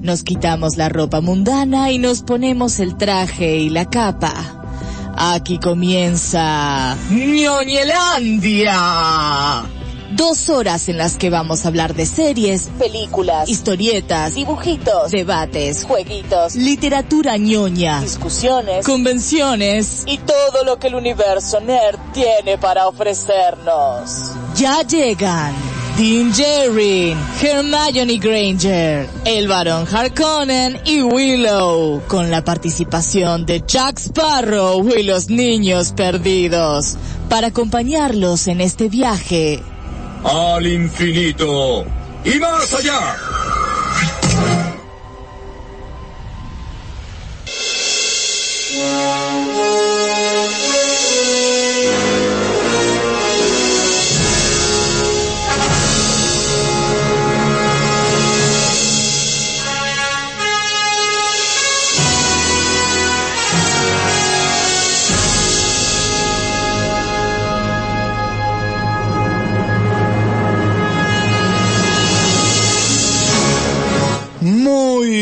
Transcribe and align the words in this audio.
Nos 0.00 0.22
quitamos 0.22 0.76
la 0.76 0.88
ropa 0.88 1.20
mundana 1.20 1.90
y 1.90 1.98
nos 1.98 2.22
ponemos 2.22 2.78
el 2.78 2.96
traje 2.96 3.56
y 3.56 3.68
la 3.68 3.90
capa. 3.90 4.32
Aquí 5.16 5.58
comienza 5.58 6.96
ñoñelandia. 7.10 8.74
Dos 10.12 10.48
horas 10.50 10.88
en 10.88 10.98
las 10.98 11.16
que 11.16 11.30
vamos 11.30 11.64
a 11.64 11.68
hablar 11.68 11.94
de 11.94 12.06
series, 12.06 12.70
películas, 12.78 13.48
historietas, 13.48 14.36
dibujitos, 14.36 15.10
debates, 15.10 15.84
jueguitos, 15.84 16.54
literatura 16.54 17.36
ñoña, 17.36 18.00
discusiones, 18.00 18.86
convenciones 18.86 20.04
y 20.06 20.18
todo 20.18 20.62
lo 20.64 20.78
que 20.78 20.86
el 20.86 20.94
universo 20.94 21.60
nerd 21.60 21.98
tiene 22.14 22.56
para 22.56 22.86
ofrecernos. 22.86 24.30
Ya 24.54 24.82
llegan 24.82 25.77
Dean 25.98 26.32
Jerrin, 26.32 27.18
Hermione 27.42 28.18
Granger, 28.18 29.08
el 29.24 29.48
Barón 29.48 29.84
Harkonnen 29.92 30.78
y 30.84 31.02
Willow, 31.02 32.02
con 32.06 32.30
la 32.30 32.44
participación 32.44 33.44
de 33.44 33.64
Jack 33.66 33.98
Sparrow 33.98 34.88
y 34.96 35.02
los 35.02 35.28
niños 35.28 35.92
perdidos, 35.96 36.96
para 37.28 37.48
acompañarlos 37.48 38.46
en 38.46 38.60
este 38.60 38.88
viaje 38.88 39.60
al 40.22 40.68
infinito 40.68 41.84
y 42.24 42.38
más 42.38 42.72
allá. 42.74 43.57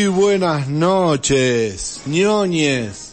Muy 0.07 0.15
buenas 0.15 0.69
noches, 0.69 1.99
ñoñes. 2.05 3.11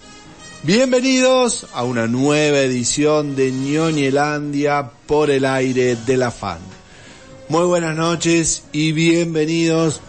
Bienvenidos 0.63 1.67
a 1.73 1.83
una 1.83 2.07
nueva 2.07 2.61
edición 2.61 3.35
de 3.35 3.51
ñoñelandia 3.51 4.93
por 5.05 5.29
el 5.33 5.45
aire 5.45 5.97
de 5.97 6.17
la 6.17 6.31
fan. 6.31 6.61
Muy 7.49 7.65
buenas 7.65 7.97
noches 7.97 8.63
y 8.71 8.93
bienvenidos 8.93 10.03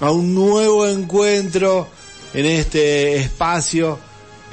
a 0.00 0.12
un 0.12 0.32
nuevo 0.36 0.86
encuentro 0.86 1.88
en 2.32 2.46
este 2.46 3.16
espacio 3.16 3.98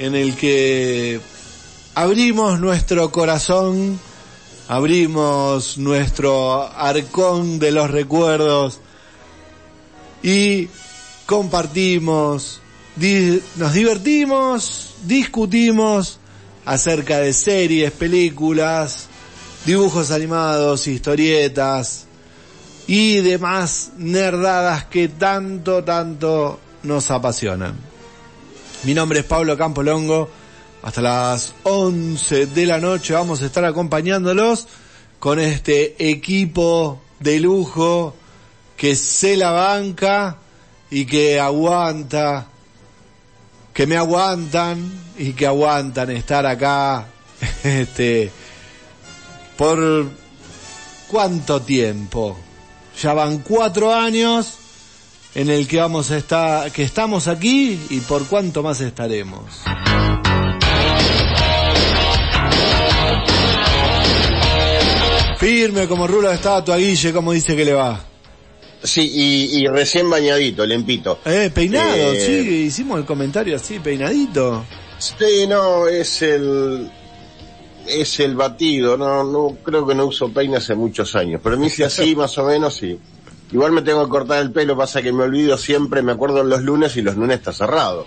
en 0.00 0.16
el 0.16 0.34
que 0.34 1.20
abrimos 1.94 2.58
nuestro 2.58 3.12
corazón, 3.12 4.00
abrimos 4.66 5.78
nuestro 5.78 6.62
arcón 6.62 7.60
de 7.60 7.70
los 7.70 7.88
recuerdos 7.92 8.80
y 10.24 10.68
compartimos, 11.26 12.60
nos 13.56 13.72
divertimos, 13.74 14.94
discutimos 15.04 16.18
acerca 16.64 17.18
de 17.18 17.32
series, 17.32 17.90
películas, 17.92 19.08
dibujos 19.66 20.12
animados, 20.12 20.86
historietas 20.86 22.06
y 22.86 23.16
demás 23.18 23.90
nerdadas 23.98 24.84
que 24.84 25.08
tanto, 25.08 25.82
tanto 25.82 26.60
nos 26.84 27.10
apasionan. 27.10 27.74
Mi 28.84 28.94
nombre 28.94 29.20
es 29.20 29.24
Pablo 29.24 29.58
Campolongo. 29.58 30.30
Hasta 30.82 31.02
las 31.02 31.54
11 31.64 32.46
de 32.46 32.66
la 32.66 32.78
noche 32.78 33.12
vamos 33.12 33.42
a 33.42 33.46
estar 33.46 33.64
acompañándolos 33.64 34.68
con 35.18 35.40
este 35.40 36.10
equipo 36.10 37.02
de 37.18 37.40
lujo 37.40 38.14
que 38.76 38.94
se 38.94 39.36
la 39.36 39.50
banca 39.50 40.38
y 40.90 41.04
que 41.06 41.40
aguanta, 41.40 42.46
que 43.72 43.86
me 43.86 43.96
aguantan 43.96 44.90
y 45.18 45.32
que 45.32 45.46
aguantan 45.46 46.10
estar 46.10 46.46
acá, 46.46 47.06
este, 47.64 48.30
por 49.56 50.10
cuánto 51.08 51.62
tiempo. 51.62 52.36
Ya 53.00 53.12
van 53.12 53.38
cuatro 53.40 53.94
años 53.94 54.54
en 55.34 55.50
el 55.50 55.68
que 55.68 55.78
vamos 55.78 56.10
a 56.10 56.16
estar, 56.16 56.72
que 56.72 56.82
estamos 56.82 57.28
aquí 57.28 57.78
y 57.90 58.00
por 58.00 58.26
cuánto 58.26 58.62
más 58.62 58.80
estaremos. 58.80 59.44
Firme 65.38 65.86
como 65.86 66.06
rulo 66.06 66.30
de 66.30 66.36
estatua, 66.36 66.78
Guille, 66.78 67.12
como 67.12 67.32
dice 67.32 67.54
que 67.54 67.66
le 67.66 67.74
va. 67.74 68.00
Sí, 68.82 69.10
y, 69.12 69.58
y 69.62 69.66
recién 69.68 70.08
bañadito, 70.08 70.64
limpito. 70.66 71.18
Eh, 71.24 71.50
peinado, 71.52 71.94
Eh, 72.12 72.20
sí, 72.24 72.48
hicimos 72.66 72.98
el 73.00 73.04
comentario 73.06 73.56
así, 73.56 73.78
peinadito. 73.80 74.64
Sí, 74.98 75.46
no, 75.48 75.88
es 75.88 76.22
el, 76.22 76.90
es 77.88 78.20
el 78.20 78.34
batido, 78.36 78.96
no, 78.96 79.24
no, 79.24 79.56
creo 79.62 79.86
que 79.86 79.94
no 79.94 80.06
uso 80.06 80.32
peine 80.32 80.56
hace 80.58 80.74
muchos 80.74 81.14
años, 81.16 81.40
pero 81.42 81.58
me 81.58 81.66
hice 81.66 81.84
así 81.86 82.14
más 82.14 82.36
o 82.38 82.44
menos 82.44 82.74
sí. 82.76 82.98
Igual 83.52 83.72
me 83.72 83.82
tengo 83.82 84.04
que 84.04 84.10
cortar 84.10 84.40
el 84.42 84.50
pelo, 84.52 84.76
pasa 84.76 85.02
que 85.02 85.12
me 85.12 85.22
olvido 85.24 85.56
siempre, 85.56 86.02
me 86.02 86.12
acuerdo 86.12 86.40
en 86.40 86.48
los 86.48 86.62
lunes 86.62 86.96
y 86.96 87.02
los 87.02 87.16
lunes 87.16 87.38
está 87.38 87.52
cerrado. 87.52 88.04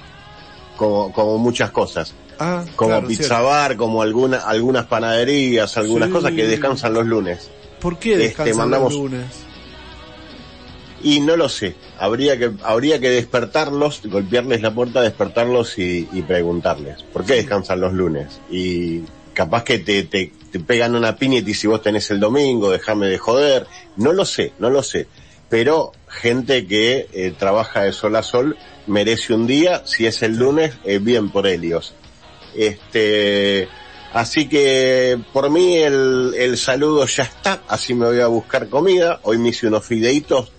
Como, 0.77 1.11
como 1.11 1.37
muchas 1.37 1.71
cosas. 1.71 2.13
Ah, 2.39 2.63
Como 2.75 2.91
claro, 2.91 3.07
pizza 3.07 3.41
bar, 3.41 3.75
como 3.75 4.01
alguna, 4.01 4.37
algunas 4.39 4.85
panaderías, 4.85 5.75
algunas 5.77 6.07
Sí. 6.07 6.13
cosas 6.13 6.31
que 6.33 6.45
descansan 6.47 6.93
los 6.93 7.05
lunes. 7.05 7.49
¿Por 7.81 7.97
qué 7.99 8.13
Este, 8.13 8.23
descansan 8.27 8.57
mandamos- 8.57 8.93
los 8.93 9.01
lunes? 9.01 9.25
Y 11.01 11.19
no 11.21 11.35
lo 11.35 11.49
sé. 11.49 11.75
Habría 11.97 12.37
que, 12.37 12.51
habría 12.63 12.99
que 12.99 13.09
despertarlos, 13.09 14.01
golpearles 14.05 14.61
la 14.61 14.73
puerta, 14.73 15.01
despertarlos 15.01 15.77
y, 15.79 16.07
y 16.11 16.21
preguntarles. 16.21 17.03
¿Por 17.03 17.25
qué 17.25 17.35
descansan 17.35 17.81
los 17.81 17.93
lunes? 17.93 18.39
Y 18.49 19.01
capaz 19.33 19.63
que 19.63 19.79
te, 19.79 20.03
te, 20.03 20.33
te 20.51 20.59
pegan 20.59 20.95
una 20.95 21.15
piña 21.15 21.39
y 21.39 21.53
si 21.53 21.67
vos 21.67 21.81
tenés 21.81 22.11
el 22.11 22.19
domingo, 22.19 22.71
déjame 22.71 23.07
de 23.07 23.17
joder. 23.17 23.67
No 23.95 24.13
lo 24.13 24.25
sé, 24.25 24.53
no 24.59 24.69
lo 24.69 24.83
sé. 24.83 25.07
Pero 25.49 25.93
gente 26.07 26.67
que 26.67 27.07
eh, 27.13 27.33
trabaja 27.37 27.83
de 27.83 27.93
sol 27.93 28.15
a 28.15 28.23
sol 28.23 28.57
merece 28.87 29.33
un 29.33 29.47
día. 29.47 29.83
Si 29.85 30.05
es 30.05 30.21
el 30.21 30.37
lunes, 30.37 30.73
eh, 30.83 30.99
bien 30.99 31.31
por 31.31 31.47
Helios. 31.47 31.95
Este, 32.55 33.67
así 34.13 34.49
que 34.49 35.19
por 35.31 35.49
mí 35.49 35.77
el, 35.77 36.33
el 36.37 36.57
saludo 36.57 37.05
ya 37.05 37.23
está. 37.23 37.61
Así 37.67 37.93
me 37.93 38.07
voy 38.07 38.19
a 38.19 38.27
buscar 38.27 38.69
comida. 38.69 39.19
Hoy 39.23 39.37
me 39.37 39.49
hice 39.49 39.67
unos 39.67 39.85
fideitos 39.85 40.51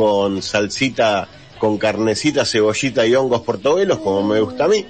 con 0.00 0.40
salsita, 0.40 1.28
con 1.58 1.76
carnecita, 1.76 2.46
cebollita 2.46 3.06
y 3.06 3.14
hongos 3.14 3.42
portobelos, 3.42 3.98
como 3.98 4.22
me 4.22 4.40
gusta 4.40 4.64
a 4.64 4.68
mí. 4.68 4.86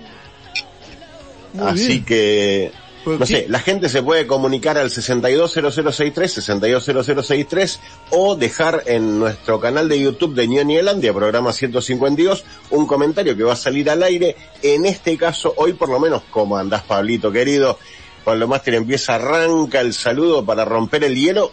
Muy 1.53 1.67
Así 1.67 1.89
bien. 1.89 2.05
que, 2.05 2.73
¿Por 3.03 3.15
no 3.15 3.27
qué? 3.27 3.27
sé, 3.27 3.47
la 3.49 3.59
gente 3.59 3.89
se 3.89 4.05
puede 4.05 4.29
comunicar 4.29 4.79
al 4.79 4.89
620063, 4.89 6.33
620063, 6.33 7.81
o 8.11 8.37
dejar 8.37 8.85
en 8.87 9.19
nuestro 9.19 9.59
canal 9.59 9.89
de 9.89 9.99
YouTube 10.01 10.37
de 10.37 10.47
Ñoñelandia, 10.47 11.13
programa 11.13 11.53
152, 11.53 12.45
un 12.71 12.87
comentario 12.87 13.37
que 13.37 13.43
va 13.43 13.55
a 13.55 13.57
salir 13.57 13.91
al 13.91 14.05
aire. 14.05 14.37
En 14.63 14.87
este 14.87 15.17
caso, 15.17 15.53
hoy 15.57 15.73
por 15.73 15.89
lo 15.89 15.99
menos, 15.99 16.23
¿cómo 16.31 16.57
andás, 16.57 16.85
Pablito, 16.85 17.33
querido? 17.33 17.81
Pablo 18.25 18.47
Máster 18.47 18.75
empieza, 18.75 19.17
arranca 19.17 19.81
el 19.81 19.93
saludo 19.93 20.45
para 20.45 20.65
romper 20.65 21.03
el 21.03 21.17
hielo. 21.17 21.51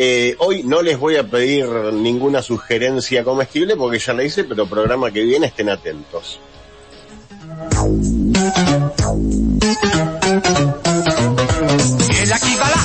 Eh, 0.00 0.36
hoy 0.38 0.62
no 0.62 0.80
les 0.80 0.96
voy 0.96 1.16
a 1.16 1.28
pedir 1.28 1.66
ninguna 1.92 2.40
sugerencia 2.40 3.24
comestible 3.24 3.74
porque 3.74 3.98
ya 3.98 4.14
la 4.14 4.22
hice, 4.22 4.44
pero 4.44 4.64
programa 4.64 5.10
que 5.10 5.22
viene 5.22 5.48
estén 5.48 5.68
atentos. 5.70 6.38
El 12.22 12.32
aquí 12.32 12.54
va 12.54 12.70
la. 12.70 12.80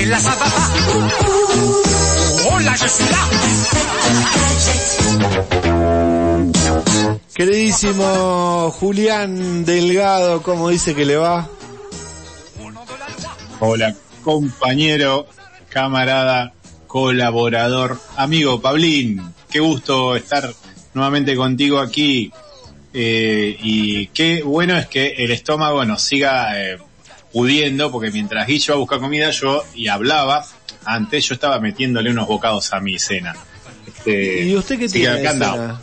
El 0.00 0.10
la 0.10 0.18
zapapa. 0.18 0.72
Hola, 2.50 2.76
yo 2.76 2.88
soy 2.88 3.06
la. 3.10 3.28
Queridísimo 7.34 8.70
Julián 8.80 9.66
Delgado, 9.66 10.42
¿cómo 10.42 10.70
dice 10.70 10.94
que 10.94 11.04
le 11.04 11.16
va? 11.16 11.46
Hola, 13.60 13.94
compañero, 14.28 15.26
camarada, 15.70 16.52
colaborador, 16.86 17.98
amigo 18.14 18.60
Pablín. 18.60 19.22
Qué 19.50 19.58
gusto 19.58 20.16
estar 20.16 20.52
nuevamente 20.92 21.34
contigo 21.34 21.78
aquí. 21.78 22.30
Eh, 22.92 23.56
y 23.58 24.08
qué 24.08 24.42
bueno 24.42 24.76
es 24.76 24.86
que 24.86 25.14
el 25.16 25.30
estómago 25.30 25.82
nos 25.86 26.02
siga 26.02 26.62
eh, 26.62 26.76
pudiendo, 27.32 27.90
porque 27.90 28.10
mientras 28.10 28.46
Guillo 28.46 28.74
a 28.74 28.76
buscar 28.76 29.00
comida, 29.00 29.30
yo 29.30 29.64
y 29.74 29.88
hablaba, 29.88 30.44
antes 30.84 31.24
yo 31.24 31.32
estaba 31.32 31.58
metiéndole 31.58 32.10
unos 32.10 32.28
bocados 32.28 32.74
a 32.74 32.80
mi 32.80 32.98
cena. 32.98 33.34
Este, 33.86 34.42
¿Y 34.42 34.54
usted 34.54 34.78
qué 34.78 34.88
tiene? 34.90 35.26
acá 35.26 35.32
cena? 35.32 35.80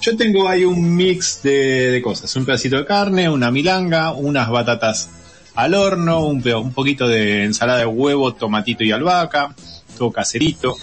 Yo 0.00 0.16
tengo 0.16 0.48
ahí 0.48 0.64
un 0.64 0.94
mix 0.94 1.42
de, 1.42 1.90
de 1.90 2.00
cosas, 2.00 2.36
un 2.36 2.44
pedacito 2.44 2.76
de 2.76 2.86
carne, 2.86 3.28
una 3.28 3.50
milanga, 3.50 4.12
unas 4.12 4.48
batatas 4.48 5.08
al 5.54 5.74
horno, 5.74 6.24
un, 6.26 6.46
un 6.52 6.72
poquito 6.72 7.06
de 7.08 7.44
ensalada 7.44 7.80
de 7.80 7.86
huevo, 7.86 8.34
tomatito 8.34 8.84
y 8.84 8.92
albahaca, 8.92 9.54
todo 9.98 10.10
caserito. 10.12 10.76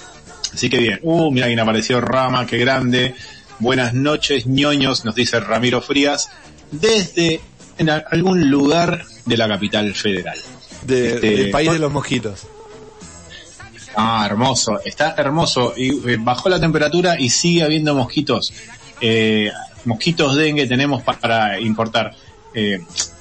Así 0.54 0.70
que 0.70 0.78
bien. 0.78 1.00
Uh, 1.04 1.32
mira, 1.32 1.46
alguien 1.46 1.60
apareció 1.60 2.02
Rama, 2.02 2.46
qué 2.46 2.58
grande. 2.58 3.16
Buenas 3.60 3.94
noches, 3.94 4.46
ñoños, 4.48 5.06
nos 5.06 5.16
dice 5.16 5.40
Ramiro 5.40 5.82
Frías, 5.82 6.30
desde 6.72 7.42
en 7.78 7.90
algún 7.90 8.50
lugar 8.50 9.04
de 9.26 9.38
la 9.38 9.48
capital 9.48 9.94
federal. 9.94 10.38
De- 10.84 11.16
Este, 11.16 11.36
del 11.36 11.52
país 11.52 11.72
de 11.72 11.80
los 11.80 11.92
mosquitos. 11.92 12.48
Ah, 13.96 14.26
hermoso, 14.26 14.80
está 14.86 15.14
hermoso. 15.18 15.74
Y 15.76 15.90
eh, 16.10 16.18
bajó 16.20 16.48
la 16.50 16.60
temperatura 16.60 17.20
y 17.20 17.30
sigue 17.30 17.64
habiendo 17.64 17.94
mosquitos. 17.96 18.54
Eh, 19.02 19.52
mosquitos 19.86 20.36
dengue 20.36 20.68
tenemos 20.68 21.02
pa- 21.04 21.20
para 21.20 21.60
importar. 21.60 22.16
Eh, 22.54 22.80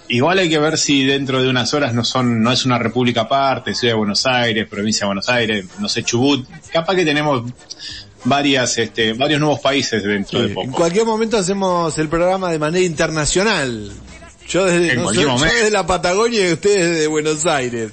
igual 0.08 0.38
hay 0.38 0.48
que 0.48 0.58
ver 0.58 0.78
si 0.78 1.04
dentro 1.04 1.42
de 1.42 1.48
unas 1.48 1.72
horas 1.74 1.94
no 1.94 2.04
son, 2.04 2.42
no 2.42 2.52
es 2.52 2.64
una 2.64 2.78
república 2.78 3.22
aparte, 3.22 3.74
Ciudad 3.74 3.94
de 3.94 3.98
Buenos 3.98 4.26
Aires, 4.26 4.66
provincia 4.68 5.00
de 5.04 5.06
Buenos 5.06 5.28
Aires, 5.28 5.66
no 5.78 5.88
sé, 5.88 6.02
Chubut. 6.02 6.46
Capaz 6.72 6.94
que 6.96 7.04
tenemos 7.04 7.50
varias, 8.24 8.76
este, 8.78 9.12
varios 9.12 9.40
nuevos 9.40 9.60
países 9.60 10.02
dentro 10.02 10.40
de 10.40 10.46
Sí, 10.46 10.50
En 10.50 10.54
poco. 10.54 10.76
cualquier 10.76 11.04
momento 11.06 11.36
hacemos 11.38 11.96
el 11.98 12.08
programa 12.08 12.50
de 12.50 12.58
manera 12.58 12.84
internacional. 12.84 13.92
Yo 14.48 14.64
desde, 14.64 14.90
En 14.92 14.96
no 14.96 15.02
cualquier 15.04 15.26
sé, 15.26 15.32
yo 15.38 15.44
desde 15.44 15.70
la 15.70 15.86
Patagonia 15.86 16.48
y 16.48 16.52
ustedes 16.52 16.90
desde 16.90 17.06
Buenos 17.06 17.44
Aires. 17.46 17.92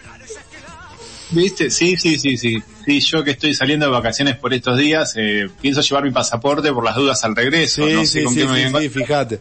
¿Viste? 1.32 1.70
Sí, 1.72 1.98
sí, 1.98 2.18
sí, 2.18 2.38
sí. 2.38 2.58
Sí, 2.86 3.00
yo 3.02 3.24
que 3.24 3.32
estoy 3.32 3.54
saliendo 3.56 3.88
de 3.88 3.92
vacaciones 3.92 4.38
por 4.38 4.54
estos 4.54 4.78
días, 4.78 5.14
eh, 5.18 5.48
pienso 5.60 5.82
llevar 5.82 6.04
mi 6.04 6.12
pasaporte 6.12 6.72
por 6.72 6.84
las 6.86 6.96
dudas 6.96 7.24
al 7.24 7.36
regreso. 7.36 7.86
Sí, 7.88 7.94
no 7.94 8.06
sé 8.06 8.20
sí, 8.20 8.24
con 8.24 8.34
sí, 8.36 8.40
qué 8.42 8.46
me 8.48 8.70
sí, 8.70 8.78
sí, 8.80 8.90
fíjate. 8.90 9.40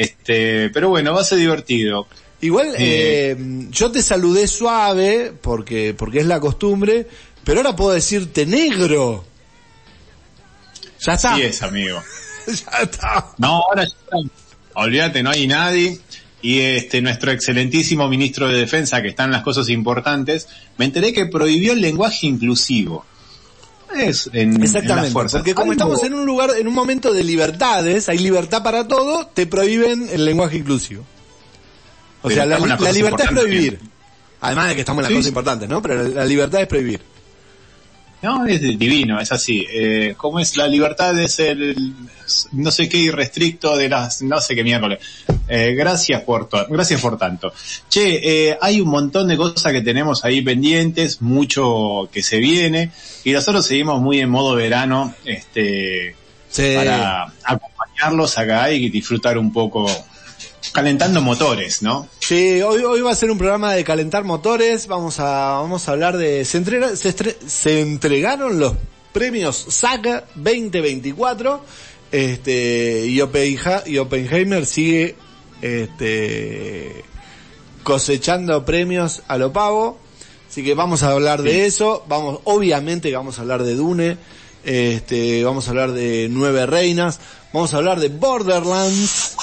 Este, 0.00 0.70
pero 0.70 0.88
bueno, 0.88 1.12
va 1.12 1.20
a 1.20 1.24
ser 1.24 1.36
divertido. 1.38 2.06
Igual, 2.40 2.68
Eh. 2.78 3.32
eh, 3.32 3.36
yo 3.70 3.92
te 3.92 4.00
saludé 4.00 4.46
suave, 4.46 5.30
porque, 5.42 5.92
porque 5.92 6.20
es 6.20 6.26
la 6.26 6.40
costumbre, 6.40 7.06
pero 7.44 7.60
ahora 7.60 7.76
puedo 7.76 7.92
decirte 7.92 8.46
negro. 8.46 9.24
Ya 11.04 11.12
está. 11.14 11.36
Sí 11.36 11.42
es, 11.42 11.62
amigo. 11.62 12.02
ya 12.46 12.82
está. 12.82 13.26
No, 13.36 13.60
ahora 13.68 13.82
ya 13.82 13.88
está. 13.88 14.16
Olvídate, 14.74 15.22
no 15.22 15.30
hay 15.30 15.46
nadie. 15.46 16.00
Y 16.40 16.60
este, 16.60 17.02
nuestro 17.02 17.30
excelentísimo 17.32 18.08
ministro 18.08 18.48
de 18.48 18.58
Defensa, 18.58 19.02
que 19.02 19.08
está 19.08 19.24
en 19.24 19.32
las 19.32 19.42
cosas 19.42 19.68
importantes, 19.68 20.48
me 20.78 20.86
enteré 20.86 21.12
que 21.12 21.26
prohibió 21.26 21.74
el 21.74 21.82
lenguaje 21.82 22.26
inclusivo. 22.26 23.04
Es 23.96 24.28
en, 24.32 24.54
en 24.54 24.60
las 24.60 24.74
Exactamente, 24.74 25.10
fuerzas. 25.10 25.40
porque 25.40 25.54
como 25.54 25.72
estamos 25.72 26.02
en 26.04 26.14
un 26.14 26.24
lugar, 26.26 26.50
en 26.58 26.68
un 26.68 26.74
momento 26.74 27.12
de 27.12 27.24
libertades, 27.24 28.08
hay 28.08 28.18
libertad 28.18 28.62
para 28.62 28.86
todo, 28.86 29.26
te 29.26 29.46
prohíben 29.46 30.08
el 30.10 30.24
lenguaje 30.24 30.58
inclusivo. 30.58 31.02
O 32.22 32.28
Pero 32.28 32.34
sea, 32.34 32.46
la, 32.46 32.56
en 32.58 32.94
libertad 32.94 33.26
es 33.26 33.30
prohibir. 33.32 33.80
Además 34.42 34.68
de 34.68 34.74
que 34.74 34.80
estamos 34.80 35.00
en 35.00 35.02
las 35.04 35.10
Sí, 35.10 35.16
cosas 35.16 35.28
importantes, 35.28 35.68
¿no? 35.68 35.82
Pero 35.82 36.02
la, 36.02 36.08
la 36.08 36.24
libertad 36.24 36.60
es 36.62 36.66
prohibir. 36.66 37.00
No, 38.22 38.44
es 38.46 38.60
divino, 38.60 39.18
es 39.18 39.32
así. 39.32 39.66
Eh, 39.72 40.14
¿Cómo 40.16 40.40
es? 40.40 40.56
La 40.56 40.66
libertad 40.66 41.18
es 41.18 41.38
el 41.38 41.94
no 42.52 42.70
sé 42.70 42.88
qué 42.88 42.98
irrestricto 42.98 43.76
de 43.76 43.88
las, 43.88 44.22
no 44.22 44.40
sé 44.40 44.54
qué 44.54 44.62
miércoles. 44.62 44.98
Eh, 45.48 45.74
gracias 45.74 46.22
por 46.22 46.48
gracias 46.68 47.00
por 47.00 47.16
tanto. 47.18 47.52
Che, 47.88 48.50
eh, 48.50 48.58
hay 48.60 48.80
un 48.80 48.88
montón 48.88 49.26
de 49.28 49.36
cosas 49.36 49.72
que 49.72 49.80
tenemos 49.80 50.24
ahí 50.24 50.42
pendientes, 50.42 51.22
mucho 51.22 52.08
que 52.12 52.22
se 52.22 52.38
viene, 52.38 52.90
y 53.24 53.32
nosotros 53.32 53.66
seguimos 53.66 54.00
muy 54.00 54.20
en 54.20 54.28
modo 54.30 54.54
verano, 54.54 55.14
este, 55.24 56.14
Sí. 56.50 56.72
para 56.74 57.32
acompañarlos 57.44 58.36
acá 58.36 58.70
y 58.72 58.88
disfrutar 58.90 59.38
un 59.38 59.52
poco, 59.52 59.86
calentando 60.72 61.20
motores, 61.20 61.82
¿no? 61.82 62.08
Sí, 62.20 62.60
hoy, 62.62 62.82
hoy 62.84 63.00
va 63.00 63.10
a 63.12 63.14
ser 63.14 63.30
un 63.30 63.38
programa 63.38 63.72
de 63.74 63.82
calentar 63.84 64.24
motores, 64.24 64.86
vamos 64.86 65.18
a, 65.20 65.24
vamos 65.60 65.88
a 65.88 65.92
hablar 65.92 66.16
de, 66.16 66.44
se, 66.44 66.58
entrega- 66.62 66.94
se, 66.96 67.14
estre- 67.14 67.36
se 67.46 67.80
entregaron 67.80 68.58
los 68.60 68.74
premios 69.12 69.66
Saga 69.68 70.24
2024, 70.36 71.64
este, 72.12 73.06
y, 73.06 73.18
Oppenha- 73.20 73.82
y 73.86 73.98
Oppenheimer 73.98 74.66
sigue, 74.66 75.16
este, 75.62 77.04
cosechando 77.82 78.64
premios 78.64 79.22
a 79.28 79.36
lo 79.38 79.52
pavo, 79.52 79.98
así 80.48 80.62
que 80.62 80.74
vamos 80.74 81.02
a 81.02 81.10
hablar 81.12 81.42
de 81.42 81.66
eso, 81.66 82.04
vamos, 82.08 82.40
obviamente 82.44 83.12
vamos 83.12 83.38
a 83.38 83.42
hablar 83.42 83.62
de 83.62 83.74
Dune, 83.74 84.16
este, 84.64 85.42
vamos 85.42 85.66
a 85.66 85.70
hablar 85.70 85.92
de 85.92 86.28
Nueve 86.30 86.66
Reinas, 86.66 87.18
vamos 87.52 87.72
a 87.74 87.78
hablar 87.78 87.98
de 88.00 88.08
Borderlands, 88.08 89.36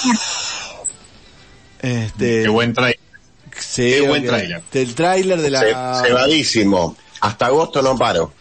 este, 1.80 2.42
Qué 2.42 2.48
buen 2.48 2.72
trailer. 2.72 3.00
Sí, 3.58 3.90
Qué 3.90 4.00
buen 4.02 4.22
ok. 4.22 4.28
tráiler. 4.28 4.62
Del 4.72 4.94
tráiler 4.94 5.40
de 5.40 5.50
la... 5.50 6.00
Ce- 6.02 6.08
Cebadísimo. 6.08 6.96
Hasta 7.20 7.46
agosto 7.46 7.82
no 7.82 7.96
paro. 7.96 8.32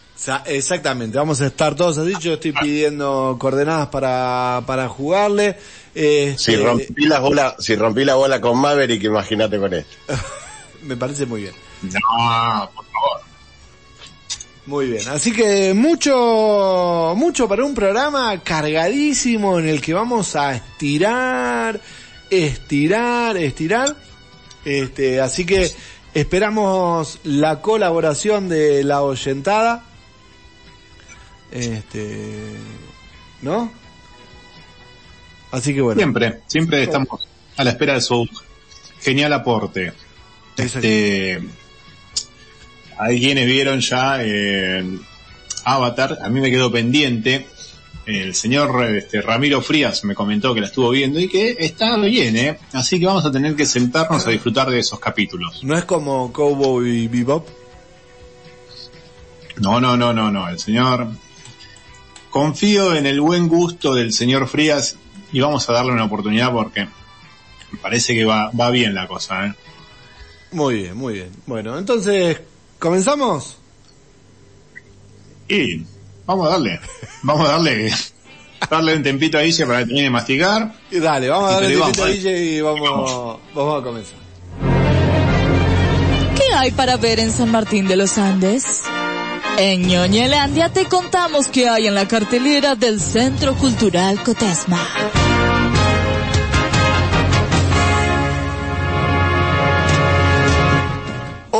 Exactamente, 0.45 1.17
vamos 1.17 1.39
a 1.41 1.47
estar 1.47 1.75
todos 1.75 1.97
así. 1.99 2.13
Yo 2.19 2.33
estoy 2.33 2.51
pidiendo 2.51 3.37
coordenadas 3.39 3.87
para, 3.87 4.61
para 4.65 4.87
jugarle. 4.89 5.57
Este, 5.95 6.37
Si 6.37 6.55
rompí 6.57 7.05
la 7.05 7.19
bola, 7.19 7.55
si 7.59 7.75
rompí 7.75 8.03
la 8.03 8.15
bola 8.15 8.41
con 8.41 8.57
Maverick, 8.59 9.03
imagínate 9.03 9.57
con 9.59 9.73
esto. 9.73 9.95
Me 10.83 10.95
parece 10.97 11.25
muy 11.25 11.41
bien. 11.43 11.53
No, 11.83 12.69
por 12.75 12.85
favor. 12.85 13.21
Muy 14.65 14.87
bien. 14.89 15.07
Así 15.07 15.31
que 15.31 15.73
mucho, 15.73 17.13
mucho 17.15 17.47
para 17.47 17.63
un 17.63 17.73
programa 17.73 18.37
cargadísimo 18.43 19.59
en 19.59 19.69
el 19.69 19.81
que 19.81 19.93
vamos 19.93 20.35
a 20.35 20.55
estirar, 20.55 21.79
estirar, 22.29 23.37
estirar. 23.37 23.95
Este, 24.65 25.21
así 25.21 25.45
que 25.45 25.71
esperamos 26.13 27.19
la 27.23 27.61
colaboración 27.61 28.49
de 28.49 28.83
la 28.83 29.01
oyentada. 29.01 29.83
Este, 31.51 32.55
¿no? 33.41 33.71
Así 35.51 35.73
que 35.73 35.81
bueno. 35.81 35.99
Siempre, 35.99 36.41
siempre 36.47 36.83
estamos 36.83 37.27
a 37.55 37.63
la 37.63 37.71
espera 37.71 37.93
de 37.93 38.01
su 38.01 38.27
genial 39.01 39.33
aporte. 39.33 39.93
Este, 40.57 41.41
hay 42.97 43.19
quienes 43.19 43.45
vieron 43.45 43.79
ya 43.79 44.17
eh, 44.21 44.83
Avatar, 45.63 46.19
a 46.21 46.29
mí 46.29 46.41
me 46.41 46.49
quedó 46.49 46.71
pendiente. 46.71 47.47
El 48.07 48.33
señor 48.35 48.85
este, 48.85 49.21
Ramiro 49.21 49.61
Frías 49.61 50.05
me 50.05 50.15
comentó 50.15 50.53
que 50.53 50.61
la 50.61 50.67
estuvo 50.67 50.89
viendo 50.91 51.19
y 51.19 51.27
que 51.27 51.57
está 51.59 51.97
bien, 51.97 52.37
¿eh? 52.37 52.57
Así 52.71 53.01
que 53.01 53.05
vamos 53.05 53.25
a 53.25 53.31
tener 53.33 53.53
que 53.53 53.65
sentarnos 53.65 54.25
a 54.25 54.29
disfrutar 54.29 54.69
de 54.69 54.79
esos 54.79 54.97
capítulos. 54.97 55.61
No 55.61 55.77
es 55.77 55.83
como 55.83 56.31
Cowboy 56.31 57.09
Bebop. 57.09 57.45
No, 59.57 59.81
no, 59.81 59.97
no, 59.97 60.13
no, 60.13 60.31
no. 60.31 60.47
El 60.47 60.57
señor. 60.57 61.09
Confío 62.29 62.95
en 62.95 63.07
el 63.07 63.19
buen 63.19 63.49
gusto 63.49 63.93
del 63.93 64.13
señor 64.13 64.47
Frías 64.47 64.95
y 65.33 65.41
vamos 65.41 65.67
a 65.67 65.73
darle 65.73 65.91
una 65.91 66.05
oportunidad 66.05 66.53
porque 66.53 66.87
parece 67.81 68.15
que 68.15 68.23
va, 68.23 68.51
va 68.51 68.71
bien 68.71 68.95
la 68.95 69.05
cosa, 69.05 69.47
¿eh? 69.47 69.53
Muy 70.53 70.75
bien, 70.75 70.95
muy 70.95 71.15
bien. 71.15 71.31
Bueno, 71.45 71.77
entonces, 71.77 72.39
¿comenzamos? 72.79 73.57
Y 75.49 75.83
vamos 76.27 76.47
a 76.47 76.51
darle, 76.51 76.79
vamos 77.23 77.49
a 77.49 77.53
darle, 77.53 77.91
darle 78.69 78.95
un 78.95 79.01
tempito 79.03 79.37
a 79.37 79.43
Ise 79.43 79.65
para 79.65 79.79
que 79.79 79.85
termine 79.85 80.03
de 80.03 80.09
masticar. 80.11 80.71
Y 80.91 80.99
dale, 80.99 81.29
vamos 81.29 81.49
a 81.49 81.53
darle 81.53 81.73
el 81.73 81.81
tipito 81.81 82.03
a 82.03 82.07
DJ 82.07 82.43
y 82.57 82.61
vamos, 82.61 82.81
Vamos. 82.81 83.39
vamos 83.55 83.81
a 83.81 83.83
comenzar. 83.83 84.15
¿Qué 86.35 86.53
hay 86.55 86.71
para 86.71 86.97
ver 86.97 87.19
en 87.19 87.31
San 87.31 87.49
Martín 87.49 87.87
de 87.87 87.95
los 87.95 88.17
Andes? 88.17 88.83
En 89.57 89.87
Ñoñelandia 89.87 90.69
te 90.69 90.85
contamos 90.85 91.47
qué 91.47 91.67
hay 91.67 91.87
en 91.87 91.95
la 91.95 92.07
cartelera 92.07 92.75
del 92.75 92.99
Centro 93.01 93.55
Cultural 93.55 94.21
Cotesma. 94.21 94.77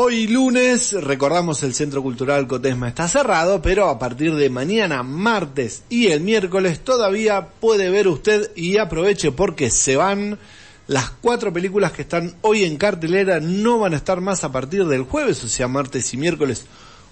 Hoy 0.07 0.25
lunes, 0.25 0.93
recordamos 0.93 1.63
el 1.63 1.73
Centro 1.73 2.01
Cultural 2.01 2.47
Cotesma 2.47 2.87
está 2.87 3.09
cerrado, 3.09 3.61
pero 3.61 3.89
a 3.89 3.99
partir 3.99 4.33
de 4.35 4.49
mañana, 4.49 5.03
martes 5.03 5.83
y 5.89 6.07
el 6.07 6.21
miércoles 6.21 6.79
todavía 6.79 7.49
puede 7.59 7.89
ver 7.89 8.07
usted 8.07 8.49
y 8.55 8.77
aproveche 8.77 9.33
porque 9.33 9.69
se 9.69 9.97
van 9.97 10.39
las 10.87 11.09
cuatro 11.09 11.51
películas 11.51 11.91
que 11.91 12.03
están 12.03 12.35
hoy 12.39 12.63
en 12.63 12.77
cartelera, 12.77 13.41
no 13.41 13.79
van 13.79 13.95
a 13.95 13.97
estar 13.97 14.21
más 14.21 14.45
a 14.45 14.51
partir 14.53 14.85
del 14.85 15.03
jueves, 15.03 15.43
o 15.43 15.49
sea, 15.49 15.67
martes 15.67 16.13
y 16.13 16.15
miércoles, 16.15 16.63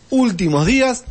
últimos 0.09 0.65
días. 0.65 1.03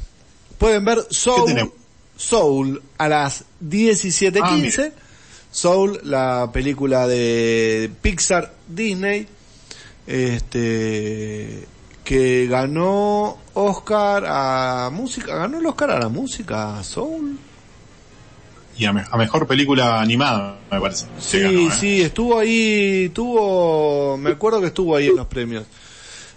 Pueden 0.57 0.87
ver 0.87 1.07
Soul? 1.11 1.71
Soul 2.17 2.81
a 2.97 3.09
las 3.11 3.45
17.15. 3.63 4.91
Ah. 4.91 5.01
Soul, 5.51 6.01
la 6.03 6.49
película 6.51 7.07
de 7.07 7.91
Pixar 8.01 8.55
Disney, 8.69 9.29
este, 10.07 11.74
que 12.05 12.47
ganó 12.47 13.39
Oscar 13.55 14.25
a 14.27 14.91
música, 14.93 15.35
ganó 15.37 15.59
el 15.59 15.67
Oscar 15.67 15.91
a 15.93 15.99
la 16.01 16.09
música 16.09 16.83
Soul. 16.85 17.39
Y 18.77 18.85
a, 18.87 18.93
me- 18.93 19.05
a 19.11 19.17
mejor 19.17 19.47
película 19.47 20.01
animada, 20.01 20.59
me 20.71 20.81
parece. 20.81 21.07
Sí, 21.19 21.41
ganó, 21.41 21.61
¿eh? 21.61 21.73
sí, 21.79 22.03
estuvo 22.03 22.39
ahí, 22.39 23.11
tuvo, 23.15 24.17
me 24.19 24.31
acuerdo 24.31 24.61
que 24.61 24.67
estuvo 24.69 24.97
ahí 24.97 25.07
en 25.09 25.17
los 25.17 25.27
premios. 25.27 25.65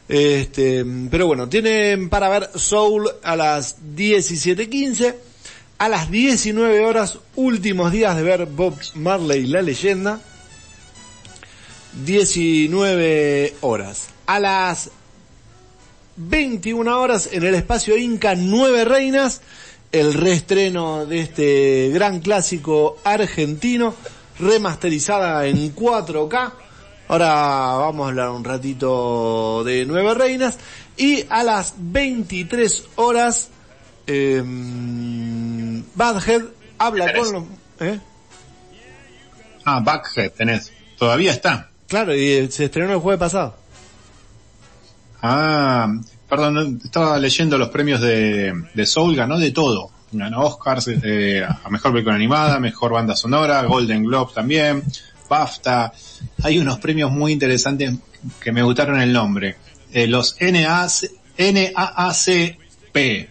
Este, 0.08 0.86
pero 1.12 1.28
bueno, 1.28 1.50
tienen 1.50 2.08
para 2.10 2.30
ver 2.30 2.50
Soul 2.56 3.10
a 3.24 3.36
las 3.36 3.78
17.15, 3.96 5.16
a 5.80 5.90
las 5.90 6.10
19 6.10 6.86
horas, 6.86 7.20
últimos 7.36 7.92
días 7.92 8.16
de 8.16 8.24
ver 8.24 8.46
Bob 8.46 8.76
Marley, 8.96 9.48
la 9.48 9.62
leyenda, 9.62 10.22
19 12.06 13.56
horas. 13.62 14.08
A 14.28 14.40
las 14.40 14.92
21 16.18 17.00
horas 17.00 17.30
en 17.32 17.44
el 17.44 17.56
espacio 17.56 17.96
Inca 17.96 18.36
Nueve 18.36 18.84
Reinas, 18.86 19.42
el 19.92 20.14
reestreno 20.14 21.06
de 21.06 21.22
este 21.22 21.90
gran 21.94 22.20
clásico 22.20 22.98
argentino, 23.04 23.94
remasterizada 24.40 25.46
en 25.46 25.74
4K. 25.76 26.52
Ahora 27.08 27.30
vamos 27.30 28.06
a 28.06 28.10
hablar 28.10 28.30
un 28.32 28.44
ratito 28.44 29.64
de 29.64 29.86
Nueve 29.86 30.14
Reinas. 30.14 30.58
Y 30.98 31.24
a 31.30 31.44
las 31.44 31.76
23 31.78 32.84
horas, 32.96 33.50
eh, 34.08 34.44
Badhead 35.96 36.42
habla 36.80 37.14
con 37.14 37.32
los... 37.32 37.44
¿eh? 37.80 38.00
Ah, 39.70 39.82
Backhead 39.82 40.32
tenés. 40.32 40.72
Todavía 40.98 41.32
está. 41.32 41.70
Claro, 41.88 42.16
y 42.16 42.50
se 42.50 42.66
estrenó 42.66 42.94
el 42.94 43.00
jueves 43.00 43.20
pasado. 43.20 43.56
Ah, 45.22 45.94
perdón, 46.30 46.80
estaba 46.84 47.18
leyendo 47.18 47.58
los 47.58 47.70
premios 47.70 48.02
de, 48.02 48.54
de 48.74 48.86
Soul, 48.86 49.16
ganó 49.16 49.38
de 49.40 49.52
todo. 49.52 49.92
Ganó 50.12 50.42
Oscars 50.46 50.88
eh, 51.04 51.44
a 51.44 51.70
mejor 51.70 51.92
película 51.92 52.16
animada, 52.16 52.60
mejor 52.60 52.94
banda 52.94 53.16
sonora, 53.16 53.64
Golden 53.64 54.04
Globe 54.04 54.32
también, 54.34 54.84
BAFTA. 55.30 55.92
Hay 56.44 56.60
unos 56.60 56.80
premios 56.80 57.12
muy 57.12 57.34
interesantes 57.34 57.94
que 58.40 58.52
me 58.54 58.64
gustaron 58.64 59.02
el 59.02 59.12
nombre. 59.12 59.58
Eh, 59.92 60.08
los 60.08 60.38
NAC, 60.40 61.12
NAACP. 61.38 63.30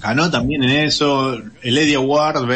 Ganó 0.00 0.30
también 0.30 0.62
en 0.62 0.70
eso 0.86 1.34
el 1.62 1.78
Eddie 1.78 1.96
Award 1.96 2.46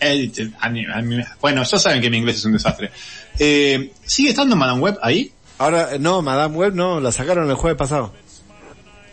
Ani- 0.00 1.24
Bueno, 1.40 1.62
ya 1.62 1.78
saben 1.78 2.02
que 2.02 2.10
mi 2.10 2.18
inglés 2.18 2.36
es 2.36 2.44
un 2.44 2.52
desastre. 2.52 2.90
Eh, 3.38 3.92
¿Sigue 4.04 4.30
estando 4.30 4.54
Madame 4.56 4.80
Web 4.80 4.98
ahí? 5.02 5.32
Ahora, 5.62 5.90
no, 6.00 6.22
Madame 6.22 6.56
Web 6.56 6.74
no, 6.74 7.00
la 7.00 7.12
sacaron 7.12 7.48
el 7.48 7.56
jueves 7.56 7.78
pasado. 7.78 8.12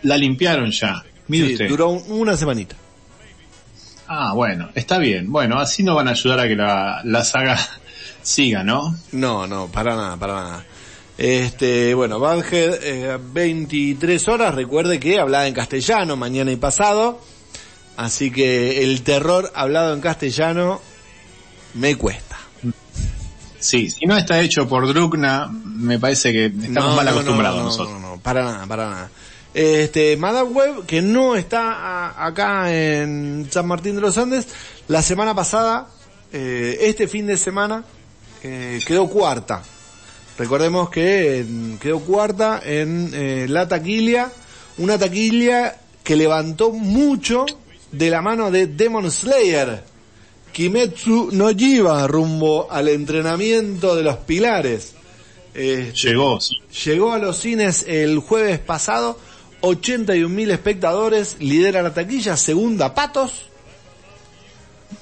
La 0.03 0.17
limpiaron 0.17 0.71
ya. 0.71 1.03
Mire 1.27 1.47
Sí, 1.47 1.53
usted. 1.53 1.69
duró 1.69 1.89
un- 1.89 2.03
una 2.11 2.35
semanita. 2.37 2.75
Ah, 4.07 4.33
bueno, 4.33 4.69
está 4.73 4.97
bien. 4.97 5.31
Bueno, 5.31 5.59
así 5.59 5.83
nos 5.83 5.95
van 5.95 6.07
a 6.07 6.11
ayudar 6.11 6.39
a 6.39 6.47
que 6.47 6.55
la, 6.55 7.01
la 7.03 7.23
saga 7.23 7.57
siga, 8.23 8.63
¿no? 8.63 8.95
No, 9.11 9.45
no, 9.45 9.67
para 9.67 9.95
nada, 9.95 10.17
para 10.17 10.33
nada. 10.33 10.65
Este, 11.17 11.93
bueno, 11.93 12.19
Badhead, 12.19 12.79
eh, 12.81 13.19
23 13.21 14.27
horas, 14.29 14.55
recuerde 14.55 14.99
que 14.99 15.19
hablaba 15.19 15.45
en 15.47 15.53
castellano 15.53 16.15
mañana 16.15 16.49
y 16.51 16.55
pasado, 16.55 17.19
así 17.97 18.31
que 18.31 18.83
el 18.83 19.03
terror 19.03 19.51
hablado 19.53 19.93
en 19.93 19.99
castellano 20.01 20.79
me 21.75 21.95
cuesta. 21.97 22.28
Sí, 23.59 23.89
si 23.89 24.05
no 24.05 24.17
está 24.17 24.39
hecho 24.41 24.67
por 24.67 24.87
Drukna, 24.87 25.49
me 25.51 25.99
parece 25.99 26.31
que 26.31 26.45
estamos 26.45 26.91
No, 26.91 26.95
mal 26.95 27.07
acostumbrados 27.07 27.57
no, 27.57 27.63
no, 27.63 27.69
nosotros. 27.69 27.99
No, 28.01 28.15
no, 28.15 28.21
para 28.21 28.43
nada, 28.43 28.65
para 28.67 28.89
nada. 28.89 29.09
Este, 29.53 30.15
Madame 30.15 30.49
Web, 30.51 30.85
que 30.85 31.01
no 31.01 31.35
está 31.35 31.73
a- 31.73 32.25
acá 32.25 32.71
en 32.73 33.47
San 33.51 33.67
Martín 33.67 33.95
de 33.95 34.01
los 34.01 34.17
Andes, 34.17 34.47
la 34.87 35.01
semana 35.01 35.33
pasada, 35.35 35.87
eh, 36.31 36.77
este 36.81 37.07
fin 37.07 37.25
de 37.27 37.35
semana, 37.35 37.83
eh, 38.43 38.79
quedó 38.85 39.09
cuarta. 39.09 39.61
Recordemos 40.37 40.89
que 40.89 41.39
eh, 41.41 41.45
quedó 41.81 41.99
cuarta 41.99 42.61
en 42.63 43.09
eh, 43.13 43.45
la 43.49 43.67
taquilla, 43.67 44.31
una 44.77 44.97
taquilla 44.97 45.75
que 46.03 46.15
levantó 46.15 46.71
mucho 46.71 47.45
de 47.91 48.09
la 48.09 48.21
mano 48.21 48.51
de 48.51 48.67
Demon 48.67 49.11
Slayer. 49.11 49.83
Kimetsu 50.51 51.29
no 51.31 51.49
Jiva 51.49 52.07
rumbo 52.07 52.67
al 52.71 52.87
entrenamiento 52.87 53.95
de 53.95 54.03
los 54.03 54.17
pilares. 54.17 54.93
Este, 55.53 56.09
Llegó. 56.09 56.39
Llegó 56.85 57.13
a 57.13 57.17
los 57.17 57.37
cines 57.39 57.85
el 57.87 58.19
jueves 58.19 58.59
pasado, 58.59 59.17
81.000 59.61 60.51
espectadores, 60.51 61.37
lidera 61.39 61.81
la 61.81 61.93
taquilla, 61.93 62.37
segunda 62.37 62.93
Patos, 62.93 63.49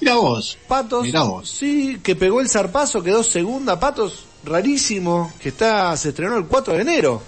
Mira 0.00 0.16
vos. 0.16 0.58
Patos, 0.68 1.04
Mirá 1.04 1.22
vos. 1.22 1.48
sí, 1.48 1.98
que 2.02 2.14
pegó 2.14 2.40
el 2.40 2.48
zarpazo, 2.48 3.02
quedó 3.02 3.22
segunda 3.22 3.80
Patos, 3.80 4.24
rarísimo, 4.44 5.32
que 5.40 5.48
está, 5.48 5.96
se 5.96 6.10
estrenó 6.10 6.36
el 6.36 6.44
4 6.46 6.74
de 6.74 6.80
enero. 6.82 7.22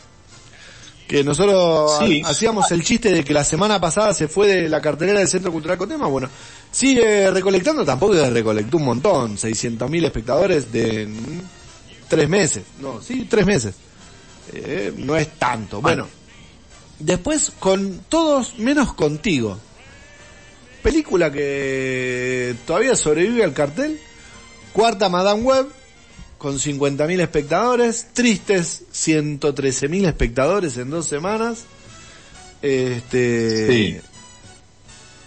Que 1.11 1.25
nosotros 1.25 1.99
Sí. 2.07 2.23
hacíamos 2.25 2.71
el 2.71 2.85
chiste 2.85 3.11
de 3.11 3.25
que 3.25 3.35
la 3.35 3.43
semana 3.43 3.81
pasada 3.81 4.14
se 4.14 4.29
fue 4.29 4.47
de 4.47 4.69
la 4.69 4.81
cartelera 4.81 5.19
del 5.19 5.26
Centro 5.26 5.50
Cultural 5.50 5.76
Cotema, 5.76 6.07
bueno, 6.07 6.29
sigue 6.71 7.29
recolectando, 7.33 7.85
tampoco 7.85 8.14
recolectó 8.14 8.76
un 8.76 8.85
montón, 8.85 9.37
600.000 9.37 10.05
espectadores 10.05 10.71
de 10.71 11.09
mm, 11.09 11.40
tres 12.07 12.29
meses, 12.29 12.62
no, 12.81 13.02
sí, 13.02 13.26
tres 13.29 13.45
meses. 13.45 13.75
Eh, 14.52 14.93
no 14.99 15.17
es 15.17 15.31
tanto. 15.37 15.81
Bueno, 15.81 16.07
después 17.00 17.52
con 17.59 18.02
todos 18.09 18.57
menos 18.61 18.95
contigo. 18.95 19.59
Película 20.85 21.33
que 21.33 22.55
todavía 22.69 22.95
sobrevive 22.95 23.43
al 23.43 23.52
cartel. 23.52 23.99
Cuarta 24.73 25.09
Madame 25.09 25.43
Web 25.43 25.67
con 26.40 26.54
50.000 26.59 27.20
espectadores. 27.20 28.06
Tristes 28.14 28.85
113.000 28.94 30.06
espectadores 30.06 30.78
en 30.78 30.88
dos 30.88 31.06
semanas. 31.06 31.64
Este. 32.62 33.68
Sí. 33.68 34.00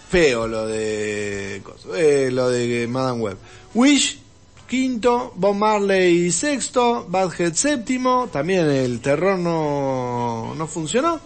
Feo 0.10 0.48
lo 0.48 0.66
de. 0.66 1.62
eh, 1.96 2.30
lo 2.32 2.50
de 2.50 2.88
Madame 2.88 3.22
Web. 3.22 3.38
Wish, 3.76 4.22
quinto. 4.68 5.32
Bob 5.36 5.54
Marley, 5.54 6.32
sexto. 6.32 7.06
Badhead, 7.08 7.54
séptimo. 7.54 8.28
También 8.34 8.68
el 8.68 9.00
terror 9.00 9.38
no, 9.38 10.56
no 10.56 10.66
funcionó. 10.68 11.22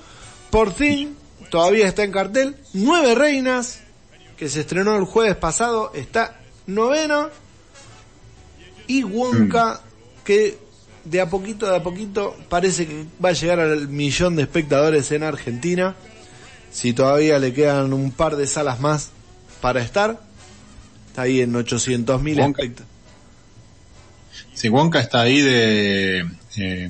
Por 0.49 0.73
fin, 0.73 1.15
todavía 1.49 1.87
está 1.87 2.03
en 2.03 2.11
cartel. 2.11 2.57
Nueve 2.73 3.15
Reinas, 3.15 3.79
que 4.35 4.49
se 4.49 4.59
estrenó 4.61 4.97
el 4.97 5.05
jueves 5.05 5.37
pasado, 5.37 5.93
está 5.95 6.41
noveno. 6.65 7.29
Y 8.87 9.03
Wonka, 9.03 9.81
que 10.23 10.57
de 11.03 11.21
a 11.21 11.29
poquito, 11.29 11.69
de 11.69 11.75
a 11.77 11.83
poquito, 11.83 12.35
parece 12.49 12.87
que 12.87 13.05
va 13.23 13.29
a 13.29 13.33
llegar 13.33 13.59
al 13.59 13.87
millón 13.87 14.35
de 14.35 14.43
espectadores 14.43 15.11
en 15.11 15.23
Argentina. 15.23 15.95
Si 16.71 16.93
todavía 16.93 17.39
le 17.39 17.53
quedan 17.53 17.93
un 17.93 18.11
par 18.11 18.35
de 18.35 18.45
salas 18.47 18.79
más 18.79 19.09
para 19.61 19.81
estar, 19.81 20.19
está 21.07 21.23
ahí 21.23 21.41
en 21.41 21.55
800 21.55 22.21
mil 22.21 22.39
espectadores. 22.39 22.87
Si 24.53 24.69
Wonka 24.69 24.99
está 24.99 25.21
ahí 25.21 25.41
de 25.41 26.25
eh, 26.57 26.89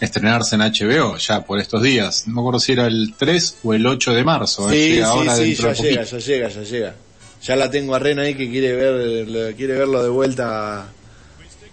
estrenarse 0.00 0.54
en 0.56 0.62
HBO 0.62 1.16
ya 1.16 1.44
por 1.44 1.58
estos 1.58 1.82
días. 1.82 2.26
No 2.26 2.34
me 2.34 2.40
acuerdo 2.40 2.60
si 2.60 2.72
era 2.72 2.86
el 2.86 3.14
3 3.18 3.56
o 3.64 3.74
el 3.74 3.86
8 3.86 4.14
de 4.14 4.24
marzo. 4.24 4.70
eh, 4.70 4.94
Sí, 4.96 5.00
ahora 5.00 5.36
sí, 5.36 5.54
sí, 5.54 5.62
ya 5.62 5.72
llega, 5.72 6.02
ya 6.04 6.18
llega, 6.18 6.48
ya 6.48 6.62
llega. 6.62 6.94
Ya 7.42 7.56
la 7.56 7.70
tengo 7.70 7.94
a 7.94 7.98
Ren 7.98 8.18
ahí 8.20 8.34
que 8.34 8.48
quiere 8.50 8.74
ver, 8.74 9.54
quiere 9.54 9.74
verlo 9.74 10.02
de 10.02 10.08
vuelta 10.08 10.86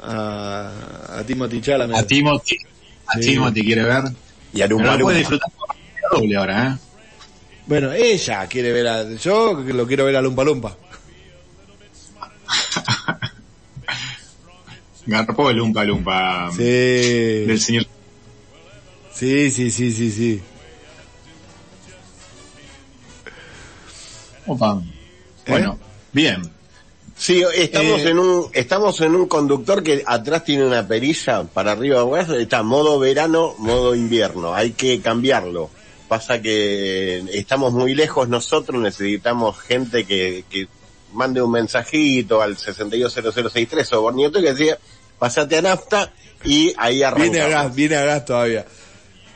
a, 0.01 1.17
a, 1.20 1.24
Timothy 1.24 1.62
Chalamet. 1.62 1.98
A 1.98 2.03
Timothy, 2.08 2.58
a 3.08 3.13
Sí. 3.13 3.22
Timothy 3.22 3.63
quiere 3.63 3.84
ver. 3.84 4.03
Y 4.53 4.62
a 4.62 4.67
Lumpa 4.67 4.86
la 4.86 4.91
puede 5.00 5.20
Lumpa. 5.20 5.20
disfrutar 5.20 5.50
doble 6.12 6.36
ahora, 6.36 6.67
¿eh? 6.67 6.77
Bueno, 7.67 7.91
ella 7.93 8.48
quiere 8.48 8.72
ver 8.74 8.88
a, 8.88 9.13
yo 9.15 9.53
lo 9.53 9.88
quiero 9.88 10.05
ver 10.05 10.15
a 10.17 10.22
Lumpa 10.22 10.43
Lumpa. 10.43 10.75
Garpó 15.05 15.50
el 15.50 15.58
Lumpa 15.58 15.84
Lumpa 15.84 16.51
Sí. 16.51 16.62
del 16.63 17.60
señor. 17.60 17.86
Sí, 19.13 19.50
sí, 19.51 19.72
sí, 19.72 19.91
sí, 19.91 20.12
sí. 20.12 20.41
Opa. 24.48 24.81
Bueno, 25.48 25.77
bien. 26.12 26.41
Sí, 27.22 27.44
estamos 27.54 28.01
Eh, 28.01 28.10
en 28.10 28.18
un, 28.18 28.50
estamos 28.51 29.00
en 29.01 29.13
un 29.13 29.28
conductor 29.28 29.84
que 29.84 30.04
atrás 30.08 30.44
tiene 30.44 30.66
una 30.66 30.88
perilla, 30.88 31.44
para 31.44 31.74
arriba 31.74 32.00
abajo, 32.00 32.34
está 32.34 32.63
modo 32.63 32.98
verano, 32.98 33.54
modo 33.60 33.94
invierno, 33.94 34.56
hay 34.56 34.72
que 34.72 35.00
cambiarlo. 35.01 35.70
Pasa 36.08 36.42
que 36.42 37.24
estamos 37.32 37.74
muy 37.74 37.94
lejos 37.94 38.28
nosotros, 38.28 38.82
necesitamos 38.82 39.60
gente 39.60 40.06
que, 40.06 40.46
que 40.50 40.68
mande 41.13 41.44
un 41.44 41.51
mensajito 41.51 42.42
al 42.42 42.58
620063 42.58 43.94
o 43.94 44.01
Bornieto 44.01 44.42
que 44.42 44.54
decía, 44.54 44.80
pasate 45.20 45.60
a 45.60 45.62
nafta 45.62 46.12
y 46.44 46.74
ahí 46.75 47.04
arrancamos. 47.04 47.34
Viene 47.34 47.46
a 47.46 47.50
gas, 47.50 47.75
viene 47.75 47.96
a 47.98 48.04
gas 48.04 48.25
todavía. 48.25 48.66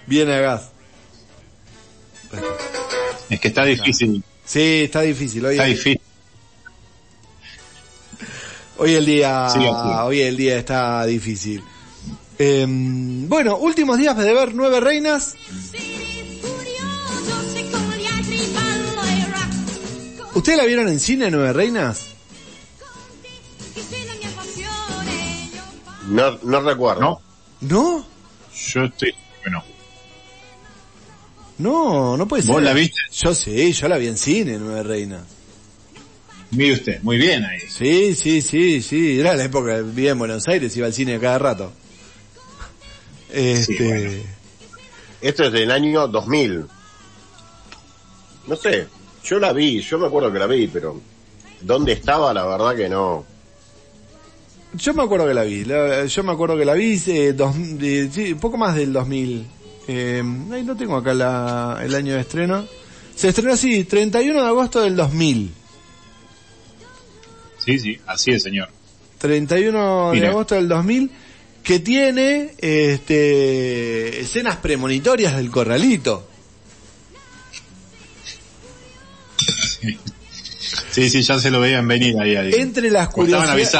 Viene 0.07 0.33
a 0.33 0.39
gas. 0.39 0.71
Es 3.29 3.39
que 3.39 3.47
está 3.49 3.63
difícil. 3.63 4.23
Sí, 4.43 4.85
está 4.85 5.01
difícil. 5.01 5.45
Hoy, 5.45 5.53
Está 5.53 5.65
difícil. 5.65 6.01
Hoy 8.77 8.93
el 8.93 9.05
día, 9.05 9.49
Sí, 9.49 9.59
hoy 9.59 10.21
el 10.21 10.37
día 10.37 10.57
está 10.57 11.05
difícil. 11.05 11.63
Eh, 12.37 12.65
bueno, 12.67 13.57
últimos 13.57 13.97
días 13.97 14.17
de 14.17 14.33
ver 14.33 14.53
Nueve 14.53 14.79
Reinas. 14.79 15.35
¿Ustedes 20.33 20.57
la 20.57 20.65
vieron 20.65 20.89
en 20.89 20.99
cine, 20.99 21.31
Nueve 21.31 21.53
Reinas? 21.53 22.07
No, 26.07 26.37
no 26.43 26.61
recuerdo. 26.61 27.01
¿No? 27.01 27.21
¿No? 27.61 28.05
Yo 28.53 28.83
estoy. 28.83 29.13
Bueno. 29.43 29.63
No, 31.57 32.17
no 32.17 32.27
puede 32.27 32.43
ser. 32.43 32.51
¿Vos 32.53 32.61
la 32.63 32.73
viste? 32.73 32.99
Yo 33.11 33.33
sí, 33.33 33.71
yo 33.71 33.87
la 33.87 33.97
vi 33.97 34.07
en 34.07 34.17
cine, 34.17 34.57
Nueve 34.59 34.83
Reinas. 34.83 35.23
Mire 36.51 36.73
usted, 36.73 37.01
muy 37.01 37.17
bien 37.17 37.43
ahí. 37.43 37.59
Sí, 37.69 38.15
sí, 38.15 38.41
sí, 38.41 38.81
sí. 38.81 39.19
Era 39.19 39.35
la 39.35 39.43
época 39.45 39.75
que 39.75 39.81
vivía 39.81 40.11
en 40.11 40.19
Buenos 40.19 40.47
Aires, 40.47 40.75
iba 40.77 40.87
al 40.87 40.93
cine 40.93 41.19
cada 41.19 41.37
rato. 41.39 41.71
Este, 43.31 43.87
bueno. 43.87 44.11
Esto 45.21 45.43
es 45.45 45.51
del 45.51 45.71
año 45.71 46.07
2000. 46.07 46.65
No 48.47 48.55
sé, 48.55 48.87
yo 49.23 49.39
la 49.39 49.51
vi, 49.53 49.81
yo 49.81 49.97
me 49.97 50.07
acuerdo 50.07 50.31
que 50.31 50.39
la 50.39 50.45
vi, 50.47 50.67
pero 50.67 51.01
¿dónde 51.61 51.93
estaba? 51.93 52.33
La 52.33 52.45
verdad 52.45 52.75
que 52.75 52.87
no. 52.87 53.25
Yo 54.73 54.93
me 54.93 55.03
acuerdo 55.03 55.27
que 55.27 55.33
la 55.33 55.43
vi, 55.43 55.65
la- 55.65 56.05
yo 56.05 56.23
me 56.23 56.31
acuerdo 56.33 56.57
que 56.57 56.65
la 56.65 56.73
vi, 56.73 57.01
eh, 57.07 57.33
dos, 57.33 57.55
sí, 57.55 58.33
un 58.33 58.39
poco 58.39 58.57
más 58.57 58.75
del 58.75 58.93
2000. 58.93 59.47
Eh, 59.87 60.21
ahí 60.51 60.63
no 60.63 60.75
tengo 60.75 60.95
acá 60.95 61.13
la, 61.13 61.79
el 61.83 61.95
año 61.95 62.13
de 62.13 62.21
estreno. 62.21 62.65
Se 63.15 63.29
estrenó 63.29 63.53
así, 63.53 63.83
31 63.85 64.41
de 64.41 64.47
agosto 64.47 64.81
del 64.81 64.95
2000. 64.95 65.51
Sí, 67.65 67.79
sí, 67.79 67.99
así 68.05 68.31
es, 68.31 68.43
señor. 68.43 68.69
31 69.17 70.11
de 70.11 70.15
Mira. 70.15 70.29
agosto 70.29 70.55
del 70.55 70.67
2000, 70.67 71.11
que 71.63 71.79
tiene 71.79 72.53
este, 72.59 74.21
escenas 74.21 74.57
premonitorias 74.57 75.35
del 75.35 75.49
corralito. 75.49 76.27
Sí, 80.91 81.09
sí, 81.09 81.23
ya 81.23 81.39
se 81.39 81.51
lo 81.51 81.59
veían 81.59 81.87
venir 81.87 82.15
ahí. 82.19 82.35
ahí. 82.35 82.53
Entre 82.53 82.89
las 82.89 83.09
curiosidades, 83.09 83.75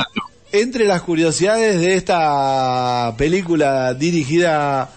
entre 0.52 0.86
las 0.86 1.02
curiosidades 1.02 1.80
de 1.80 1.96
esta 1.96 3.14
película 3.18 3.94
dirigida 3.94 4.90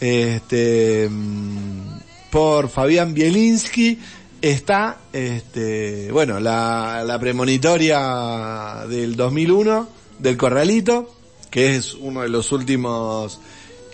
este 0.00 1.08
mm, 1.08 2.00
por 2.30 2.68
Fabián 2.68 3.14
Bielinski 3.14 3.98
está 4.42 4.98
este 5.12 6.12
bueno 6.12 6.40
la, 6.40 7.02
la 7.06 7.18
premonitoria 7.18 8.84
del 8.88 9.16
2001 9.16 9.88
del 10.18 10.36
Corralito 10.36 11.14
que 11.50 11.76
es 11.76 11.94
uno 11.94 12.22
de 12.22 12.28
los 12.28 12.52
últimos 12.52 13.40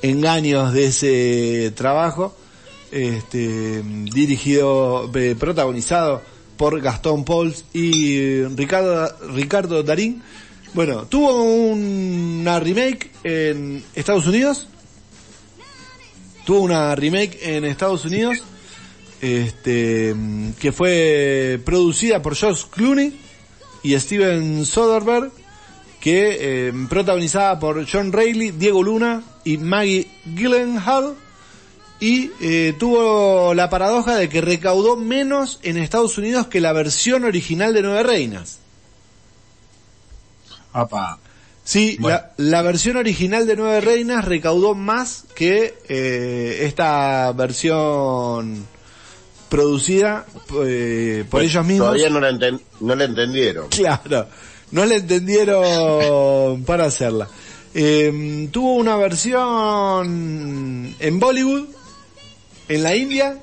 engaños 0.03 0.73
de 0.73 0.87
ese 0.87 1.73
trabajo 1.77 2.35
este 2.91 3.83
dirigido 3.83 5.11
eh, 5.15 5.37
protagonizado 5.39 6.23
por 6.57 6.81
Gastón 6.81 7.25
Pauls 7.25 7.65
y 7.73 8.43
Ricardo 8.45 9.15
Ricardo 9.33 9.83
Darín 9.83 10.23
bueno, 10.75 11.07
tuvo 11.07 11.43
una 11.43 12.61
remake 12.61 13.11
en 13.25 13.83
Estados 13.95 14.27
Unidos. 14.27 14.69
Tuvo 16.45 16.61
una 16.61 16.95
remake 16.95 17.39
en 17.43 17.65
Estados 17.65 18.05
Unidos. 18.05 18.43
Este, 19.21 20.15
que 20.61 20.71
fue 20.73 21.61
producida 21.65 22.23
por 22.23 22.37
Josh 22.37 22.65
Clooney 22.71 23.19
y 23.83 23.99
Steven 23.99 24.65
Soderbergh, 24.65 25.33
que 26.01 26.37
eh, 26.69 26.73
protagonizada 26.89 27.59
por 27.59 27.85
John 27.91 28.13
Reilly, 28.13 28.53
Diego 28.53 28.83
Luna 28.83 29.23
y 29.45 29.59
Maggie 29.59 30.09
Gyllenhaal. 30.25 31.15
Y 32.01 32.31
eh, 32.41 32.77
tuvo 32.79 33.55
la 33.55 33.69
paradoja 33.71 34.15
de 34.15 34.29
que 34.29 34.41
recaudó 34.41 34.97
menos 34.97 35.59
en 35.65 35.77
Estados 35.77 36.17
Unidos 36.17 36.47
que 36.47 36.61
la 36.61 36.73
versión 36.73 37.25
original 37.25 37.75
de 37.75 37.83
Nueve 37.83 38.05
Reinas. 38.05 38.59
Apa. 40.73 41.19
Sí, 41.65 41.97
Bueno. 41.99 42.19
la, 42.19 42.33
la 42.37 42.63
versión 42.63 42.97
original 42.97 43.47
de 43.47 43.57
Nueve 43.57 43.81
Reinas 43.81 44.25
recaudó 44.25 44.75
más 44.77 45.25
que 45.35 45.75
eh, 45.89 46.61
esta 46.63 47.33
versión 47.33 48.65
producida 49.49 50.27
eh, 50.65 51.25
por 51.31 51.43
ellos 51.43 51.65
mismos. 51.65 51.87
Todavía 51.89 52.11
no 52.11 52.21
la, 52.21 52.31
enten- 52.31 52.61
no 52.81 52.95
la 52.95 53.05
entendieron. 53.05 53.69
Claro, 53.71 54.27
no 54.73 54.85
le 54.85 54.97
entendieron 54.97 56.63
para 56.67 56.85
hacerla. 56.87 57.29
Eh, 57.75 58.49
tuvo 58.51 58.75
una 58.77 58.97
versión 58.97 60.95
en 60.99 61.21
Bollywood, 61.21 61.67
en 62.69 62.83
la 62.83 62.97
India. 62.97 63.39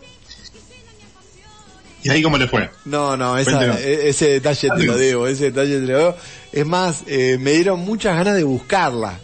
¿Y 2.04 2.10
ahí 2.10 2.22
cómo 2.22 2.38
le 2.38 2.48
fue? 2.48 2.70
No, 2.86 3.18
no, 3.18 3.38
esa- 3.38 3.52
Cuéntenos. 3.52 3.80
e- 3.80 4.10
ese 4.10 4.30
detalle 4.30 4.70
te 4.78 4.84
lo 4.84 4.96
debo, 4.98 5.28
ese 5.28 5.46
detalle 5.46 5.80
te 5.80 5.86
lo 5.88 5.98
debo. 5.98 6.16
Es 6.52 6.66
más, 6.66 7.04
eh, 7.08 7.38
me 7.40 7.52
dieron 7.54 7.80
muchas 7.80 8.16
ganas 8.16 8.36
de 8.36 8.44
buscarla 8.44 9.20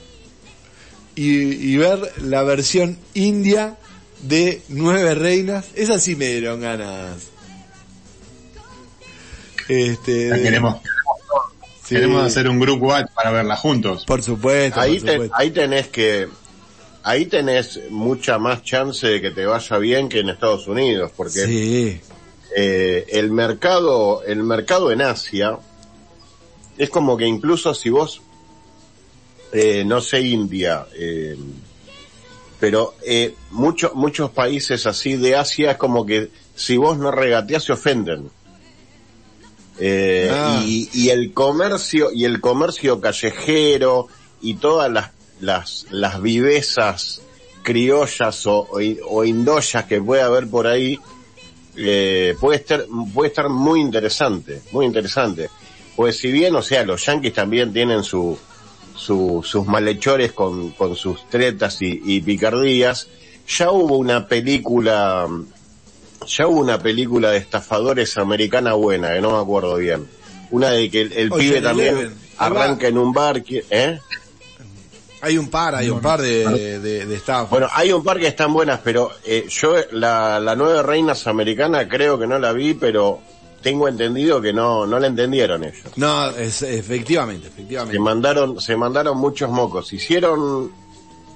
y, 1.16 1.74
y 1.74 1.78
ver 1.78 2.00
la 2.24 2.42
versión 2.44 2.98
india 3.14 3.78
de 4.24 4.62
Nueve 4.70 5.16
Reinas. 5.16 5.68
Esa 5.76 6.00
sí 6.00 6.16
me 6.16 6.28
dieron 6.28 6.62
ganas. 6.62 7.28
Este, 9.68 10.30
La 10.30 10.38
queremos, 10.42 10.82
sí, 11.86 11.96
queremos 11.96 12.24
hacer 12.26 12.48
un 12.50 12.60
grupo 12.60 12.94
para 13.16 13.32
verla 13.32 13.56
juntos. 13.56 14.06
Por 14.06 14.22
supuesto, 14.22 14.80
Ahí, 14.80 14.98
por 15.00 15.06
te- 15.06 15.12
supuesto. 15.14 15.36
ahí 15.38 15.52
tenés 15.52 15.88
que, 15.88 16.28
ahí 17.04 17.26
tenés 17.28 17.80
mucha 17.90 18.38
más 18.38 18.64
chance 18.64 19.08
de 19.08 19.22
que 19.22 19.32
te 19.32 19.46
vaya 19.46 19.78
bien 19.78 20.10
que 20.10 20.20
en 20.20 20.30
Estados 20.30 20.68
Unidos, 20.68 21.12
porque 21.16 21.46
Sí, 21.46 22.02
eh, 22.56 23.06
el 23.10 23.32
mercado, 23.32 24.24
el 24.24 24.44
mercado 24.44 24.92
en 24.92 25.02
Asia 25.02 25.58
es 26.78 26.90
como 26.90 27.16
que 27.16 27.26
incluso 27.26 27.74
si 27.74 27.90
vos, 27.90 28.22
eh, 29.54 29.84
no 29.86 30.02
sé 30.02 30.20
India, 30.22 30.86
eh, 30.98 31.38
pero 32.62 32.94
eh, 33.04 33.36
muchos 33.50 33.94
muchos 33.96 34.30
países 34.30 34.86
así 34.86 35.18
de 35.18 35.36
Asia 35.36 35.72
es 35.72 35.78
como 35.78 36.06
que 36.06 36.30
si 36.56 36.78
vos 36.78 36.98
no 36.98 37.12
regateás 37.12 37.64
se 37.66 37.74
ofenden. 37.74 38.30
Eh, 39.80 40.30
Ah. 40.32 40.62
y, 40.64 40.90
y 40.94 41.10
el 41.10 41.34
comercio 41.34 42.12
y 42.14 42.26
el 42.26 42.40
comercio 42.40 43.02
callejero 43.02 44.08
y 44.42 44.54
todas 44.56 44.92
las 44.92 45.10
las 45.40 45.88
las 45.90 46.22
vivezas 46.22 47.24
criollas 47.64 48.46
o, 48.46 48.68
o, 48.70 48.80
o 49.10 49.24
indoyas 49.26 49.86
que 49.86 50.00
puede 50.00 50.22
haber 50.22 50.48
por 50.48 50.68
ahí 50.68 51.00
eh, 51.78 52.36
puede 52.40 52.58
estar 52.60 52.86
puede 53.14 53.30
estar 53.30 53.50
muy 53.50 53.82
interesante 53.82 54.62
muy 54.72 54.86
interesante 54.86 55.50
pues 55.96 56.18
si 56.18 56.32
bien 56.32 56.56
o 56.56 56.62
sea 56.62 56.84
los 56.84 57.04
yanquis 57.06 57.34
también 57.34 57.74
tienen 57.74 58.04
su, 58.04 58.38
su 59.02 59.42
sus 59.44 59.66
malhechores 59.66 60.32
con, 60.32 60.72
con 60.72 60.96
sus 60.96 61.28
tretas 61.30 61.82
y, 61.82 62.02
y 62.06 62.22
picardías 62.22 63.08
ya 63.48 63.72
hubo 63.72 63.98
una 63.98 64.28
película 64.28 65.28
ya 66.28 66.48
hubo 66.48 66.60
una 66.60 66.78
película 66.78 67.32
de 67.32 67.38
estafadores 67.38 68.18
americana 68.18 68.74
buena 68.74 69.14
que 69.14 69.22
no 69.22 69.32
me 69.32 69.42
acuerdo 69.42 69.76
bien 69.78 70.08
una 70.52 70.70
de 70.70 70.90
que 70.90 71.02
el, 71.02 71.32
pibe 71.32 71.62
también 71.62 71.98
Eleven. 71.98 72.16
Arranca 72.38 72.88
en 72.88 72.98
un 72.98 73.12
bar 73.14 73.44
¿eh? 73.48 74.00
hay 75.22 75.38
un 75.38 75.50
par, 75.50 75.76
hay 75.76 75.90
un 75.90 76.02
par 76.02 76.20
de, 76.20 76.80
de, 76.80 77.06
de 77.06 77.16
staff. 77.16 77.48
Bueno, 77.50 77.68
hay 77.72 77.92
un 77.92 78.04
par 78.04 78.20
que 78.20 78.26
están 78.26 78.52
buenas, 78.52 78.80
pero 78.84 79.12
eh, 79.24 79.46
yo 79.50 79.76
la, 79.92 80.40
la 80.40 80.56
nueva 80.56 80.82
Reinas 80.82 81.28
Americana 81.28 81.88
creo 81.88 82.18
que 82.18 82.26
no 82.26 82.40
la 82.40 82.52
vi, 82.54 82.74
pero 82.74 83.22
tengo 83.62 83.88
entendido 83.88 84.42
que 84.42 84.54
no, 84.54 84.86
no 84.86 85.00
la 85.00 85.08
entendieron 85.08 85.64
ellos. 85.64 85.84
no, 85.96 86.30
es, 86.32 86.62
efectivamente, 86.64 87.48
Se 87.48 87.54
efectivamente. 87.54 88.00
mandaron, 88.00 88.60
se 88.62 88.76
mandaron 88.76 89.18
muchos 89.18 89.50
mocos. 89.50 89.94
Hicieron, 89.94 90.72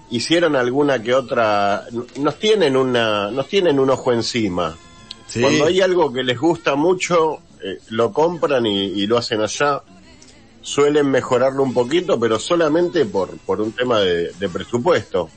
hicieron 0.09 0.55
alguna 0.55 1.01
que 1.01 1.13
otra, 1.13 1.85
nos 2.17 2.39
tienen 2.39 2.75
una, 2.75 3.29
nos 3.31 3.47
tienen 3.47 3.79
un 3.79 3.89
ojo 3.89 4.11
encima. 4.11 4.75
Sí. 5.27 5.41
Cuando 5.41 5.65
hay 5.65 5.81
algo 5.81 6.11
que 6.13 6.23
les 6.23 6.39
gusta 6.39 6.75
mucho, 6.75 7.39
eh, 7.63 7.79
lo 7.89 8.11
compran 8.11 8.65
y, 8.65 8.85
y 8.85 9.07
lo 9.07 9.17
hacen 9.17 9.41
allá. 9.41 9.81
Suelen 10.61 11.09
mejorarlo 11.11 11.61
un 11.61 11.73
poquito, 11.73 12.19
pero 12.19 12.39
solamente 12.39 13.05
por, 13.05 13.37
por 13.39 13.61
un 13.61 13.71
tema 13.71 13.99
de, 13.99 14.31
de 14.33 14.49
presupuesto. 14.49 15.29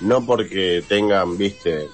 No 0.00 0.26
porque 0.26 0.82
tengan, 0.88 1.38
viste, 1.38 1.88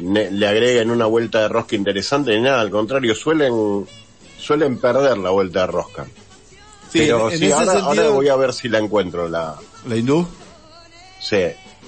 le 0.00 0.46
agreguen 0.46 0.90
una 0.90 1.06
vuelta 1.06 1.42
de 1.42 1.48
rosca 1.48 1.76
interesante 1.76 2.34
ni 2.34 2.42
nada, 2.42 2.60
al 2.60 2.70
contrario, 2.70 3.14
suelen, 3.14 3.86
suelen 4.38 4.78
perder 4.78 5.18
la 5.18 5.30
vuelta 5.30 5.60
de 5.60 5.66
rosca. 5.66 6.06
Sí, 6.90 7.00
pero 7.00 7.30
en 7.30 7.42
ese 7.42 7.52
ahora, 7.52 7.66
sentido, 7.66 7.88
ahora 7.88 8.08
voy 8.08 8.28
a 8.28 8.36
ver 8.36 8.52
si 8.52 8.68
la 8.68 8.78
encuentro, 8.78 9.28
la, 9.28 9.56
la 9.86 9.96
hindú 9.96 10.26
sí. 11.20 11.36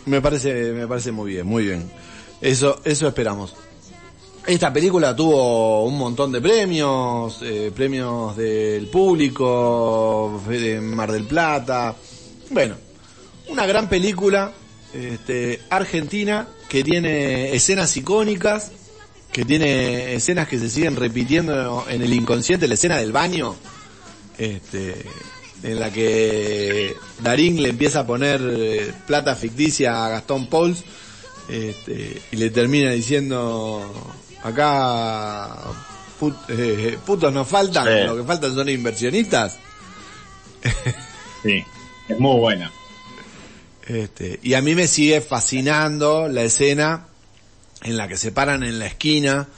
me 0.06 0.20
parece, 0.20 0.72
me 0.72 0.86
parece 0.86 1.10
muy 1.10 1.32
bien, 1.32 1.46
muy 1.46 1.64
bien. 1.64 1.90
Eso, 2.40 2.80
eso 2.84 3.08
esperamos. 3.08 3.54
Esta 4.46 4.72
película 4.72 5.14
tuvo 5.14 5.84
un 5.84 5.96
montón 5.96 6.32
de 6.32 6.40
premios, 6.40 7.38
eh, 7.42 7.70
premios 7.74 8.36
del 8.36 8.88
público, 8.88 10.42
de 10.48 10.80
Mar 10.80 11.12
del 11.12 11.24
Plata. 11.24 11.94
Bueno, 12.50 12.74
una 13.48 13.66
gran 13.66 13.88
película 13.88 14.52
este, 14.92 15.60
argentina 15.70 16.48
que 16.72 16.82
tiene 16.82 17.54
escenas 17.54 17.94
icónicas, 17.98 18.72
que 19.30 19.44
tiene 19.44 20.14
escenas 20.14 20.48
que 20.48 20.58
se 20.58 20.70
siguen 20.70 20.96
repitiendo 20.96 21.84
en 21.86 22.00
el 22.00 22.14
inconsciente, 22.14 22.66
la 22.66 22.72
escena 22.72 22.96
del 22.96 23.12
baño, 23.12 23.54
este, 24.38 25.04
en 25.62 25.78
la 25.78 25.92
que 25.92 26.96
Darín 27.20 27.62
le 27.62 27.68
empieza 27.68 28.00
a 28.00 28.06
poner 28.06 28.40
eh, 28.42 28.90
plata 29.06 29.36
ficticia 29.36 30.06
a 30.06 30.08
Gastón 30.08 30.46
Pauls 30.46 30.82
este, 31.46 32.22
y 32.32 32.36
le 32.36 32.48
termina 32.48 32.92
diciendo 32.92 33.92
acá 34.42 35.54
eh, 36.48 36.96
putos 37.04 37.34
nos 37.34 37.46
faltan, 37.46 38.06
lo 38.06 38.16
que 38.16 38.22
faltan 38.24 38.54
son 38.54 38.70
inversionistas. 38.70 39.58
sí, 41.42 41.62
es 42.08 42.18
muy 42.18 42.40
buena. 42.40 42.72
Este, 43.86 44.38
y 44.42 44.54
a 44.54 44.62
mí 44.62 44.74
me 44.74 44.86
sigue 44.86 45.20
fascinando 45.20 46.28
la 46.28 46.42
escena 46.42 47.06
en 47.82 47.96
la 47.96 48.08
que 48.08 48.16
se 48.16 48.30
paran 48.30 48.62
en 48.62 48.78
la 48.78 48.86
esquina 48.86 49.48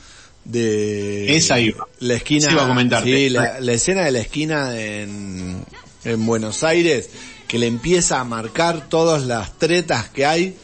de 0.45 1.37
esa 1.37 1.61
iba. 1.61 1.87
la 2.01 2.15
esquina 2.15 2.51
iba 2.51 2.65
a 2.65 2.69
comentar 2.69 3.03
sí, 3.03 3.29
la, 3.29 3.59
escena 3.73 4.05
de 4.05 4.13
la 4.13 4.21
esquina 4.21 4.79
en, 4.79 5.65
en 6.05 6.27
Buenos 6.27 6.65
Aires 6.65 7.11
que 7.49 7.59
le 7.59 7.67
empieza 7.67 8.21
a 8.21 8.25
marcar 8.25 8.89
todas 8.89 9.25
las 9.25 9.59
tretas 9.59 10.09
que 10.09 10.27
hay 10.27 10.57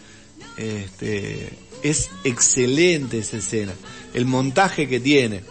este, 0.56 1.50
es 1.82 2.08
excelente 2.24 3.18
esa 3.18 3.38
escena 3.38 3.72
el 4.14 4.26
montaje 4.26 4.88
que 4.88 5.00
tiene. 5.00 5.42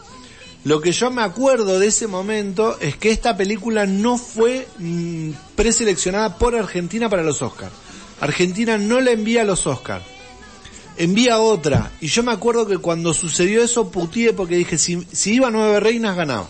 Lo 0.65 0.81
que 0.81 0.91
yo 0.91 1.09
me 1.09 1.21
acuerdo 1.21 1.79
de 1.79 1.87
ese 1.87 2.07
momento 2.07 2.77
es 2.81 2.97
que 2.97 3.11
esta 3.11 3.37
película 3.37 3.85
no 3.85 4.17
fue 4.17 4.67
mm, 4.77 5.29
preseleccionada 5.55 6.37
por 6.37 6.55
Argentina 6.55 7.07
para 7.07 7.23
los 7.23 7.41
Oscars 7.41 7.71
Argentina 8.21 8.77
no 8.77 9.01
la 9.01 9.11
envía 9.11 9.41
a 9.41 9.45
los 9.45 9.65
Oscars. 9.67 10.03
Envía 10.97 11.39
otra. 11.39 11.91
Y 12.01 12.07
yo 12.07 12.23
me 12.23 12.31
acuerdo 12.31 12.67
que 12.67 12.77
cuando 12.77 13.13
sucedió 13.13 13.63
eso 13.63 13.89
putié 13.89 14.33
porque 14.33 14.57
dije, 14.57 14.77
si, 14.77 15.05
si 15.11 15.35
iba 15.35 15.49
Nueve 15.49 15.79
Reinas 15.79 16.15
ganaba. 16.15 16.49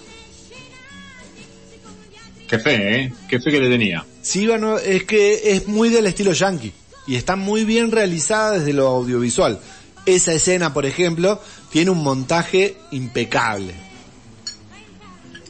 Qué 2.47 2.58
fe, 2.58 2.95
¿eh? 2.95 3.13
Qué 3.27 3.39
fe 3.39 3.51
que 3.51 3.60
le 3.60 3.69
tenía. 3.69 4.05
Si 4.23 4.41
iba 4.41 4.58
es 4.84 5.03
que 5.03 5.51
es 5.53 5.67
muy 5.67 5.89
del 5.89 6.08
estilo 6.08 6.34
yankee. 6.34 6.73
Y 7.05 7.15
está 7.15 7.36
muy 7.36 7.63
bien 7.63 7.91
realizada 7.91 8.58
desde 8.58 8.73
lo 8.73 8.88
audiovisual. 8.88 9.60
Esa 10.05 10.34
escena, 10.34 10.73
por 10.73 10.86
ejemplo, 10.86 11.39
tiene 11.71 11.91
un 11.91 12.03
montaje 12.03 12.75
impecable. 12.91 13.73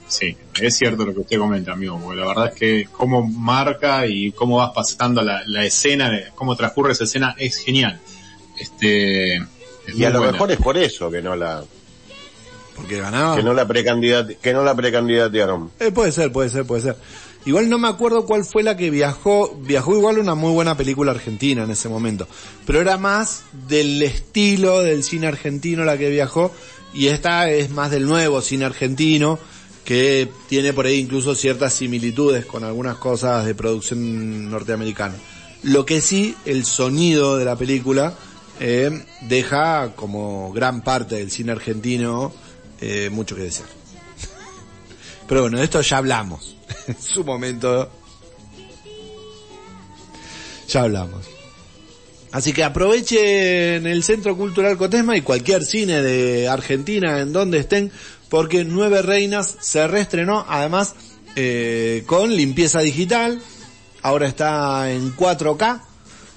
Sí, 0.07 0.35
es 0.61 0.77
cierto 0.77 1.05
lo 1.05 1.13
que 1.13 1.21
usted 1.21 1.37
comenta, 1.37 1.73
amigo, 1.73 1.99
porque 2.03 2.19
la 2.19 2.27
verdad 2.27 2.47
es 2.53 2.55
que 2.55 2.87
cómo 2.91 3.27
marca 3.27 4.05
y 4.05 4.31
cómo 4.31 4.57
vas 4.57 4.71
pasando 4.71 5.21
la, 5.21 5.65
escena, 5.65 6.11
cómo 6.35 6.55
transcurre 6.55 6.93
esa 6.93 7.03
escena 7.03 7.35
es 7.37 7.57
genial. 7.57 7.99
Este, 8.57 9.39
y 9.93 10.03
a 10.03 10.09
lo 10.09 10.21
mejor 10.21 10.51
es 10.51 10.57
por 10.57 10.77
eso 10.77 11.09
que 11.09 11.21
no 11.21 11.35
la 11.35 11.63
porque 12.75 12.97
ganaba 12.97 13.35
que 13.35 13.43
no 13.43 13.53
la 13.53 13.67
precandidat 13.67 14.29
que 14.41 14.53
no 14.53 14.63
la 14.63 14.75
precandidatearon. 14.75 15.71
Eh, 15.79 15.91
puede 15.91 16.11
ser, 16.11 16.31
puede 16.31 16.49
ser, 16.49 16.65
puede 16.65 16.81
ser. 16.81 16.95
Igual 17.45 17.69
no 17.69 17.77
me 17.77 17.87
acuerdo 17.87 18.25
cuál 18.25 18.43
fue 18.43 18.63
la 18.63 18.75
que 18.75 18.89
viajó, 18.89 19.57
viajó 19.61 19.95
igual 19.95 20.19
una 20.19 20.35
muy 20.35 20.51
buena 20.51 20.75
película 20.75 21.11
argentina 21.11 21.63
en 21.63 21.71
ese 21.71 21.87
momento, 21.87 22.27
pero 22.65 22.81
era 22.81 22.97
más 22.97 23.43
del 23.67 24.01
estilo 24.01 24.81
del 24.81 25.03
cine 25.03 25.27
argentino 25.27 25.85
la 25.85 25.97
que 25.97 26.09
viajó 26.09 26.51
y 26.93 27.07
esta 27.07 27.49
es 27.49 27.69
más 27.69 27.91
del 27.91 28.05
nuevo 28.05 28.41
cine 28.41 28.65
argentino 28.65 29.39
que 29.83 30.29
tiene 30.47 30.73
por 30.73 30.85
ahí 30.85 30.99
incluso 30.99 31.35
ciertas 31.35 31.73
similitudes 31.73 32.45
con 32.45 32.63
algunas 32.63 32.97
cosas 32.97 33.45
de 33.45 33.55
producción 33.55 34.49
norteamericana. 34.49 35.15
Lo 35.63 35.85
que 35.85 36.01
sí, 36.01 36.35
el 36.45 36.65
sonido 36.65 37.37
de 37.37 37.45
la 37.45 37.55
película 37.55 38.13
eh, 38.59 39.03
deja 39.21 39.93
como 39.95 40.51
gran 40.53 40.81
parte 40.81 41.15
del 41.15 41.31
cine 41.31 41.51
argentino 41.51 42.33
eh, 42.81 43.09
mucho 43.11 43.35
que 43.35 43.43
desear. 43.43 43.69
Pero 45.27 45.41
bueno, 45.41 45.57
de 45.57 45.63
esto 45.63 45.81
ya 45.81 45.97
hablamos. 45.97 46.55
en 46.87 47.01
su 47.01 47.23
momento 47.23 47.89
ya 50.67 50.83
hablamos. 50.83 51.25
Así 52.31 52.53
que 52.53 52.63
aprovechen 52.63 53.87
el 53.87 54.03
Centro 54.03 54.37
Cultural 54.37 54.77
Cotesma 54.77 55.17
y 55.17 55.21
cualquier 55.21 55.65
cine 55.65 56.03
de 56.03 56.47
Argentina 56.47 57.19
en 57.21 57.33
donde 57.33 57.57
estén 57.57 57.91
porque 58.29 58.63
Nueve 58.63 59.01
Reinas 59.01 59.57
se 59.59 59.87
reestrenó 59.87 60.45
además 60.47 60.93
eh, 61.35 62.03
con 62.05 62.35
limpieza 62.35 62.79
digital, 62.79 63.41
ahora 64.01 64.27
está 64.27 64.91
en 64.91 65.15
4K, 65.15 65.81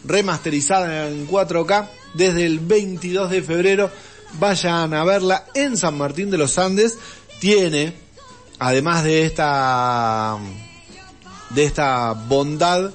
remasterizada 0.04 1.08
en 1.08 1.28
4K 1.28 1.88
desde 2.14 2.46
el 2.46 2.58
22 2.60 3.30
de 3.30 3.42
febrero, 3.42 3.90
vayan 4.38 4.94
a 4.94 5.04
verla 5.04 5.44
en 5.54 5.76
San 5.76 5.96
Martín 5.96 6.30
de 6.30 6.38
los 6.38 6.58
Andes, 6.58 6.98
tiene, 7.40 7.94
además 8.58 9.04
de 9.04 9.24
esta, 9.24 10.38
de 11.50 11.64
esta 11.64 12.12
bondad 12.12 12.90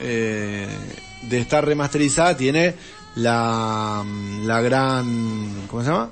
eh, 0.00 0.68
de 1.22 1.38
estar 1.38 1.64
remasterizada, 1.64 2.36
tiene 2.36 2.74
la, 3.16 4.04
la 4.44 4.60
gran, 4.60 5.66
¿cómo 5.68 5.82
se 5.82 5.90
llama? 5.90 6.10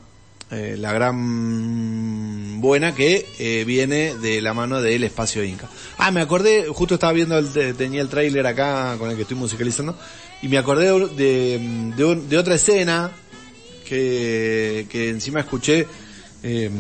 Eh, 0.49 0.77
la 0.79 0.93
gran 0.93 2.61
buena 2.61 2.95
que 2.95 3.27
eh, 3.41 3.65
viene 3.67 4.15
de 4.15 4.41
la 4.41 4.55
mano 4.55 4.81
del 4.81 5.03
espacio 5.03 5.43
Inca. 5.43 5.69
Ah, 5.99 6.13
me 6.13 6.21
acordé, 6.21 6.69
justo 6.69 6.95
estaba 6.95 7.13
viendo, 7.13 7.37
el, 7.37 7.75
tenía 7.75 8.01
el 8.01 8.09
tráiler 8.09 8.47
acá 8.47 8.95
con 8.97 9.11
el 9.11 9.17
que 9.17 9.23
estoy 9.23 9.37
musicalizando, 9.37 9.99
y 10.43 10.49
me 10.49 10.59
acordé 10.59 10.87
de, 11.17 11.93
de, 11.97 12.39
otra 12.39 12.55
escena 12.55 13.11
que, 13.89 14.87
que 14.89 15.09
encima 15.09 15.41
escuché, 15.41 15.89
eh, 16.45 16.71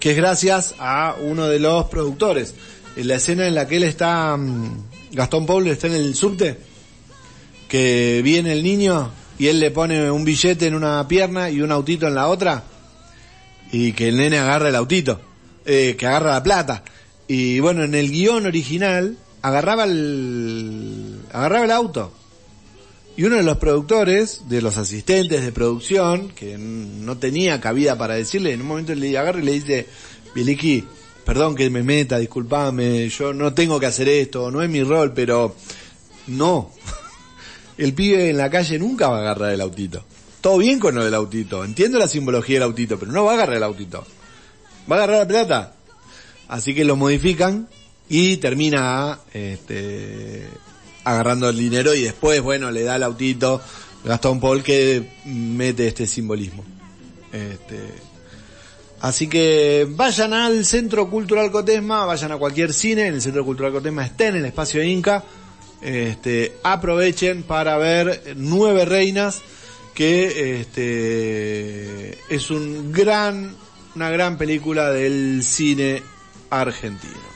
que 0.00 0.12
es 0.12 0.16
gracias 0.16 0.74
a 0.78 1.16
uno 1.20 1.48
de 1.48 1.58
los 1.58 1.84
productores. 1.90 2.54
En 2.96 3.08
la 3.08 3.16
escena 3.16 3.46
en 3.46 3.56
la 3.56 3.68
que 3.68 3.76
él 3.76 3.84
está, 3.84 4.38
mm, 4.38 5.12
Gastón 5.12 5.44
Paul 5.44 5.68
está 5.68 5.88
en 5.88 5.94
el 5.94 6.14
subte, 6.14 6.56
que 7.68 8.22
viene 8.24 8.52
el 8.52 8.62
niño 8.62 9.10
y 9.38 9.48
él 9.48 9.60
le 9.60 9.70
pone 9.70 10.10
un 10.10 10.24
billete 10.24 10.66
en 10.66 10.74
una 10.74 11.06
pierna 11.08 11.50
y 11.50 11.60
un 11.60 11.72
autito 11.72 12.06
en 12.06 12.14
la 12.14 12.28
otra 12.28 12.64
y 13.72 13.92
que 13.92 14.08
el 14.08 14.16
nene 14.16 14.38
agarra 14.38 14.68
el 14.68 14.76
autito, 14.76 15.20
eh, 15.64 15.96
que 15.98 16.06
agarra 16.06 16.34
la 16.34 16.42
plata. 16.42 16.84
Y 17.26 17.58
bueno, 17.60 17.82
en 17.82 17.94
el 17.94 18.10
guion 18.10 18.46
original 18.46 19.16
agarraba 19.42 19.84
el, 19.84 21.20
agarraba 21.32 21.64
el 21.64 21.70
auto. 21.72 22.12
Y 23.16 23.24
uno 23.24 23.36
de 23.36 23.42
los 23.42 23.58
productores, 23.58 24.42
de 24.48 24.62
los 24.62 24.76
asistentes 24.76 25.42
de 25.42 25.52
producción, 25.52 26.30
que 26.30 26.58
no 26.58 27.18
tenía 27.18 27.60
cabida 27.60 27.96
para 27.96 28.14
decirle, 28.14 28.52
en 28.52 28.60
un 28.60 28.68
momento 28.68 28.94
le 28.94 29.16
agarra 29.16 29.40
y 29.40 29.44
le 29.44 29.52
dice, 29.52 29.86
Biliki, 30.34 30.84
perdón 31.24 31.54
que 31.54 31.70
me 31.70 31.82
meta, 31.82 32.18
discúlpame, 32.18 33.08
yo 33.08 33.32
no 33.32 33.54
tengo 33.54 33.78
que 33.80 33.86
hacer 33.86 34.08
esto, 34.08 34.50
no 34.50 34.62
es 34.62 34.70
mi 34.70 34.82
rol, 34.82 35.12
pero 35.14 35.54
no. 36.28 36.70
El 37.78 37.94
pibe 37.94 38.30
en 38.30 38.36
la 38.36 38.50
calle 38.50 38.78
nunca 38.78 39.08
va 39.08 39.18
a 39.18 39.20
agarrar 39.20 39.52
el 39.52 39.60
autito. 39.60 40.04
Todo 40.40 40.58
bien 40.58 40.78
con 40.78 40.94
lo 40.94 41.04
del 41.04 41.14
autito, 41.14 41.64
entiendo 41.64 41.98
la 41.98 42.08
simbología 42.08 42.56
del 42.56 42.64
autito, 42.64 42.98
pero 42.98 43.12
no 43.12 43.24
va 43.24 43.32
a 43.32 43.34
agarrar 43.34 43.56
el 43.56 43.62
autito. 43.62 44.04
Va 44.90 44.96
a 44.96 44.98
agarrar 44.98 45.18
la 45.20 45.28
plata. 45.28 45.74
Así 46.48 46.74
que 46.74 46.84
lo 46.84 46.96
modifican 46.96 47.68
y 48.08 48.36
termina 48.36 49.18
este, 49.32 50.46
agarrando 51.04 51.48
el 51.48 51.56
dinero 51.56 51.94
y 51.94 52.02
después, 52.02 52.42
bueno, 52.42 52.70
le 52.70 52.82
da 52.82 52.96
el 52.96 53.02
autito 53.02 53.60
Gastón 54.04 54.38
Paul 54.38 54.62
que 54.62 55.08
mete 55.24 55.86
este 55.88 56.06
simbolismo. 56.06 56.62
Este, 57.32 57.80
así 59.00 59.26
que 59.28 59.86
vayan 59.88 60.34
al 60.34 60.64
Centro 60.66 61.08
Cultural 61.08 61.50
Cotesma, 61.50 62.04
vayan 62.04 62.32
a 62.32 62.36
cualquier 62.36 62.74
cine, 62.74 63.06
en 63.06 63.14
el 63.14 63.22
Centro 63.22 63.44
Cultural 63.44 63.72
Cotesma 63.72 64.04
está 64.04 64.28
en 64.28 64.36
el 64.36 64.44
espacio 64.44 64.84
Inca 64.84 65.24
este, 65.84 66.56
aprovechen 66.62 67.42
para 67.42 67.76
ver 67.76 68.34
Nueve 68.36 68.84
Reinas, 68.84 69.42
que 69.94 70.60
este, 70.60 72.18
es 72.34 72.50
un 72.50 72.92
gran, 72.92 73.54
una 73.94 74.10
gran 74.10 74.38
película 74.38 74.90
del 74.90 75.42
cine 75.42 76.02
argentino. 76.50 77.34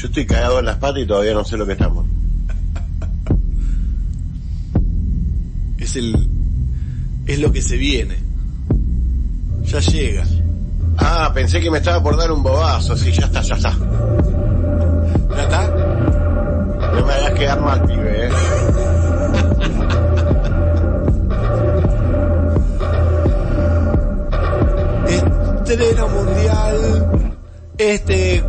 Yo 0.00 0.06
estoy 0.06 0.24
cagado 0.24 0.60
en 0.60 0.64
las 0.64 0.76
patas 0.76 1.02
y 1.02 1.06
todavía 1.06 1.34
no 1.34 1.44
sé 1.44 1.58
lo 1.58 1.66
que 1.66 1.72
estamos. 1.72 2.06
Es 5.76 5.94
el, 5.94 6.26
es 7.26 7.38
lo 7.38 7.52
que 7.52 7.60
se 7.60 7.76
viene. 7.76 8.16
Ya 9.64 9.78
llega. 9.80 10.24
Ah, 10.96 11.30
pensé 11.34 11.60
que 11.60 11.70
me 11.70 11.76
estaba 11.78 12.02
por 12.02 12.16
dar 12.16 12.32
un 12.32 12.42
bobazo. 12.42 12.96
Sí, 12.96 13.12
ya 13.12 13.26
está, 13.26 13.42
ya 13.42 13.56
está. 13.56 13.76
¿Ya 15.36 15.42
está? 15.42 15.68
No 15.68 17.04
me 17.04 17.12
hagas 17.12 17.32
quedar 17.32 17.60
mal, 17.60 17.84
pibe, 17.84 18.26
eh. 18.26 18.30
Estreno 25.66 26.08
mundial 26.08 27.10
este 27.80 28.44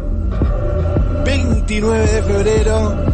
29 1.72 2.06
de 2.06 2.24
febrero. 2.24 3.06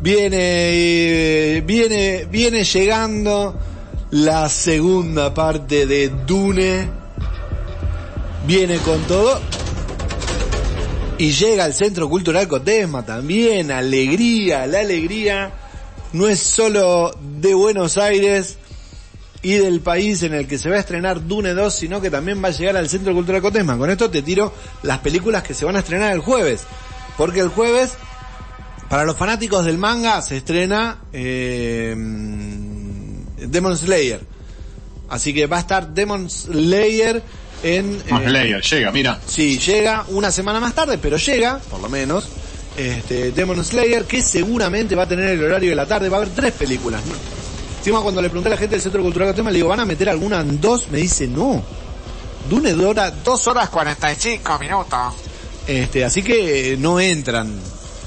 Viene, 0.00 0.38
eh, 0.38 1.60
viene, 1.62 2.26
viene 2.30 2.62
llegando 2.62 3.56
la 4.12 4.48
segunda 4.48 5.34
parte 5.34 5.86
de 5.86 6.10
Dune. 6.24 6.88
Viene 8.46 8.78
con 8.78 9.02
todo. 9.02 9.40
Y 11.18 11.32
llega 11.32 11.64
al 11.64 11.74
Centro 11.74 12.08
Cultural 12.08 12.46
Cotesma 12.46 13.04
también. 13.04 13.72
Alegría, 13.72 14.64
la 14.68 14.78
alegría 14.78 15.50
no 16.12 16.28
es 16.28 16.38
solo 16.38 17.10
de 17.40 17.52
Buenos 17.54 17.98
Aires 17.98 18.58
y 19.42 19.54
del 19.54 19.80
país 19.80 20.22
en 20.22 20.34
el 20.34 20.46
que 20.46 20.58
se 20.58 20.68
va 20.68 20.76
a 20.76 20.80
estrenar 20.80 21.26
Dune 21.26 21.54
2, 21.54 21.74
sino 21.74 22.00
que 22.00 22.10
también 22.10 22.42
va 22.42 22.48
a 22.48 22.50
llegar 22.50 22.76
al 22.76 22.88
Centro 22.88 23.14
Cultural 23.14 23.40
Cotesma. 23.40 23.78
Con 23.78 23.88
esto 23.90 24.10
te 24.10 24.22
tiro 24.22 24.52
las 24.82 24.98
películas 24.98 25.42
que 25.42 25.54
se 25.54 25.64
van 25.64 25.76
a 25.76 25.78
estrenar 25.78 26.12
el 26.12 26.20
jueves. 26.20 26.64
Porque 27.16 27.40
el 27.40 27.48
jueves, 27.48 27.92
para 28.88 29.04
los 29.04 29.16
fanáticos 29.16 29.64
del 29.64 29.78
manga, 29.78 30.20
se 30.20 30.36
estrena 30.36 30.98
eh, 31.12 31.94
Demon 33.38 33.76
Slayer. 33.76 34.20
Así 35.08 35.32
que 35.32 35.46
va 35.46 35.56
a 35.56 35.60
estar 35.60 35.88
Demon 35.88 36.28
Slayer 36.28 37.22
en... 37.62 38.04
Demon 38.04 38.22
eh, 38.22 38.28
Slayer, 38.28 38.62
llega, 38.62 38.92
mira. 38.92 39.20
Sí, 39.26 39.58
llega 39.58 40.04
una 40.08 40.30
semana 40.30 40.60
más 40.60 40.74
tarde, 40.74 40.98
pero 40.98 41.16
llega, 41.16 41.58
por 41.70 41.80
lo 41.80 41.88
menos, 41.88 42.28
este, 42.76 43.32
Demon 43.32 43.64
Slayer, 43.64 44.04
que 44.04 44.20
seguramente 44.20 44.94
va 44.94 45.04
a 45.04 45.08
tener 45.08 45.30
el 45.30 45.42
horario 45.42 45.70
de 45.70 45.76
la 45.76 45.86
tarde, 45.86 46.10
va 46.10 46.18
a 46.18 46.20
haber 46.20 46.34
tres 46.34 46.52
películas. 46.52 47.00
¿no? 47.06 47.39
Encima 47.80 48.02
cuando 48.02 48.20
le 48.20 48.28
pregunté 48.28 48.50
a 48.50 48.50
la 48.50 48.56
gente 48.58 48.74
del 48.74 48.82
Centro 48.82 49.00
Cultural 49.00 49.28
Cotema, 49.28 49.50
le 49.50 49.56
digo, 49.56 49.70
¿van 49.70 49.80
a 49.80 49.86
meter 49.86 50.10
alguna 50.10 50.40
en 50.40 50.60
dos? 50.60 50.90
Me 50.90 50.98
dice, 50.98 51.26
no. 51.26 51.62
Dune 52.46 52.74
dura 52.74 53.10
dos 53.10 53.48
horas 53.48 53.70
45 53.70 54.58
minutos. 54.58 55.14
Este, 55.66 56.04
así 56.04 56.22
que 56.22 56.76
no 56.78 57.00
entran 57.00 57.58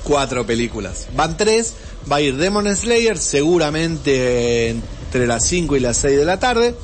cuatro 0.04 0.46
películas. 0.46 1.08
Van 1.16 1.36
tres, 1.36 1.74
va 2.10 2.18
a 2.18 2.22
ir 2.22 2.38
Demon 2.38 2.76
Slayer, 2.76 3.18
seguramente 3.18 4.70
entre 4.70 5.26
las 5.26 5.44
5 5.48 5.76
y 5.76 5.80
las 5.80 5.98
6 5.98 6.20
de 6.20 6.26
la 6.26 6.38
tarde. 6.38 6.76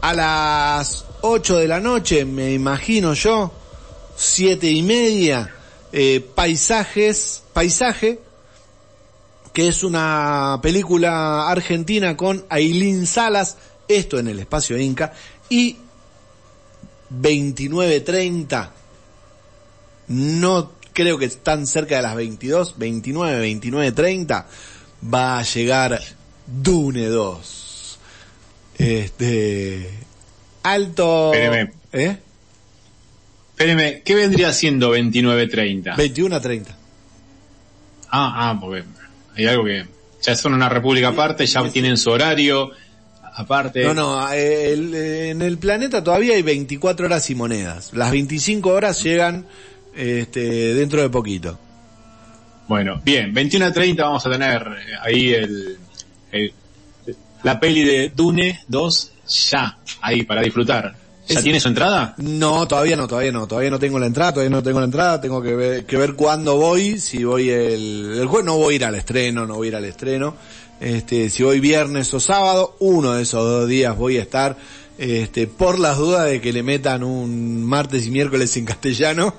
A 0.00 0.14
las 0.14 1.04
8 1.20 1.58
de 1.58 1.68
la 1.68 1.80
noche, 1.80 2.24
me 2.24 2.54
imagino 2.54 3.12
yo, 3.12 3.52
siete 4.16 4.70
y 4.70 4.82
media, 4.82 5.54
eh, 5.92 6.26
paisajes, 6.34 7.42
paisaje, 7.52 8.18
que 9.54 9.68
es 9.68 9.84
una 9.84 10.58
película 10.60 11.48
argentina 11.48 12.16
con 12.16 12.44
Ailín 12.50 13.06
Salas, 13.06 13.56
esto 13.86 14.18
en 14.18 14.26
el 14.26 14.40
espacio 14.40 14.76
Inca, 14.76 15.12
y 15.48 15.76
29.30, 17.10 18.70
no 20.08 20.72
creo 20.92 21.18
que 21.18 21.26
están 21.26 21.68
cerca 21.68 21.96
de 21.96 22.02
las 22.02 22.16
22, 22.16 22.76
29, 22.76 23.48
29.30, 23.54 24.44
va 25.14 25.38
a 25.38 25.42
llegar 25.44 26.00
Dune 26.46 27.06
2. 27.06 27.98
Este, 28.76 29.88
alto... 30.64 31.32
Espéreme. 31.32 31.72
¿Eh? 31.92 32.18
Espéreme, 33.50 34.02
¿qué 34.02 34.16
vendría 34.16 34.52
siendo 34.52 34.96
29.30? 34.96 35.96
21 35.96 36.34
a 36.34 36.40
30. 36.40 36.76
Ah, 38.10 38.50
ah, 38.50 38.58
porque 38.60 38.82
hay 39.36 39.46
algo 39.46 39.64
que 39.64 39.84
ya 40.22 40.34
son 40.36 40.54
una 40.54 40.68
república 40.68 41.08
aparte, 41.08 41.46
ya 41.46 41.68
tienen 41.70 41.96
su 41.96 42.10
horario 42.10 42.70
aparte. 43.36 43.82
No, 43.84 43.94
no, 43.94 44.32
eh, 44.32 44.72
el- 44.72 44.94
eh, 44.94 45.30
en 45.30 45.42
el 45.42 45.58
planeta 45.58 46.02
todavía 46.04 46.34
hay 46.34 46.42
24 46.42 47.06
horas 47.06 47.28
y 47.30 47.34
monedas. 47.34 47.92
Las 47.92 48.10
25 48.12 48.70
horas 48.70 49.02
llegan 49.02 49.46
este, 49.94 50.74
dentro 50.74 51.02
de 51.02 51.08
poquito. 51.10 51.58
Bueno, 52.66 53.00
bien, 53.04 53.32
21 53.34 53.66
a 53.66 53.72
30 53.72 54.04
vamos 54.04 54.26
a 54.26 54.30
tener 54.30 54.62
eh, 54.62 54.92
ahí 55.02 55.32
el, 55.34 55.78
el- 56.32 56.52
la 57.42 57.60
peli 57.60 57.84
de 57.84 58.10
Dune 58.14 58.60
2 58.68 59.12
ya, 59.50 59.76
ahí 60.00 60.22
para 60.22 60.40
disfrutar. 60.42 60.94
¿Ya 61.26 61.42
tiene 61.42 61.58
su 61.60 61.68
entrada? 61.68 62.14
No, 62.18 62.68
todavía 62.68 62.96
no, 62.96 63.08
todavía 63.08 63.32
no, 63.32 63.46
todavía 63.46 63.70
no 63.70 63.78
tengo 63.78 63.98
la 63.98 64.06
entrada, 64.06 64.34
todavía 64.34 64.50
no 64.50 64.62
tengo 64.62 64.78
la 64.78 64.84
entrada, 64.84 65.20
tengo 65.20 65.42
que 65.42 65.54
ver, 65.54 65.86
que 65.86 65.96
ver 65.96 66.14
cuándo 66.14 66.56
voy, 66.56 66.98
si 66.98 67.24
voy 67.24 67.48
el, 67.48 68.18
el 68.20 68.26
jueves, 68.26 68.44
no 68.44 68.56
voy 68.56 68.74
a 68.74 68.76
ir 68.76 68.84
al 68.84 68.94
estreno, 68.94 69.46
no 69.46 69.54
voy 69.56 69.68
a 69.68 69.70
ir 69.70 69.76
al 69.76 69.84
estreno, 69.86 70.36
este, 70.80 71.30
si 71.30 71.42
voy 71.42 71.60
viernes 71.60 72.12
o 72.12 72.20
sábado, 72.20 72.76
uno 72.80 73.12
de 73.14 73.22
esos 73.22 73.42
dos 73.42 73.68
días 73.68 73.96
voy 73.96 74.18
a 74.18 74.22
estar, 74.22 74.56
este, 74.98 75.46
por 75.46 75.78
las 75.78 75.96
dudas 75.96 76.26
de 76.26 76.40
que 76.42 76.52
le 76.52 76.62
metan 76.62 77.02
un 77.02 77.64
martes 77.64 78.06
y 78.06 78.10
miércoles 78.10 78.54
en 78.56 78.66
castellano, 78.66 79.34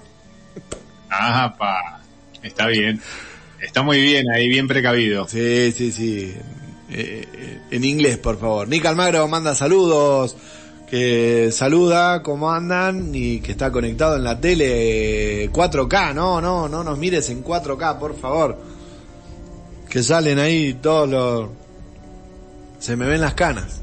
Ah, 1.10 1.56
pa, 1.58 2.02
está 2.44 2.68
bien. 2.68 3.02
Está 3.62 3.84
muy 3.84 4.02
bien 4.02 4.26
ahí, 4.34 4.50
bien 4.50 4.68
precavido. 4.68 5.28
Sí, 5.28 5.72
sí, 5.72 5.92
sí. 5.92 6.34
Eh, 6.90 7.60
en 7.72 7.84
inglés, 7.84 8.18
por 8.18 8.40
favor. 8.40 8.68
Nick 8.68 8.86
Almagro 8.86 9.28
manda 9.28 9.56
saludos, 9.56 10.36
que 10.90 11.50
saluda, 11.52 12.22
cómo 12.22 12.52
andan 12.52 13.14
y 13.14 13.40
que 13.40 13.52
está 13.52 13.72
conectado 13.72 14.16
en 14.18 14.24
la 14.24 14.40
tele 14.40 15.52
4K. 15.52 16.14
No, 16.14 16.40
no, 16.42 16.70
no 16.70 16.84
nos 16.84 16.98
mires 16.98 17.30
en 17.30 17.44
4K, 17.44 17.98
por 17.98 18.16
favor. 18.18 18.58
Que 19.90 20.04
salen 20.04 20.40
ahí 20.40 20.76
todos 20.76 21.10
los... 21.10 21.50
Se 22.80 22.96
me 22.96 23.08
ven 23.08 23.22
las 23.22 23.34
canas. 23.34 23.82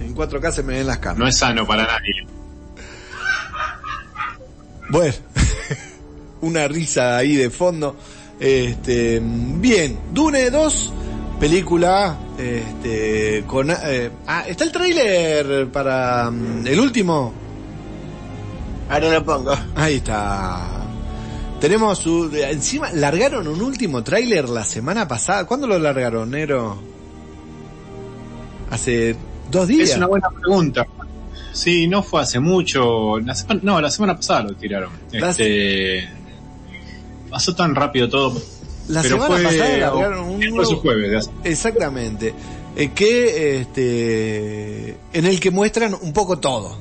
En 0.00 0.14
4K 0.14 0.52
se 0.52 0.62
me 0.62 0.74
ven 0.74 0.86
las 0.86 0.98
canas. 0.98 1.18
No 1.18 1.28
es 1.28 1.38
sano 1.38 1.66
para 1.66 1.86
nadie. 1.86 2.26
Bueno, 4.88 5.14
una 6.40 6.66
risa 6.68 7.16
ahí 7.16 7.36
de 7.36 7.50
fondo. 7.50 7.96
Este, 8.38 9.20
bien, 9.22 9.98
Dune 10.12 10.50
2, 10.50 10.92
película, 11.38 12.16
este, 12.38 13.44
con, 13.46 13.70
eh, 13.70 14.10
ah, 14.26 14.44
está 14.46 14.64
el 14.64 14.72
tráiler 14.72 15.68
para 15.70 16.30
mm, 16.30 16.66
el 16.66 16.80
último. 16.80 17.32
Ahora 18.88 19.10
lo 19.10 19.24
pongo. 19.24 19.54
Ahí 19.74 19.96
está. 19.96 20.86
Tenemos 21.60 21.98
su, 21.98 22.30
encima, 22.34 22.92
largaron 22.92 23.48
un 23.48 23.60
último 23.62 24.02
tráiler 24.02 24.48
la 24.48 24.64
semana 24.64 25.08
pasada. 25.08 25.46
¿Cuándo 25.46 25.66
lo 25.66 25.78
largaron, 25.78 26.30
Nero? 26.30 26.78
Hace 28.70 29.16
dos 29.50 29.66
días. 29.66 29.90
Es 29.90 29.96
una 29.96 30.06
buena 30.06 30.28
pregunta. 30.30 30.86
Sí, 31.52 31.88
no 31.88 32.02
fue 32.02 32.20
hace 32.20 32.38
mucho. 32.38 33.18
La 33.20 33.34
semana, 33.34 33.60
no, 33.62 33.80
la 33.80 33.90
semana 33.90 34.14
pasada 34.14 34.42
lo 34.42 34.54
tiraron. 34.54 34.90
Este, 35.10 36.06
pasó 37.30 37.54
tan 37.54 37.74
rápido 37.74 38.08
todo. 38.08 38.38
La 38.88 39.02
pero 39.02 39.16
semana 39.16 39.42
pasada 39.42 39.76
largaron 39.78 40.28
un 40.28 40.40
nuevo- 40.40 40.76
jueves. 40.76 41.30
Exactamente. 41.44 42.34
Eh, 42.76 42.90
que 42.94 43.60
este 43.60 44.96
en 45.12 45.24
el 45.26 45.40
que 45.40 45.50
muestran 45.50 45.94
un 46.00 46.12
poco 46.12 46.38
todo. 46.38 46.76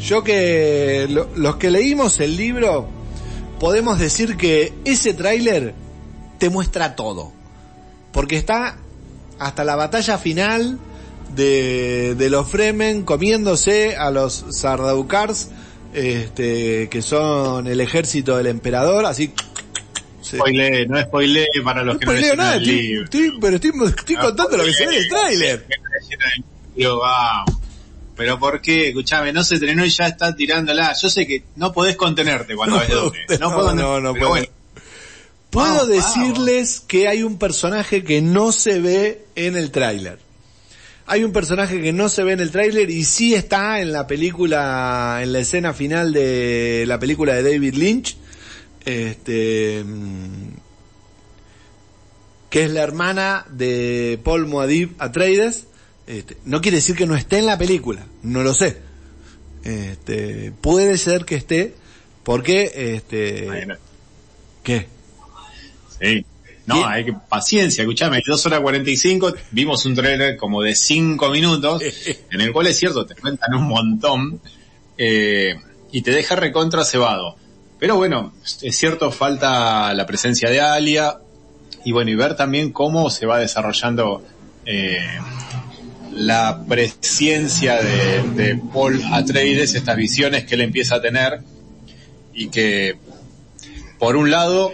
Yo 0.00 0.24
que 0.24 1.06
lo- 1.10 1.28
los 1.36 1.56
que 1.56 1.70
leímos 1.70 2.18
el 2.20 2.36
libro 2.36 2.88
podemos 3.58 3.98
decir 3.98 4.36
que 4.36 4.72
ese 4.84 5.12
tráiler 5.14 5.74
te 6.38 6.48
muestra 6.48 6.96
todo. 6.96 7.32
Porque 8.12 8.36
está 8.36 8.78
hasta 9.38 9.62
la 9.64 9.76
batalla 9.76 10.16
final 10.18 10.78
de, 11.36 12.14
de 12.16 12.30
los 12.30 12.48
Fremen 12.48 13.02
comiéndose 13.02 13.96
a 13.96 14.10
los 14.10 14.46
Sardaukars 14.50 15.50
este 15.92 16.88
que 16.88 17.02
son 17.02 17.66
el 17.66 17.80
ejército 17.80 18.36
del 18.36 18.46
emperador, 18.46 19.04
así 19.06 19.32
Spoiler, 20.38 20.88
no 20.88 21.00
spoiler 21.02 21.46
para 21.64 21.82
los 21.82 21.94
no 21.94 22.00
que 22.00 22.06
no 22.06 22.12
spoileo 22.12 22.36
nada, 22.36 22.56
el 22.56 22.62
estoy, 22.62 22.82
libro. 22.82 23.04
estoy- 23.04 23.32
pero 23.40 23.56
estoy, 23.56 23.70
estoy 23.98 24.16
contando 24.16 24.56
lo 24.56 24.64
que 24.64 24.72
se 24.72 24.86
ve 24.86 24.96
en 24.96 25.02
el 25.02 25.08
tráiler. 25.08 25.66
No. 26.76 27.00
Pero 28.16 28.38
¿por 28.38 28.60
qué? 28.60 28.88
Escuchame, 28.88 29.32
no 29.32 29.42
se 29.42 29.54
estrenó 29.54 29.84
y 29.84 29.88
ya 29.90 30.06
está 30.06 30.34
tirándola. 30.36 30.94
Yo 31.00 31.08
sé 31.08 31.26
que 31.26 31.44
no 31.56 31.72
podés 31.72 31.96
contenerte 31.96 32.54
cuando 32.54 32.78
ves 32.78 32.90
Dune. 32.90 33.18
No, 33.40 33.50
no, 33.50 33.54
puedo, 33.56 33.74
no, 33.74 34.00
no 34.00 34.12
puedo. 34.14 34.28
bueno. 34.28 34.46
Puedo 35.48 35.86
decirles 35.86 36.80
que 36.80 37.08
hay 37.08 37.22
un 37.24 37.38
personaje 37.38 38.04
que 38.04 38.20
no 38.20 38.52
se 38.52 38.78
ve 38.80 39.24
en 39.34 39.56
el 39.56 39.70
tráiler. 39.72 40.18
hay 41.06 41.24
un 41.24 41.32
personaje 41.32 41.80
que 41.82 41.92
no 41.92 42.08
se 42.08 42.22
ve 42.22 42.32
en 42.32 42.40
el 42.40 42.52
tráiler 42.52 42.88
y 42.88 43.02
sí 43.04 43.34
está 43.34 43.80
en 43.80 43.90
la 43.92 44.06
película, 44.06 45.18
en 45.22 45.32
la 45.32 45.40
escena 45.40 45.72
final 45.74 46.12
de 46.12 46.84
la 46.86 47.00
película 47.00 47.34
de 47.34 47.42
David 47.42 47.74
Lynch, 47.74 48.16
este, 48.84 49.84
mm, 49.84 50.54
que 52.50 52.64
es 52.64 52.70
la 52.70 52.82
hermana 52.82 53.46
de 53.50 54.18
Paul 54.22 54.46
Moadib 54.46 54.94
Atreides. 54.98 55.66
Este, 56.06 56.36
no 56.44 56.60
quiere 56.60 56.78
decir 56.78 56.96
que 56.96 57.06
no 57.06 57.14
esté 57.14 57.38
en 57.38 57.46
la 57.46 57.58
película, 57.58 58.04
no 58.22 58.42
lo 58.42 58.52
sé. 58.52 58.78
Este, 59.62 60.52
puede 60.60 60.98
ser 60.98 61.24
que 61.24 61.36
esté, 61.36 61.74
porque, 62.24 62.72
este, 62.74 63.46
Bueno, 63.46 63.76
¿qué? 64.62 64.88
sí. 66.00 66.24
No, 66.66 66.86
hay 66.86 67.04
que 67.04 67.12
paciencia, 67.12 67.82
escuchame, 67.82 68.20
dos 68.24 68.46
horas 68.46 68.60
45, 68.60 69.34
vimos 69.50 69.84
un 69.86 69.94
trailer 69.96 70.36
como 70.36 70.62
de 70.62 70.76
cinco 70.76 71.28
minutos, 71.30 71.82
en 72.30 72.40
el 72.40 72.52
cual 72.52 72.68
es 72.68 72.76
cierto, 72.76 73.04
te 73.06 73.16
cuentan 73.16 73.54
un 73.54 73.66
montón, 73.66 74.40
eh, 74.96 75.56
y 75.90 76.02
te 76.02 76.12
deja 76.12 76.36
recontra 76.36 76.84
cebado. 76.84 77.36
Pero 77.80 77.96
bueno, 77.96 78.34
es 78.60 78.76
cierto, 78.76 79.10
falta 79.10 79.92
la 79.94 80.04
presencia 80.06 80.50
de 80.50 80.60
Alia, 80.60 81.16
y 81.82 81.92
bueno, 81.92 82.10
y 82.10 82.14
ver 82.14 82.36
también 82.36 82.72
cómo 82.72 83.08
se 83.08 83.24
va 83.24 83.38
desarrollando, 83.38 84.22
eh, 84.66 85.18
la 86.12 86.62
presencia 86.68 87.80
de, 87.82 88.22
de 88.34 88.60
Paul 88.72 89.00
Atreides, 89.10 89.74
estas 89.74 89.96
visiones 89.96 90.44
que 90.44 90.56
él 90.56 90.60
empieza 90.60 90.96
a 90.96 91.00
tener, 91.00 91.40
y 92.34 92.48
que, 92.48 92.98
por 93.98 94.16
un 94.16 94.30
lado, 94.30 94.72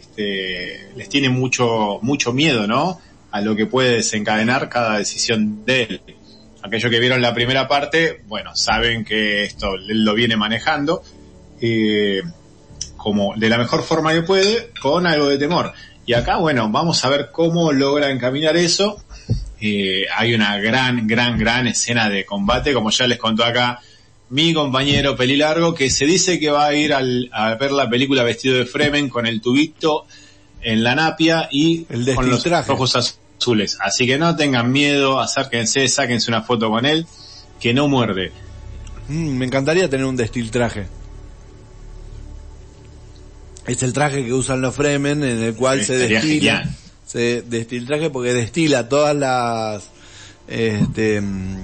este, 0.00 0.88
les 0.96 1.08
tiene 1.08 1.28
mucho, 1.28 2.00
mucho 2.02 2.32
miedo, 2.32 2.66
¿no? 2.66 3.00
A 3.30 3.40
lo 3.42 3.54
que 3.54 3.66
puede 3.66 3.96
desencadenar 3.96 4.68
cada 4.68 4.98
decisión 4.98 5.64
de 5.64 5.82
él. 5.82 6.00
Aquellos 6.62 6.90
que 6.90 6.98
vieron 6.98 7.22
la 7.22 7.32
primera 7.32 7.68
parte, 7.68 8.22
bueno, 8.26 8.56
saben 8.56 9.04
que 9.04 9.44
esto 9.44 9.74
él 9.74 10.04
lo 10.04 10.14
viene 10.14 10.36
manejando, 10.36 11.04
eh, 11.60 12.22
como 12.96 13.34
de 13.36 13.48
la 13.48 13.58
mejor 13.58 13.82
forma 13.82 14.12
que 14.12 14.22
puede, 14.22 14.70
con 14.80 15.06
algo 15.06 15.28
de 15.28 15.38
temor. 15.38 15.72
Y 16.06 16.12
acá, 16.14 16.36
bueno, 16.36 16.68
vamos 16.70 17.04
a 17.04 17.08
ver 17.08 17.30
cómo 17.32 17.72
logra 17.72 18.10
encaminar 18.10 18.56
eso. 18.56 19.02
Eh, 19.60 20.04
hay 20.14 20.34
una 20.34 20.58
gran, 20.58 21.06
gran, 21.06 21.38
gran 21.38 21.66
escena 21.66 22.10
de 22.10 22.24
combate, 22.26 22.74
como 22.74 22.90
ya 22.90 23.06
les 23.06 23.18
contó 23.18 23.44
acá 23.44 23.80
mi 24.30 24.52
compañero 24.52 25.16
Pelilargo, 25.16 25.74
que 25.74 25.90
se 25.90 26.06
dice 26.06 26.38
que 26.40 26.50
va 26.50 26.66
a 26.66 26.74
ir 26.74 26.92
al- 26.92 27.30
a 27.32 27.54
ver 27.54 27.72
la 27.72 27.88
película 27.88 28.22
vestido 28.22 28.56
de 28.56 28.66
Fremen 28.66 29.08
con 29.08 29.26
el 29.26 29.40
tubito 29.40 30.06
en 30.60 30.82
la 30.82 30.94
napia 30.94 31.48
y 31.50 31.86
El 31.88 32.04
con 32.14 32.24
los 32.28 32.42
destiltraje. 32.42 32.72
ojos 32.72 32.96
azules. 32.96 33.78
Así 33.80 34.06
que 34.06 34.18
no 34.18 34.34
tengan 34.34 34.72
miedo, 34.72 35.20
acérquense, 35.20 35.86
sáquense 35.88 36.30
una 36.30 36.42
foto 36.42 36.68
con 36.70 36.84
él, 36.84 37.06
que 37.60 37.72
no 37.74 37.86
muerde. 37.88 38.32
Mm, 39.08 39.36
me 39.36 39.44
encantaría 39.46 39.88
tener 39.88 40.06
un 40.06 40.16
destiltraje. 40.16 40.86
Es 43.66 43.82
el 43.82 43.92
traje 43.92 44.24
que 44.24 44.32
usan 44.32 44.60
los 44.60 44.74
Fremen 44.74 45.22
en 45.24 45.42
el 45.42 45.54
cual 45.54 45.80
Sí, 45.80 45.86
se 45.86 45.96
destila. 45.98 46.20
genial. 46.58 46.76
Se 47.06 47.42
destiltraje 47.42 48.10
porque 48.10 48.32
destila 48.34 48.88
todas 48.88 49.14
las 49.16 49.84
este, 50.48 51.20
mm, 51.20 51.56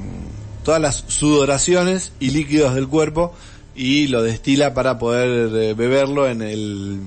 todas 0.65 0.81
las 0.81 1.05
sudoraciones 1.09 2.13
y 2.21 2.31
líquidos 2.31 2.75
del 2.75 2.89
cuerpo 2.89 3.35
y 3.75 4.07
lo 4.09 4.23
destila 4.23 4.73
para 4.75 4.99
poder 4.99 5.51
eh, 5.55 5.75
beberlo 5.75 6.27
en 6.29 6.41
el 6.43 7.01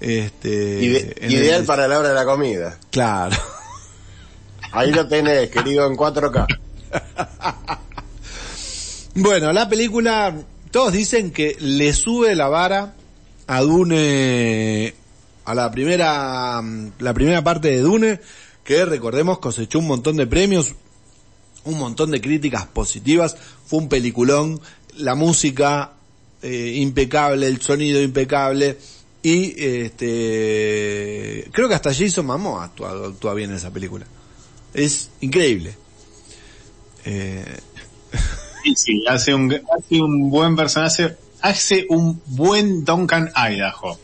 este 0.00 0.82
Ide- 0.82 1.14
en 1.20 1.30
ideal 1.30 1.60
el- 1.60 1.66
para 1.66 1.86
la 1.88 1.98
hora 1.98 2.08
de 2.10 2.14
la 2.14 2.24
comida. 2.24 2.78
claro. 2.90 3.36
Ahí 4.74 4.90
lo 4.90 5.06
tenés, 5.06 5.50
querido, 5.50 5.86
en 5.86 5.96
4K. 5.96 6.46
Bueno, 9.14 9.52
la 9.52 9.68
película, 9.68 10.34
todos 10.70 10.92
dicen 10.94 11.30
que 11.30 11.56
le 11.60 11.92
sube 11.92 12.34
la 12.34 12.48
vara 12.48 12.94
a 13.46 13.60
Dune, 13.60 14.94
a 15.44 15.54
la 15.54 15.70
primera, 15.70 16.62
la 16.98 17.14
primera 17.14 17.42
parte 17.42 17.68
de 17.68 17.80
Dune, 17.80 18.20
que 18.64 18.84
recordemos 18.84 19.38
cosechó 19.38 19.78
un 19.78 19.86
montón 19.86 20.16
de 20.16 20.26
premios, 20.26 20.74
un 21.64 21.78
montón 21.78 22.10
de 22.10 22.20
críticas 22.20 22.66
positivas, 22.66 23.36
fue 23.66 23.80
un 23.80 23.88
peliculón, 23.88 24.60
la 24.96 25.14
música 25.14 25.92
eh, 26.42 26.74
impecable, 26.76 27.46
el 27.46 27.60
sonido 27.60 28.02
impecable, 28.02 28.78
y 29.22 29.54
este, 29.62 31.48
creo 31.52 31.68
que 31.68 31.74
hasta 31.74 31.94
Jason 31.94 32.26
Momoa 32.26 32.64
actúa, 32.64 32.90
actúa 33.06 33.34
bien 33.34 33.50
en 33.50 33.56
esa 33.56 33.72
película. 33.72 34.04
Es 34.74 35.10
increíble. 35.20 35.76
Eh, 37.04 37.44
Sí, 38.62 38.74
sí, 38.76 39.04
hace 39.08 39.34
un, 39.34 39.52
hace 39.52 40.00
un 40.00 40.30
buen 40.30 40.54
personaje, 40.54 41.16
hace 41.42 41.86
un 41.88 42.20
buen 42.26 42.84
Duncan 42.84 43.30
Idaho. 43.36 43.98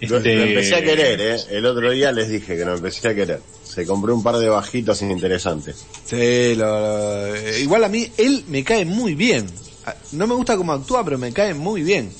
Lo, 0.00 0.16
Este, 0.16 0.34
lo 0.36 0.42
empecé 0.44 0.74
a 0.76 0.82
querer, 0.82 1.20
¿eh? 1.20 1.36
El 1.50 1.66
otro 1.66 1.90
día 1.90 2.10
les 2.12 2.28
dije 2.30 2.56
que 2.56 2.64
lo 2.64 2.74
empecé 2.74 3.08
a 3.08 3.14
querer. 3.14 3.40
Se 3.64 3.86
compró 3.86 4.14
un 4.14 4.22
par 4.22 4.36
de 4.38 4.48
bajitos 4.48 5.00
interesantes. 5.02 5.84
Sí, 6.04 6.54
lo- 6.56 6.80
lo- 6.80 7.34
eh, 7.36 7.60
igual 7.60 7.84
a 7.84 7.88
mí 7.88 8.10
él 8.16 8.44
me 8.48 8.64
cae 8.64 8.84
muy 8.84 9.14
bien. 9.14 9.46
Ah, 9.86 9.94
No 10.12 10.26
me 10.26 10.34
gusta 10.34 10.56
cómo 10.56 10.72
actúa, 10.72 11.04
pero 11.04 11.18
me 11.18 11.32
cae 11.32 11.54
muy 11.54 11.82
bien. 11.82 12.10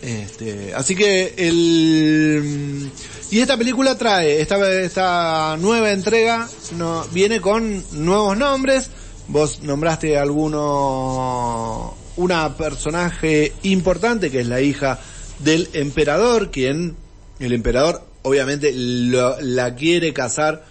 Este, 0.00 0.72
así 0.74 0.96
que 0.96 1.32
el 1.36 2.90
y 3.30 3.38
esta 3.40 3.56
película 3.56 3.96
trae 3.96 4.40
esta 4.40 4.82
esta 4.82 5.56
nueva 5.60 5.92
entrega 5.92 6.48
no 6.76 7.04
viene 7.12 7.40
con 7.40 7.84
nuevos 7.92 8.36
nombres. 8.36 8.90
Vos 9.28 9.60
nombraste 9.62 10.18
alguno 10.18 11.94
una 12.16 12.56
personaje 12.56 13.52
importante 13.62 14.30
que 14.30 14.40
es 14.40 14.46
la 14.46 14.60
hija 14.60 14.98
del 15.38 15.68
emperador, 15.72 16.50
quien 16.50 16.96
el 17.40 17.52
emperador 17.52 18.02
obviamente 18.22 18.72
lo- 18.74 19.40
la 19.40 19.74
quiere 19.74 20.12
casar. 20.12 20.64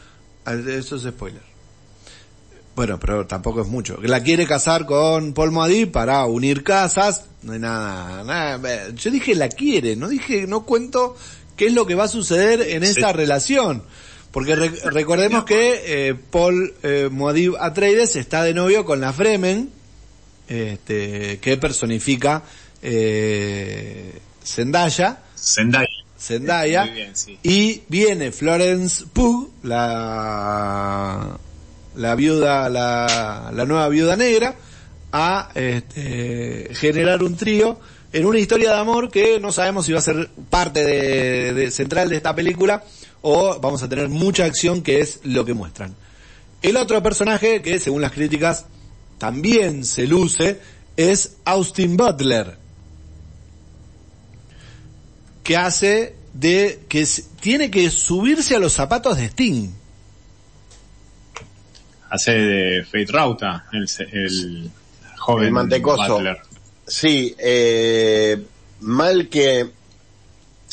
Ah, 0.45 0.53
Eso 0.53 0.95
es 0.95 1.03
spoiler. 1.03 1.41
Bueno, 2.75 2.97
pero 2.99 3.27
tampoco 3.27 3.61
es 3.61 3.67
mucho. 3.67 3.97
La 4.01 4.23
quiere 4.23 4.47
casar 4.47 4.85
con 4.85 5.33
Paul 5.33 5.51
Moadí 5.51 5.85
para 5.85 6.25
unir 6.25 6.63
casas. 6.63 7.25
No 7.43 7.51
hay 7.53 7.59
nada, 7.59 8.23
nada. 8.23 8.89
Yo 8.91 9.11
dije 9.11 9.35
la 9.35 9.49
quiere, 9.49 9.95
no 9.97 10.07
dije, 10.07 10.47
no 10.47 10.65
cuento 10.65 11.17
qué 11.57 11.67
es 11.67 11.73
lo 11.73 11.85
que 11.85 11.95
va 11.95 12.05
a 12.05 12.07
suceder 12.07 12.61
en 12.61 12.83
esa 12.83 13.11
relación. 13.11 13.83
Porque 14.31 14.55
re- 14.55 14.69
recordemos 14.85 15.43
que 15.43 15.81
eh, 16.09 16.13
Paul 16.15 16.73
eh, 16.83 17.09
Muad'Dib 17.11 17.57
Atreides 17.59 18.15
está 18.15 18.43
de 18.43 18.53
novio 18.53 18.85
con 18.85 19.01
la 19.01 19.11
Fremen, 19.11 19.69
este, 20.51 21.39
que 21.39 21.57
personifica 21.57 22.43
eh, 22.81 24.19
Zendaya. 24.43 25.19
Zendaya. 25.35 25.87
Zendaya. 26.19 26.85
Muy 26.85 26.93
bien, 26.93 27.15
sí. 27.15 27.39
Y 27.43 27.81
viene 27.87 28.31
Florence 28.31 29.05
Pugh, 29.11 29.49
la, 29.63 31.37
la 31.95 32.15
viuda, 32.15 32.69
la, 32.69 33.51
la 33.53 33.65
nueva 33.65 33.87
viuda 33.89 34.15
negra, 34.15 34.55
a 35.11 35.49
este, 35.55 36.69
generar 36.73 37.23
un 37.23 37.35
trío 37.35 37.79
en 38.13 38.25
una 38.25 38.39
historia 38.39 38.71
de 38.73 38.77
amor 38.79 39.09
que 39.09 39.39
no 39.39 39.51
sabemos 39.51 39.85
si 39.85 39.93
va 39.93 39.99
a 39.99 40.03
ser 40.03 40.29
parte 40.49 40.83
de, 40.83 41.53
de- 41.53 41.71
central 41.71 42.09
de 42.09 42.17
esta 42.17 42.35
película 42.35 42.83
o 43.21 43.59
vamos 43.59 43.83
a 43.83 43.89
tener 43.89 44.09
mucha 44.09 44.45
acción 44.45 44.81
que 44.81 44.99
es 44.99 45.19
lo 45.23 45.43
que 45.45 45.53
muestran. 45.53 45.95
El 46.61 46.77
otro 46.77 47.01
personaje 47.01 47.61
que 47.61 47.79
según 47.79 48.01
las 48.01 48.11
críticas 48.11 48.65
también 49.21 49.85
se 49.85 50.07
luce 50.07 50.59
es 50.97 51.37
Austin 51.45 51.95
Butler 51.95 52.57
que 55.43 55.55
hace 55.57 56.15
de 56.33 56.79
que 56.89 57.07
tiene 57.39 57.69
que 57.69 57.91
subirse 57.91 58.55
a 58.55 58.59
los 58.59 58.73
zapatos 58.73 59.17
de 59.17 59.25
Sting. 59.25 59.69
Hace 62.09 62.31
de 62.31 62.83
Fate 62.83 63.05
Rauta, 63.11 63.65
el, 63.73 63.87
se- 63.87 64.03
el 64.11 64.71
joven 65.17 65.45
El 65.47 65.51
mantecoso. 65.51 66.15
Butler. 66.15 66.37
Sí, 66.87 67.35
eh, 67.37 68.43
mal 68.81 69.29
que 69.29 69.69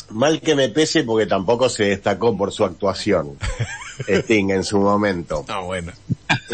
mal 0.09 0.41
que 0.41 0.55
me 0.55 0.69
pese 0.69 1.03
porque 1.03 1.27
tampoco 1.27 1.69
se 1.69 1.83
destacó 1.83 2.35
por 2.35 2.51
su 2.51 2.65
actuación 2.65 3.37
Sting 4.07 4.49
en 4.51 4.63
su 4.63 4.79
momento. 4.79 5.45
Ah, 5.47 5.61
bueno. 5.61 5.91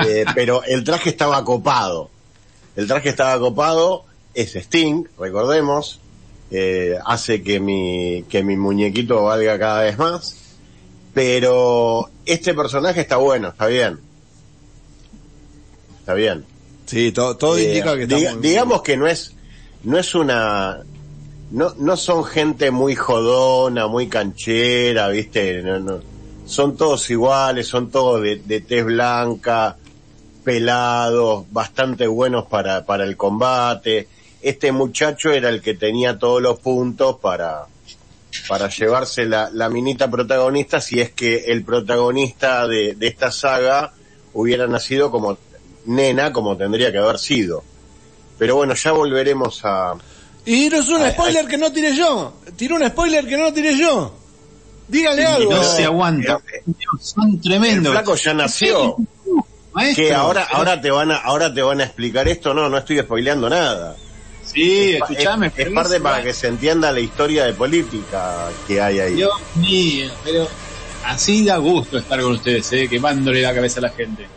Eh, 0.08 0.26
pero 0.34 0.64
el 0.64 0.84
traje 0.84 1.10
estaba 1.10 1.44
copado. 1.44 2.10
El 2.76 2.88
traje 2.88 3.10
estaba 3.10 3.40
copado, 3.40 4.06
es 4.34 4.56
Sting, 4.56 5.06
recordemos, 5.20 6.00
eh, 6.52 6.98
hace 7.06 7.42
que 7.44 7.60
mi, 7.60 8.24
que 8.30 8.44
mi 8.44 8.58
muñequito 8.58 9.24
valga 9.24 9.58
cada 9.60 9.84
vez 9.84 9.98
más. 9.98 10.36
Pero 11.14 12.10
este 12.26 12.54
personaje 12.54 13.00
está 13.02 13.18
bueno, 13.18 13.50
está 13.50 13.68
bien. 13.68 14.00
Está 16.00 16.14
bien. 16.14 16.46
Sí, 16.86 17.12
to- 17.12 17.36
todo 17.38 17.58
Eh, 17.58 17.64
indica 17.64 17.96
que 17.96 18.04
está 18.04 18.16
diga- 18.18 18.34
muy- 18.34 18.42
digamos 18.48 18.82
que 18.82 18.98
no 18.98 19.08
es 19.08 19.34
no 19.84 19.98
es 19.98 20.14
una 20.16 20.84
no 21.52 21.74
no 21.78 21.96
son 21.98 22.24
gente 22.26 22.70
muy 22.72 22.96
jodona 22.96 23.88
muy 23.88 24.08
canchera 24.08 25.08
viste 25.10 25.62
no, 25.64 25.80
no, 25.80 26.00
son 26.46 26.78
todos 26.78 27.10
iguales, 27.10 27.68
son 27.68 27.90
todos 27.90 28.22
de, 28.22 28.38
de 28.38 28.62
tez 28.62 28.86
blanca, 28.86 29.78
pelados, 30.44 31.46
bastante 31.52 32.08
buenos 32.08 32.46
para, 32.46 32.86
para 32.86 33.04
el 33.04 33.18
combate. 33.18 34.08
Este 34.42 34.72
muchacho 34.72 35.32
era 35.32 35.50
el 35.50 35.62
que 35.62 35.74
tenía 35.74 36.20
todos 36.20 36.42
los 36.42 36.60
puntos 36.60 37.18
para, 37.18 37.66
para 38.48 38.70
llevarse 38.70 39.26
la, 39.26 39.50
la 39.52 39.70
minita 39.70 40.10
protagonista 40.10 40.80
si 40.80 41.02
es 41.02 41.12
que 41.12 41.46
el 41.48 41.64
protagonista 41.64 42.68
de, 42.68 42.94
de 42.94 43.08
esta 43.08 43.32
saga 43.32 43.94
hubiera 44.34 44.68
nacido 44.68 45.10
como 45.10 45.38
nena, 45.86 46.32
como 46.32 46.56
tendría 46.56 46.92
que 46.92 47.00
haber 47.00 47.18
sido. 47.18 47.64
Pero 48.38 48.56
bueno, 48.58 48.76
ya 48.76 48.92
volveremos 48.92 49.62
a... 49.64 49.96
Y 50.46 50.70
no 50.70 50.78
es 50.78 50.90
un 50.90 51.10
spoiler 51.10 51.48
que 51.48 51.58
no 51.58 51.72
tiré 51.72 51.96
yo. 51.96 52.34
Tiré 52.56 52.76
un 52.76 52.88
spoiler 52.88 53.26
que 53.26 53.38
no 53.38 53.52
tiré 53.52 53.76
yo. 53.78 54.14
Dígale 54.88 55.26
algo. 55.26 55.52
No 55.54 55.64
se 55.64 55.84
aguanta. 55.86 56.40
Son 57.00 57.30
El 57.32 57.42
tremendos. 57.42 57.92
flaco 57.94 58.16
ya 58.16 58.34
nació. 58.34 58.96
Que 59.96 60.14
ahora, 60.14 60.48
ahora 60.52 60.80
te 60.80 60.90
van 60.90 61.12
a, 61.12 61.18
ahora 61.18 61.54
te 61.54 61.62
van 61.62 61.82
a 61.82 61.84
explicar 61.84 62.28
esto, 62.30 62.54
no, 62.54 62.70
no 62.70 62.78
estoy 62.78 63.00
spoileando 63.00 63.50
nada. 63.50 63.96
Sí, 64.46 64.92
Es 64.94 65.02
escuchame. 65.02 65.48
es, 65.48 65.54
es 65.68 65.74
parte 65.74 66.00
para 66.00 66.24
que 66.24 66.34
se 66.34 66.48
entienda 66.48 66.92
la 66.94 67.00
historia 67.02 67.44
de 67.46 67.54
política 67.54 68.48
que 68.68 68.80
hay 68.82 69.00
ahí. 69.00 69.14
Dios 69.16 69.34
mío, 69.56 70.10
pero 70.24 70.48
así 71.06 71.44
da 71.44 71.58
gusto 71.58 71.98
estar 71.98 72.22
con 72.22 72.34
ustedes, 72.34 72.72
eh, 72.72 72.88
quemándole 72.88 73.42
la 73.42 73.54
cabeza 73.54 73.80
a 73.80 73.84
la 73.84 73.90
gente. 73.90 74.28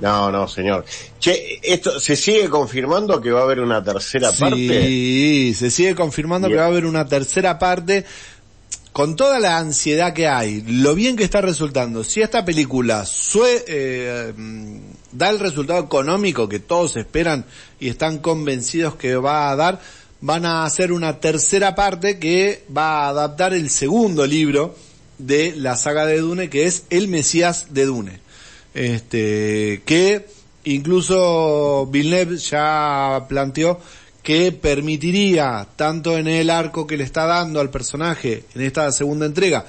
No, 0.00 0.32
no, 0.32 0.48
señor. 0.48 0.84
Che, 1.20 1.60
esto 1.62 2.00
se 2.00 2.16
sigue 2.16 2.48
confirmando 2.48 3.20
que 3.20 3.30
va 3.30 3.40
a 3.40 3.44
haber 3.44 3.60
una 3.60 3.84
tercera 3.84 4.32
parte. 4.32 4.56
Sí, 4.84 5.54
se 5.56 5.70
sigue 5.70 5.94
confirmando 5.94 6.48
que 6.48 6.56
va 6.56 6.64
a 6.64 6.66
haber 6.66 6.86
una 6.86 7.06
tercera 7.06 7.56
parte 7.56 8.04
con 8.92 9.16
toda 9.16 9.38
la 9.40 9.56
ansiedad 9.58 10.12
que 10.12 10.28
hay, 10.28 10.62
lo 10.66 10.94
bien 10.94 11.16
que 11.16 11.24
está 11.24 11.40
resultando. 11.40 12.04
Si 12.04 12.20
esta 12.20 12.44
película 12.44 13.06
sue- 13.06 13.64
eh, 13.66 14.32
mm, 14.36 14.76
da 15.12 15.30
el 15.30 15.38
resultado 15.38 15.80
económico 15.82 16.48
que 16.48 16.58
todos 16.58 16.96
esperan 16.96 17.44
y 17.80 17.88
están 17.88 18.18
convencidos 18.18 18.96
que 18.96 19.16
va 19.16 19.50
a 19.50 19.56
dar, 19.56 19.80
van 20.20 20.44
a 20.44 20.64
hacer 20.64 20.92
una 20.92 21.20
tercera 21.20 21.74
parte 21.74 22.18
que 22.18 22.64
va 22.76 23.06
a 23.06 23.08
adaptar 23.08 23.54
el 23.54 23.70
segundo 23.70 24.26
libro 24.26 24.76
de 25.18 25.54
la 25.56 25.76
saga 25.76 26.04
de 26.06 26.18
Dune, 26.18 26.50
que 26.50 26.66
es 26.66 26.84
El 26.90 27.08
Mesías 27.08 27.66
de 27.70 27.86
Dune. 27.86 28.20
Este, 28.74 29.82
que 29.86 30.26
incluso 30.64 31.86
Villeneuve 31.90 32.36
ya 32.38 33.24
planteó 33.28 33.80
que 34.22 34.52
permitiría, 34.52 35.66
tanto 35.76 36.16
en 36.16 36.28
el 36.28 36.50
arco 36.50 36.86
que 36.86 36.96
le 36.96 37.04
está 37.04 37.26
dando 37.26 37.60
al 37.60 37.70
personaje 37.70 38.44
en 38.54 38.62
esta 38.62 38.90
segunda 38.92 39.26
entrega, 39.26 39.66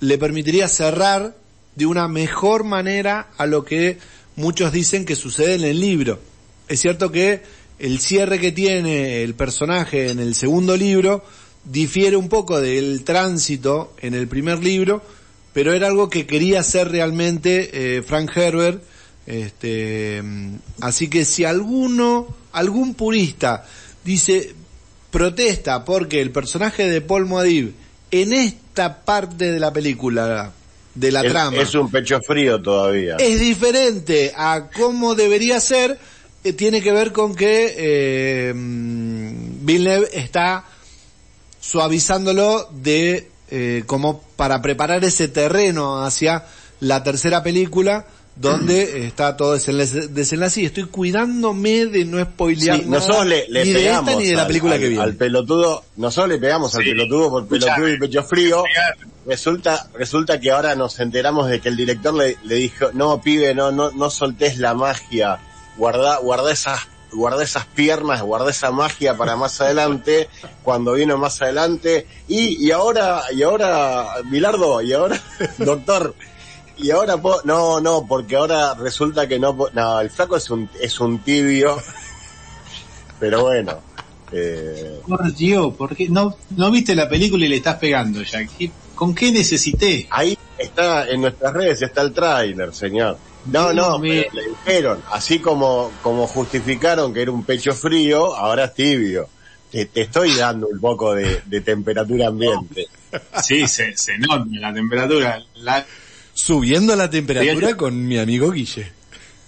le 0.00 0.18
permitiría 0.18 0.68
cerrar 0.68 1.34
de 1.74 1.86
una 1.86 2.08
mejor 2.08 2.64
manera 2.64 3.28
a 3.38 3.46
lo 3.46 3.64
que 3.64 3.98
muchos 4.36 4.72
dicen 4.72 5.04
que 5.04 5.16
sucede 5.16 5.54
en 5.54 5.64
el 5.64 5.80
libro. 5.80 6.20
Es 6.68 6.80
cierto 6.80 7.10
que 7.10 7.42
el 7.78 8.00
cierre 8.00 8.38
que 8.38 8.52
tiene 8.52 9.22
el 9.22 9.34
personaje 9.34 10.10
en 10.10 10.18
el 10.18 10.34
segundo 10.34 10.76
libro 10.76 11.24
difiere 11.64 12.16
un 12.16 12.28
poco 12.28 12.60
del 12.60 13.04
tránsito 13.04 13.94
en 14.00 14.14
el 14.14 14.28
primer 14.28 14.62
libro, 14.62 15.02
pero 15.52 15.72
era 15.72 15.86
algo 15.86 16.10
que 16.10 16.26
quería 16.26 16.60
hacer 16.60 16.90
realmente 16.90 17.70
eh, 17.72 18.02
Frank 18.02 18.36
Herbert. 18.36 18.82
Este, 19.26 20.22
mm, 20.22 20.54
así 20.80 21.08
que 21.08 21.24
si 21.24 21.44
alguno, 21.44 22.34
algún 22.58 22.94
purista 22.94 23.64
dice, 24.04 24.54
protesta 25.10 25.84
porque 25.84 26.20
el 26.20 26.30
personaje 26.30 26.88
de 26.88 27.00
Paul 27.00 27.26
Moadib 27.26 27.74
en 28.10 28.32
esta 28.32 29.04
parte 29.04 29.52
de 29.52 29.60
la 29.60 29.72
película, 29.72 30.52
de 30.94 31.12
la 31.12 31.22
es, 31.22 31.30
trama, 31.30 31.56
es 31.58 31.74
un 31.74 31.90
pecho 31.90 32.20
frío 32.20 32.60
todavía. 32.60 33.16
es 33.16 33.40
diferente 33.40 34.32
a 34.36 34.68
cómo 34.74 35.14
debería 35.14 35.60
ser, 35.60 35.98
eh, 36.44 36.52
tiene 36.52 36.80
que 36.82 36.92
ver 36.92 37.12
con 37.12 37.34
que 37.34 37.74
eh, 37.76 38.52
mm, 38.54 39.66
Villeneuve 39.66 40.08
está 40.12 40.64
suavizándolo 41.60 42.68
de 42.72 43.30
eh, 43.50 43.82
como 43.86 44.22
para 44.36 44.62
preparar 44.62 45.04
ese 45.04 45.28
terreno 45.28 46.04
hacia 46.04 46.44
la 46.80 47.02
tercera 47.02 47.42
película 47.42 48.06
donde 48.40 49.06
está 49.06 49.36
todo 49.36 49.54
ese 49.56 49.72
desenlace- 49.72 50.08
desenlace 50.08 50.60
y 50.62 50.64
estoy 50.66 50.84
cuidándome 50.84 51.86
de 51.86 52.04
no 52.04 52.22
spoilear 52.24 52.78
Sí, 52.78 52.84
nada, 52.86 53.00
nosotros 53.00 53.26
le, 53.26 53.48
le 53.48 53.64
ni 53.64 53.72
de 53.72 53.78
pegamos 53.80 54.08
esta 54.10 54.20
ni 54.20 54.26
de 54.28 54.34
la 54.36 54.42
al- 54.42 54.46
película 54.48 54.74
al, 54.74 54.80
que 54.80 54.88
viene. 54.88 55.02
al 55.04 55.14
pelotudo, 55.14 55.84
nosotros 55.96 56.28
le 56.30 56.38
pegamos 56.38 56.74
al 56.74 56.84
Sí. 56.84 56.90
pelotudo 56.90 57.30
por 57.30 57.48
pelotudo 57.48 57.70
Escuchame. 57.74 57.92
y 57.94 57.98
pecho 57.98 58.22
frío. 58.24 58.64
Resulta, 59.26 59.88
resulta 59.94 60.40
que 60.40 60.50
ahora 60.50 60.74
nos 60.74 60.98
enteramos 61.00 61.50
de 61.50 61.60
que 61.60 61.68
el 61.68 61.76
director 61.76 62.14
le, 62.14 62.36
le 62.44 62.54
dijo, 62.54 62.90
no 62.94 63.20
pibe, 63.20 63.54
no, 63.54 63.70
no, 63.72 63.90
no 63.90 64.08
soltés 64.10 64.58
la 64.58 64.74
magia, 64.74 65.38
guarda, 65.76 66.16
guarda 66.18 66.50
esas, 66.52 66.80
guarda 67.12 67.42
esas 67.42 67.66
piernas, 67.66 68.22
guarda 68.22 68.50
esa 68.50 68.70
magia 68.70 69.16
para 69.16 69.36
más 69.36 69.60
adelante, 69.60 70.28
cuando 70.62 70.94
vino 70.94 71.18
más 71.18 71.42
adelante, 71.42 72.06
y, 72.26 72.64
y 72.66 72.70
ahora, 72.70 73.22
y 73.34 73.42
ahora, 73.42 74.06
Bilardo, 74.30 74.80
y 74.80 74.92
ahora, 74.94 75.20
doctor, 75.58 76.14
y 76.78 76.90
ahora 76.90 77.16
po- 77.16 77.40
no, 77.44 77.80
no, 77.80 78.06
porque 78.06 78.36
ahora 78.36 78.74
resulta 78.74 79.26
que 79.28 79.38
no, 79.38 79.56
po- 79.56 79.70
no, 79.72 80.00
el 80.00 80.10
flaco 80.10 80.36
es 80.36 80.48
un, 80.50 80.68
es 80.80 80.98
un 81.00 81.18
tibio, 81.20 81.76
pero 83.18 83.42
bueno, 83.42 83.80
eh, 84.32 85.00
Por 85.06 85.32
Dios, 85.34 85.74
¿por 85.74 85.96
qué 85.96 86.08
no, 86.08 86.36
no 86.50 86.70
viste 86.70 86.94
la 86.94 87.08
película 87.08 87.44
y 87.46 87.48
le 87.48 87.56
estás 87.56 87.76
pegando 87.76 88.22
ya? 88.22 88.40
¿Qué- 88.46 88.70
¿Con 88.94 89.14
qué 89.14 89.30
necesité? 89.30 90.06
Ahí 90.10 90.36
está, 90.58 91.08
en 91.08 91.20
nuestras 91.20 91.52
redes 91.52 91.82
está 91.82 92.02
el 92.02 92.12
tráiler, 92.12 92.74
señor. 92.74 93.16
No, 93.46 93.72
no, 93.72 93.98
Me- 93.98 94.22
pero 94.24 94.34
le 94.34 94.42
dijeron, 94.50 95.02
así 95.12 95.38
como, 95.38 95.92
como 96.02 96.26
justificaron 96.26 97.14
que 97.14 97.22
era 97.22 97.30
un 97.30 97.44
pecho 97.44 97.72
frío, 97.72 98.34
ahora 98.34 98.64
es 98.66 98.74
tibio. 98.74 99.28
Te, 99.70 99.86
te 99.86 100.02
estoy 100.02 100.34
dando 100.34 100.66
un 100.66 100.80
poco 100.80 101.14
de, 101.14 101.42
de 101.46 101.60
temperatura 101.60 102.28
ambiente. 102.28 102.86
Sí, 103.42 103.66
se, 103.68 103.96
se 103.96 104.18
nota 104.18 104.44
la 104.50 104.72
temperatura. 104.72 105.42
La, 105.56 105.86
Subiendo 106.38 106.94
la 106.94 107.10
temperatura 107.10 107.76
con 107.76 108.06
mi 108.06 108.16
amigo 108.16 108.52
Guille. 108.52 108.92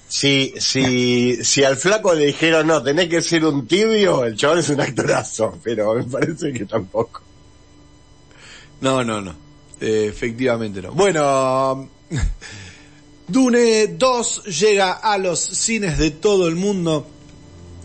Si, 0.08 0.52
si, 0.58 1.38
si 1.44 1.62
al 1.62 1.76
flaco 1.76 2.12
le 2.14 2.26
dijeron, 2.26 2.66
no, 2.66 2.82
tenés 2.82 3.08
que 3.08 3.22
ser 3.22 3.44
un 3.44 3.64
tibio, 3.68 4.24
el 4.24 4.34
chabón 4.34 4.58
es 4.58 4.70
un 4.70 4.80
actorazo, 4.80 5.56
pero 5.62 5.94
me 5.94 6.02
parece 6.02 6.52
que 6.52 6.64
tampoco. 6.64 7.22
No, 8.80 9.04
no, 9.04 9.20
no. 9.20 9.36
Eh, 9.80 10.06
efectivamente 10.08 10.82
no. 10.82 10.90
Bueno, 10.90 11.88
Dune 13.28 13.86
2 13.86 14.44
llega 14.46 14.94
a 14.94 15.16
los 15.16 15.38
cines 15.38 15.96
de 15.96 16.10
todo 16.10 16.48
el 16.48 16.56
mundo 16.56 17.06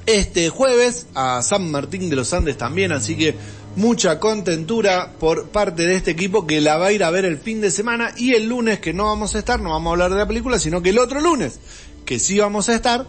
este 0.08 0.50
jueves, 0.50 1.06
a 1.14 1.44
San 1.44 1.70
Martín 1.70 2.10
de 2.10 2.16
los 2.16 2.34
Andes 2.34 2.58
también, 2.58 2.92
así 2.92 3.16
que 3.16 3.36
mucha 3.76 4.20
contentura 4.20 5.12
por 5.20 5.50
parte 5.50 5.86
de 5.86 5.96
este 5.96 6.12
equipo 6.12 6.48
que 6.48 6.62
la 6.62 6.78
va 6.78 6.88
a 6.88 6.92
ir 6.92 7.04
a 7.04 7.10
ver 7.12 7.26
el 7.26 7.38
fin 7.38 7.60
de 7.62 7.72
semana 7.72 8.12
y 8.18 8.34
el 8.34 8.48
lunes 8.48 8.80
que 8.80 8.94
no 8.94 9.06
vamos 9.06 9.36
a 9.36 9.40
estar, 9.40 9.60
no 9.60 9.72
vamos 9.72 9.90
a 9.90 9.92
hablar 9.94 10.12
de 10.12 10.18
la 10.18 10.28
película, 10.28 10.60
sino 10.60 10.82
que 10.82 10.90
el 10.92 11.00
otro 11.00 11.20
lunes, 11.20 11.60
que 12.06 12.20
sí 12.20 12.40
vamos 12.40 12.70
a 12.70 12.76
estar, 12.76 13.06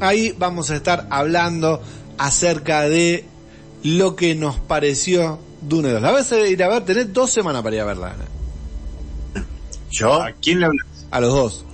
ahí 0.00 0.34
vamos 0.38 0.70
a 0.70 0.76
estar 0.76 1.06
hablando 1.10 1.80
acerca 2.18 2.82
de 2.88 3.24
lo 3.82 4.14
que 4.16 4.34
nos 4.34 4.56
pareció 4.60 5.38
Dune 5.62 5.90
2. 5.90 6.02
La 6.02 6.10
vas 6.12 6.30
a 6.32 6.38
ir 6.46 6.62
a 6.62 6.68
ver, 6.68 6.84
tenés 6.84 7.12
dos 7.12 7.30
semanas 7.30 7.62
para 7.62 7.76
ir 7.76 7.82
a 7.82 7.84
verla. 7.86 8.08
Ana. 8.12 9.44
¿Yo? 9.90 10.14
¿A 10.22 10.32
quién 10.32 10.60
le 10.60 10.66
hablas? 10.66 10.86
A 11.10 11.20
los 11.20 11.32
dos. 11.32 11.64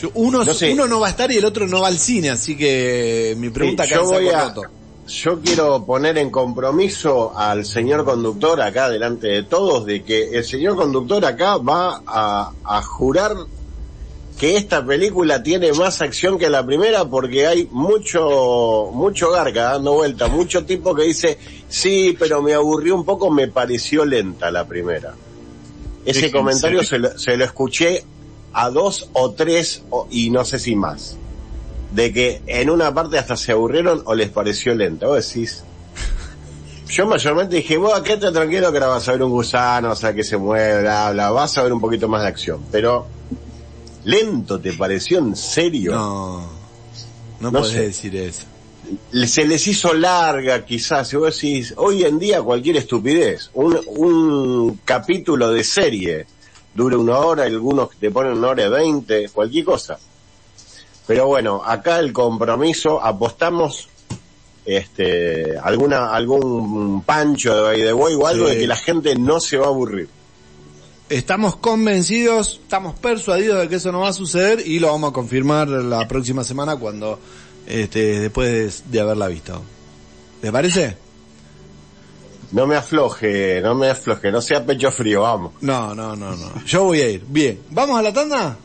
Yo- 0.00 0.10
uno, 0.14 0.44
No 0.44 0.54
sé. 0.54 0.72
uno 0.72 0.86
no 0.88 1.00
va 1.00 1.08
a 1.08 1.10
estar 1.10 1.30
y 1.30 1.36
el 1.36 1.44
otro 1.44 1.66
no 1.68 1.80
va 1.82 1.88
al 1.88 1.98
cine, 1.98 2.30
así 2.30 2.56
que 2.56 3.34
mi 3.38 3.50
pregunta 3.50 3.84
Sí, 3.84 3.92
acá 3.92 4.02
yo 4.02 4.12
es 4.12 4.18
voy 4.20 4.28
a, 4.28 4.44
roto. 4.48 4.62
Yo 5.06 5.40
quiero 5.40 5.84
poner 5.84 6.16
en 6.18 6.30
compromiso 6.30 7.36
al 7.36 7.64
señor 7.64 8.04
conductor 8.04 8.60
acá 8.60 8.88
delante 8.88 9.26
de 9.28 9.42
todos 9.42 9.84
de 9.84 10.02
que 10.04 10.30
el 10.30 10.44
señor 10.44 10.76
conductor 10.76 11.24
acá 11.24 11.56
va 11.56 12.02
a, 12.06 12.52
a 12.64 12.82
jurar 12.82 13.32
que 14.38 14.56
esta 14.56 14.84
película 14.84 15.42
tiene 15.42 15.72
más 15.72 16.00
acción 16.00 16.38
que 16.38 16.48
la 16.48 16.64
primera 16.64 17.04
porque 17.04 17.46
hay 17.46 17.68
mucho, 17.70 18.90
mucho 18.92 19.30
garca 19.30 19.64
dando 19.72 19.92
vuelta, 19.94 20.28
mucho 20.28 20.64
tipo 20.64 20.94
que 20.94 21.02
dice, 21.04 21.38
sí, 21.68 22.16
pero 22.18 22.40
me 22.42 22.54
aburrió 22.54 22.94
un 22.94 23.04
poco, 23.04 23.30
me 23.30 23.48
pareció 23.48 24.04
lenta 24.04 24.50
la 24.50 24.66
primera. 24.66 25.14
Ese 26.04 26.22
Déjense. 26.22 26.32
comentario 26.32 26.82
se 26.82 26.98
lo, 26.98 27.16
se 27.18 27.36
lo 27.36 27.44
escuché 27.44 28.04
a 28.52 28.70
dos 28.70 29.08
o 29.12 29.32
tres 29.32 29.82
o- 29.90 30.06
y 30.10 30.30
no 30.30 30.44
sé 30.44 30.58
si 30.58 30.74
más 30.74 31.16
de 31.92 32.12
que 32.12 32.42
en 32.46 32.70
una 32.70 32.92
parte 32.94 33.18
hasta 33.18 33.36
se 33.36 33.52
aburrieron 33.52 34.02
o 34.06 34.14
les 34.14 34.30
pareció 34.30 34.74
lenta. 34.74 35.06
Vos 35.06 35.26
decís. 35.26 35.64
Yo 36.88 37.06
mayormente 37.06 37.56
dije, 37.56 37.78
vos 37.78 37.98
quédate 38.02 38.30
tranquilo 38.32 38.70
que 38.70 38.76
ahora 38.78 38.88
vas 38.88 39.08
a 39.08 39.12
ver 39.12 39.22
un 39.22 39.30
gusano, 39.30 39.92
o 39.92 39.96
sea, 39.96 40.12
que 40.12 40.22
se 40.22 40.36
mueve, 40.36 40.82
bla, 40.82 41.10
bla, 41.12 41.30
vas 41.30 41.56
a 41.56 41.62
ver 41.62 41.72
un 41.72 41.80
poquito 41.80 42.06
más 42.06 42.20
de 42.22 42.28
acción. 42.28 42.60
Pero, 42.70 43.06
¿lento 44.04 44.60
te 44.60 44.74
pareció 44.74 45.18
en 45.18 45.34
serio? 45.34 45.92
No, 45.92 46.40
no, 47.40 47.50
No 47.50 47.60
podés 47.60 47.72
sé. 47.72 47.80
decir 47.82 48.16
eso. 48.16 48.44
Se 49.26 49.46
les 49.46 49.66
hizo 49.68 49.94
larga 49.94 50.66
quizás, 50.66 51.08
si 51.08 51.16
vos 51.16 51.34
decís, 51.34 51.72
hoy 51.78 52.04
en 52.04 52.18
día 52.18 52.42
cualquier 52.42 52.76
estupidez, 52.76 53.48
un, 53.54 53.78
un 53.86 54.80
capítulo 54.84 55.50
de 55.50 55.64
serie 55.64 56.26
dure 56.74 56.96
una 56.96 57.16
hora, 57.18 57.44
algunos 57.44 57.88
te 57.98 58.10
ponen 58.10 58.32
una 58.34 58.48
hora 58.48 58.66
y 58.66 58.68
veinte, 58.68 59.28
cualquier 59.30 59.64
cosa. 59.64 59.98
Pero 61.06 61.26
bueno, 61.26 61.62
acá 61.64 61.98
el 61.98 62.12
compromiso, 62.12 63.02
apostamos 63.02 63.88
este 64.64 65.58
alguna 65.58 66.14
algún 66.14 67.02
pancho 67.02 67.66
de 67.68 67.92
way 67.92 68.14
o 68.14 68.26
algo 68.26 68.46
Sí. 68.46 68.54
de 68.54 68.60
que 68.60 68.66
la 68.68 68.76
gente 68.76 69.16
no 69.16 69.40
se 69.40 69.56
va 69.56 69.66
a 69.66 69.68
aburrir. 69.70 70.08
Estamos 71.08 71.56
convencidos, 71.56 72.60
estamos 72.62 72.94
persuadidos 72.98 73.60
de 73.60 73.68
que 73.68 73.74
eso 73.76 73.92
no 73.92 74.00
va 74.00 74.08
a 74.08 74.12
suceder 74.14 74.66
y 74.66 74.78
lo 74.78 74.86
vamos 74.92 75.10
a 75.10 75.12
confirmar 75.12 75.68
la 75.68 76.06
próxima 76.08 76.42
semana 76.44 76.76
cuando, 76.76 77.18
este, 77.66 78.20
después 78.20 78.84
de, 78.86 78.90
de 78.92 79.00
haberla 79.00 79.28
visto. 79.28 79.60
¿Le 80.40 80.50
parece? 80.52 80.96
No 82.52 82.66
me 82.66 82.76
afloje, 82.76 83.60
no 83.62 83.74
me 83.74 83.88
afloje, 83.90 84.30
no 84.30 84.40
sea 84.40 84.64
pecho 84.64 84.90
frío, 84.90 85.22
vamos. 85.22 85.52
No, 85.60 85.94
no, 85.94 86.14
no, 86.16 86.34
no. 86.36 86.64
Yo 86.64 86.84
voy 86.84 87.00
a 87.00 87.10
ir. 87.10 87.24
Bien. 87.26 87.58
¿Vamos 87.70 87.98
a 87.98 88.02
la 88.02 88.12
tanda? 88.12 88.56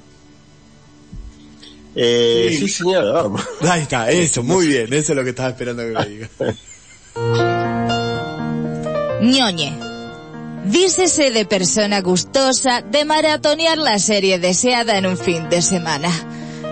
Eh, 1.97 2.49
Sí. 2.51 2.67
sí. 2.67 2.69
señor, 2.69 3.11
vamos. 3.11 3.41
Ahí 3.61 3.81
está, 3.81 4.09
eso, 4.11 4.43
muy 4.43 4.67
bien. 4.67 4.93
Eso 4.93 5.13
es 5.13 5.15
lo 5.17 5.23
que 5.23 5.31
estaba 5.31 5.49
esperando 5.49 5.83
que 5.83 5.89
me 5.89 6.05
diga. 6.05 6.29
ñoñe. 9.21 9.73
Dícese 10.65 11.31
de 11.31 11.45
persona 11.45 12.01
gustosa 12.01 12.81
de 12.81 13.05
maratonear 13.05 13.77
la 13.77 13.99
serie 13.99 14.37
deseada 14.37 14.97
en 14.97 15.05
un 15.05 15.17
fin 15.17 15.49
de 15.49 15.61
semana. 15.61 16.09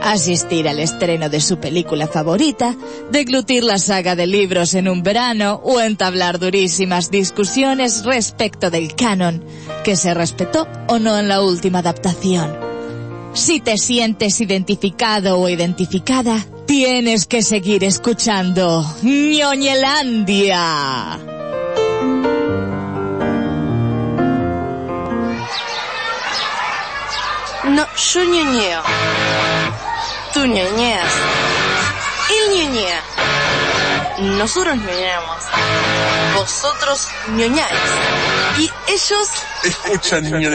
Asistir 0.03 0.67
al 0.67 0.79
estreno 0.79 1.29
de 1.29 1.39
su 1.39 1.57
película 1.59 2.07
favorita, 2.07 2.75
deglutir 3.09 3.63
la 3.63 3.79
saga 3.79 4.15
de 4.15 4.27
libros 4.27 4.73
en 4.73 4.89
un 4.89 5.01
verano 5.01 5.61
o 5.63 5.79
entablar 5.79 6.37
durísimas 6.37 7.09
discusiones 7.09 8.03
respecto 8.03 8.69
del 8.69 8.93
canon, 8.95 9.43
que 9.83 9.95
se 9.95 10.13
respetó 10.13 10.67
o 10.87 10.99
no 10.99 11.17
en 11.17 11.29
la 11.29 11.41
última 11.41 11.79
adaptación. 11.79 12.64
Si 13.35 13.59
te 13.59 13.77
sientes 13.77 14.39
identificado 14.39 15.37
o 15.37 15.49
identificada, 15.49 16.37
tienes 16.65 17.25
que 17.25 17.43
seguir 17.43 17.83
escuchando 17.83 18.81
ñoñelandia. 19.03 20.59
No, 27.65 27.85
yo 28.13 28.23
ñoñeo. 28.23 28.81
Tú 30.33 30.45
ñoñeas. 30.45 31.13
Él 32.29 32.55
ñoñea. 32.55 33.01
Nosotros 34.37 34.77
ñoñeamos. 34.77 35.39
Vosotros 36.35 37.09
ñoñáis. 37.35 37.79
Y 38.59 38.71
ellos 38.87 39.29
Escucha, 39.65 40.21
niño 40.21 40.49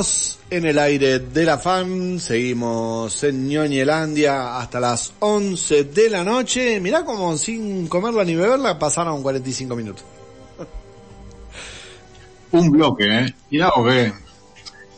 Continuamos 0.00 0.38
en 0.48 0.64
el 0.64 0.78
aire 0.78 1.18
de 1.18 1.44
la 1.44 1.58
fan, 1.58 2.18
seguimos 2.20 3.22
en 3.22 3.46
Ñoñelandia 3.48 4.56
hasta 4.58 4.80
las 4.80 5.12
11 5.18 5.84
de 5.84 6.08
la 6.08 6.24
noche. 6.24 6.80
Mirá 6.80 7.04
como 7.04 7.36
sin 7.36 7.86
comerla 7.86 8.24
ni 8.24 8.34
beberla 8.34 8.78
pasaron 8.78 9.22
45 9.22 9.76
minutos. 9.76 10.02
Un 12.52 12.70
bloque, 12.70 13.04
¿eh? 13.06 13.34
Mirá 13.50 13.72
vos 13.76 13.92
qué, 13.92 14.12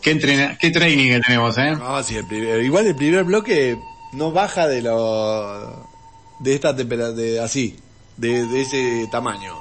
qué, 0.02 0.10
entrena- 0.12 0.56
qué 0.56 0.70
training 0.70 1.08
que 1.14 1.20
tenemos, 1.20 1.58
¿eh? 1.58 1.72
No, 1.72 2.00
sí, 2.04 2.14
el 2.14 2.26
primer- 2.28 2.62
igual 2.62 2.86
el 2.86 2.94
primer 2.94 3.24
bloque 3.24 3.76
no 4.12 4.30
baja 4.30 4.68
de 4.68 4.82
lo 4.82 5.84
de 6.38 6.54
esta 6.54 6.76
temperatura, 6.76 7.42
así, 7.44 7.76
de, 8.16 8.46
de 8.46 8.60
ese 8.62 9.08
tamaño. 9.10 9.52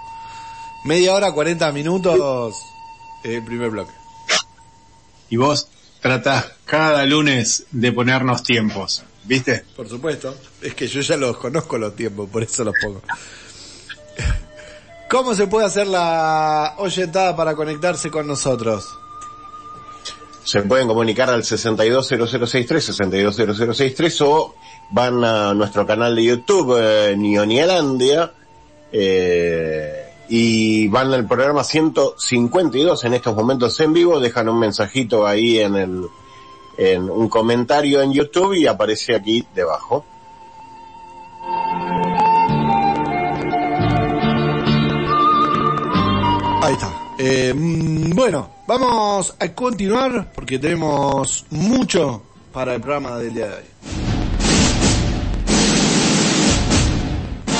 Media 0.85 1.13
hora, 1.15 1.31
40 1.31 1.71
minutos 1.71 2.53
el 3.23 3.43
primer 3.43 3.71
bloque. 3.71 4.00
Y 5.31 5.37
vos 5.37 5.69
tratás 6.01 6.51
cada 6.65 7.05
lunes 7.05 7.65
de 7.71 7.93
ponernos 7.93 8.43
tiempos, 8.43 9.03
¿viste? 9.23 9.63
Por 9.77 9.87
supuesto. 9.87 10.35
Es 10.61 10.75
que 10.75 10.87
yo 10.87 10.99
ya 10.99 11.15
los 11.15 11.37
conozco 11.37 11.77
los 11.77 11.95
tiempos, 11.95 12.29
por 12.29 12.43
eso 12.43 12.65
los 12.65 12.75
pongo. 12.81 13.01
¿Cómo 15.09 15.33
se 15.33 15.47
puede 15.47 15.67
hacer 15.67 15.87
la 15.87 16.75
oyentada 16.77 17.33
para 17.35 17.55
conectarse 17.55 18.11
con 18.11 18.27
nosotros? 18.27 18.89
Se 20.43 20.63
pueden 20.63 20.87
comunicar 20.87 21.29
al 21.29 21.45
620063, 21.45 22.83
620063 22.83 24.21
o 24.21 24.55
van 24.91 25.23
a 25.23 25.53
nuestro 25.53 25.87
canal 25.87 26.13
de 26.13 26.25
YouTube, 26.25 26.77
eh, 26.77 27.15
Nionialandia, 27.17 28.33
eh, 28.91 30.10
y 30.33 30.87
van 30.87 31.13
al 31.13 31.27
programa 31.27 31.61
152 31.61 33.03
en 33.03 33.15
estos 33.15 33.35
momentos 33.35 33.77
en 33.81 33.91
vivo, 33.91 34.17
dejan 34.21 34.47
un 34.47 34.59
mensajito 34.59 35.27
ahí 35.27 35.59
en 35.59 35.75
el, 35.75 36.07
en 36.77 37.09
un 37.09 37.27
comentario 37.27 38.01
en 38.01 38.13
YouTube 38.13 38.53
y 38.53 38.65
aparece 38.65 39.13
aquí 39.13 39.45
debajo. 39.53 40.05
Ahí 46.63 46.73
está. 46.75 46.93
Eh, 47.19 47.53
mm, 47.53 48.11
bueno, 48.11 48.51
vamos 48.65 49.35
a 49.37 49.49
continuar 49.49 50.31
porque 50.31 50.57
tenemos 50.57 51.45
mucho 51.49 52.21
para 52.53 52.75
el 52.75 52.79
programa 52.79 53.17
del 53.17 53.33
día 53.33 53.47
de 53.47 53.55
hoy. 53.55 54.00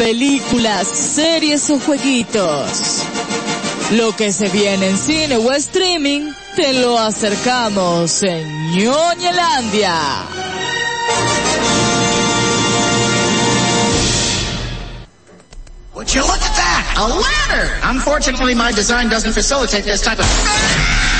Películas, 0.01 0.87
series 0.87 1.69
o 1.69 1.79
jueguitos. 1.79 3.03
Lo 3.91 4.15
que 4.15 4.31
se 4.31 4.49
viene 4.49 4.87
en 4.87 4.97
cine 4.97 5.37
o 5.37 5.51
streaming, 5.51 6.33
te 6.55 6.73
lo 6.73 6.97
acercamos 6.97 8.23
en 8.23 8.71
Ñoñelandia. 8.71 9.93
Would 15.93 16.11
you 16.11 16.21
look 16.21 16.41
at 16.41 16.55
that? 16.55 16.95
A 16.97 17.07
ladder! 17.07 17.69
Unfortunately, 17.83 18.55
my 18.55 18.71
design 18.71 19.07
doesn't 19.07 19.33
facilitate 19.33 19.83
this 19.83 20.01
type 20.01 20.17
of... 20.17 21.10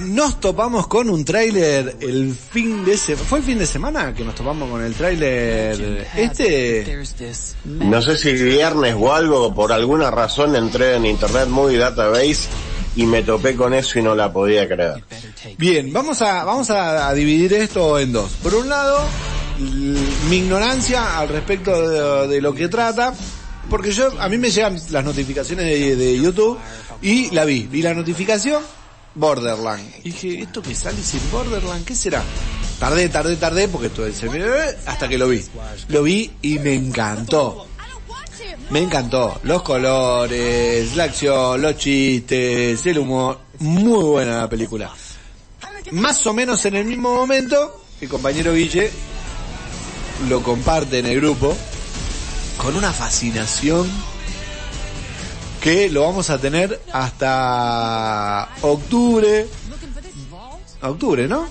Nos 0.00 0.40
topamos 0.40 0.86
con 0.86 1.10
un 1.10 1.24
tráiler 1.24 1.96
el 2.00 2.34
fin 2.34 2.84
de 2.84 2.96
semana. 2.96 3.26
¿Fue 3.28 3.38
el 3.38 3.44
fin 3.44 3.58
de 3.58 3.66
semana 3.66 4.14
que 4.14 4.24
nos 4.24 4.34
topamos 4.34 4.70
con 4.70 4.82
el 4.82 4.94
tráiler 4.94 6.06
este? 6.16 6.98
No 7.64 8.00
sé 8.02 8.16
si 8.16 8.32
viernes 8.32 8.94
o 8.98 9.12
algo, 9.12 9.54
por 9.54 9.72
alguna 9.72 10.10
razón 10.10 10.54
entré 10.56 10.94
en 10.96 11.06
Internet 11.06 11.48
Movie 11.48 11.78
Database 11.78 12.48
y 12.94 13.06
me 13.06 13.22
topé 13.22 13.56
con 13.56 13.74
eso 13.74 13.98
y 13.98 14.02
no 14.02 14.14
la 14.14 14.32
podía 14.32 14.68
creer. 14.68 15.02
Bien, 15.58 15.92
vamos 15.92 16.22
a, 16.22 16.44
vamos 16.44 16.70
a, 16.70 17.08
a 17.08 17.14
dividir 17.14 17.52
esto 17.54 17.98
en 17.98 18.12
dos. 18.12 18.32
Por 18.42 18.54
un 18.54 18.68
lado, 18.68 19.00
mi 20.28 20.36
ignorancia 20.36 21.18
al 21.18 21.28
respecto 21.28 21.88
de, 21.88 22.28
de 22.28 22.40
lo 22.40 22.54
que 22.54 22.68
trata, 22.68 23.14
porque 23.70 23.92
yo, 23.92 24.12
a 24.20 24.28
mí 24.28 24.38
me 24.38 24.50
llegan 24.50 24.78
las 24.90 25.04
notificaciones 25.04 25.64
de, 25.66 25.96
de 25.96 26.20
YouTube 26.20 26.58
y 27.00 27.30
la 27.30 27.44
vi. 27.44 27.66
Vi 27.70 27.80
la 27.82 27.94
notificación, 27.94 28.62
Borderland. 29.14 29.82
Y 30.04 30.10
dije, 30.10 30.42
¿esto 30.42 30.62
que 30.62 30.74
sale 30.74 31.02
sin 31.02 31.20
Borderland? 31.30 31.84
¿Qué 31.84 31.94
será? 31.94 32.22
Tardé, 32.78 33.08
tardé, 33.08 33.36
tardé, 33.36 33.68
porque 33.68 33.86
esto 33.88 34.10
se 34.12 34.28
me- 34.28 34.42
hasta 34.86 35.08
que 35.08 35.18
lo 35.18 35.28
vi. 35.28 35.44
Lo 35.88 36.02
vi 36.02 36.30
y 36.42 36.58
me 36.58 36.74
encantó. 36.74 37.66
Me 38.70 38.80
encantó. 38.80 39.38
Los 39.44 39.62
colores, 39.62 40.96
la 40.96 41.04
acción, 41.04 41.60
los 41.60 41.76
chistes, 41.76 42.84
el 42.86 42.98
humor. 42.98 43.38
Muy 43.58 44.02
buena 44.02 44.38
la 44.38 44.48
película. 44.48 44.90
Más 45.92 46.26
o 46.26 46.32
menos 46.32 46.64
en 46.64 46.76
el 46.76 46.84
mismo 46.86 47.14
momento, 47.14 47.84
el 48.00 48.08
compañero 48.08 48.54
Guille 48.54 48.90
lo 50.28 50.42
comparte 50.42 50.98
en 51.00 51.06
el 51.06 51.16
grupo 51.20 51.56
con 52.56 52.76
una 52.76 52.92
fascinación 52.92 53.88
que 55.62 55.88
lo 55.88 56.02
vamos 56.02 56.28
a 56.28 56.38
tener 56.38 56.82
hasta 56.92 58.48
octubre. 58.62 59.46
Octubre, 60.82 61.28
¿no? 61.28 61.48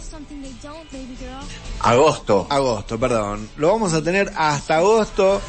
Agosto. 1.80 2.46
Agosto, 2.50 3.00
perdón. 3.00 3.50
Lo 3.56 3.70
vamos 3.70 3.94
a 3.94 4.04
tener 4.04 4.34
hasta 4.36 4.78
agosto 4.78 5.42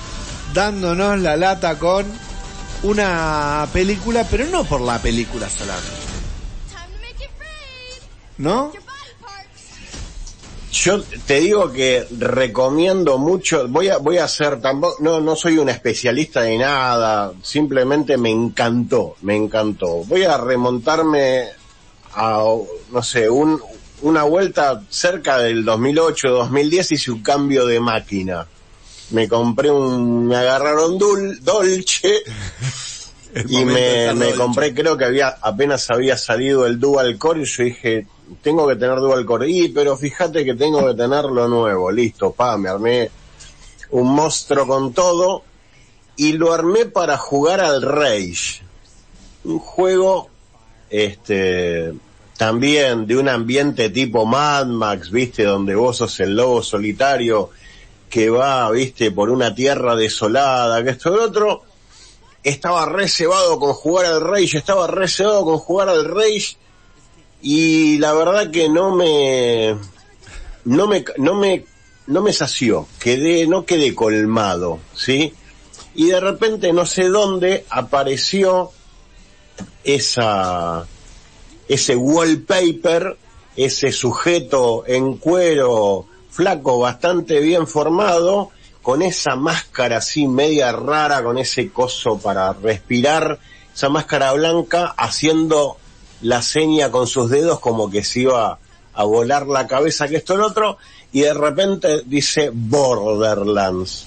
dándonos 0.55 1.19
la 1.19 1.37
lata 1.37 1.79
con 1.79 2.07
una 2.85 3.67
película, 3.73 4.25
pero 4.31 4.47
no 4.47 4.65
por 4.65 4.81
la 4.81 5.01
película 5.03 5.51
solamente. 5.51 5.91
¿No? 8.39 8.73
Yo 10.73 11.03
te 11.27 11.41
digo 11.41 11.70
que 11.70 12.07
recomiendo 12.18 13.18
mucho, 13.18 13.68
voy 13.68 13.89
a, 13.89 13.99
voy 13.99 14.16
a 14.16 14.25
hacer 14.25 14.59
tampoco, 14.62 14.97
no, 15.01 15.20
no 15.20 15.37
soy 15.37 15.59
un 15.59 15.68
especialista 15.68 16.41
de 16.41 16.57
nada, 16.57 17.31
simplemente 17.43 18.16
me 18.16 18.31
encantó, 18.31 19.16
me 19.20 19.37
encantó. 19.37 20.03
Voy 20.05 20.25
a 20.25 20.39
remontarme 20.39 21.49
a, 22.14 22.43
no 22.91 23.03
sé, 23.03 23.29
un, 23.29 23.61
una 24.01 24.23
vuelta 24.23 24.83
cerca 24.89 25.37
del 25.39 25.62
2008, 25.62 26.31
2010 26.31 26.93
hice 26.93 27.11
un 27.11 27.23
cambio 27.23 27.66
de 27.66 27.79
máquina. 27.79 28.47
Me 29.11 29.29
compré 29.29 29.70
un, 29.70 30.27
me 30.27 30.37
agarraron 30.37 30.97
dul, 30.97 31.45
Dolce 31.45 32.23
y 33.47 33.62
me, 33.66 34.14
me 34.14 34.33
compré, 34.33 34.73
creo 34.73 34.97
que 34.97 35.05
había, 35.05 35.37
apenas 35.43 35.91
había 35.91 36.16
salido 36.16 36.66
el 36.66 36.81
Dual 36.81 37.18
Core 37.18 37.43
y 37.43 37.45
yo 37.45 37.64
dije, 37.64 38.07
tengo 38.41 38.66
que 38.66 38.76
tener 38.76 38.97
Dual 38.97 39.24
Core. 39.26 39.70
Pero 39.74 39.97
fíjate 39.97 40.45
que 40.45 40.55
tengo 40.55 40.87
que 40.87 40.95
tener 40.95 41.24
lo 41.24 41.49
nuevo. 41.49 41.91
Listo, 41.91 42.33
pa, 42.33 42.57
me 42.57 42.68
armé 42.68 43.11
un 43.91 44.14
monstruo 44.14 44.66
con 44.66 44.93
todo 44.93 45.43
y 46.16 46.33
lo 46.33 46.53
armé 46.53 46.87
para 46.87 47.18
jugar 47.18 47.61
al 47.61 47.83
Rage. 47.83 48.62
Un 49.45 49.59
juego, 49.59 50.28
este, 50.91 51.93
también 52.37 53.07
de 53.07 53.16
un 53.16 53.28
ambiente 53.28 53.91
tipo 53.91 54.24
Mad 54.24 54.66
Max, 54.66 55.11
viste, 55.11 55.45
donde 55.45 55.74
vos 55.74 55.97
sos 55.97 56.20
el 56.20 56.37
lobo 56.37 56.62
solitario 56.62 57.51
que 58.09 58.30
va, 58.30 58.70
viste, 58.70 59.11
por 59.11 59.30
una 59.30 59.55
tierra 59.55 59.97
desolada, 59.97 60.83
que 60.85 60.91
esto 60.91 61.14
y 61.14 61.18
otro. 61.18 61.62
Estaba 62.43 62.87
reservado 62.87 63.59
con 63.59 63.72
jugar 63.72 64.07
al 64.07 64.20
Rage, 64.20 64.59
estaba 64.59 64.87
reservado 64.87 65.45
con 65.45 65.59
jugar 65.59 65.89
al 65.89 66.05
Rage 66.05 66.57
y 67.43 67.99
la 67.99 68.12
verdad 68.12 68.51
que 68.51 68.68
no 68.68 68.95
me, 68.95 69.76
no 70.64 70.86
me, 70.86 71.05
no 71.18 71.34
me, 71.34 71.64
no 72.07 72.22
me 72.22 72.32
sació, 72.32 72.86
quedé, 73.01 73.49
no 73.49 73.66
quedé 73.66 73.95
colmado, 73.95 74.78
¿sí? 74.95 75.34
Y 75.95 76.07
de 76.07 76.20
repente 76.20 76.72
no 76.72 76.86
sé 76.86 77.09
dónde 77.09 77.66
apareció 77.68 78.70
esa, 79.82 80.86
ese 81.68 81.97
wallpaper, 81.97 83.18
ese 83.57 83.90
sujeto 83.90 84.84
en 84.86 85.16
cuero 85.16 86.07
flaco 86.30 86.78
bastante 86.78 87.40
bien 87.40 87.66
formado, 87.66 88.51
con 88.82 89.03
esa 89.03 89.36
máscara 89.36 89.99
así 89.99 90.28
media 90.28 90.72
rara, 90.72 91.22
con 91.22 91.38
ese 91.38 91.70
coso 91.70 92.18
para 92.18 92.53
respirar, 92.53 93.38
esa 93.74 93.88
máscara 93.88 94.32
blanca 94.32 94.95
haciendo 94.97 95.76
la 96.23 96.43
seña 96.43 96.91
con 96.91 97.07
sus 97.07 97.31
dedos 97.31 97.61
como 97.61 97.91
que 97.91 98.05
se 98.05 98.20
iba 98.20 98.59
a 98.95 99.05
volar 99.05 99.47
la 99.47 99.66
cabeza 99.66 100.09
que 100.09 100.16
esto 100.16 100.35
el 100.35 100.43
otro 100.43 100.79
y 101.12 101.23
de 101.23 101.35
repente 101.35 102.03
dice 102.07 102.51
Borderlands. 102.53 104.07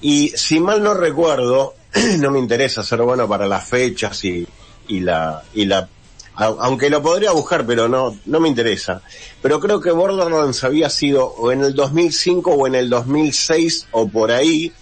Y 0.00 0.30
si 0.30 0.58
mal 0.58 0.82
no 0.82 0.94
recuerdo, 0.94 1.74
no 2.18 2.30
me 2.30 2.38
interesa 2.38 2.82
ser 2.82 3.02
bueno 3.02 3.28
para 3.28 3.46
las 3.46 3.68
fechas 3.68 4.24
y, 4.24 4.46
y 4.88 5.00
la, 5.00 5.42
y 5.54 5.66
la, 5.66 5.88
aunque 6.34 6.90
lo 6.90 7.02
podría 7.02 7.32
buscar, 7.32 7.66
pero 7.66 7.88
no, 7.88 8.16
no 8.24 8.40
me 8.40 8.48
interesa. 8.48 9.02
Pero 9.40 9.60
creo 9.60 9.80
que 9.80 9.90
Borderlands 9.90 10.64
había 10.64 10.88
sido 10.90 11.26
o 11.26 11.52
en 11.52 11.62
el 11.62 11.74
2005 11.74 12.50
o 12.50 12.66
en 12.66 12.74
el 12.74 12.88
2006 12.88 13.88
o 13.92 14.08
por 14.08 14.32
ahí 14.32 14.72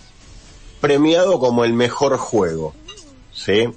premiado 0.80 1.38
como 1.38 1.64
el 1.64 1.72
mejor 1.72 2.16
juego. 2.16 2.74
¿Sí? 3.32 3.68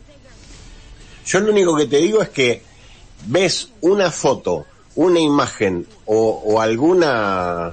Yo 1.25 1.39
lo 1.39 1.51
único 1.51 1.75
que 1.75 1.87
te 1.87 1.97
digo 1.97 2.21
es 2.21 2.29
que 2.29 2.63
ves 3.25 3.69
una 3.81 4.11
foto, 4.11 4.65
una 4.95 5.19
imagen 5.19 5.87
o, 6.05 6.59
alguna 6.59 7.71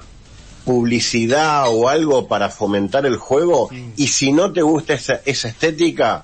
publicidad 0.65 1.65
o 1.69 1.89
algo 1.89 2.27
para 2.27 2.49
fomentar 2.49 3.05
el 3.05 3.17
juego 3.17 3.69
y 3.97 4.07
si 4.07 4.31
no 4.31 4.53
te 4.53 4.61
gusta 4.61 4.93
esa, 4.93 5.21
esa 5.25 5.47
estética, 5.49 6.23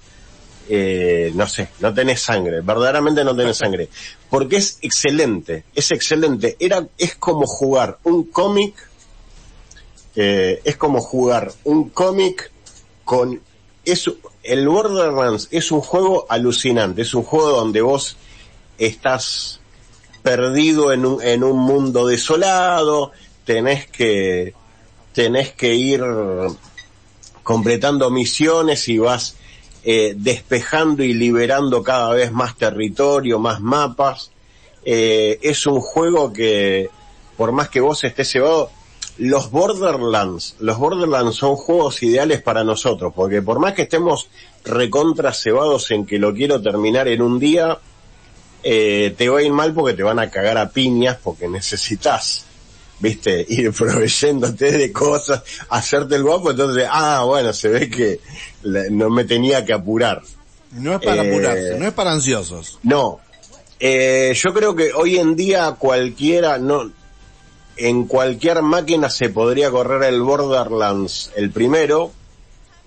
eh, 0.70 1.32
no 1.34 1.48
sé, 1.48 1.70
no 1.80 1.94
tenés 1.94 2.22
sangre, 2.22 2.62
verdaderamente 2.62 3.24
no 3.24 3.36
tenés 3.36 3.58
sangre, 3.58 3.90
porque 4.30 4.58
es 4.58 4.78
excelente, 4.82 5.66
es 5.74 5.92
excelente, 5.92 6.56
era, 6.60 6.88
es 6.98 7.16
como 7.16 7.46
jugar 7.48 7.98
un 8.04 8.26
cómic, 8.26 8.76
eh, 10.16 10.62
es 10.64 10.78
como 10.78 11.02
jugar 11.02 11.52
un 11.64 11.90
cómic 11.90 12.52
con, 13.06 13.42
es, 13.86 14.10
el 14.44 14.68
Borderlands 14.68 15.48
es 15.52 15.72
un 15.72 15.82
juego 15.82 16.26
alucinante, 16.30 17.02
es 17.02 17.14
un 17.14 17.24
juego 17.24 17.50
donde 17.50 17.82
vos 17.82 18.18
estás 18.78 19.60
perdido 20.22 20.92
en 20.92 21.06
un, 21.06 21.22
en 21.22 21.44
un 21.44 21.58
mundo 21.58 22.08
desolado, 22.08 23.12
tenés 23.46 23.88
que, 23.88 24.54
tenés 25.14 25.54
que 25.54 25.74
ir 25.74 26.04
completando 27.44 28.10
misiones 28.10 28.90
y 28.90 28.98
vas 28.98 29.38
eh, 29.84 30.16
despejando 30.18 31.02
y 31.02 31.14
liberando 31.14 31.82
cada 31.82 32.14
vez 32.14 32.32
más 32.34 32.58
territorio, 32.58 33.40
más 33.40 33.62
mapas. 33.62 34.32
Eh, 34.84 35.40
es 35.42 35.66
un 35.66 35.80
juego 35.80 36.34
que, 36.34 36.90
por 37.38 37.54
más 37.54 37.70
que 37.70 37.80
vos 37.80 38.04
estés 38.04 38.30
cebado, 38.30 38.70
los 39.18 39.50
Borderlands, 39.50 40.58
los 40.60 40.78
Borderlands 40.78 41.38
son 41.38 41.56
juegos 41.56 42.04
ideales 42.04 42.42
para 42.42 42.66
nosotros, 42.66 43.14
porque 43.16 43.42
por 43.42 43.60
más 43.60 43.74
que 43.74 43.84
estemos 43.84 44.28
recontra 44.66 45.34
cebados 45.34 45.90
en 45.92 46.06
que 46.06 46.20
lo 46.20 46.34
quiero 46.34 46.62
terminar 46.62 47.08
en 47.08 47.22
un 47.22 47.40
día, 47.40 47.80
eh, 48.70 49.16
te 49.18 49.30
va 49.30 49.40
a 49.40 49.44
ir 49.44 49.54
mal 49.54 49.74
porque 49.74 49.96
te 49.96 50.04
van 50.04 50.20
a 50.20 50.30
cagar 50.30 50.58
a 50.58 50.70
piñas 50.70 51.18
porque 51.24 51.48
necesitas, 51.48 52.44
viste, 53.00 53.46
ir 53.50 53.72
proveyéndote 53.72 54.74
de 54.74 54.92
cosas, 54.92 55.42
hacerte 55.70 56.16
el 56.16 56.24
guapo, 56.24 56.52
entonces, 56.52 56.86
ah, 56.92 57.24
bueno, 57.26 57.54
se 57.54 57.70
ve 57.70 57.90
que 57.90 58.20
no 58.92 59.10
me 59.10 59.24
tenía 59.24 59.64
que 59.64 59.72
apurar. 59.72 60.22
No 60.74 60.96
es 60.96 61.00
para 61.02 61.22
apurarse, 61.22 61.76
eh, 61.76 61.80
no 61.80 61.88
es 61.88 61.94
para 61.94 62.12
ansiosos. 62.12 62.78
No. 62.84 63.22
Eh, 63.80 64.34
yo 64.36 64.54
creo 64.54 64.76
que 64.76 64.92
hoy 64.92 65.18
en 65.18 65.38
día 65.38 65.78
cualquiera, 65.80 66.58
no, 66.58 66.92
en 67.78 68.06
cualquier 68.06 68.64
máquina 68.64 69.10
se 69.10 69.30
podría 69.30 69.72
correr 69.72 70.04
el 70.04 70.22
Borderlands 70.22 71.32
el 71.38 71.52
primero. 71.52 72.12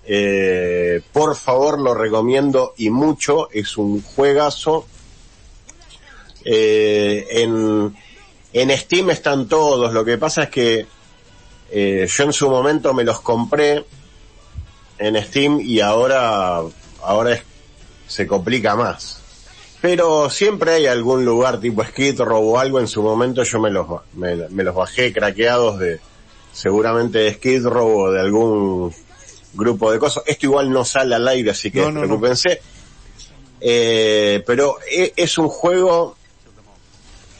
Eh, 0.05 1.01
por 1.11 1.35
favor, 1.35 1.79
lo 1.79 1.95
recomiendo 1.95 2.75
y 2.77 2.91
mucho. 2.91 3.49
Es 3.51 3.77
un 3.77 4.03
juegazo. 4.03 4.85
Eh, 6.45 7.27
en, 7.29 7.95
en 8.53 8.77
Steam 8.77 9.09
están 9.09 9.47
todos. 9.47 9.93
Lo 9.93 10.03
que 10.05 10.17
pasa 10.17 10.43
es 10.43 10.49
que 10.49 10.85
eh, 11.71 12.07
yo 12.09 12.23
en 12.23 12.33
su 12.33 12.49
momento 12.49 12.93
me 12.93 13.03
los 13.03 13.21
compré 13.21 13.85
en 14.97 15.23
Steam 15.23 15.59
y 15.61 15.79
ahora, 15.79 16.61
ahora 17.01 17.33
es, 17.33 17.43
se 18.07 18.27
complica 18.27 18.75
más. 18.75 19.21
Pero 19.81 20.29
siempre 20.29 20.73
hay 20.73 20.85
algún 20.85 21.25
lugar 21.25 21.59
tipo 21.59 21.83
Skid 21.83 22.19
Row 22.19 22.53
o 22.53 22.59
algo. 22.59 22.79
En 22.79 22.87
su 22.87 23.01
momento 23.01 23.41
yo 23.43 23.59
me 23.59 23.71
los, 23.71 23.87
me, 24.13 24.63
los 24.63 24.75
bajé 24.75 25.11
craqueados 25.11 25.79
de, 25.79 25.99
seguramente 26.53 27.17
de 27.17 27.33
Skid 27.33 27.65
Row 27.65 27.99
o 27.99 28.11
de 28.11 28.19
algún 28.19 28.93
grupo 29.53 29.91
de 29.91 29.97
cosas. 29.97 30.23
Esto 30.27 30.45
igual 30.45 30.69
no 30.69 30.85
sale 30.85 31.15
al 31.15 31.27
aire, 31.27 31.51
así 31.51 31.71
que 31.71 31.81
no, 31.81 32.05
no, 32.05 32.21
Eh, 33.63 34.43
pero 34.45 34.77
e, 34.91 35.13
es 35.15 35.37
un 35.37 35.47
juego 35.47 36.15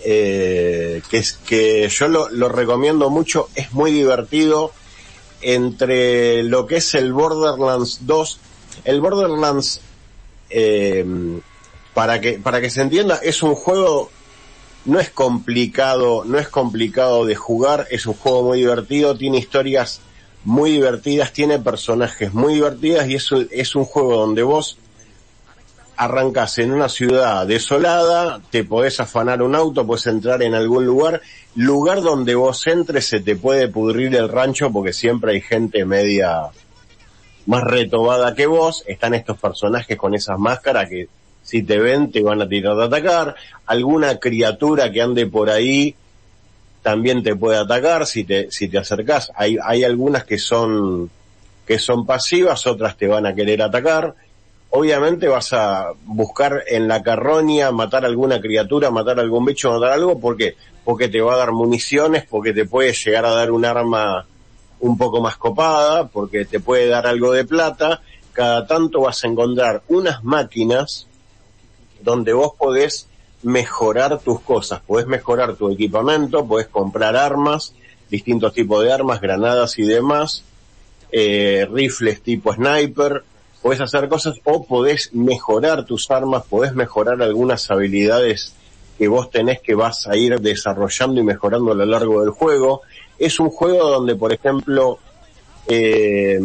eh, 0.04 1.02
que, 1.10 1.18
es, 1.18 1.34
que 1.34 1.88
yo 1.90 2.08
lo, 2.08 2.30
lo, 2.30 2.50
recomiendo 2.50 3.10
mucho, 3.10 3.50
es 3.56 3.74
muy 3.74 3.92
divertido. 3.92 4.72
Entre 5.44 6.44
lo 6.44 6.68
que 6.68 6.78
es 6.78 6.94
el 6.94 7.14
Borderlands 7.14 8.06
2, 8.06 8.40
el 8.86 9.02
Borderlands, 9.02 9.82
eh, 10.50 11.06
para 11.94 12.22
que, 12.22 12.34
para 12.34 12.62
que 12.62 12.70
se 12.70 12.82
entienda, 12.82 13.20
es 13.24 13.42
un 13.42 13.56
juego, 13.56 14.12
no 14.86 15.00
es 15.00 15.10
complicado, 15.10 16.24
no 16.26 16.38
es 16.38 16.48
complicado 16.48 17.26
de 17.26 17.36
jugar, 17.36 17.88
es 17.90 18.06
un 18.06 18.14
juego 18.14 18.44
muy 18.44 18.60
divertido, 18.60 19.18
tiene 19.18 19.40
historias 19.40 20.02
muy 20.44 20.72
divertidas, 20.72 21.34
tiene 21.34 21.58
personajes 21.60 22.34
muy 22.34 22.56
divertidas 22.56 23.08
y 23.10 23.16
es 23.16 23.30
es 23.52 23.76
un 23.76 23.86
juego 23.86 24.18
donde 24.18 24.44
vos 24.44 24.78
arrancas 26.02 26.58
en 26.58 26.72
una 26.72 26.90
ciudad 26.90 27.46
desolada, 27.46 28.42
te 28.50 28.64
podés 28.64 29.00
afanar 29.00 29.44
un 29.44 29.54
auto, 29.54 29.86
puedes 29.86 30.08
entrar 30.08 30.42
en 30.42 30.56
algún 30.56 30.84
lugar, 30.84 31.22
lugar 31.54 32.02
donde 32.02 32.34
vos 32.34 32.66
entres 32.66 33.06
se 33.06 33.20
te 33.20 33.36
puede 33.36 33.68
pudrir 33.68 34.16
el 34.16 34.28
rancho 34.28 34.72
porque 34.72 34.94
siempre 34.94 35.34
hay 35.34 35.42
gente 35.42 35.86
media 35.86 36.48
más 37.46 37.64
retobada 37.64 38.34
que 38.34 38.48
vos, 38.48 38.84
están 38.88 39.14
estos 39.14 39.38
personajes 39.38 39.96
con 39.96 40.16
esas 40.16 40.40
máscaras 40.40 40.90
que 40.90 41.08
si 41.44 41.62
te 41.62 41.78
ven 41.78 42.12
te 42.12 42.24
van 42.24 42.42
a 42.42 42.50
tirar 42.50 42.78
de 42.78 42.86
atacar, 42.86 43.36
alguna 43.68 44.18
criatura 44.18 44.92
que 44.92 45.04
ande 45.04 45.28
por 45.28 45.52
ahí 45.52 45.94
también 46.82 47.22
te 47.22 47.36
puede 47.36 47.60
atacar 47.60 48.08
si 48.08 48.24
te, 48.24 48.50
si 48.50 48.70
te 48.70 48.80
acercás. 48.80 49.32
Hay, 49.36 49.58
hay 49.64 49.84
algunas 49.84 50.24
que 50.24 50.40
son, 50.40 51.12
que 51.68 51.78
son 51.78 52.08
pasivas, 52.08 52.66
otras 52.66 52.98
te 52.98 53.06
van 53.06 53.28
a 53.28 53.36
querer 53.36 53.62
atacar. 53.62 54.16
Obviamente 54.74 55.28
vas 55.28 55.52
a 55.52 55.92
buscar 56.06 56.64
en 56.68 56.88
la 56.88 57.04
carroña 57.04 57.72
matar 57.72 58.06
alguna 58.06 58.40
criatura, 58.40 58.90
matar 58.90 59.20
algún 59.20 59.44
bicho, 59.44 59.70
matar 59.70 59.92
algo, 59.92 60.18
¿por 60.20 60.38
qué? 60.38 60.56
Porque 60.86 61.10
te 61.10 61.20
va 61.20 61.34
a 61.34 61.38
dar 61.38 61.52
municiones, 61.52 62.26
porque 62.30 62.54
te 62.54 62.66
puede 62.66 62.94
llegar 62.94 63.26
a 63.26 63.32
dar 63.32 63.52
un 63.52 63.66
arma 63.66 64.26
un 64.80 64.98
poco 64.98 65.20
más 65.20 65.36
copada, 65.36 66.08
porque 66.08 66.46
te 66.46 66.62
puede 66.62 66.88
dar 66.88 67.06
algo 67.06 67.34
de 67.34 67.44
plata. 67.44 68.02
Cada 68.32 68.66
tanto 68.66 69.02
vas 69.02 69.22
a 69.24 69.28
encontrar 69.28 69.84
unas 69.90 70.24
máquinas 70.24 71.06
donde 72.02 72.32
vos 72.32 72.54
podés 72.58 73.08
mejorar 73.44 74.20
tus 74.20 74.40
cosas, 74.40 74.80
podés 74.82 75.06
mejorar 75.06 75.56
tu 75.56 75.70
equipamiento, 75.70 76.48
podés 76.48 76.68
comprar 76.68 77.18
armas, 77.18 77.74
distintos 78.10 78.54
tipos 78.54 78.84
de 78.84 78.94
armas, 78.94 79.20
granadas 79.20 79.78
y 79.80 79.84
demás, 79.84 80.44
eh, 81.12 81.68
rifles 81.72 82.22
tipo 82.22 82.54
sniper, 82.54 83.24
podés 83.62 83.82
hacer 83.82 84.10
cosas 84.10 84.36
o 84.44 84.64
podés 84.64 85.14
mejorar 85.14 85.86
tus 85.86 86.10
armas, 86.10 86.44
podés 86.50 86.74
mejorar 86.74 87.22
algunas 87.22 87.70
habilidades 87.70 88.54
que 88.98 89.08
vos 89.08 89.30
tenés 89.32 89.62
que 89.62 89.76
vas 89.76 90.08
a 90.08 90.16
ir 90.16 90.40
desarrollando 90.40 91.20
y 91.20 91.24
mejorando 91.24 91.72
a 91.72 91.76
lo 91.76 91.86
largo 91.86 92.22
del 92.22 92.32
juego. 92.32 92.82
Es 93.18 93.40
un 93.40 93.50
juego 93.50 93.90
donde, 93.90 94.16
por 94.16 94.34
ejemplo, 94.34 95.00
eh, 95.68 96.40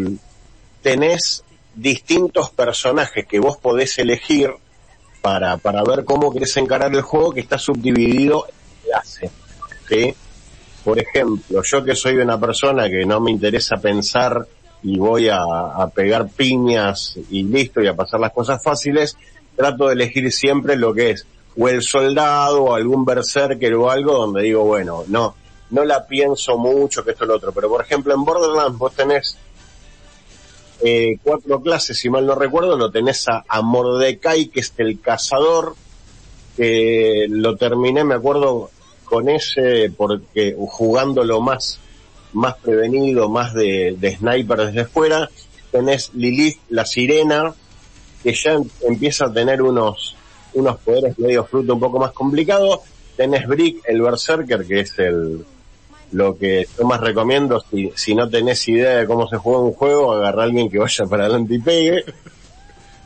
tenés 0.82 1.42
distintos 1.74 2.50
personajes 2.50 3.26
que 3.26 3.40
vos 3.40 3.56
podés 3.58 3.98
elegir 3.98 4.50
para, 5.20 5.56
para 5.56 5.82
ver 5.82 6.04
cómo 6.04 6.32
querés 6.32 6.56
encarar 6.56 6.94
el 6.94 7.02
juego 7.02 7.32
que 7.32 7.40
está 7.40 7.58
subdividido 7.58 8.46
en 8.48 8.88
clases. 8.90 9.30
¿sí? 9.88 10.14
Por 10.84 10.98
ejemplo, 10.98 11.62
yo 11.62 11.84
que 11.84 11.96
soy 11.96 12.16
una 12.16 12.38
persona 12.38 12.88
que 12.88 13.04
no 13.04 13.20
me 13.20 13.32
interesa 13.32 13.76
pensar 13.76 14.46
y 14.86 14.98
voy 14.98 15.28
a, 15.28 15.90
pegar 15.92 16.28
piñas 16.28 17.18
y 17.28 17.42
listo 17.42 17.82
y 17.82 17.88
a 17.88 17.96
pasar 17.96 18.20
las 18.20 18.32
cosas 18.32 18.62
fáciles, 18.62 19.16
trato 19.56 19.88
de 19.88 19.94
elegir 19.94 20.30
siempre 20.30 20.76
lo 20.76 20.94
que 20.94 21.10
es 21.10 21.26
o 21.58 21.68
el 21.68 21.82
soldado 21.82 22.62
o 22.62 22.74
algún 22.74 23.04
berserker 23.04 23.74
o 23.74 23.90
algo 23.90 24.12
donde 24.12 24.42
digo, 24.42 24.62
bueno, 24.62 25.02
no, 25.08 25.34
no 25.70 25.84
la 25.84 26.06
pienso 26.06 26.56
mucho 26.56 27.02
que 27.02 27.10
esto 27.10 27.24
es 27.24 27.28
lo 27.28 27.36
otro. 27.36 27.50
Pero 27.50 27.68
por 27.68 27.82
ejemplo 27.82 28.14
en 28.14 28.24
Borderlands 28.24 28.78
vos 28.78 28.94
tenés 28.94 29.36
eh, 30.84 31.18
cuatro 31.20 31.60
clases, 31.60 31.98
si 31.98 32.08
mal 32.08 32.24
no 32.24 32.36
recuerdo, 32.36 32.76
lo 32.76 32.88
tenés 32.92 33.26
a, 33.28 33.44
a 33.48 33.62
Mordecai, 33.62 34.46
que 34.46 34.60
es 34.60 34.72
el 34.76 35.00
cazador, 35.00 35.74
que 36.56 37.26
lo 37.28 37.56
terminé, 37.56 38.04
me 38.04 38.14
acuerdo, 38.14 38.70
con 39.04 39.28
ese, 39.28 39.90
porque 39.96 40.54
jugándolo 40.56 41.40
más, 41.40 41.80
más 42.36 42.56
prevenido, 42.58 43.28
más 43.30 43.54
de, 43.54 43.96
de 43.98 44.16
sniper 44.16 44.66
desde 44.66 44.84
fuera, 44.84 45.28
tenés 45.70 46.10
Lilith, 46.14 46.58
la 46.68 46.84
sirena, 46.84 47.54
que 48.22 48.34
ya 48.34 48.58
empieza 48.82 49.26
a 49.26 49.32
tener 49.32 49.62
unos, 49.62 50.14
unos 50.52 50.76
poderes 50.78 51.18
medio 51.18 51.44
fruto 51.44 51.74
un 51.74 51.80
poco 51.80 51.98
más 51.98 52.12
complicados, 52.12 52.80
tenés 53.16 53.46
Brick, 53.46 53.82
el 53.86 54.02
berserker, 54.02 54.66
que 54.66 54.80
es 54.80 54.98
el, 54.98 55.46
lo 56.12 56.36
que 56.36 56.66
yo 56.78 56.84
más 56.84 57.00
recomiendo, 57.00 57.64
si, 57.70 57.90
si 57.96 58.14
no 58.14 58.28
tenés 58.28 58.68
idea 58.68 58.98
de 58.98 59.06
cómo 59.06 59.26
se 59.28 59.38
juega 59.38 59.60
un 59.60 59.72
juego, 59.72 60.12
agarra 60.12 60.42
a 60.42 60.44
alguien 60.44 60.70
que 60.70 60.78
vaya 60.78 61.06
para 61.06 61.24
adelante 61.24 61.54
y 61.54 61.58
pegue. 61.58 62.04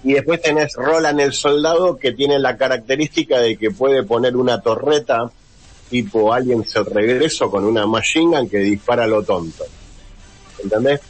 Y 0.03 0.14
después 0.14 0.41
tenés 0.43 0.72
Roland 0.74 1.20
el 1.20 1.35
soldado 1.35 1.99
que 1.99 2.12
tiene 2.12 2.39
la 2.39 2.57
característica 2.57 3.39
de 3.39 3.57
que 3.57 3.70
puede 3.70 4.03
poner 4.03 4.37
una 4.37 4.61
torreta 4.61 5.31
tipo 5.91 6.32
Aliens 6.32 6.74
el 6.76 6.86
regreso 6.86 7.51
con 7.51 7.64
una 7.64 7.86
machine 7.86 8.38
gun 8.38 8.49
que 8.49 8.59
dispara 8.59 9.05
a 9.05 9.07
lo 9.07 9.22
tonto. 9.22 9.64
¿Entendés? 10.62 11.01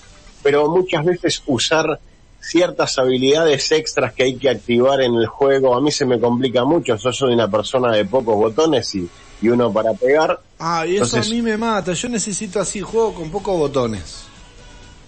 Pero 0.43 0.69
muchas 0.69 1.05
veces 1.05 1.43
usar 1.47 2.01
ciertas 2.41 2.99
habilidades 2.99 3.71
extras 3.73 4.15
que 4.15 4.23
hay 4.23 4.37
que 4.37 4.49
activar 4.49 5.03
en 5.03 5.15
el 5.15 5.27
juego, 5.27 5.75
a 5.75 5.81
mí 5.83 5.91
se 5.93 6.07
me 6.07 6.19
complica 6.19 6.65
mucho, 6.65 6.97
yo 6.97 7.13
soy 7.13 7.35
una 7.35 7.51
persona 7.51 7.93
de 7.95 8.07
pocos 8.07 8.35
botones 8.37 8.95
y, 8.95 9.07
y 9.43 9.49
uno 9.51 9.71
para 9.73 9.93
pegar. 9.93 10.41
Ah, 10.59 10.87
y 10.87 10.97
eso 10.97 11.05
Entonces- 11.05 11.31
a 11.31 11.35
mí 11.35 11.43
me 11.43 11.57
mata. 11.59 11.93
Yo 11.93 12.09
necesito 12.09 12.59
así 12.61 12.81
juego 12.81 13.13
con 13.15 13.31
pocos 13.31 13.59
botones. 13.59 14.25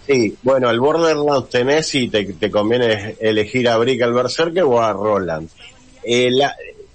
Sí, 0.06 0.36
bueno, 0.42 0.68
el 0.68 0.80
Borderlands 0.80 1.48
tenés 1.48 1.94
y 1.94 2.08
te, 2.08 2.24
te 2.34 2.50
conviene 2.50 3.16
elegir 3.20 3.68
a 3.68 3.76
Brick 3.78 4.02
al 4.02 4.12
Berserker 4.12 4.64
o 4.64 4.82
a 4.82 4.92
Roland. 4.92 5.48
Eh, 6.02 6.28
la, 6.32 6.54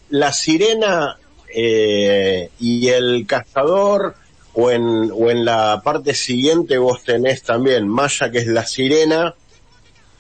la 0.09 0.34
sirena 0.34 1.17
eh, 1.54 2.50
y 2.60 2.88
el 2.88 3.26
cazador 3.28 4.16
o 4.54 4.72
en, 4.72 5.12
o 5.12 5.30
en 5.30 5.45
la 5.45 5.82
parte 5.84 6.14
siguiente 6.14 6.78
vos 6.78 7.04
tenés 7.04 7.43
también 7.43 7.88
Maya 7.88 8.32
que 8.32 8.39
es 8.39 8.48
la 8.48 8.66
sirena 8.66 9.36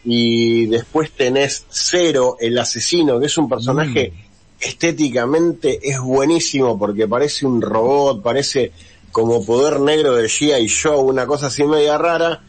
y 0.03 0.67
después 0.67 1.11
tenés 1.11 1.65
Cero, 1.69 2.37
el 2.39 2.57
asesino, 2.57 3.19
que 3.19 3.25
es 3.25 3.37
un 3.37 3.49
personaje 3.49 4.13
estéticamente 4.59 5.79
es 5.83 5.99
buenísimo 5.99 6.77
porque 6.77 7.07
parece 7.07 7.45
un 7.45 7.61
robot, 7.61 8.21
parece 8.21 8.71
como 9.11 9.45
poder 9.45 9.79
negro 9.79 10.15
de 10.15 10.27
G.I. 10.27 10.69
Joe, 10.69 10.97
una 10.97 11.25
cosa 11.25 11.47
así 11.47 11.63
media 11.63 11.97
rara, 11.97 12.41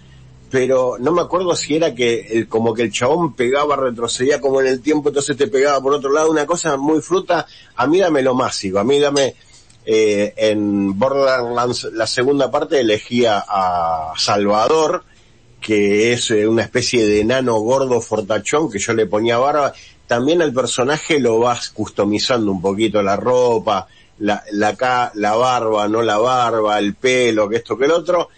pero 0.50 0.96
no 0.98 1.12
me 1.12 1.22
acuerdo 1.22 1.54
si 1.54 1.76
era 1.76 1.94
que 1.94 2.20
el, 2.30 2.48
como 2.48 2.74
que 2.74 2.82
el 2.82 2.92
chabón 2.92 3.34
pegaba, 3.34 3.76
retrocedía 3.76 4.40
como 4.40 4.60
en 4.60 4.68
el 4.68 4.80
tiempo, 4.80 5.08
entonces 5.08 5.36
te 5.36 5.48
pegaba 5.48 5.80
por 5.80 5.92
otro 5.92 6.12
lado, 6.12 6.30
una 6.30 6.46
cosa 6.46 6.76
muy 6.76 7.00
fruta, 7.00 7.46
a 7.76 7.86
mí 7.86 7.98
dame 7.98 8.22
lo 8.22 8.34
mágico, 8.34 8.78
a 8.78 8.84
mí 8.84 8.98
dame, 8.98 9.34
eh, 9.84 10.34
en 10.36 10.98
Borderlands 10.98 11.84
la 11.92 12.06
segunda 12.06 12.50
parte 12.50 12.80
elegía 12.80 13.44
a 13.46 14.12
Salvador, 14.16 15.04
que 15.60 16.12
es 16.12 16.30
eh, 16.30 16.46
una 16.46 16.62
especie 16.62 17.06
de 17.06 17.20
enano 17.20 17.58
gordo 17.58 18.00
fortachón 18.00 18.70
que 18.70 18.78
yo 18.78 18.92
le 18.94 19.06
ponía 19.06 19.38
barba. 19.38 19.72
También 20.06 20.40
al 20.40 20.52
personaje 20.52 21.18
lo 21.18 21.38
vas 21.40 21.70
customizando 21.70 22.50
un 22.50 22.62
poquito 22.62 23.02
la 23.02 23.16
ropa, 23.16 23.86
la, 24.20 24.42
la, 24.52 25.10
la 25.14 25.34
barba, 25.34 25.88
no 25.88 26.02
la 26.02 26.18
barba, 26.18 26.78
el 26.78 26.94
pelo, 26.94 27.48
que 27.48 27.56
esto 27.56 27.76
que 27.76 27.84
el 27.84 27.92
otro. 27.92 28.28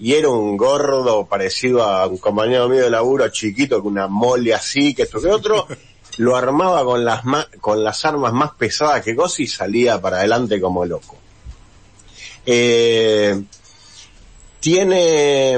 Y 0.00 0.14
era 0.14 0.28
un 0.28 0.56
gordo 0.56 1.26
parecido 1.26 1.82
a 1.82 2.06
un 2.06 2.18
compañero 2.18 2.68
mío 2.68 2.84
de 2.84 2.90
laburo 2.90 3.28
chiquito 3.30 3.82
con 3.82 3.92
una 3.92 4.06
mole 4.06 4.54
así, 4.54 4.94
que 4.94 5.02
esto 5.02 5.20
que 5.20 5.28
otro. 5.28 5.66
Lo 6.18 6.36
armaba 6.36 6.84
con 6.84 7.04
las 7.04 7.24
ma- 7.24 7.46
con 7.60 7.84
las 7.84 8.04
armas 8.04 8.32
más 8.32 8.50
pesadas 8.52 9.02
que 9.04 9.14
cosa 9.14 9.40
y 9.42 9.46
salía 9.46 10.00
para 10.00 10.18
adelante 10.18 10.60
como 10.60 10.84
loco. 10.84 11.16
Eh, 12.44 13.40
tiene, 14.60 15.56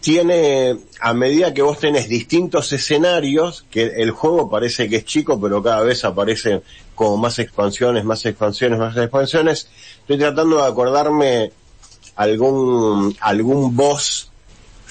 tiene, 0.00 0.76
a 1.00 1.14
medida 1.14 1.54
que 1.54 1.62
vos 1.62 1.78
tenés 1.78 2.08
distintos 2.08 2.72
escenarios, 2.72 3.64
que 3.70 3.84
el 3.84 4.10
juego 4.10 4.50
parece 4.50 4.88
que 4.88 4.96
es 4.96 5.04
chico, 5.04 5.40
pero 5.40 5.62
cada 5.62 5.80
vez 5.82 6.04
aparecen 6.04 6.62
como 6.94 7.16
más 7.16 7.38
expansiones, 7.38 8.04
más 8.04 8.24
expansiones, 8.26 8.78
más 8.78 8.96
expansiones. 8.96 9.68
Estoy 10.00 10.18
tratando 10.18 10.56
de 10.58 10.66
acordarme 10.66 11.52
algún, 12.22 13.16
algún 13.20 13.74
boss 13.76 14.30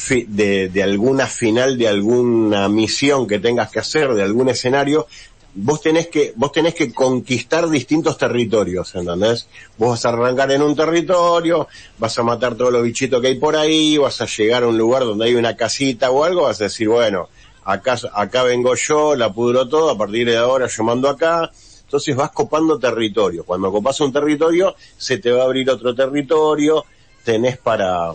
de, 0.10 0.70
de 0.70 0.84
alguna 0.84 1.28
final 1.28 1.78
de 1.78 1.88
alguna 1.88 2.68
misión 2.70 3.28
que 3.28 3.40
tengas 3.40 3.70
que 3.70 3.80
hacer, 3.80 4.14
de 4.14 4.24
algún 4.24 4.50
escenario, 4.50 5.08
vos 5.54 5.82
tenés 5.82 6.08
que, 6.08 6.34
vos 6.36 6.52
tenés 6.52 6.74
que 6.74 6.94
conquistar 6.94 7.70
distintos 7.70 8.18
territorios, 8.18 8.96
¿entendés? 8.96 9.48
Vos 9.78 9.92
vas 9.92 10.06
a 10.06 10.10
arrancar 10.10 10.52
en 10.52 10.62
un 10.62 10.76
territorio, 10.76 11.68
vas 11.98 12.18
a 12.18 12.24
matar 12.24 12.56
todos 12.56 12.72
los 12.72 12.84
bichitos 12.84 13.22
que 13.22 13.28
hay 13.28 13.40
por 13.40 13.56
ahí, 13.56 13.98
vas 13.98 14.22
a 14.22 14.26
llegar 14.26 14.64
a 14.64 14.68
un 14.68 14.78
lugar 14.78 15.04
donde 15.04 15.26
hay 15.26 15.36
una 15.36 15.56
casita 15.56 16.12
o 16.12 16.24
algo, 16.24 16.44
vas 16.44 16.62
a 16.62 16.66
decir, 16.66 16.88
bueno, 16.88 17.30
acá, 17.66 17.98
acá 18.14 18.44
vengo 18.44 18.76
yo, 18.76 19.16
la 19.16 19.32
pudro 19.34 19.68
todo, 19.68 19.90
a 19.90 19.98
partir 19.98 20.28
de 20.28 20.38
ahora 20.38 20.68
yo 20.68 20.84
mando 20.84 21.10
acá, 21.10 21.52
entonces 21.84 22.16
vas 22.16 22.32
copando 22.32 22.80
territorio. 22.80 23.44
Cuando 23.44 23.72
copas 23.72 24.00
un 24.00 24.14
territorio, 24.14 24.76
se 24.98 25.18
te 25.18 25.32
va 25.32 25.42
a 25.42 25.46
abrir 25.46 25.70
otro 25.70 25.94
territorio, 25.94 26.86
tenés 27.24 27.58
para, 27.58 28.12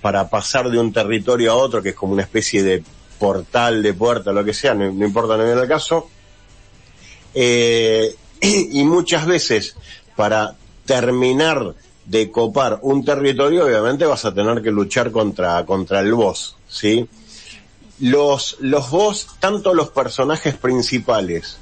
para 0.00 0.28
pasar 0.28 0.70
de 0.70 0.78
un 0.78 0.92
territorio 0.92 1.52
a 1.52 1.56
otro, 1.56 1.82
que 1.82 1.90
es 1.90 1.94
como 1.94 2.12
una 2.12 2.22
especie 2.22 2.62
de 2.62 2.82
portal, 3.18 3.82
de 3.82 3.94
puerta, 3.94 4.32
lo 4.32 4.44
que 4.44 4.52
sea, 4.52 4.74
no, 4.74 4.84
importa, 4.84 5.36
no 5.36 5.44
viene 5.44 5.60
el 5.60 5.68
caso. 5.68 6.08
Eh, 7.34 8.14
y 8.40 8.82
muchas 8.84 9.26
veces, 9.26 9.76
para 10.16 10.56
terminar 10.84 11.74
de 12.04 12.30
copar 12.30 12.80
un 12.82 13.04
territorio, 13.04 13.64
obviamente 13.64 14.04
vas 14.06 14.24
a 14.24 14.34
tener 14.34 14.60
que 14.62 14.70
luchar 14.70 15.12
contra, 15.12 15.64
contra 15.64 16.00
el 16.00 16.12
boss, 16.14 16.56
¿sí? 16.68 17.08
Los, 18.00 18.56
los 18.60 18.90
boss, 18.90 19.28
tanto 19.38 19.74
los 19.74 19.90
personajes 19.90 20.56
principales 20.56 21.58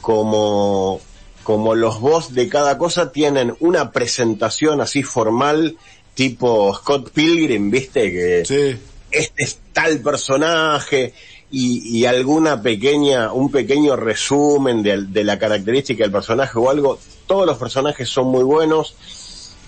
como, 0.00 1.00
como 1.42 1.74
los 1.74 1.98
boss 1.98 2.32
de 2.32 2.48
cada 2.48 2.78
cosa 2.78 3.10
tienen 3.10 3.56
una 3.58 3.90
presentación 3.90 4.80
así 4.80 5.02
formal, 5.02 5.76
tipo 6.14 6.74
Scott 6.74 7.10
Pilgrim, 7.10 7.70
viste, 7.70 8.10
que 8.12 8.44
Sí. 8.44 8.78
este 9.10 9.42
es 9.44 9.58
tal 9.72 10.00
personaje 10.00 11.12
y, 11.50 11.98
y 11.98 12.06
alguna 12.06 12.62
pequeña, 12.62 13.32
un 13.32 13.50
pequeño 13.50 13.96
resumen 13.96 14.82
de, 14.82 15.02
de 15.06 15.24
la 15.24 15.38
característica 15.38 16.04
del 16.04 16.12
personaje 16.12 16.58
o 16.58 16.70
algo. 16.70 16.98
Todos 17.26 17.46
los 17.46 17.58
personajes 17.58 18.08
son 18.08 18.26
muy 18.28 18.44
buenos. 18.44 18.94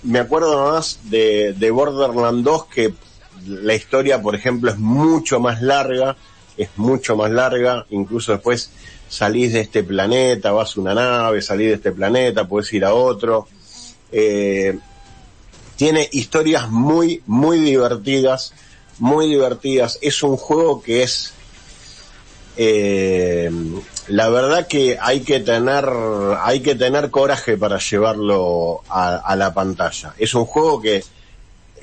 me 0.03 0.19
acuerdo 0.19 0.71
más 0.71 0.99
de, 1.03 1.53
de 1.53 1.71
Borderlands 1.71 2.43
2 2.43 2.65
que 2.65 2.93
la 3.47 3.73
historia, 3.75 4.21
por 4.21 4.35
ejemplo, 4.35 4.71
es 4.71 4.77
mucho 4.77 5.39
más 5.39 5.61
larga, 5.61 6.15
es 6.57 6.69
mucho 6.75 7.15
más 7.15 7.31
larga, 7.31 7.85
incluso 7.89 8.31
después 8.31 8.69
salís 9.09 9.53
de 9.53 9.61
este 9.61 9.83
planeta, 9.83 10.51
vas 10.51 10.75
a 10.75 10.81
una 10.81 10.93
nave, 10.93 11.41
salís 11.41 11.67
de 11.67 11.73
este 11.75 11.91
planeta, 11.91 12.47
puedes 12.47 12.71
ir 12.73 12.83
a 12.83 12.93
otro. 12.93 13.47
Eh, 14.11 14.77
tiene 15.77 16.09
historias 16.11 16.69
muy, 16.69 17.21
muy 17.27 17.59
divertidas, 17.59 18.53
muy 18.97 19.29
divertidas. 19.29 19.99
Es 20.01 20.23
un 20.23 20.35
juego 20.35 20.81
que 20.81 21.03
es, 21.03 21.33
eh, 22.57 23.49
la 24.07 24.27
verdad 24.29 24.67
que 24.67 24.97
hay 24.99 25.21
que 25.21 25.39
tener, 25.39 25.87
hay 26.41 26.61
que 26.61 26.73
tener 26.73 27.11
coraje 27.11 27.57
para 27.57 27.77
llevarlo 27.77 28.81
a, 28.89 29.35
la 29.35 29.53
pantalla. 29.53 30.15
Es 30.17 30.33
un 30.33 30.45
juego 30.45 30.81
que, 30.81 31.03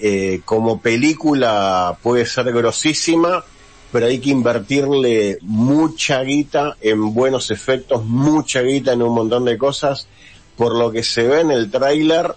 eh, 0.01 0.41
como 0.45 0.81
película 0.81 1.97
puede 2.03 2.27
ser 2.27 2.53
grosísima, 2.53 3.45
pero 3.93 4.07
hay 4.07 4.19
que 4.19 4.31
invertirle 4.31 5.39
mucha 5.43 6.21
guita 6.23 6.77
en 6.81 7.15
buenos 7.15 7.53
efectos, 7.53 8.05
mucha 8.05 8.61
guita 8.61 8.93
en 8.93 9.03
un 9.03 9.15
montón 9.15 9.45
de 9.45 9.57
cosas. 9.57 10.09
Por 10.57 10.77
lo 10.77 10.91
que 10.91 11.03
se 11.03 11.25
ve 11.25 11.41
en 11.41 11.51
el 11.51 11.71
tráiler, 11.71 12.35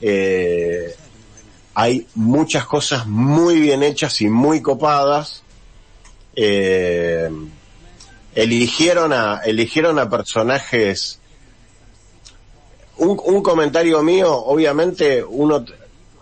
eh, 0.00 0.94
hay 1.74 2.06
muchas 2.14 2.66
cosas 2.66 3.06
muy 3.06 3.60
bien 3.60 3.82
hechas 3.82 4.20
y 4.20 4.28
muy 4.28 4.60
copadas. 4.60 5.42
Eh, 6.36 7.30
eligieron 8.34 9.12
a, 9.12 9.40
eligieron 9.44 9.98
a 9.98 10.08
personajes. 10.08 11.18
Un, 12.96 13.20
un 13.24 13.42
comentario 13.42 14.02
mío, 14.02 14.34
obviamente, 14.36 15.24
uno, 15.24 15.64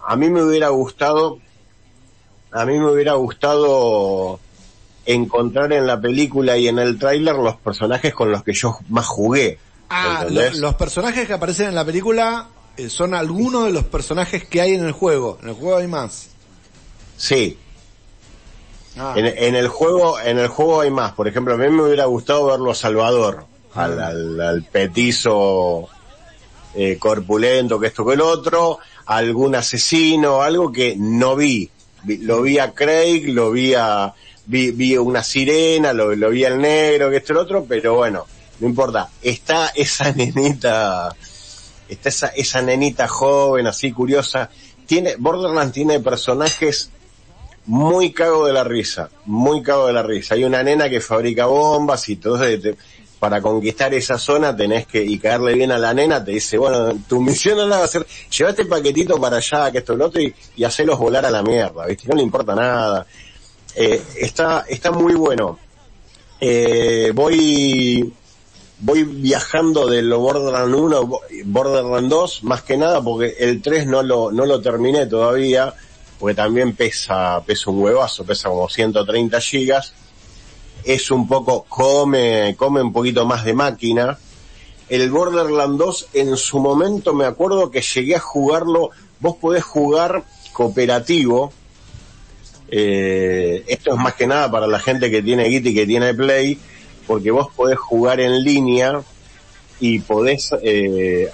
a 0.07 0.17
mí 0.17 0.31
me 0.31 0.43
hubiera 0.43 0.69
gustado, 0.69 1.39
a 2.53 2.65
mí 2.65 2.79
me 2.79 2.91
hubiera 2.91 3.15
gustado 3.15 4.39
encontrar 5.05 5.73
en 5.73 5.87
la 5.87 6.01
película 6.01 6.57
y 6.57 6.69
en 6.69 6.79
el 6.79 6.99
tráiler 6.99 7.35
los 7.35 7.57
personajes 7.57 8.15
con 8.15 8.31
los 8.31 8.45
que 8.45 8.53
yo 8.53 8.79
más 8.91 9.07
jugué. 9.07 9.59
Ah, 9.91 10.27
los 10.29 10.75
personajes 10.75 11.27
que 11.27 11.33
aparecen 11.33 11.69
en 11.69 11.75
la 11.75 11.85
película 11.85 12.47
eh, 12.79 12.89
son 12.89 13.15
algunos 13.15 13.65
de 13.67 13.73
los 13.73 13.85
personajes 13.85 14.45
que 14.45 14.61
hay 14.61 14.73
en 14.75 14.85
el 14.85 14.93
juego. 14.93 15.39
En 15.43 15.49
el 15.51 15.55
juego 15.55 15.77
hay 15.77 15.87
más. 15.89 16.29
Sí, 17.17 17.59
Ah, 19.01 19.15
En, 19.17 19.27
en 19.27 19.55
el 19.55 19.69
juego, 19.69 20.19
en 20.19 20.39
el 20.39 20.49
juego 20.49 20.81
hay 20.81 20.91
más. 20.91 21.13
Por 21.13 21.29
ejemplo, 21.29 21.55
a 21.55 21.57
mí 21.57 21.69
me 21.69 21.83
hubiera 21.85 22.07
gustado 22.07 22.47
verlo 22.47 22.73
a 22.73 22.75
Salvador, 22.75 23.45
al, 23.75 24.01
al, 24.01 24.41
al 24.41 24.63
petizo 24.65 25.89
eh, 26.75 26.97
corpulento, 26.99 27.79
que 27.79 27.87
esto 27.89 28.05
que 28.05 28.15
el 28.15 28.21
otro, 28.23 28.79
algún 29.07 29.55
asesino, 29.55 30.43
algo 30.43 30.73
que 30.73 30.97
no 30.99 31.37
vi. 31.37 31.71
Vi- 32.03 32.19
Lo 32.19 32.43
vi 32.43 32.59
a 32.59 32.73
Craig, 32.73 33.29
lo 33.29 33.53
vi 33.53 33.75
a, 33.75 34.13
vi, 34.47 34.73
vi 34.73 34.97
una 34.97 35.23
sirena, 35.23 35.93
lo, 35.93 36.17
lo 36.17 36.31
vi 36.31 36.45
al 36.45 36.61
negro, 36.61 37.09
que 37.11 37.19
esto 37.19 37.33
y 37.35 37.37
el 37.37 37.43
otro, 37.43 37.67
pero 37.69 37.95
bueno, 37.95 38.27
no 38.59 38.67
importa. 38.67 39.11
Está 39.23 39.69
esa 39.77 40.11
nenita, 40.17 41.15
está 41.89 42.09
esa, 42.09 42.29
esa 42.29 42.63
nenita 42.63 43.09
joven, 43.09 43.67
así 43.67 43.93
curiosa. 43.93 44.51
Tiene, 44.87 45.17
Borderlands 45.17 45.73
tiene 45.73 46.01
personajes 46.01 46.91
muy 47.67 48.13
cago 48.13 48.47
de 48.47 48.53
la 48.53 48.65
risa, 48.65 49.11
muy 49.27 49.63
cago 49.63 49.87
de 49.89 49.93
la 49.93 50.03
risa. 50.03 50.35
Hay 50.35 50.45
una 50.45 50.63
nena 50.63 50.89
que 50.89 51.01
fabrica 51.01 51.47
bombas 51.47 52.09
y 52.09 52.17
todo 52.17 52.43
eso, 52.45 52.71
para 53.19 53.43
conquistar 53.43 53.93
esa 53.95 54.17
zona 54.17 54.57
tenés 54.57 54.87
que, 54.87 55.03
y 55.03 55.19
caerle 55.19 55.55
bien 55.55 55.73
a 55.73 55.79
la 55.79 55.93
nena, 55.93 56.25
te 56.25 56.31
dice, 56.33 56.57
bueno, 56.57 56.97
tu 57.09 57.21
misión 57.21 57.59
ahora 57.59 57.79
va 57.79 57.85
a 57.85 57.89
ser, 57.89 58.07
este 58.31 58.65
paquetito 58.65 59.21
para 59.21 59.39
allá, 59.39 59.71
que 59.73 59.79
esto 59.79 59.97
lo 59.97 60.07
otro, 60.07 60.23
y, 60.23 60.33
y 60.57 60.65
hacerlos 60.65 60.99
volar 60.99 61.27
a 61.27 61.31
la 61.31 61.43
mierda, 61.43 61.87
¿viste? 61.87 62.09
No 62.09 62.15
le 62.15 62.23
importa 62.23 62.55
nada. 62.55 63.07
Eh, 63.75 64.03
está, 64.17 64.65
está 64.69 64.91
muy 64.91 65.15
bueno. 65.15 65.59
Eh, 66.41 67.11
voy, 67.15 68.13
voy 68.81 69.03
viajando 69.05 69.87
del 69.87 70.13
Borderlands 70.13 70.77
1, 70.77 71.07
bo- 71.07 71.23
Borderlands 71.45 72.09
2, 72.11 72.45
más 72.45 72.63
que 72.63 72.77
nada 72.77 73.03
porque 73.03 73.35
el 73.39 73.61
3 73.61 73.87
no 73.87 74.03
lo, 74.03 74.31
no 74.31 74.47
lo 74.47 74.61
terminé 74.61 75.07
todavía, 75.07 75.75
porque 76.19 76.35
también 76.35 76.75
pesa, 76.77 77.43
pesa 77.45 77.71
un 77.71 77.81
huevazo, 77.83 78.25
pesa 78.25 78.49
como 78.49 78.69
130 78.69 79.41
gigas. 79.41 79.93
Es 80.85 81.11
un 81.11 81.27
poco, 81.27 81.65
come, 81.69 82.55
come 82.57 82.81
un 82.81 82.93
poquito 82.93 83.27
más 83.27 83.45
de 83.45 83.53
máquina. 83.55 84.19
El 84.89 85.11
Borderlands 85.11 85.77
2 85.79 86.07
en 86.15 86.37
su 86.37 86.61
momento 86.61 87.13
me 87.15 87.27
acuerdo 87.27 87.71
que 87.71 87.83
llegué 87.83 88.15
a 88.17 88.21
jugarlo, 88.21 88.91
vos 89.21 89.37
podés 89.37 89.65
jugar 89.65 90.25
cooperativo, 90.53 91.53
eh, 92.71 93.65
esto 93.67 93.93
es 93.95 93.97
más 94.01 94.15
que 94.15 94.27
nada 94.27 94.51
para 94.51 94.67
la 94.67 94.79
gente 94.79 95.11
que 95.11 95.23
tiene 95.23 95.49
Git 95.49 95.67
y 95.67 95.75
que 95.75 95.87
tiene 95.87 96.15
Play, 96.15 96.59
porque 97.09 97.33
vos 97.33 97.49
podés 97.57 97.79
jugar 97.79 98.21
en 98.21 98.45
línea 98.45 99.03
y 99.81 99.99
podés 99.99 100.51
eh, 100.63 101.31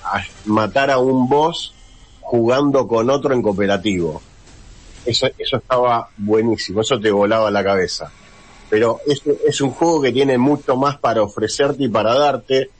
matar 0.46 0.90
a 0.90 0.98
un 0.98 1.28
boss 1.28 1.74
jugando 2.22 2.88
con 2.88 3.10
otro 3.10 3.34
en 3.34 3.42
cooperativo. 3.42 4.22
Eso, 5.04 5.26
eso 5.36 5.56
estaba 5.58 6.08
buenísimo, 6.16 6.80
eso 6.80 6.98
te 6.98 7.10
volaba 7.10 7.50
la 7.50 7.62
cabeza. 7.62 8.10
Pero 8.70 9.00
es, 9.06 9.20
es 9.46 9.60
un 9.60 9.70
juego 9.72 10.00
que 10.00 10.12
tiene 10.12 10.38
mucho 10.38 10.76
más 10.76 10.96
para 10.96 11.22
ofrecerte 11.22 11.84
y 11.84 11.88
para 11.88 12.14
darte. 12.14 12.70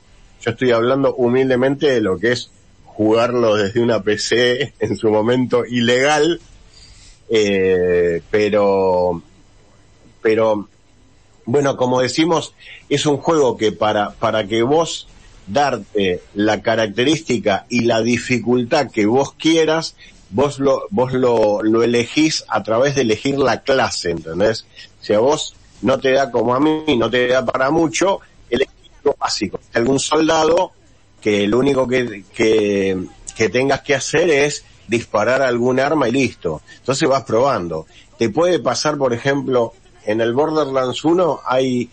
Yo 0.41 0.51
estoy 0.51 0.71
hablando 0.71 1.13
humildemente 1.15 1.91
de 1.91 2.01
lo 2.01 2.17
que 2.17 2.31
es 2.31 2.49
jugarlo 2.95 3.55
desde 3.57 3.81
una 3.81 4.01
PC 4.01 4.73
en 4.79 4.95
su 4.95 5.09
momento 5.09 5.65
ilegal, 5.65 6.39
eh, 7.29 8.21
pero, 8.31 9.21
pero, 10.21 10.69
bueno, 11.45 11.77
como 11.77 12.01
decimos, 12.01 12.53
es 12.89 13.05
un 13.05 13.17
juego 13.17 13.57
que 13.57 13.71
para, 13.71 14.11
para 14.11 14.47
que 14.47 14.63
vos 14.63 15.07
darte 15.47 16.21
la 16.33 16.61
característica 16.61 17.65
y 17.69 17.81
la 17.81 18.01
dificultad 18.01 18.89
que 18.89 19.05
vos 19.05 19.33
quieras, 19.33 19.95
vos 20.31 20.59
lo, 20.59 20.83
vos 20.89 21.13
lo, 21.13 21.61
lo 21.61 21.83
elegís 21.83 22.43
a 22.47 22.63
través 22.63 22.95
de 22.95 23.01
elegir 23.01 23.37
la 23.37 23.61
clase, 23.61 24.11
¿entendés? 24.11 24.65
Si 25.01 25.13
a 25.13 25.19
vos 25.19 25.55
no 25.81 25.99
te 25.99 26.11
da 26.11 26.31
como 26.31 26.55
a 26.55 26.59
mí, 26.59 26.83
no 26.97 27.09
te 27.09 27.27
da 27.27 27.45
para 27.45 27.69
mucho, 27.69 28.21
elegís 28.49 28.91
lo 29.03 29.15
básico. 29.19 29.59
Algún 29.73 29.99
soldado 29.99 30.71
que 31.21 31.47
lo 31.47 31.59
único 31.59 31.87
que, 31.87 32.23
que, 32.33 33.03
que 33.35 33.49
tengas 33.49 33.81
que 33.81 33.95
hacer 33.95 34.29
es 34.29 34.63
disparar 34.87 35.41
algún 35.41 35.79
arma 35.79 36.07
y 36.07 36.11
listo. 36.11 36.61
Entonces 36.77 37.07
vas 37.07 37.23
probando. 37.23 37.85
Te 38.17 38.29
puede 38.29 38.59
pasar, 38.59 38.97
por 38.97 39.13
ejemplo, 39.13 39.73
en 40.05 40.21
el 40.21 40.33
Borderlands 40.33 41.03
1 41.03 41.41
hay, 41.45 41.89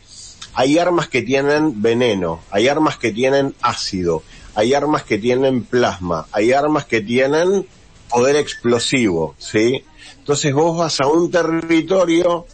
hay 0.54 0.78
armas 0.78 1.08
que 1.08 1.22
tienen 1.22 1.80
veneno, 1.82 2.40
hay 2.50 2.68
armas 2.68 2.96
que 2.98 3.12
tienen 3.12 3.54
ácido, 3.60 4.22
hay 4.54 4.74
armas 4.74 5.02
que 5.04 5.18
tienen 5.18 5.64
plasma, 5.64 6.26
hay 6.32 6.52
armas 6.52 6.84
que 6.84 7.00
tienen 7.00 7.66
poder 8.10 8.36
explosivo, 8.36 9.34
¿sí? 9.38 9.84
Entonces 10.18 10.52
vos 10.52 10.76
vas 10.76 11.00
a 11.00 11.06
un 11.06 11.30
territorio 11.30 12.46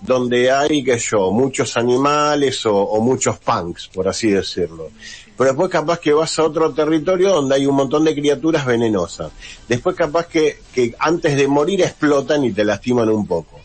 donde 0.00 0.50
hay, 0.50 0.82
que 0.82 0.98
yo, 0.98 1.30
muchos 1.30 1.76
animales 1.76 2.66
o, 2.66 3.00
muchos 3.00 3.38
punks, 3.38 3.88
por 3.88 4.08
así 4.08 4.30
decirlo. 4.30 4.90
Pero 5.36 5.50
después 5.50 5.70
capaz 5.70 6.00
que 6.00 6.12
vas 6.12 6.38
a 6.38 6.44
otro 6.44 6.72
territorio 6.74 7.30
donde 7.30 7.54
hay 7.54 7.66
un 7.66 7.76
montón 7.76 8.04
de 8.04 8.14
criaturas 8.14 8.66
venenosas. 8.66 9.30
Después 9.68 9.94
capaz 9.94 10.26
que, 10.26 10.58
que 10.74 10.94
antes 10.98 11.36
de 11.36 11.46
morir 11.46 11.82
explotan 11.82 12.44
y 12.44 12.52
te 12.52 12.64
lastiman 12.64 13.08
un 13.08 13.26
poco. 13.26 13.61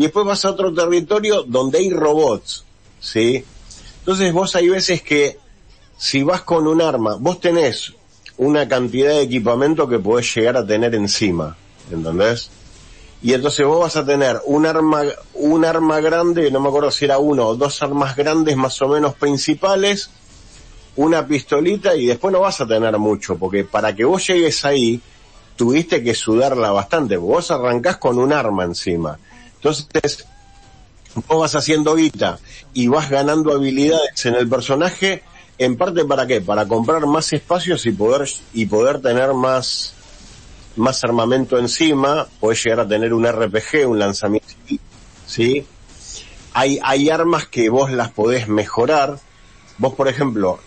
Y 0.00 0.04
después 0.04 0.24
vas 0.24 0.46
a 0.46 0.52
otro 0.52 0.72
territorio 0.72 1.42
donde 1.42 1.76
hay 1.76 1.90
robots, 1.90 2.64
¿sí? 3.00 3.44
Entonces 3.98 4.32
vos 4.32 4.56
hay 4.56 4.70
veces 4.70 5.02
que 5.02 5.36
si 5.98 6.22
vas 6.22 6.40
con 6.40 6.66
un 6.66 6.80
arma, 6.80 7.16
vos 7.20 7.38
tenés 7.38 7.92
una 8.38 8.66
cantidad 8.66 9.10
de 9.10 9.20
equipamiento 9.20 9.86
que 9.86 9.98
podés 9.98 10.34
llegar 10.34 10.56
a 10.56 10.66
tener 10.66 10.94
encima, 10.94 11.54
¿entendés? 11.90 12.48
Y 13.20 13.34
entonces 13.34 13.66
vos 13.66 13.80
vas 13.80 13.96
a 13.96 14.06
tener 14.06 14.40
un 14.46 14.64
arma, 14.64 15.02
un 15.34 15.66
arma 15.66 16.00
grande, 16.00 16.50
no 16.50 16.60
me 16.60 16.68
acuerdo 16.68 16.90
si 16.90 17.04
era 17.04 17.18
uno 17.18 17.48
o 17.48 17.54
dos 17.54 17.82
armas 17.82 18.16
grandes 18.16 18.56
más 18.56 18.80
o 18.80 18.88
menos 18.88 19.12
principales, 19.16 20.08
una 20.96 21.26
pistolita 21.26 21.94
y 21.94 22.06
después 22.06 22.32
no 22.32 22.40
vas 22.40 22.58
a 22.62 22.66
tener 22.66 22.96
mucho, 22.96 23.36
porque 23.36 23.64
para 23.64 23.94
que 23.94 24.06
vos 24.06 24.26
llegues 24.26 24.64
ahí, 24.64 24.98
tuviste 25.56 26.02
que 26.02 26.14
sudarla 26.14 26.70
bastante, 26.72 27.18
vos 27.18 27.50
arrancás 27.50 27.98
con 27.98 28.18
un 28.18 28.32
arma 28.32 28.64
encima. 28.64 29.18
Entonces, 29.62 30.26
vos 31.28 31.40
vas 31.40 31.54
haciendo 31.54 31.94
guita 31.94 32.38
y 32.72 32.88
vas 32.88 33.10
ganando 33.10 33.52
habilidades 33.52 34.24
en 34.24 34.34
el 34.34 34.48
personaje, 34.48 35.22
en 35.58 35.76
parte 35.76 36.04
para 36.06 36.26
qué? 36.26 36.40
Para 36.40 36.66
comprar 36.66 37.04
más 37.06 37.30
espacios 37.34 37.84
y 37.84 37.92
poder, 37.92 38.26
y 38.54 38.64
poder 38.64 39.02
tener 39.02 39.34
más, 39.34 39.92
más 40.76 41.04
armamento 41.04 41.58
encima, 41.58 42.26
podés 42.40 42.64
llegar 42.64 42.80
a 42.80 42.88
tener 42.88 43.12
un 43.12 43.26
RPG, 43.26 43.86
un 43.86 43.98
lanzamiento, 43.98 44.48
¿sí? 45.26 45.66
Hay, 46.54 46.80
hay 46.82 47.10
armas 47.10 47.46
que 47.46 47.68
vos 47.68 47.90
las 47.92 48.10
podés 48.10 48.48
mejorar. 48.48 49.18
Vos, 49.76 49.94
por 49.94 50.08
ejemplo, 50.08 50.58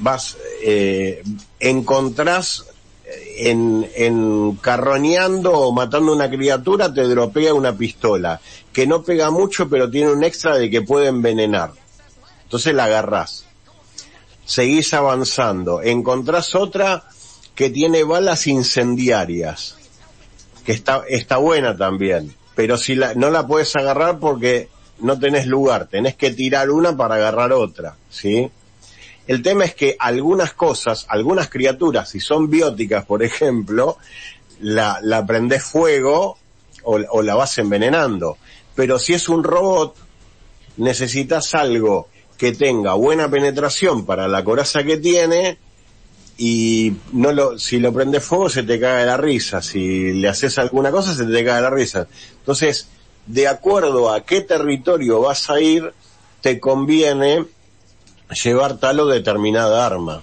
vas, 0.00 0.36
eh, 0.62 1.22
encontrás, 1.58 2.66
en, 3.36 3.88
en 3.94 4.56
carroñando 4.56 5.52
o 5.52 5.72
matando 5.72 6.12
una 6.12 6.28
criatura 6.28 6.92
te 6.92 7.02
dropea 7.02 7.54
una 7.54 7.76
pistola, 7.76 8.40
que 8.72 8.86
no 8.86 9.02
pega 9.02 9.30
mucho 9.30 9.68
pero 9.68 9.90
tiene 9.90 10.12
un 10.12 10.24
extra 10.24 10.56
de 10.56 10.70
que 10.70 10.82
puede 10.82 11.08
envenenar. 11.08 11.72
Entonces 12.44 12.74
la 12.74 12.84
agarrás. 12.84 13.44
Seguís 14.44 14.94
avanzando. 14.94 15.82
Encontrás 15.82 16.54
otra 16.54 17.04
que 17.54 17.70
tiene 17.70 18.04
balas 18.04 18.46
incendiarias, 18.46 19.76
que 20.64 20.72
está, 20.72 21.02
está 21.08 21.38
buena 21.38 21.76
también. 21.76 22.34
Pero 22.54 22.78
si 22.78 22.94
la, 22.94 23.14
no 23.14 23.30
la 23.30 23.46
puedes 23.46 23.74
agarrar 23.76 24.18
porque 24.18 24.68
no 25.00 25.18
tenés 25.18 25.46
lugar, 25.46 25.88
tenés 25.88 26.14
que 26.14 26.30
tirar 26.30 26.70
una 26.70 26.96
para 26.96 27.16
agarrar 27.16 27.52
otra, 27.52 27.96
¿sí? 28.08 28.50
El 29.26 29.42
tema 29.42 29.64
es 29.64 29.74
que 29.74 29.96
algunas 29.98 30.52
cosas, 30.52 31.06
algunas 31.08 31.48
criaturas, 31.48 32.10
si 32.10 32.20
son 32.20 32.48
bióticas, 32.48 33.04
por 33.04 33.22
ejemplo, 33.22 33.98
la, 34.60 34.98
la 35.02 35.26
prendés 35.26 35.64
fuego 35.64 36.38
o, 36.86 37.22
la 37.22 37.34
vas 37.34 37.58
envenenando. 37.58 38.38
Pero 38.74 38.98
si 38.98 39.14
es 39.14 39.28
un 39.28 39.42
robot, 39.42 39.96
necesitas 40.76 41.54
algo 41.54 42.08
que 42.38 42.52
tenga 42.52 42.94
buena 42.94 43.28
penetración 43.28 44.06
para 44.06 44.28
la 44.28 44.44
coraza 44.44 44.84
que 44.84 44.98
tiene 44.98 45.58
y 46.38 46.94
no 47.12 47.32
lo, 47.32 47.58
si 47.58 47.80
lo 47.80 47.92
prendes 47.92 48.22
fuego 48.22 48.50
se 48.50 48.62
te 48.62 48.78
cae 48.78 49.06
la 49.06 49.16
risa, 49.16 49.62
si 49.62 50.12
le 50.12 50.28
haces 50.28 50.58
alguna 50.58 50.90
cosa 50.90 51.14
se 51.14 51.24
te 51.24 51.44
cae 51.44 51.62
la 51.62 51.70
risa. 51.70 52.06
Entonces, 52.38 52.88
de 53.26 53.48
acuerdo 53.48 54.12
a 54.12 54.22
qué 54.22 54.42
territorio 54.42 55.22
vas 55.22 55.48
a 55.50 55.60
ir, 55.60 55.92
te 56.42 56.60
conviene 56.60 57.46
llevar 58.30 58.78
tal 58.78 59.00
o 59.00 59.06
determinada 59.06 59.86
arma. 59.86 60.22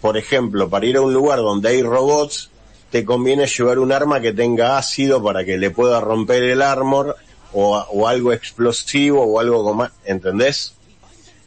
Por 0.00 0.16
ejemplo, 0.16 0.68
para 0.68 0.86
ir 0.86 0.96
a 0.96 1.00
un 1.00 1.12
lugar 1.12 1.38
donde 1.38 1.70
hay 1.70 1.82
robots, 1.82 2.50
te 2.90 3.04
conviene 3.04 3.46
llevar 3.46 3.78
un 3.78 3.92
arma 3.92 4.20
que 4.20 4.32
tenga 4.32 4.78
ácido 4.78 5.22
para 5.22 5.44
que 5.44 5.56
le 5.56 5.70
pueda 5.70 6.00
romper 6.00 6.42
el 6.42 6.62
armor 6.62 7.16
o, 7.52 7.76
o 7.76 8.08
algo 8.08 8.32
explosivo 8.32 9.22
o 9.24 9.40
algo 9.40 9.64
como, 9.64 9.88
¿entendés? 10.04 10.74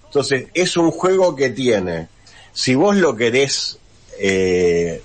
Entonces, 0.05 0.47
es 0.53 0.77
un 0.77 0.91
juego 0.91 1.35
que 1.35 1.49
tiene, 1.49 2.07
si 2.53 2.73
vos 2.73 2.95
lo 2.95 3.15
querés 3.15 3.77
eh, 4.19 5.01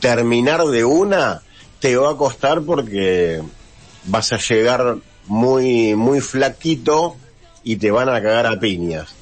terminar 0.00 0.64
de 0.64 0.84
una, 0.84 1.42
te 1.78 1.96
va 1.96 2.10
a 2.10 2.16
costar 2.16 2.62
porque 2.62 3.40
vas 4.06 4.32
a 4.32 4.38
llegar 4.38 4.96
muy, 5.26 5.94
muy 5.94 6.20
flaquito 6.20 7.16
y 7.62 7.76
te 7.76 7.90
van 7.90 8.08
a 8.08 8.20
cagar 8.20 8.46
a 8.46 8.58
piñas. 8.58 9.14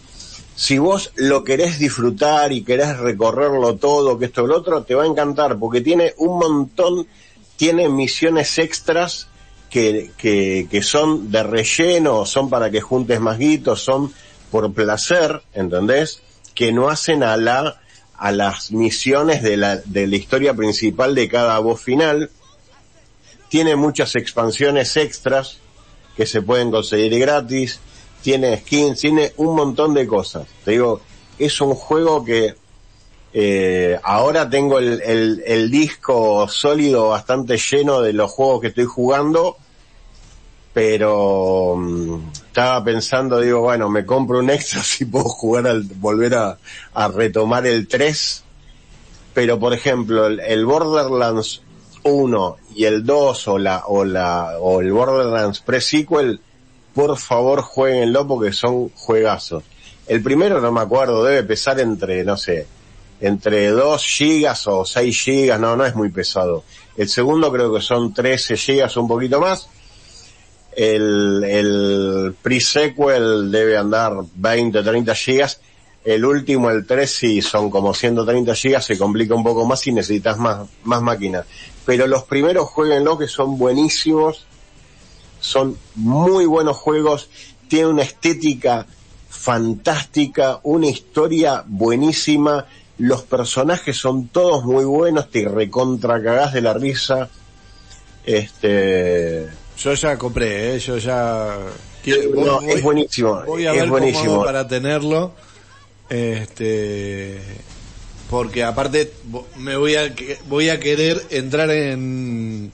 Si 0.62 0.78
vos 0.78 1.10
lo 1.16 1.42
querés 1.42 1.80
disfrutar 1.80 2.52
y 2.52 2.62
querés 2.62 2.96
recorrerlo 2.96 3.74
todo, 3.78 4.16
que 4.16 4.26
esto 4.26 4.46
lo 4.46 4.58
otro, 4.58 4.84
te 4.84 4.94
va 4.94 5.02
a 5.02 5.08
encantar 5.08 5.58
porque 5.58 5.80
tiene 5.80 6.14
un 6.18 6.38
montón, 6.38 7.08
tiene 7.56 7.88
misiones 7.88 8.58
extras 8.58 9.26
que, 9.70 10.12
que, 10.16 10.68
que 10.70 10.82
son 10.84 11.32
de 11.32 11.42
relleno, 11.42 12.24
son 12.26 12.48
para 12.48 12.70
que 12.70 12.80
juntes 12.80 13.18
más 13.18 13.38
guitos, 13.38 13.82
son 13.82 14.12
por 14.52 14.72
placer, 14.72 15.42
¿entendés? 15.52 16.22
Que 16.54 16.72
no 16.72 16.90
hacen 16.90 17.24
a 17.24 17.36
la, 17.36 17.80
a 18.16 18.30
las 18.30 18.70
misiones 18.70 19.42
de 19.42 19.56
la, 19.56 19.78
de 19.78 20.06
la 20.06 20.14
historia 20.14 20.54
principal 20.54 21.16
de 21.16 21.28
cada 21.28 21.58
voz 21.58 21.82
final. 21.82 22.30
Tiene 23.48 23.74
muchas 23.74 24.14
expansiones 24.14 24.96
extras 24.96 25.58
que 26.16 26.24
se 26.24 26.40
pueden 26.40 26.70
conseguir 26.70 27.18
gratis. 27.18 27.80
Tiene 28.22 28.58
skins, 28.58 29.00
tiene 29.00 29.32
un 29.36 29.54
montón 29.54 29.94
de 29.94 30.06
cosas. 30.06 30.46
Te 30.64 30.72
digo, 30.72 31.00
es 31.38 31.60
un 31.60 31.74
juego 31.74 32.24
que 32.24 32.54
eh, 33.34 33.98
ahora 34.02 34.48
tengo 34.48 34.78
el, 34.78 35.42
el, 35.44 35.70
disco 35.70 36.46
sólido 36.48 37.08
bastante 37.08 37.56
lleno 37.56 38.00
de 38.00 38.12
los 38.12 38.30
juegos 38.30 38.60
que 38.60 38.66
estoy 38.68 38.84
jugando 38.84 39.56
pero 40.72 41.72
um, 41.74 42.30
estaba 42.32 42.82
pensando, 42.82 43.40
digo, 43.40 43.60
bueno, 43.60 43.90
me 43.90 44.06
compro 44.06 44.38
un 44.38 44.50
extra 44.50 44.82
si 44.82 45.04
puedo 45.04 45.24
jugar 45.24 45.66
al, 45.66 45.82
volver 45.82 46.34
a, 46.34 46.58
a 46.94 47.08
retomar 47.08 47.66
el 47.66 47.88
3, 47.88 48.44
pero 49.34 49.58
por 49.58 49.74
ejemplo, 49.74 50.26
el, 50.26 50.40
el, 50.40 50.64
Borderlands 50.64 51.62
1 52.04 52.56
y 52.74 52.84
el 52.84 53.04
2 53.04 53.48
o 53.48 53.58
la, 53.58 53.84
o 53.86 54.04
la, 54.04 54.58
o 54.60 54.80
el 54.80 54.92
Borderlands 54.92 55.60
pre-sequel, 55.60 56.40
por 56.94 57.16
favor 57.18 57.62
jueguenlo 57.62 58.26
porque 58.26 58.52
son 58.52 58.90
juegazos. 58.90 59.64
El 60.06 60.22
primero 60.22 60.60
no 60.60 60.72
me 60.72 60.80
acuerdo, 60.80 61.24
debe 61.24 61.44
pesar 61.44 61.80
entre, 61.80 62.24
no 62.24 62.36
sé, 62.36 62.66
entre 63.20 63.68
2 63.68 64.04
gigas 64.04 64.66
o 64.66 64.84
6 64.84 65.20
gigas, 65.20 65.60
no, 65.60 65.76
no 65.76 65.86
es 65.86 65.94
muy 65.94 66.10
pesado. 66.10 66.64
El 66.96 67.08
segundo 67.08 67.52
creo 67.52 67.72
que 67.72 67.80
son 67.80 68.12
13 68.12 68.56
gigas, 68.56 68.96
un 68.96 69.08
poquito 69.08 69.40
más 69.40 69.68
el, 70.76 71.44
el 71.44 72.34
pre-sequel 72.40 73.50
debe 73.50 73.76
andar 73.76 74.14
20, 74.34 74.82
30 74.82 75.14
gigas. 75.14 75.60
El 76.04 76.24
último, 76.24 76.70
el 76.70 76.84
3, 76.84 77.08
sí, 77.10 77.42
son 77.42 77.70
como 77.70 77.94
130 77.94 78.54
gigas, 78.56 78.84
se 78.84 78.98
complica 78.98 79.34
un 79.34 79.44
poco 79.44 79.64
más 79.64 79.86
y 79.86 79.92
necesitas 79.92 80.36
más, 80.36 80.66
más 80.82 81.00
máquinas. 81.00 81.46
Pero 81.86 82.06
los 82.06 82.24
primeros 82.24 82.68
jueguenlo 82.70 83.18
que 83.18 83.28
son 83.28 83.56
buenísimos, 83.56 84.46
son 85.42 85.76
muy 85.96 86.46
buenos 86.46 86.76
juegos, 86.78 87.28
tiene 87.68 87.88
una 87.88 88.02
estética 88.02 88.86
fantástica, 89.28 90.60
una 90.62 90.86
historia 90.86 91.64
buenísima, 91.66 92.66
los 92.98 93.22
personajes 93.22 93.96
son 93.96 94.28
todos 94.28 94.64
muy 94.64 94.84
buenos, 94.84 95.30
te 95.30 95.46
recontra 95.48 96.22
cagás 96.22 96.52
de 96.52 96.60
la 96.60 96.74
risa. 96.74 97.28
Este, 98.24 99.48
yo 99.76 99.94
ya 99.94 100.16
compré, 100.16 100.76
¿eh? 100.76 100.78
yo 100.78 100.96
ya... 100.98 101.56
no, 102.34 102.60
voy, 102.60 102.70
es 102.70 102.82
buenísimo. 102.82 103.42
Voy 103.44 103.66
a 103.66 103.72
es 103.72 103.80
ver 103.80 103.90
buenísimo. 103.90 104.24
cómo 104.24 104.34
hago 104.34 104.44
para 104.44 104.68
tenerlo. 104.68 105.32
Este, 106.08 107.40
porque 108.30 108.62
aparte 108.62 109.12
me 109.56 109.76
voy 109.76 109.96
a 109.96 110.14
voy 110.46 110.68
a 110.68 110.78
querer 110.78 111.20
entrar 111.30 111.70
en 111.70 112.70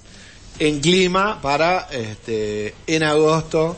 en 0.58 0.80
clima 0.80 1.40
para 1.40 1.88
este 1.90 2.74
en 2.86 3.02
agosto 3.02 3.76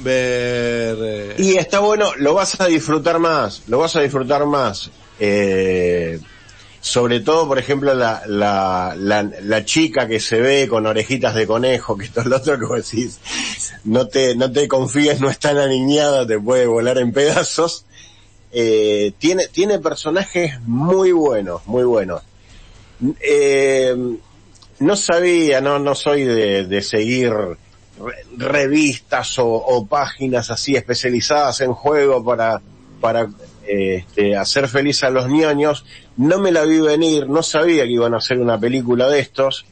ver 0.00 0.96
eh, 1.00 1.34
y 1.38 1.56
está 1.56 1.80
bueno 1.80 2.14
lo 2.16 2.34
vas 2.34 2.60
a 2.60 2.66
disfrutar 2.66 3.18
más 3.18 3.62
lo 3.66 3.78
vas 3.78 3.96
a 3.96 4.00
disfrutar 4.00 4.46
más 4.46 4.90
eh, 5.20 6.20
sobre 6.80 7.20
todo, 7.20 7.48
por 7.48 7.58
ejemplo, 7.58 7.92
la, 7.94 8.22
la, 8.26 8.94
la, 8.96 9.22
la, 9.22 9.64
chica 9.64 10.06
que 10.06 10.20
se 10.20 10.40
ve 10.40 10.68
con 10.68 10.86
orejitas 10.86 11.34
de 11.34 11.46
conejo, 11.46 11.96
que 11.96 12.04
esto 12.04 12.20
es 12.20 12.26
lo 12.26 12.36
otro 12.36 12.58
que 12.58 12.76
decís, 12.76 13.20
no 13.84 14.06
te, 14.06 14.36
no 14.36 14.50
te 14.50 14.68
confíes, 14.68 15.20
no 15.20 15.28
está 15.28 15.66
niñada, 15.66 16.26
te 16.26 16.38
puede 16.38 16.66
volar 16.66 16.98
en 16.98 17.12
pedazos. 17.12 17.84
Eh, 18.52 19.12
tiene, 19.18 19.48
tiene 19.48 19.78
personajes 19.78 20.60
muy 20.62 21.12
buenos, 21.12 21.66
muy 21.66 21.84
buenos. 21.84 22.22
Eh, 23.20 23.94
no 24.80 24.96
sabía, 24.96 25.60
no, 25.60 25.78
no 25.78 25.94
soy 25.94 26.24
de, 26.24 26.64
de 26.64 26.82
seguir 26.82 27.32
revistas 28.36 29.38
o, 29.38 29.86
páginas 29.88 30.50
así 30.50 30.76
especializadas 30.76 31.60
en 31.60 31.72
juego 31.72 32.24
para, 32.24 32.60
para 33.00 33.28
este, 33.66 34.36
hacer 34.36 34.68
feliz 34.68 35.02
a 35.04 35.10
los 35.10 35.28
niños. 35.28 35.84
No 36.16 36.38
me 36.38 36.52
la 36.52 36.64
vi 36.64 36.80
venir, 36.80 37.28
no 37.28 37.42
sabía 37.42 37.84
que 37.84 37.92
iban 37.92 38.14
a 38.14 38.18
hacer 38.18 38.38
una 38.38 38.58
película 38.58 39.08
de 39.08 39.20
estos. 39.20 39.66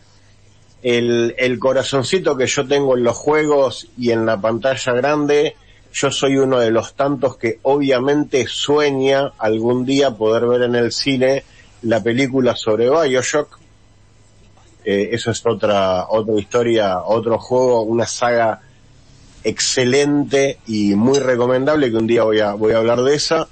El, 0.82 1.34
el 1.38 1.58
corazoncito 1.58 2.36
que 2.36 2.46
yo 2.46 2.66
tengo 2.66 2.96
en 2.96 3.04
los 3.04 3.16
juegos 3.16 3.88
y 3.96 4.10
en 4.10 4.26
la 4.26 4.40
pantalla 4.40 4.92
grande, 4.92 5.56
yo 5.92 6.10
soy 6.10 6.36
uno 6.36 6.60
de 6.60 6.70
los 6.70 6.94
tantos 6.94 7.36
que 7.36 7.58
obviamente 7.62 8.46
sueña 8.46 9.32
algún 9.38 9.84
día 9.84 10.10
poder 10.10 10.46
ver 10.46 10.62
en 10.62 10.74
el 10.74 10.92
cine 10.92 11.44
la 11.82 12.02
película 12.02 12.54
sobre 12.54 12.90
Bioshock. 12.90 13.65
Eso 14.86 15.30
es 15.32 15.44
otra, 15.44 16.06
otra 16.08 16.38
historia, 16.38 17.00
otro 17.00 17.38
juego, 17.38 17.82
una 17.82 18.06
saga 18.06 18.60
excelente 19.42 20.58
y 20.66 20.94
muy 20.94 21.18
recomendable 21.18 21.90
que 21.90 21.96
un 21.96 22.06
día 22.06 22.22
voy 22.22 22.40
a, 22.40 22.54
voy 22.54 22.72
a 22.72 22.78
hablar 22.78 23.02
de 23.02 23.14
esa. 23.14 23.48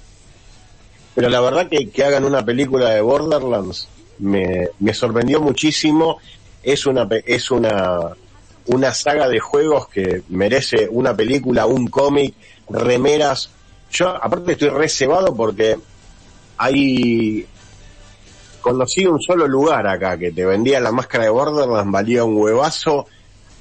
Pero 1.13 1.29
la 1.29 1.41
verdad 1.41 1.67
que, 1.69 1.89
que 1.89 2.03
hagan 2.03 2.23
una 2.23 2.43
película 2.45 2.89
de 2.89 3.01
Borderlands 3.01 3.87
me, 4.19 4.69
me 4.79 4.93
sorprendió 4.93 5.41
muchísimo. 5.41 6.19
Es 6.63 6.85
una, 6.85 7.07
es 7.25 7.51
una, 7.51 8.15
una 8.67 8.93
saga 8.93 9.27
de 9.29 9.39
juegos 9.39 9.87
que 9.87 10.23
merece 10.29 10.87
una 10.89 11.15
película, 11.15 11.65
un 11.65 11.87
cómic, 11.87 12.33
remeras. 12.69 13.49
Yo 13.91 14.09
aparte 14.09 14.53
estoy 14.53 14.69
reservado 14.69 15.35
porque 15.35 15.77
hay, 16.57 17.45
conocí 18.65 19.05
un 19.05 19.21
solo 19.21 19.47
lugar 19.47 19.85
acá 19.85 20.17
que 20.17 20.31
te 20.31 20.43
vendía 20.43 20.79
la 20.79 20.91
máscara 20.91 21.25
de 21.25 21.29
Borderlands, 21.29 21.91
valía 21.91 22.23
un 22.23 22.35
huevazo. 22.35 23.05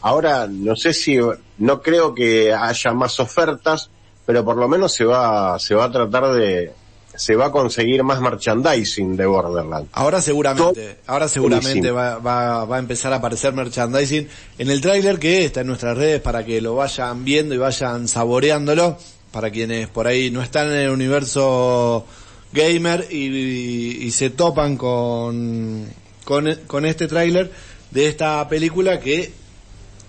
Ahora 0.00 0.46
no 0.46 0.74
sé 0.76 0.94
si, 0.94 1.18
no 1.58 1.82
creo 1.82 2.14
que 2.14 2.54
haya 2.54 2.92
más 2.94 3.20
ofertas, 3.20 3.90
pero 4.24 4.42
por 4.42 4.56
lo 4.56 4.66
menos 4.66 4.94
se 4.94 5.04
va, 5.04 5.58
se 5.58 5.74
va 5.74 5.84
a 5.84 5.92
tratar 5.92 6.32
de, 6.32 6.72
se 7.14 7.36
va 7.36 7.46
a 7.46 7.52
conseguir 7.52 8.02
más 8.02 8.18
merchandising 8.22 9.14
de 9.14 9.26
Borderlands. 9.26 9.90
Ahora 9.92 10.22
seguramente, 10.22 11.00
ahora 11.06 11.28
seguramente 11.28 11.90
va, 11.90 12.16
va, 12.16 12.64
va, 12.64 12.76
a 12.76 12.78
empezar 12.78 13.12
a 13.12 13.16
aparecer 13.16 13.52
merchandising 13.52 14.26
en 14.56 14.70
el 14.70 14.80
tráiler 14.80 15.18
que 15.18 15.44
está 15.44 15.60
en 15.60 15.66
nuestras 15.66 15.98
redes 15.98 16.22
para 16.22 16.46
que 16.46 16.62
lo 16.62 16.76
vayan 16.76 17.26
viendo 17.26 17.54
y 17.54 17.58
vayan 17.58 18.08
saboreándolo 18.08 18.96
para 19.32 19.50
quienes 19.50 19.86
por 19.88 20.06
ahí 20.06 20.30
no 20.30 20.40
están 20.40 20.68
en 20.68 20.78
el 20.78 20.90
universo 20.90 22.06
gamer 22.54 23.06
y, 23.10 24.06
y 24.06 24.10
se 24.12 24.30
topan 24.30 24.76
con, 24.76 25.86
con, 26.24 26.54
con 26.66 26.86
este 26.86 27.08
tráiler 27.08 27.50
de 27.90 28.08
esta 28.08 28.48
película 28.48 29.00
que 29.00 29.32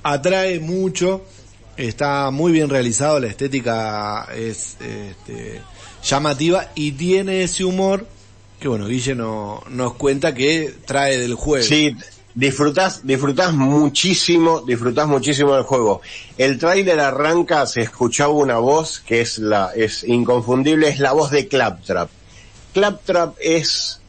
atrae 0.03 0.59
mucho, 0.59 1.25
está 1.75 2.29
muy 2.31 2.51
bien 2.51 2.69
realizado, 2.69 3.19
la 3.19 3.27
estética 3.27 4.27
es 4.35 4.77
este, 4.79 5.61
llamativa 6.03 6.71
y 6.75 6.91
tiene 6.93 7.43
ese 7.43 7.65
humor 7.65 8.07
que 8.59 8.67
bueno, 8.67 8.87
Guille 8.87 9.15
no, 9.15 9.63
nos 9.69 9.95
cuenta 9.95 10.33
que 10.33 10.73
trae 10.85 11.17
del 11.17 11.35
juego. 11.35 11.65
Sí, 11.65 11.93
disfrutás, 12.33 13.05
disfrutás 13.05 13.53
muchísimo, 13.53 14.61
disfrutás 14.61 15.07
muchísimo 15.07 15.53
del 15.55 15.63
juego. 15.63 16.01
El 16.37 16.57
tráiler 16.57 16.99
arranca, 16.99 17.65
se 17.65 17.81
escuchaba 17.81 18.33
una 18.33 18.57
voz 18.57 18.99
que 18.99 19.21
es 19.21 19.39
la, 19.39 19.71
es 19.75 20.03
inconfundible, 20.03 20.87
es 20.87 20.99
la 20.99 21.11
voz 21.11 21.31
de 21.31 21.47
Claptrap. 21.47 22.09
Claptrap 22.75 23.37
es, 23.39 24.01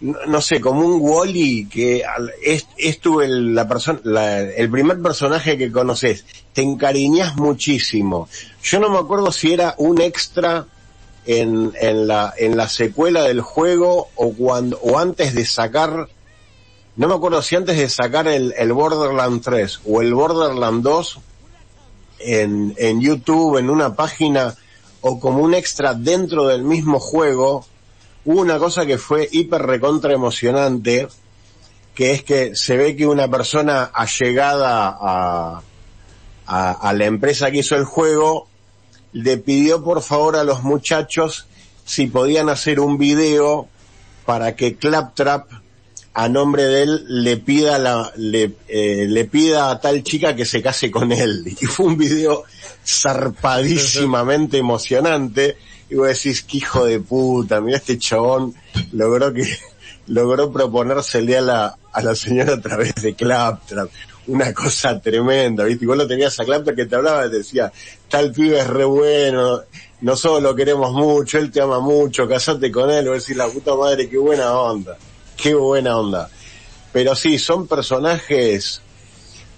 no, 0.00 0.40
sé, 0.40 0.60
como 0.60 0.84
un 0.84 0.98
Wally 1.00 1.68
que 1.68 2.02
es, 2.44 2.66
es 2.76 2.98
el, 3.22 3.54
la 3.54 3.68
persona, 3.68 4.00
el 4.40 4.68
primer 4.68 5.00
personaje 5.00 5.56
que 5.56 5.70
conoces. 5.70 6.24
Te 6.52 6.62
encariñas 6.62 7.36
muchísimo. 7.36 8.28
Yo 8.64 8.80
no 8.80 8.90
me 8.90 8.98
acuerdo 8.98 9.30
si 9.30 9.52
era 9.52 9.76
un 9.78 10.00
extra 10.00 10.66
en, 11.24 11.72
en, 11.80 12.08
la, 12.08 12.34
en 12.36 12.56
la 12.56 12.68
secuela 12.68 13.22
del 13.22 13.42
juego 13.42 14.08
o 14.16 14.32
cuando, 14.32 14.80
o 14.80 14.98
antes 14.98 15.32
de 15.32 15.44
sacar, 15.44 16.08
no 16.96 17.06
me 17.06 17.14
acuerdo 17.14 17.40
si 17.42 17.54
antes 17.54 17.78
de 17.78 17.88
sacar 17.88 18.26
el, 18.26 18.52
el 18.58 18.72
Borderland 18.72 19.40
3 19.40 19.82
o 19.86 20.02
el 20.02 20.12
Borderland 20.14 20.82
2 20.82 21.20
en, 22.18 22.74
en 22.76 23.00
YouTube, 23.00 23.58
en 23.58 23.70
una 23.70 23.94
página 23.94 24.56
o 25.00 25.20
como 25.20 25.44
un 25.44 25.54
extra 25.54 25.94
dentro 25.94 26.48
del 26.48 26.64
mismo 26.64 26.98
juego, 26.98 27.64
hubo 28.24 28.40
una 28.40 28.58
cosa 28.58 28.86
que 28.86 28.98
fue 28.98 29.28
hiper 29.30 29.62
recontra 29.62 30.12
emocionante, 30.12 31.08
que 31.94 32.12
es 32.12 32.22
que 32.22 32.54
se 32.54 32.76
ve 32.76 32.96
que 32.96 33.06
una 33.06 33.28
persona 33.28 33.84
allegada 33.84 34.96
a, 35.00 35.62
a, 36.46 36.92
la 36.92 37.04
empresa 37.04 37.50
que 37.50 37.58
hizo 37.58 37.76
el 37.76 37.84
juego 37.84 38.48
le 39.12 39.38
pidió 39.38 39.82
por 39.82 40.02
favor 40.02 40.36
a 40.36 40.44
los 40.44 40.62
muchachos 40.62 41.46
si 41.84 42.06
podían 42.06 42.48
hacer 42.48 42.80
un 42.80 42.98
video 42.98 43.68
para 44.24 44.54
que 44.54 44.76
Claptrap 44.76 45.50
a 46.12 46.28
nombre 46.28 46.64
de 46.64 46.82
él 46.82 47.04
le 47.08 47.36
pida 47.36 47.78
la 47.78 48.12
le, 48.16 48.52
eh, 48.68 49.06
le 49.08 49.24
pida 49.26 49.70
a 49.70 49.80
tal 49.80 50.02
chica 50.02 50.34
que 50.34 50.44
se 50.44 50.62
case 50.62 50.90
con 50.90 51.12
él. 51.12 51.44
Y 51.60 51.66
fue 51.66 51.86
un 51.86 51.96
video 51.96 52.44
zarpadísimamente 52.84 54.58
emocionante 54.58 55.56
y 55.90 55.96
vos 55.96 56.08
decís 56.08 56.42
que 56.42 56.58
hijo 56.58 56.84
de 56.84 57.00
puta 57.00 57.60
mira 57.60 57.78
este 57.78 57.98
chabón 57.98 58.54
logró 58.92 59.32
que 59.32 59.44
logró 60.06 60.52
proponérsele 60.52 61.38
a 61.38 61.40
la 61.40 61.76
a 61.92 62.02
la 62.02 62.14
señora 62.14 62.54
a 62.54 62.60
través 62.60 62.94
de 62.94 63.14
Claptrap 63.14 63.90
una 64.26 64.52
cosa 64.54 65.00
tremenda, 65.00 65.64
¿viste? 65.64 65.84
Y 65.84 65.88
vos 65.88 65.96
lo 65.96 66.06
tenías 66.06 66.38
a 66.38 66.44
Claptrap 66.44 66.76
que 66.76 66.86
te 66.86 66.94
hablaba 66.94 67.26
y 67.26 67.30
te 67.30 67.38
decía, 67.38 67.72
tal 68.08 68.30
pibe 68.32 68.60
es 68.60 68.66
re 68.66 68.84
bueno, 68.84 69.60
nosotros 70.02 70.42
lo 70.42 70.54
queremos 70.54 70.92
mucho, 70.92 71.38
él 71.38 71.50
te 71.50 71.60
ama 71.60 71.80
mucho, 71.80 72.28
casate 72.28 72.70
con 72.70 72.90
él, 72.90 73.08
a 73.08 73.12
decir, 73.12 73.36
la 73.36 73.48
puta 73.48 73.74
madre, 73.74 74.08
qué 74.08 74.18
buena 74.18 74.54
onda, 74.54 74.96
qué 75.36 75.54
buena 75.54 75.98
onda. 75.98 76.30
Pero 76.92 77.14
sí, 77.16 77.38
son 77.38 77.66
personajes 77.66 78.82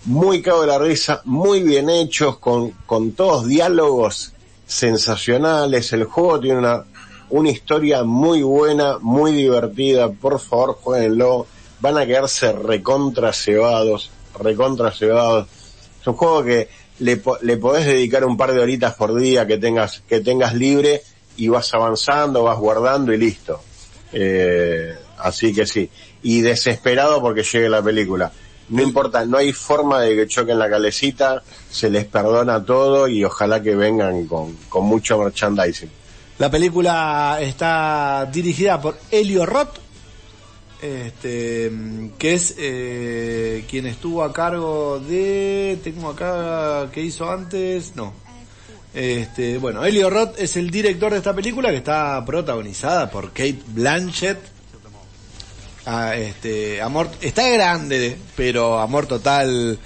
muy 0.05 0.43
cago 0.43 0.63
de 0.63 0.67
la 0.69 0.79
risa, 0.79 1.21
muy 1.25 1.63
bien 1.63 1.91
hechos, 1.91 2.39
con, 2.39 2.71
con 2.87 3.13
todos 3.13 3.47
diálogos 3.47 4.33
sensacionales, 4.73 5.93
el 5.93 6.05
juego 6.05 6.41
tiene 6.41 6.59
una, 6.59 6.85
una 7.31 7.51
historia 7.51 8.05
muy 8.05 8.43
buena, 8.43 8.99
muy 9.01 9.33
divertida, 9.33 10.11
por 10.11 10.41
favor 10.41 10.79
jueguenlo, 10.81 11.47
van 11.81 11.99
a 11.99 12.07
quedarse 12.07 12.53
recontra 12.53 13.33
cebados 13.33 14.11
recontra 14.39 14.89
Es 14.89 16.07
un 16.07 16.15
juego 16.15 16.45
que 16.45 16.69
le, 17.01 17.21
le 17.43 17.57
podés 17.57 17.87
dedicar 17.87 18.25
un 18.25 18.37
par 18.37 18.53
de 18.53 18.61
horitas 18.61 18.95
por 18.95 19.15
día 19.15 19.47
que 19.47 19.59
tengas, 19.59 20.03
que 20.09 20.21
tengas 20.21 20.55
libre 20.55 21.03
y 21.37 21.49
vas 21.49 21.73
avanzando, 21.75 22.45
vas 22.45 22.59
guardando 22.59 23.13
y 23.13 23.19
listo. 23.19 23.61
Eh, 24.13 24.95
así 25.19 25.55
que 25.55 25.67
sí. 25.67 25.91
Y 26.23 26.41
desesperado 26.41 27.21
porque 27.21 27.43
llegue 27.43 27.69
la 27.69 27.83
película. 27.83 28.31
No 28.73 28.83
importa, 28.83 29.25
no 29.27 29.37
hay 29.37 29.53
forma 29.53 30.01
de 30.01 30.17
que 30.17 30.27
choquen 30.27 30.59
la 30.59 30.69
calecita, 30.71 31.43
se 31.71 31.91
les 31.91 32.07
perdona 32.07 32.65
todo 32.65 33.07
y 33.07 33.23
ojalá 33.23 33.63
que 33.63 33.77
vengan 33.77 34.27
con, 34.27 34.57
con 34.69 34.85
mucho 34.85 35.19
merchandising. 35.19 35.91
La 36.39 36.51
película 36.51 37.39
está 37.41 38.29
dirigida 38.33 38.81
por 38.81 38.99
Elio 39.11 39.45
Roth, 39.45 39.77
este, 40.81 41.71
que 42.19 42.35
es 42.35 42.55
eh, 42.59 43.65
quien 43.69 43.87
estuvo 43.87 44.25
a 44.25 44.33
cargo 44.33 44.99
de, 44.99 45.79
tengo 45.85 46.09
acá, 46.11 46.91
¿qué 46.91 47.03
hizo 47.03 47.31
antes? 47.31 47.95
No. 47.95 48.15
Este, 48.95 49.59
bueno, 49.59 49.85
Elio 49.85 50.11
Roth 50.11 50.39
es 50.39 50.57
el 50.57 50.71
director 50.71 51.13
de 51.13 51.19
esta 51.19 51.35
película 51.35 51.71
que 51.71 51.77
está 51.77 52.25
protagonizada 52.25 53.11
por 53.11 53.29
Kate 53.29 53.63
Blanchett. 53.69 54.52
Este, 55.85 56.81
amor, 56.81 57.11
está 57.21 57.49
grande, 57.49 58.17
pero 58.37 58.79
amor 58.79 59.07
total 59.07 59.79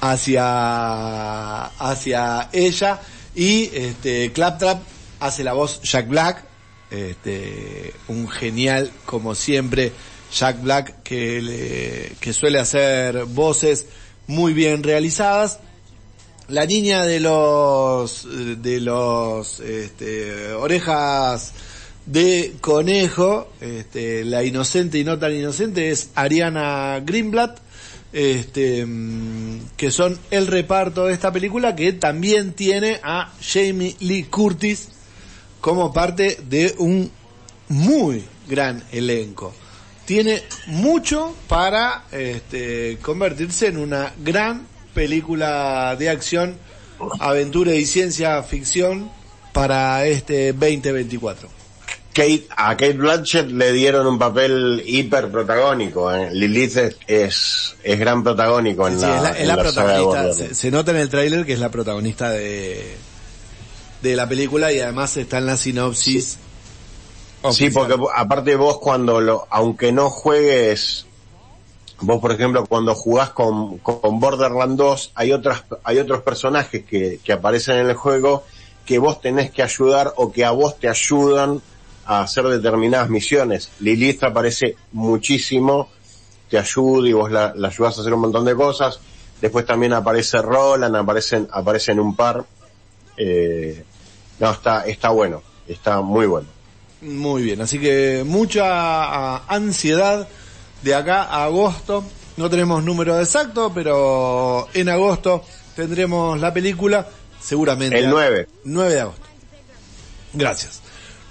hacia, 0.00 1.64
hacia 1.64 2.48
ella. 2.52 3.00
Y 3.34 3.70
este, 3.72 4.32
Claptrap 4.32 4.82
hace 5.20 5.44
la 5.44 5.52
voz 5.52 5.80
Jack 5.82 6.08
Black, 6.08 6.44
este, 6.90 7.94
un 8.08 8.28
genial, 8.28 8.90
como 9.04 9.34
siempre, 9.34 9.92
Jack 10.32 10.60
Black 10.62 11.02
que, 11.02 11.40
le, 11.40 12.12
que 12.20 12.32
suele 12.32 12.58
hacer 12.58 13.24
voces 13.26 13.86
muy 14.26 14.52
bien 14.52 14.82
realizadas. 14.82 15.60
La 16.48 16.64
niña 16.64 17.04
de 17.04 17.20
los 17.20 18.26
de 18.26 18.80
los 18.80 19.60
este, 19.60 20.52
orejas 20.52 21.52
de 22.10 22.54
conejo, 22.60 23.48
este, 23.60 24.24
la 24.24 24.44
inocente 24.44 24.98
y 24.98 25.04
no 25.04 25.18
tan 25.18 25.34
inocente 25.34 25.90
es 25.90 26.10
Ariana 26.14 27.00
Greenblatt, 27.04 27.58
este, 28.12 28.86
que 29.76 29.90
son 29.90 30.18
el 30.30 30.46
reparto 30.46 31.06
de 31.06 31.14
esta 31.14 31.32
película 31.32 31.76
que 31.76 31.92
también 31.92 32.52
tiene 32.52 33.00
a 33.02 33.32
Jamie 33.40 33.96
Lee 34.00 34.24
Curtis 34.24 34.88
como 35.60 35.92
parte 35.92 36.38
de 36.48 36.74
un 36.78 37.10
muy 37.68 38.24
gran 38.48 38.82
elenco 38.92 39.54
tiene 40.08 40.42
mucho 40.68 41.34
para 41.48 42.04
este, 42.12 42.96
convertirse 43.02 43.66
en 43.66 43.76
una 43.76 44.14
gran 44.24 44.66
película 44.94 45.94
de 45.96 46.08
acción, 46.08 46.56
aventura 47.20 47.74
y 47.74 47.84
ciencia 47.84 48.42
ficción 48.42 49.10
para 49.52 50.06
este 50.06 50.54
2024. 50.54 51.57
Kate, 52.18 52.48
a 52.56 52.70
Kate 52.76 52.94
Blanchett 52.94 53.48
le 53.48 53.72
dieron 53.72 54.04
un 54.04 54.18
papel 54.18 54.82
hiper 54.84 55.30
protagónico. 55.30 56.12
¿eh? 56.12 56.30
Lilith 56.32 56.76
es, 57.06 57.76
es, 57.84 57.98
gran 58.00 58.24
protagónico 58.24 58.88
en 58.88 59.00
la, 59.00 59.38
es 59.38 59.46
la, 59.46 59.56
protagonista. 59.56 60.32
Se, 60.32 60.52
se, 60.52 60.70
nota 60.72 60.90
en 60.90 60.96
el 60.96 61.08
tráiler 61.10 61.46
que 61.46 61.52
es 61.52 61.60
la 61.60 61.70
protagonista 61.70 62.30
de, 62.30 62.96
de 64.02 64.16
la 64.16 64.28
película 64.28 64.72
y 64.72 64.80
además 64.80 65.16
está 65.16 65.38
en 65.38 65.46
la 65.46 65.56
sinopsis. 65.56 66.38
Sí, 67.52 67.70
porque 67.70 67.94
aparte 68.16 68.56
vos 68.56 68.78
cuando 68.78 69.20
lo, 69.20 69.46
aunque 69.48 69.92
no 69.92 70.10
juegues, 70.10 71.06
vos 72.00 72.20
por 72.20 72.32
ejemplo 72.32 72.66
cuando 72.66 72.96
jugás 72.96 73.30
con, 73.30 73.78
con 73.78 74.18
Borderlands 74.18 74.76
2 74.76 75.12
hay 75.14 75.30
otras, 75.30 75.62
hay 75.84 76.00
otros 76.00 76.22
personajes 76.22 76.84
que, 76.84 77.20
que 77.22 77.32
aparecen 77.32 77.76
en 77.76 77.90
el 77.90 77.94
juego 77.94 78.42
que 78.84 78.98
vos 78.98 79.20
tenés 79.20 79.52
que 79.52 79.62
ayudar 79.62 80.14
o 80.16 80.32
que 80.32 80.44
a 80.44 80.50
vos 80.50 80.80
te 80.80 80.88
ayudan 80.88 81.62
a 82.08 82.22
hacer 82.22 82.44
determinadas 82.44 83.10
misiones. 83.10 83.68
Lilith 83.80 84.24
aparece 84.24 84.76
muchísimo, 84.92 85.90
te 86.48 86.58
ayuda 86.58 87.06
y 87.06 87.12
vos 87.12 87.30
la, 87.30 87.52
la 87.54 87.68
ayudas 87.68 87.98
a 87.98 88.00
hacer 88.00 88.14
un 88.14 88.20
montón 88.20 88.46
de 88.46 88.54
cosas. 88.54 88.98
Después 89.42 89.66
también 89.66 89.92
aparece 89.92 90.40
Roland, 90.40 90.96
aparecen, 90.96 91.46
aparecen 91.52 92.00
un 92.00 92.16
par. 92.16 92.46
Eh, 93.18 93.84
no, 94.40 94.50
está, 94.50 94.86
está 94.86 95.10
bueno, 95.10 95.42
está 95.68 96.00
muy 96.00 96.26
bueno. 96.26 96.48
Muy 97.02 97.42
bien, 97.42 97.60
así 97.60 97.78
que 97.78 98.24
mucha 98.26 98.64
ah, 98.64 99.44
ansiedad 99.46 100.26
de 100.82 100.94
acá 100.94 101.24
a 101.24 101.44
agosto. 101.44 102.02
No 102.38 102.48
tenemos 102.48 102.82
número 102.82 103.20
exacto, 103.20 103.70
pero 103.74 104.66
en 104.72 104.88
agosto 104.88 105.44
tendremos 105.76 106.40
la 106.40 106.54
película, 106.54 107.06
seguramente. 107.38 107.98
El 107.98 108.08
9. 108.08 108.48
9 108.64 108.94
de 108.94 109.00
agosto. 109.00 109.26
Gracias. 110.32 110.87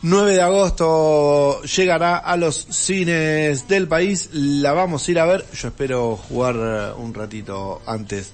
9 0.09 0.33
de 0.35 0.41
agosto 0.41 1.61
llegará 1.63 2.17
a 2.17 2.37
los 2.37 2.55
cines 2.69 3.67
del 3.67 3.87
país. 3.87 4.29
La 4.33 4.73
vamos 4.73 5.07
a 5.07 5.11
ir 5.11 5.19
a 5.19 5.25
ver. 5.25 5.45
Yo 5.53 5.67
espero 5.67 6.15
jugar 6.15 6.55
eh, 6.55 6.93
un 6.97 7.13
ratito 7.13 7.81
antes 7.85 8.31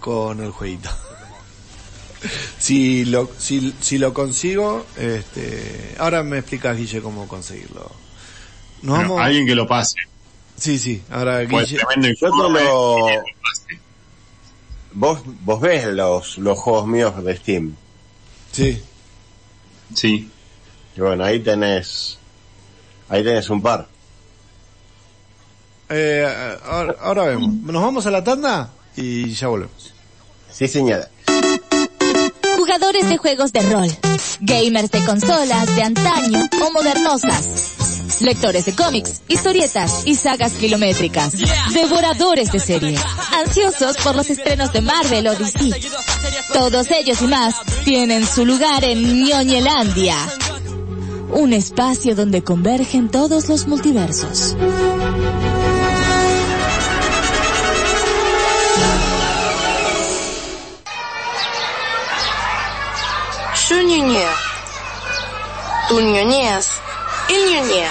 con 0.00 0.40
el 0.42 0.50
jueguito. 0.50 0.88
si 2.58 3.04
lo, 3.04 3.28
si, 3.38 3.74
si 3.80 3.98
lo 3.98 4.14
consigo, 4.14 4.86
este, 4.96 5.94
ahora 5.98 6.22
me 6.22 6.38
explicas 6.38 6.76
Guille 6.76 7.02
cómo 7.02 7.28
conseguirlo. 7.28 7.90
Nos 8.82 8.96
Bueno, 8.96 9.14
vamos- 9.14 9.20
alguien 9.26 9.46
que 9.46 9.54
lo 9.54 9.66
pase. 9.66 9.96
Sí, 10.56 10.78
sí, 10.78 11.02
ahora 11.10 11.44
Pues, 11.50 11.70
Guille, 11.70 11.82
tremendo 11.84 12.18
Yo 12.20 12.28
lo-. 12.48 13.06
Vos, 14.94 15.20
vos 15.40 15.60
ves 15.60 15.86
los, 15.86 16.38
los 16.38 16.58
juegos 16.58 16.86
míos 16.86 17.24
de 17.24 17.36
Steam. 17.36 17.74
sí. 18.52 18.82
Sí. 19.94 20.30
Y 20.96 21.00
bueno, 21.00 21.24
ahí 21.24 21.40
tenés, 21.40 22.18
ahí 23.08 23.22
tenés 23.24 23.48
un 23.50 23.62
par. 23.62 23.86
Eh, 25.88 26.56
ahora, 26.64 26.94
ahora 27.00 27.24
vemos. 27.24 27.54
Nos 27.54 27.82
vamos 27.82 28.06
a 28.06 28.10
la 28.10 28.24
tanda 28.24 28.70
y 28.96 29.32
ya 29.32 29.48
volvemos. 29.48 29.92
Sí, 30.50 30.68
señora. 30.68 31.08
Jugadores 32.56 33.08
de 33.08 33.16
juegos 33.16 33.52
de 33.52 33.60
rol, 33.62 33.88
gamers 34.40 34.90
de 34.90 35.04
consolas 35.04 35.74
de 35.74 35.82
antaño 35.82 36.48
o 36.64 36.70
modernosas, 36.70 38.20
lectores 38.20 38.66
de 38.66 38.74
cómics, 38.74 39.22
historietas 39.28 40.06
y 40.06 40.14
sagas 40.14 40.52
kilométricas, 40.52 41.32
devoradores 41.72 42.52
de 42.52 42.60
serie, 42.60 42.98
ansiosos 43.32 43.96
por 43.98 44.14
los 44.14 44.30
estrenos 44.30 44.72
de 44.72 44.80
Marvel 44.80 45.26
o 45.28 45.34
DC. 45.34 45.70
Todos 46.52 46.90
ellos 46.90 47.20
y 47.22 47.26
más 47.26 47.56
tienen 47.84 48.26
su 48.26 48.46
lugar 48.46 48.84
en 48.84 49.24
Ñoñelandia, 49.24 50.16
un 51.32 51.52
espacio 51.52 52.14
donde 52.14 52.42
convergen 52.42 53.08
todos 53.08 53.48
los 53.48 53.66
multiversos. 53.66 54.54
Yo 63.68 63.82
ñoñeo. 63.82 64.30
Tú 65.88 66.00
ñoñeas. 66.00 66.68
Él 67.28 67.50
ñoñea. 67.50 67.90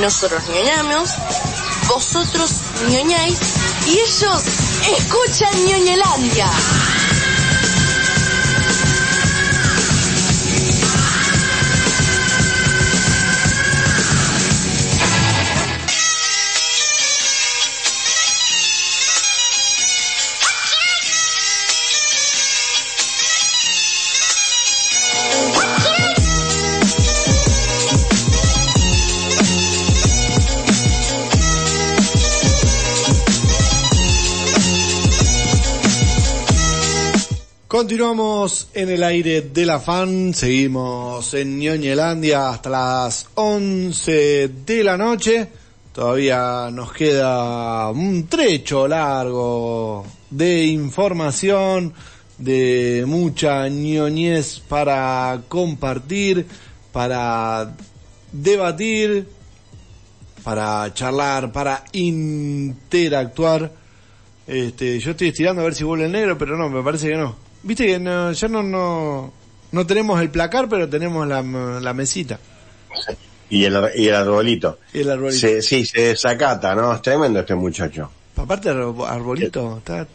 Nosotros 0.00 0.42
ñoñamos. 0.48 1.10
Vosotros 1.88 2.50
ñoñáis. 2.90 3.38
Y 3.86 3.98
ellos 3.98 4.42
escuchan 4.98 5.64
ñoñelandia. 5.66 6.50
Continuamos 37.76 38.70
en 38.72 38.88
el 38.88 39.02
aire 39.02 39.42
de 39.42 39.66
la 39.66 39.78
fan, 39.78 40.32
seguimos 40.32 41.34
en 41.34 41.58
Ñoñelandia 41.58 42.48
hasta 42.48 42.70
las 42.70 43.28
11 43.34 44.48
de 44.64 44.82
la 44.82 44.96
noche. 44.96 45.46
Todavía 45.92 46.70
nos 46.72 46.90
queda 46.94 47.90
un 47.90 48.28
trecho 48.28 48.88
largo 48.88 50.06
de 50.30 50.64
información, 50.64 51.92
de 52.38 53.04
mucha 53.06 53.68
ñoñez 53.68 54.60
para 54.60 55.42
compartir, 55.46 56.46
para 56.92 57.76
debatir, 58.32 59.28
para 60.42 60.94
charlar, 60.94 61.52
para 61.52 61.84
interactuar. 61.92 63.70
Este, 64.46 64.98
yo 64.98 65.10
estoy 65.10 65.28
estirando 65.28 65.60
a 65.60 65.64
ver 65.64 65.74
si 65.74 65.84
vuelve 65.84 66.06
el 66.06 66.12
negro, 66.12 66.38
pero 66.38 66.56
no, 66.56 66.70
me 66.70 66.82
parece 66.82 67.08
que 67.08 67.16
no. 67.16 67.45
Viste 67.62 67.86
que 67.86 67.98
no, 67.98 68.32
ya 68.32 68.48
no, 68.48 68.62
no, 68.62 69.32
no 69.72 69.86
tenemos 69.86 70.20
el 70.20 70.30
placar, 70.30 70.68
pero 70.68 70.88
tenemos 70.88 71.26
la, 71.26 71.42
la 71.42 71.92
mesita 71.94 72.38
Y 73.50 73.64
el, 73.64 73.76
y 73.96 74.08
el 74.08 74.14
arbolito. 74.14 74.78
y 74.92 75.00
el 75.00 75.10
arbolito. 75.10 75.38
Se- 75.40 75.62
sí, 75.62 75.84
se 75.84 76.00
desacata, 76.00 76.74
¿no? 76.74 76.94
Es 76.94 77.02
tremendo 77.02 77.40
este 77.40 77.54
muchacho. 77.54 78.10
Aparte 78.36 78.68
arbolito, 78.70 79.78
está, 79.78 80.06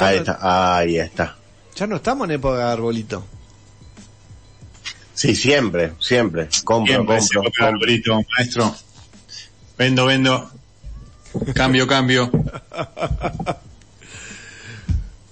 Ahí 0.00 0.16
está, 0.18 0.76
ahí 0.78 0.96
está. 0.98 1.36
ya 1.76 1.86
no 1.86 1.96
estamos 1.96 2.24
en 2.26 2.32
época 2.36 2.56
de 2.58 2.72
arbolito. 2.72 3.24
Sí, 5.14 5.36
siempre, 5.36 5.92
siempre. 6.00 6.48
Compro, 6.64 6.94
Siempre 7.20 7.20
compro, 7.60 7.78
brito, 7.80 8.20
maestro. 8.36 8.74
Vendo, 9.78 10.06
vendo. 10.06 10.50
Cambio, 11.54 11.86
cambio. 11.86 12.30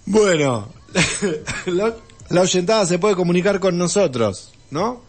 Bueno, 0.05 0.69
la, 1.67 1.95
la 2.29 2.41
oyentada 2.41 2.87
se 2.87 2.99
puede 2.99 3.15
comunicar 3.15 3.61
con 3.61 3.77
nosotros, 3.79 4.53
¿no? 4.71 5.03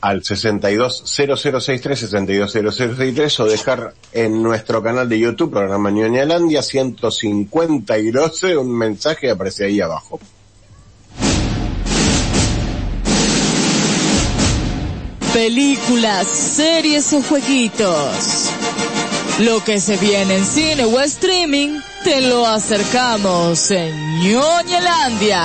Al 0.00 0.22
620063, 0.22 1.98
620063 1.98 3.40
o 3.40 3.44
dejar 3.46 3.94
en 4.12 4.42
nuestro 4.42 4.82
canal 4.82 5.08
de 5.08 5.18
YouTube, 5.18 5.50
programa 5.50 5.90
Ñoñalandia 5.90 6.62
152, 6.62 8.42
un 8.58 8.76
mensaje 8.76 9.30
aparece 9.30 9.64
ahí 9.64 9.80
abajo. 9.80 10.20
Películas, 15.32 16.26
series 16.28 17.12
o 17.12 17.22
jueguitos. 17.22 18.50
Lo 19.40 19.62
que 19.62 19.80
se 19.80 19.96
viene 19.96 20.36
en 20.36 20.44
cine 20.44 20.84
o 20.84 21.00
streaming, 21.00 21.80
te 22.04 22.20
lo 22.22 22.46
acercamos 22.46 23.70
en 23.70 24.18
Ñoñelandia. 24.20 25.44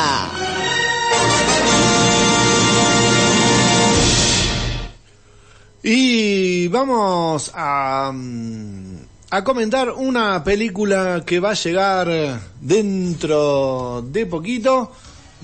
Y 5.82 6.68
vamos 6.70 7.52
a, 7.54 8.12
mm, 8.14 8.98
a 9.32 9.44
comentar 9.44 9.90
una 9.92 10.44
película 10.44 11.24
que 11.26 11.40
va 11.40 11.52
a 11.52 11.56
llegar 11.56 12.40
dentro 12.62 14.02
de 14.08 14.26
poquito. 14.26 14.92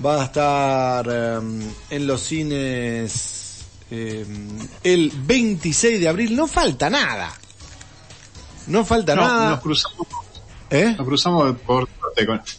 Va 0.04 0.22
a 0.22 0.26
estar 0.26 1.08
em, 1.10 1.62
en 1.90 2.08
los 2.08 2.22
cines 2.22 3.66
em, 3.92 4.58
el 4.84 5.12
26 5.14 6.00
de 6.00 6.08
abril. 6.08 6.36
No 6.38 6.48
falta 6.48 6.90
nada. 6.90 7.34
No 8.68 8.86
falta 8.86 9.16
No, 9.16 9.24
nada. 9.28 9.50
nos 9.52 9.60
cruzamos, 9.60 10.08
¿Eh? 10.72 10.94
nos 10.98 11.08
cruzamos 11.08 11.58
por 11.66 11.88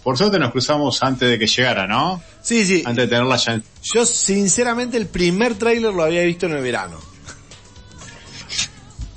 por 0.02 0.16
suerte 0.16 0.38
nos 0.38 0.52
cruzamos 0.52 1.02
antes 1.02 1.28
de 1.28 1.38
que 1.38 1.46
llegara, 1.46 1.86
¿no? 1.86 2.22
Sí, 2.42 2.64
sí. 2.64 2.82
Antes 2.86 3.04
de 3.04 3.08
tenerla 3.08 3.36
ya 3.36 3.60
Yo 3.82 4.06
sinceramente 4.06 4.96
el 4.96 5.06
primer 5.06 5.54
tráiler 5.56 5.92
lo 5.92 6.02
había 6.02 6.22
visto 6.22 6.46
en 6.46 6.52
el 6.52 6.62
verano. 6.62 6.98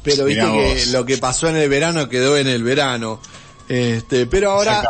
Pero 0.03 0.25
viste 0.25 0.43
que 0.43 0.85
lo 0.91 1.05
que 1.05 1.17
pasó 1.17 1.47
en 1.47 1.55
el 1.55 1.69
verano 1.69 2.09
quedó 2.09 2.37
en 2.37 2.47
el 2.47 2.61
verano. 2.63 3.21
Este, 3.69 4.25
pero 4.25 4.51
ahora 4.51 4.83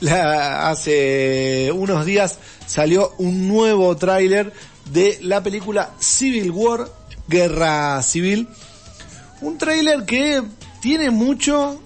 la- 0.00 0.70
hace 0.70 1.70
unos 1.74 2.06
días 2.06 2.38
salió 2.66 3.12
un 3.18 3.48
nuevo 3.48 3.96
tráiler 3.96 4.52
de 4.92 5.18
la 5.22 5.42
película 5.42 5.90
Civil 5.98 6.50
War, 6.52 6.86
Guerra 7.26 8.00
Civil. 8.02 8.48
Un 9.40 9.58
tráiler 9.58 10.04
que 10.04 10.42
tiene 10.80 11.10
mucho, 11.10 11.82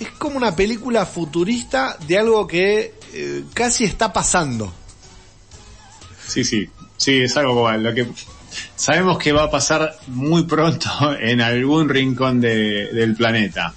es 0.00 0.10
como 0.12 0.36
una 0.36 0.56
película 0.56 1.06
futurista 1.06 1.96
de 2.06 2.18
algo 2.18 2.46
que 2.46 2.94
eh, 3.12 3.44
casi 3.54 3.84
está 3.84 4.12
pasando. 4.12 4.72
Sí, 6.26 6.44
sí, 6.44 6.68
sí, 6.96 7.22
es 7.22 7.36
algo 7.36 7.54
como 7.54 7.70
lo 7.72 7.94
que 7.94 8.06
sabemos 8.76 9.18
que 9.18 9.32
va 9.32 9.44
a 9.44 9.50
pasar 9.50 9.98
muy 10.08 10.44
pronto 10.44 10.88
en 11.20 11.40
algún 11.40 11.88
rincón 11.88 12.40
de- 12.40 12.92
del 12.92 13.14
planeta. 13.14 13.74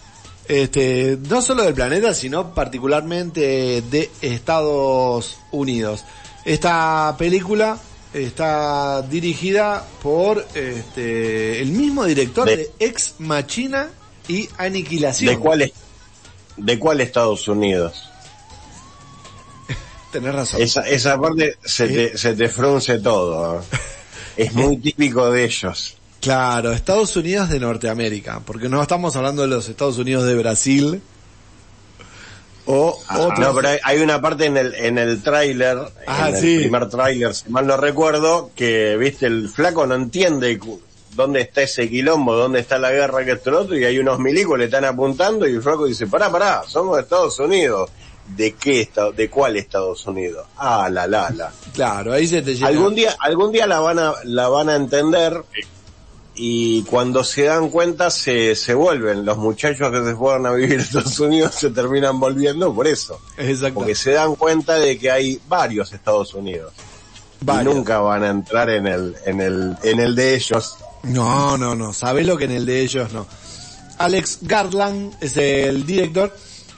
Este, 0.48 1.18
no 1.30 1.42
solo 1.42 1.64
del 1.64 1.74
planeta, 1.74 2.14
sino 2.14 2.54
particularmente 2.54 3.82
de 3.82 4.12
Estados 4.22 5.38
Unidos. 5.52 6.04
Esta 6.44 7.16
película 7.18 7.78
está 8.14 9.02
dirigida 9.04 9.88
por 10.02 10.46
este, 10.54 11.62
el 11.62 11.72
mismo 11.72 12.04
director 12.06 12.46
de, 12.46 12.58
De- 12.58 12.72
Ex 12.80 13.16
Machina 13.20 13.90
y 14.28 14.50
Aniquilación. 14.58 15.34
¿De 15.34 15.40
cuál, 15.40 15.62
es- 15.64 15.72
¿De 16.58 16.78
cuál 16.80 17.02
Estados 17.02 17.48
Unidos? 17.48 18.10
Tenés 20.12 20.34
razón. 20.36 20.62
Esa, 20.62 20.82
esa 20.88 21.20
parte 21.20 21.58
se 21.64 21.88
te, 21.88 22.18
se 22.18 22.34
te 22.36 22.50
frunce 22.50 23.00
todo. 23.00 23.60
¿eh? 23.60 23.64
es 24.38 24.54
muy 24.54 24.78
típico 24.78 25.32
de 25.32 25.46
ellos. 25.46 25.98
Claro, 26.22 26.72
Estados 26.72 27.16
Unidos 27.18 27.50
de 27.50 27.60
Norteamérica, 27.60 28.40
porque 28.46 28.70
no 28.70 28.82
estamos 28.82 29.16
hablando 29.18 29.42
de 29.42 29.50
los 29.50 29.68
Estados 29.68 29.98
Unidos 29.98 30.26
de 30.26 30.36
Brasil 30.36 31.02
o 32.66 32.98
otros. 33.14 33.40
No, 33.40 33.54
pero 33.54 33.68
hay, 33.68 33.78
hay 33.84 34.00
una 34.00 34.22
parte 34.22 34.46
en 34.46 34.56
el, 34.56 34.74
en 34.76 34.98
el 34.98 35.22
tráiler, 35.22 35.80
Ah, 36.08 36.30
en 36.30 36.38
sí. 36.38 36.54
el 36.56 36.62
primer 36.62 36.88
tráiler, 36.88 37.36
si 37.36 37.50
mal 37.50 37.68
no 37.68 37.76
recuerdo, 37.76 38.52
que, 38.56 38.96
viste, 38.96 39.26
el 39.26 39.50
flaco 39.50 39.86
no 39.86 39.96
entiende 39.96 40.58
dónde 41.16 41.42
está 41.42 41.62
ese 41.62 41.90
quilombo, 41.90 42.36
dónde 42.36 42.60
está 42.60 42.78
la 42.78 42.92
guerra 42.92 43.24
que 43.26 43.32
esto 43.32 43.52
lo 43.52 43.62
otro, 43.62 43.78
y 43.78 43.84
hay 43.86 44.00
unos 44.00 44.20
milicos 44.20 44.58
le 44.58 44.66
están 44.66 44.86
apuntando 44.86 45.48
y 45.48 45.54
el 45.54 45.62
flaco 45.62 45.86
dice, 45.86 46.08
pará, 46.08 46.32
pará, 46.32 46.64
somos 46.68 46.96
de 46.96 47.04
Estados 47.04 47.40
Unidos. 47.40 47.90
¿De 48.26 48.54
qué 48.54 48.80
estado, 48.82 49.12
de 49.12 49.30
cuál 49.30 49.58
Estados 49.58 50.06
Unidos? 50.08 50.48
Ah, 50.56 50.88
la, 50.90 51.06
la, 51.08 51.30
la. 51.32 51.52
Claro, 51.74 52.14
ahí 52.14 52.26
se 52.26 52.42
te 52.42 52.56
llena. 52.56 52.68
Algún 52.68 52.96
día, 52.96 53.14
algún 53.20 53.52
día 53.52 53.68
la 53.68 53.82
van 53.82 54.00
a, 54.00 54.14
la 54.24 54.48
van 54.48 54.70
a 54.70 54.76
entender 54.76 55.44
y 56.36 56.82
cuando 56.84 57.24
se 57.24 57.44
dan 57.44 57.70
cuenta 57.70 58.10
se, 58.10 58.56
se 58.56 58.74
vuelven. 58.74 59.26
Los 59.26 59.38
muchachos 59.38 59.92
que 59.92 60.04
se 60.04 60.16
fueron 60.16 60.46
a 60.46 60.54
vivir 60.54 60.80
a 60.80 60.82
Estados 60.82 61.20
Unidos 61.20 61.56
se 61.60 61.70
terminan 61.70 62.20
volviendo 62.20 62.74
por 62.74 62.88
eso. 62.88 63.20
Exacto. 63.38 63.76
Porque 63.76 63.96
se 63.96 64.12
dan 64.12 64.36
cuenta 64.36 64.76
de 64.76 64.98
que 64.98 65.12
hay 65.12 65.40
varios 65.48 65.94
Estados 65.94 66.34
Unidos. 66.34 66.74
Varios. 67.42 67.74
Y 67.74 67.78
nunca 67.78 68.00
van 68.00 68.24
a 68.24 68.30
entrar 68.30 68.70
en 68.70 68.88
el, 68.88 69.16
en 69.26 69.42
el, 69.42 69.78
en 69.84 70.00
el 70.00 70.16
de 70.16 70.36
ellos. 70.36 70.78
No, 71.04 71.58
no, 71.58 71.76
no, 71.76 71.94
sabes 71.94 72.26
lo 72.26 72.38
que 72.38 72.46
en 72.46 72.52
el 72.52 72.66
de 72.66 72.82
ellos 72.82 73.12
no. 73.14 73.28
Alex 73.98 74.40
Garland 74.42 75.14
es 75.22 75.38
el 75.38 75.86
director 75.86 76.36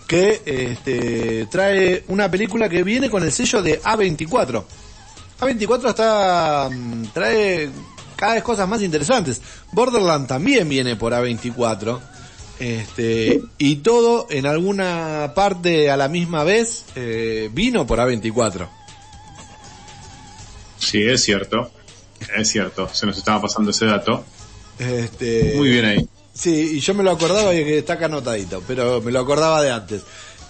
que 0.07 0.41
este, 0.45 1.47
trae 1.47 2.03
una 2.07 2.30
película 2.30 2.69
que 2.69 2.84
viene 2.84 3.10
con 3.10 3.23
el 3.23 3.31
sello 3.31 3.61
de 3.61 3.81
A24. 3.81 4.64
A24 5.39 5.89
está 5.89 6.69
mm, 6.72 7.06
trae 7.14 7.69
cada 8.15 8.35
vez 8.35 8.43
cosas 8.43 8.68
más 8.68 8.81
interesantes. 8.81 9.41
Borderland 9.72 10.27
también 10.27 10.68
viene 10.69 10.95
por 10.95 11.14
A24. 11.14 11.99
Este, 12.57 13.41
y 13.57 13.77
todo 13.77 14.27
en 14.30 14.45
alguna 14.45 15.34
parte 15.35 15.91
a 15.91 15.97
la 15.97 16.07
misma 16.07 16.45
vez 16.45 16.85
eh, 16.95 17.49
vino 17.52 17.85
por 17.85 17.99
A24. 17.99 18.68
Sí, 20.77 21.03
es 21.03 21.23
cierto. 21.23 21.72
Es 22.35 22.49
cierto. 22.49 22.89
Se 22.93 23.06
nos 23.06 23.18
estaba 23.18 23.41
pasando 23.41 23.72
ese 23.72 23.85
dato. 23.85 24.23
Este, 24.80 25.53
Muy 25.56 25.69
bien 25.69 25.85
ahí. 25.85 26.10
Sí, 26.34 26.76
y 26.76 26.80
yo 26.80 26.93
me 26.93 27.03
lo 27.03 27.11
acordaba 27.11 27.53
y 27.53 27.64
que 27.64 27.77
está 27.77 27.93
acá 27.93 28.06
anotadito, 28.06 28.61
pero 28.68 29.02
me 29.02 29.11
lo 29.11 29.22
acordaba 29.22 29.61
de 29.61 29.72
antes. 29.72 30.02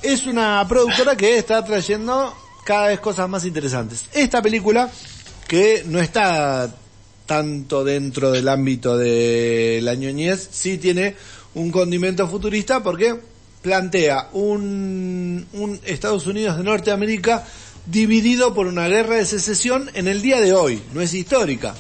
Es 0.02 0.26
una 0.26 0.66
productora 0.68 1.16
que 1.16 1.38
está 1.38 1.64
trayendo 1.64 2.34
cada 2.66 2.88
vez 2.88 3.00
cosas 3.00 3.30
más 3.30 3.46
interesantes. 3.46 4.06
Esta 4.12 4.42
película, 4.42 4.90
que 5.48 5.84
no 5.86 6.00
está 6.00 6.74
tanto 7.28 7.84
dentro 7.84 8.32
del 8.32 8.48
ámbito 8.48 8.98
de 8.98 9.80
la 9.84 9.94
ñoñez, 9.94 10.50
sí 10.52 10.80
tiene 10.80 11.16
un 11.54 11.72
condimento 11.72 12.28
futurista 12.28 12.82
porque 12.82 13.16
plantea 13.62 14.30
un, 14.34 15.46
un 15.54 15.80
Estados 15.86 16.28
Unidos 16.28 16.58
de 16.58 16.64
Norteamérica 16.64 17.44
dividido 17.86 18.54
por 18.54 18.68
una 18.68 18.88
guerra 18.88 19.16
de 19.16 19.26
secesión 19.26 19.90
en 19.94 20.08
el 20.08 20.22
día 20.22 20.40
de 20.42 20.54
hoy, 20.54 20.82
no 20.94 21.02
es 21.02 21.14
histórica. 21.14 21.76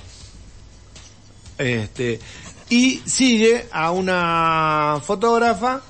Este, 1.58 2.20
y 2.70 3.02
sigue 3.06 3.68
a 3.72 3.92
una 3.92 5.00
fotógrafa 5.04 5.82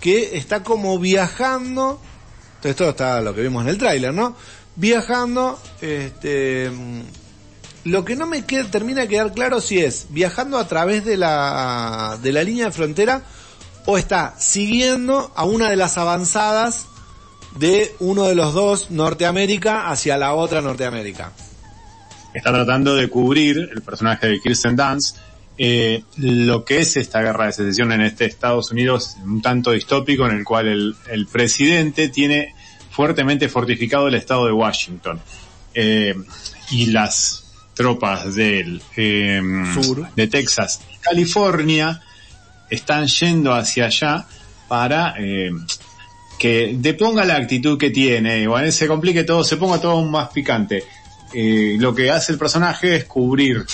que 0.00 0.36
está 0.36 0.62
como 0.62 0.98
viajando, 0.98 2.00
entonces 2.56 2.70
esto 2.72 2.90
está 2.90 3.20
lo 3.20 3.34
que 3.34 3.40
vimos 3.42 3.62
en 3.62 3.70
el 3.70 3.78
tráiler, 3.78 4.12
¿no? 4.12 4.36
Viajando, 4.76 5.58
este, 5.80 6.70
lo 7.84 8.04
que 8.04 8.16
no 8.16 8.26
me 8.26 8.44
queda- 8.44 8.70
termina 8.70 9.02
de 9.02 9.08
quedar 9.08 9.32
claro 9.32 9.60
si 9.60 9.78
es 9.78 10.06
viajando 10.10 10.58
a 10.58 10.68
través 10.68 11.04
de 11.04 11.16
la, 11.16 12.18
de 12.22 12.32
la 12.32 12.42
línea 12.42 12.66
de 12.66 12.72
frontera 12.72 13.22
o 13.86 13.96
está 13.96 14.34
siguiendo 14.38 15.32
a 15.36 15.44
una 15.44 15.70
de 15.70 15.76
las 15.76 15.96
avanzadas 15.96 16.86
de 17.58 17.94
uno 18.00 18.24
de 18.24 18.34
los 18.34 18.52
dos 18.54 18.90
Norteamérica 18.90 19.90
hacia 19.90 20.16
la 20.16 20.34
otra 20.34 20.60
Norteamérica. 20.60 21.32
Está 22.32 22.52
tratando 22.52 22.96
de 22.96 23.08
cubrir 23.08 23.70
el 23.72 23.82
personaje 23.82 24.26
de 24.26 24.40
Kirsten 24.40 24.76
Dunst 24.76 25.16
eh, 25.56 26.02
lo 26.16 26.64
que 26.64 26.80
es 26.80 26.96
esta 26.96 27.22
guerra 27.22 27.46
de 27.46 27.52
secesión 27.52 27.92
en 27.92 28.00
este 28.00 28.24
Estados 28.24 28.72
Unidos 28.72 29.16
un 29.24 29.40
tanto 29.40 29.70
distópico 29.70 30.26
en 30.26 30.36
el 30.36 30.44
cual 30.44 30.66
el, 30.66 30.96
el 31.08 31.28
presidente 31.28 32.08
tiene 32.08 32.54
fuertemente 32.90 33.48
fortificado 33.48 34.08
el 34.08 34.14
estado 34.14 34.46
de 34.46 34.52
Washington 34.52 35.20
eh, 35.74 36.14
y 36.70 36.86
las 36.86 37.44
tropas 37.74 38.34
del 38.34 38.82
eh, 38.96 39.40
Sur. 39.74 40.08
de 40.14 40.26
Texas 40.28 40.80
y 40.92 40.98
California 40.98 42.00
están 42.70 43.06
yendo 43.06 43.52
hacia 43.52 43.86
allá 43.86 44.26
para 44.68 45.14
eh, 45.18 45.50
que 46.38 46.74
deponga 46.78 47.24
la 47.24 47.36
actitud 47.36 47.78
que 47.78 47.90
tiene, 47.90 48.40
igual 48.40 48.70
se 48.72 48.86
complique 48.86 49.24
todo, 49.24 49.44
se 49.44 49.56
ponga 49.56 49.80
todo 49.80 50.02
más 50.04 50.28
picante. 50.30 50.84
Eh, 51.32 51.76
lo 51.78 51.94
que 51.94 52.10
hace 52.10 52.32
el 52.32 52.38
personaje 52.38 52.96
es 52.96 53.04
cubrir 53.04 53.64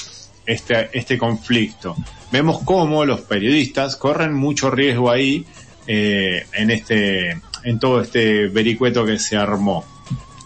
este, 0.47 0.89
este 0.93 1.19
conflicto. 1.19 1.97
Vemos 2.32 2.61
cómo 2.65 3.05
los 3.05 3.23
periodistas 3.23 3.97
corren 3.97 4.32
mucho 4.35 4.70
riesgo 4.70 5.11
ahí 5.11 5.45
eh, 5.87 6.47
en 6.53 6.70
este, 6.70 7.31
en 7.65 7.78
todo 7.81 8.01
este 8.01 8.47
vericueto 8.49 9.05
que 9.05 9.19
se 9.19 9.37
armó. 9.37 9.85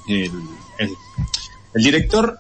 El, 0.09 0.31
el- 0.79 0.91
el 1.75 1.83
director 1.83 2.39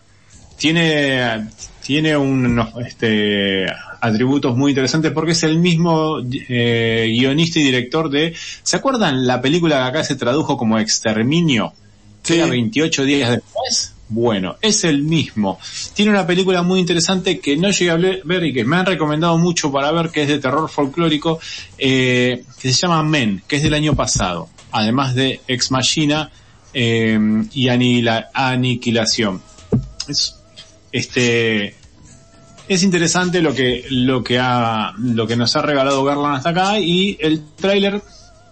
tiene, 0.56 1.48
tiene 1.84 2.16
unos 2.16 2.70
este, 2.84 3.66
atributos 4.00 4.56
muy 4.56 4.70
interesantes 4.70 5.12
porque 5.12 5.32
es 5.32 5.42
el 5.42 5.58
mismo 5.58 6.18
eh, 6.48 7.12
guionista 7.14 7.58
y 7.58 7.64
director 7.64 8.08
de, 8.08 8.34
¿se 8.62 8.76
acuerdan 8.76 9.26
la 9.26 9.42
película 9.42 9.76
que 9.76 9.82
acá 9.82 10.04
se 10.04 10.16
tradujo 10.16 10.56
como 10.56 10.78
Exterminio? 10.78 11.74
Sí. 12.22 12.36
Era 12.36 12.46
28 12.46 13.04
días 13.04 13.30
después. 13.32 13.92
Bueno, 14.08 14.56
es 14.62 14.84
el 14.84 15.02
mismo. 15.02 15.58
Tiene 15.92 16.10
una 16.10 16.26
película 16.26 16.62
muy 16.62 16.80
interesante 16.80 17.38
que 17.38 17.56
no 17.58 17.70
llegué 17.70 17.90
a 17.90 17.96
ver 17.96 18.44
y 18.44 18.54
que 18.54 18.64
me 18.64 18.76
han 18.76 18.86
recomendado 18.86 19.36
mucho 19.36 19.70
para 19.70 19.92
ver, 19.92 20.08
que 20.08 20.22
es 20.22 20.28
de 20.28 20.38
terror 20.38 20.70
folclórico, 20.70 21.38
eh, 21.76 22.44
que 22.60 22.72
se 22.72 22.80
llama 22.80 23.02
Men, 23.02 23.42
que 23.46 23.56
es 23.56 23.62
del 23.62 23.74
año 23.74 23.94
pasado. 23.94 24.48
Además 24.72 25.14
de 25.14 25.42
Ex 25.48 25.70
Machina 25.70 26.30
eh, 26.72 27.18
y 27.52 27.68
Aniquilación. 27.68 29.42
Es, 30.08 30.43
este, 30.94 31.74
es 32.68 32.84
interesante 32.84 33.42
lo 33.42 33.52
que, 33.52 33.84
lo 33.90 34.22
que 34.22 34.38
ha, 34.38 34.94
lo 34.96 35.26
que 35.26 35.34
nos 35.34 35.56
ha 35.56 35.62
regalado 35.62 36.04
Garland 36.04 36.36
hasta 36.36 36.50
acá 36.50 36.78
y 36.78 37.18
el 37.20 37.42
tráiler 37.56 38.00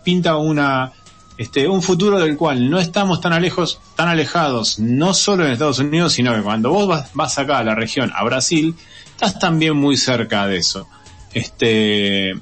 pinta 0.03 0.37
una, 0.37 0.91
este, 1.39 1.69
un 1.69 1.83
futuro 1.83 2.19
del 2.19 2.37
cual 2.37 2.69
no 2.69 2.81
estamos 2.81 3.21
tan 3.21 3.33
alejos, 3.33 3.79
tan 3.95 4.09
alejados, 4.09 4.81
no 4.81 5.15
solo 5.15 5.47
en 5.47 5.53
Estados 5.53 5.79
Unidos, 5.79 6.15
sino 6.15 6.35
que 6.35 6.43
cuando 6.43 6.71
vos 6.71 6.89
vas, 6.89 7.11
vas 7.15 7.39
acá 7.39 7.59
a 7.59 7.65
la 7.65 7.77
región, 7.77 8.11
a 8.13 8.25
Brasil, 8.25 8.75
estás 9.13 9.39
también 9.39 9.77
muy 9.77 9.97
cerca 9.97 10.49
de 10.49 10.57
eso. 10.57 10.89
Este, 11.33 12.33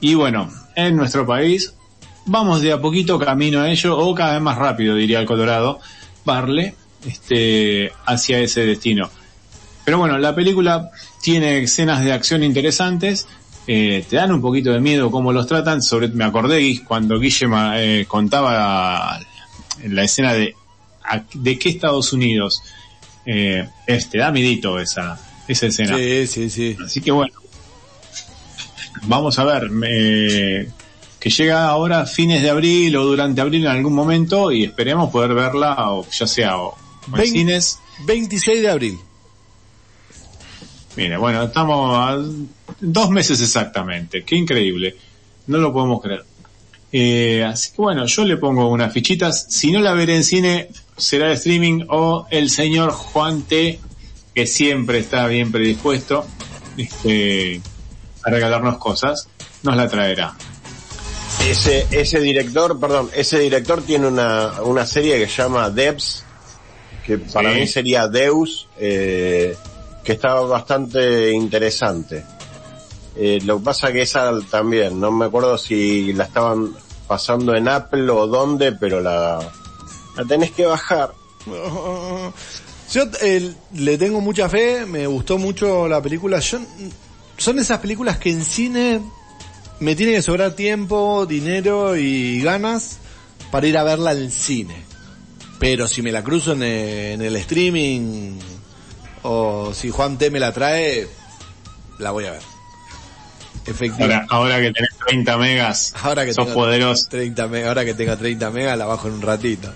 y 0.00 0.14
bueno, 0.14 0.50
en 0.74 0.96
nuestro 0.96 1.24
país, 1.24 1.74
vamos 2.26 2.60
de 2.60 2.72
a 2.72 2.80
poquito 2.80 3.20
camino 3.20 3.60
a 3.60 3.70
ello, 3.70 3.96
o 3.96 4.12
cada 4.16 4.32
vez 4.32 4.42
más 4.42 4.58
rápido, 4.58 4.96
diría 4.96 5.20
el 5.20 5.26
Colorado, 5.26 5.78
Barle, 6.24 6.74
este, 7.06 7.92
hacia 8.04 8.40
ese 8.40 8.66
destino. 8.66 9.08
Pero 9.88 9.96
bueno, 9.96 10.18
la 10.18 10.34
película 10.34 10.90
tiene 11.22 11.60
escenas 11.62 12.04
de 12.04 12.12
acción 12.12 12.42
interesantes, 12.42 13.26
eh, 13.66 14.04
te 14.06 14.16
dan 14.16 14.30
un 14.32 14.42
poquito 14.42 14.70
de 14.70 14.80
miedo 14.80 15.10
cómo 15.10 15.32
los 15.32 15.46
tratan, 15.46 15.80
sobre, 15.80 16.08
me 16.08 16.24
acordé 16.24 16.78
cuando 16.86 17.18
Guille 17.18 17.46
eh, 17.76 18.04
contaba 18.06 19.18
la 19.82 20.04
escena 20.04 20.34
de 20.34 20.54
a- 21.04 21.22
de 21.32 21.58
qué 21.58 21.70
Estados 21.70 22.12
Unidos 22.12 22.60
eh, 23.24 23.66
es, 23.86 24.10
te 24.10 24.18
da 24.18 24.30
midito 24.30 24.78
esa, 24.78 25.18
esa 25.48 25.68
escena. 25.68 25.96
Sí, 25.96 26.26
sí, 26.26 26.50
sí. 26.50 26.76
Así 26.84 27.00
que 27.00 27.10
bueno, 27.10 27.32
vamos 29.04 29.38
a 29.38 29.44
ver, 29.44 29.70
eh, 29.86 30.68
que 31.18 31.30
llega 31.30 31.66
ahora 31.66 32.00
a 32.02 32.06
fines 32.06 32.42
de 32.42 32.50
abril 32.50 32.94
o 32.94 33.06
durante 33.06 33.40
abril 33.40 33.62
en 33.62 33.70
algún 33.70 33.94
momento 33.94 34.52
y 34.52 34.64
esperemos 34.64 35.08
poder 35.10 35.32
verla, 35.32 35.92
o 35.92 36.06
ya 36.10 36.26
sea 36.26 36.58
o, 36.58 36.76
en 37.06 37.26
cines. 37.32 37.78
26 38.04 38.60
de 38.60 38.68
abril. 38.70 38.98
Mira, 40.98 41.16
bueno, 41.18 41.44
estamos 41.44 41.96
a 41.96 42.18
dos 42.80 43.10
meses 43.10 43.40
exactamente, 43.40 44.24
qué 44.24 44.34
increíble, 44.34 44.96
no 45.46 45.58
lo 45.58 45.72
podemos 45.72 46.00
creer. 46.02 46.24
Eh, 46.90 47.44
así 47.46 47.70
que 47.70 47.82
bueno, 47.82 48.04
yo 48.06 48.24
le 48.24 48.36
pongo 48.36 48.68
unas 48.68 48.92
fichitas, 48.92 49.46
si 49.48 49.70
no 49.70 49.80
la 49.80 49.92
veré 49.92 50.16
en 50.16 50.24
cine, 50.24 50.68
será 50.96 51.28
de 51.28 51.34
streaming 51.34 51.84
o 51.88 52.26
el 52.30 52.50
señor 52.50 52.90
Juan 52.90 53.42
T, 53.42 53.78
que 54.34 54.46
siempre 54.48 54.98
está 54.98 55.26
bien 55.28 55.52
predispuesto 55.52 56.26
este, 56.76 57.60
a 58.24 58.30
regalarnos 58.30 58.78
cosas, 58.78 59.28
nos 59.62 59.76
la 59.76 59.88
traerá. 59.88 60.34
Ese, 61.48 61.86
ese 61.92 62.20
director, 62.20 62.80
perdón, 62.80 63.08
ese 63.14 63.38
director 63.38 63.82
tiene 63.82 64.08
una, 64.08 64.62
una 64.62 64.84
serie 64.84 65.16
que 65.18 65.28
se 65.28 65.42
llama 65.42 65.70
Debs, 65.70 66.24
que 67.06 67.18
para 67.18 67.52
Sí. 67.54 67.60
mí 67.60 67.66
sería 67.68 68.08
Deus, 68.08 68.66
eh, 68.80 69.56
que 70.08 70.14
estaba 70.14 70.40
bastante 70.40 71.30
interesante. 71.32 72.24
Eh, 73.14 73.40
lo 73.44 73.58
que 73.58 73.64
pasa 73.64 73.92
que 73.92 74.00
esa 74.00 74.32
también, 74.50 74.98
no 74.98 75.12
me 75.12 75.26
acuerdo 75.26 75.58
si 75.58 76.14
la 76.14 76.24
estaban 76.24 76.74
pasando 77.06 77.54
en 77.54 77.68
Apple 77.68 78.08
o 78.08 78.26
dónde, 78.26 78.72
pero 78.72 79.02
la, 79.02 79.38
la 80.16 80.24
tenés 80.24 80.52
que 80.52 80.64
bajar. 80.64 81.12
Yo 82.90 83.02
eh, 83.20 83.52
le 83.74 83.98
tengo 83.98 84.22
mucha 84.22 84.48
fe, 84.48 84.86
me 84.86 85.06
gustó 85.06 85.36
mucho 85.36 85.86
la 85.86 86.00
película. 86.00 86.38
Yo, 86.38 86.58
son 87.36 87.58
esas 87.58 87.78
películas 87.80 88.16
que 88.16 88.30
en 88.30 88.42
cine 88.46 89.02
me 89.78 89.94
tiene 89.94 90.12
que 90.12 90.22
sobrar 90.22 90.52
tiempo, 90.52 91.26
dinero 91.26 91.98
y 91.98 92.40
ganas 92.40 92.96
para 93.50 93.66
ir 93.66 93.76
a 93.76 93.84
verla 93.84 94.12
el 94.12 94.32
cine. 94.32 94.84
Pero 95.58 95.86
si 95.86 96.00
me 96.00 96.12
la 96.12 96.24
cruzo 96.24 96.52
en, 96.52 96.62
eh, 96.62 97.12
en 97.12 97.20
el 97.20 97.36
streaming 97.36 98.38
o 99.22 99.72
si 99.74 99.90
Juan 99.90 100.18
T 100.18 100.30
me 100.30 100.40
la 100.40 100.52
trae, 100.52 101.08
la 101.98 102.10
voy 102.10 102.26
a 102.26 102.32
ver. 102.32 102.42
Efectivamente. 103.66 104.26
Ahora, 104.30 104.54
ahora 104.54 104.60
que 104.66 104.72
tenés 104.72 104.90
30 105.06 105.36
megas, 105.36 105.94
Ahora 106.02 106.24
que 106.24 106.32
sos 106.32 106.44
tenga 106.46 106.54
poderoso. 106.54 107.06
30 107.10 107.46
me- 107.48 107.64
ahora 107.66 107.84
que 107.84 107.94
tenga 107.94 108.16
30 108.16 108.50
megas 108.50 108.78
la 108.78 108.86
bajo 108.86 109.08
en 109.08 109.14
un 109.14 109.22
ratito. 109.22 109.70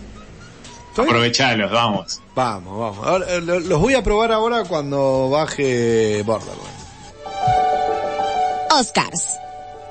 ¿Estoy? 0.88 1.06
Aprovechalos, 1.06 1.70
vamos. 1.70 2.20
Vamos, 2.34 2.78
vamos. 2.78 3.06
Ahora, 3.06 3.26
eh, 3.28 3.40
lo- 3.40 3.60
los 3.60 3.80
voy 3.80 3.94
a 3.94 4.02
probar 4.02 4.32
ahora 4.32 4.64
cuando 4.64 5.28
baje 5.30 6.22
Borderlands. 6.24 6.70
Oscars, 8.70 9.28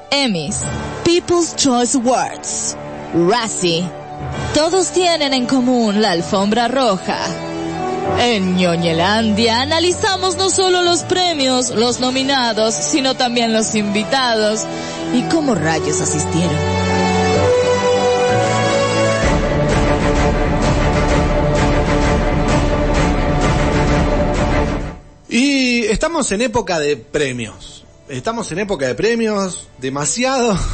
Emmys, 0.10 0.62
People's 1.04 1.56
Choice 1.56 1.98
Awards, 1.98 2.76
Razzie. 3.30 3.88
Todos 4.56 4.92
tienen 4.92 5.34
en 5.34 5.46
común 5.46 6.02
la 6.02 6.12
alfombra 6.12 6.68
roja. 6.68 7.20
En 8.20 8.56
Ñoñelandia 8.56 9.62
analizamos 9.62 10.38
no 10.38 10.50
solo 10.50 10.84
los 10.84 11.04
premios, 11.04 11.72
los 11.72 12.00
nominados, 12.00 12.76
sino 12.76 13.16
también 13.16 13.54
los 13.54 13.76
invitados 13.76 14.62
y 15.14 15.22
cómo 15.24 15.56
rayos 15.56 16.02
asistieron. 16.02 16.56
Y 25.30 25.86
estamos 25.86 26.32
en 26.32 26.42
época 26.42 26.80
de 26.80 26.98
premios. 26.98 27.86
Estamos 28.10 28.52
en 28.52 28.60
época 28.60 28.88
de 28.88 28.96
premios, 28.96 29.68
demasiado. 29.78 30.58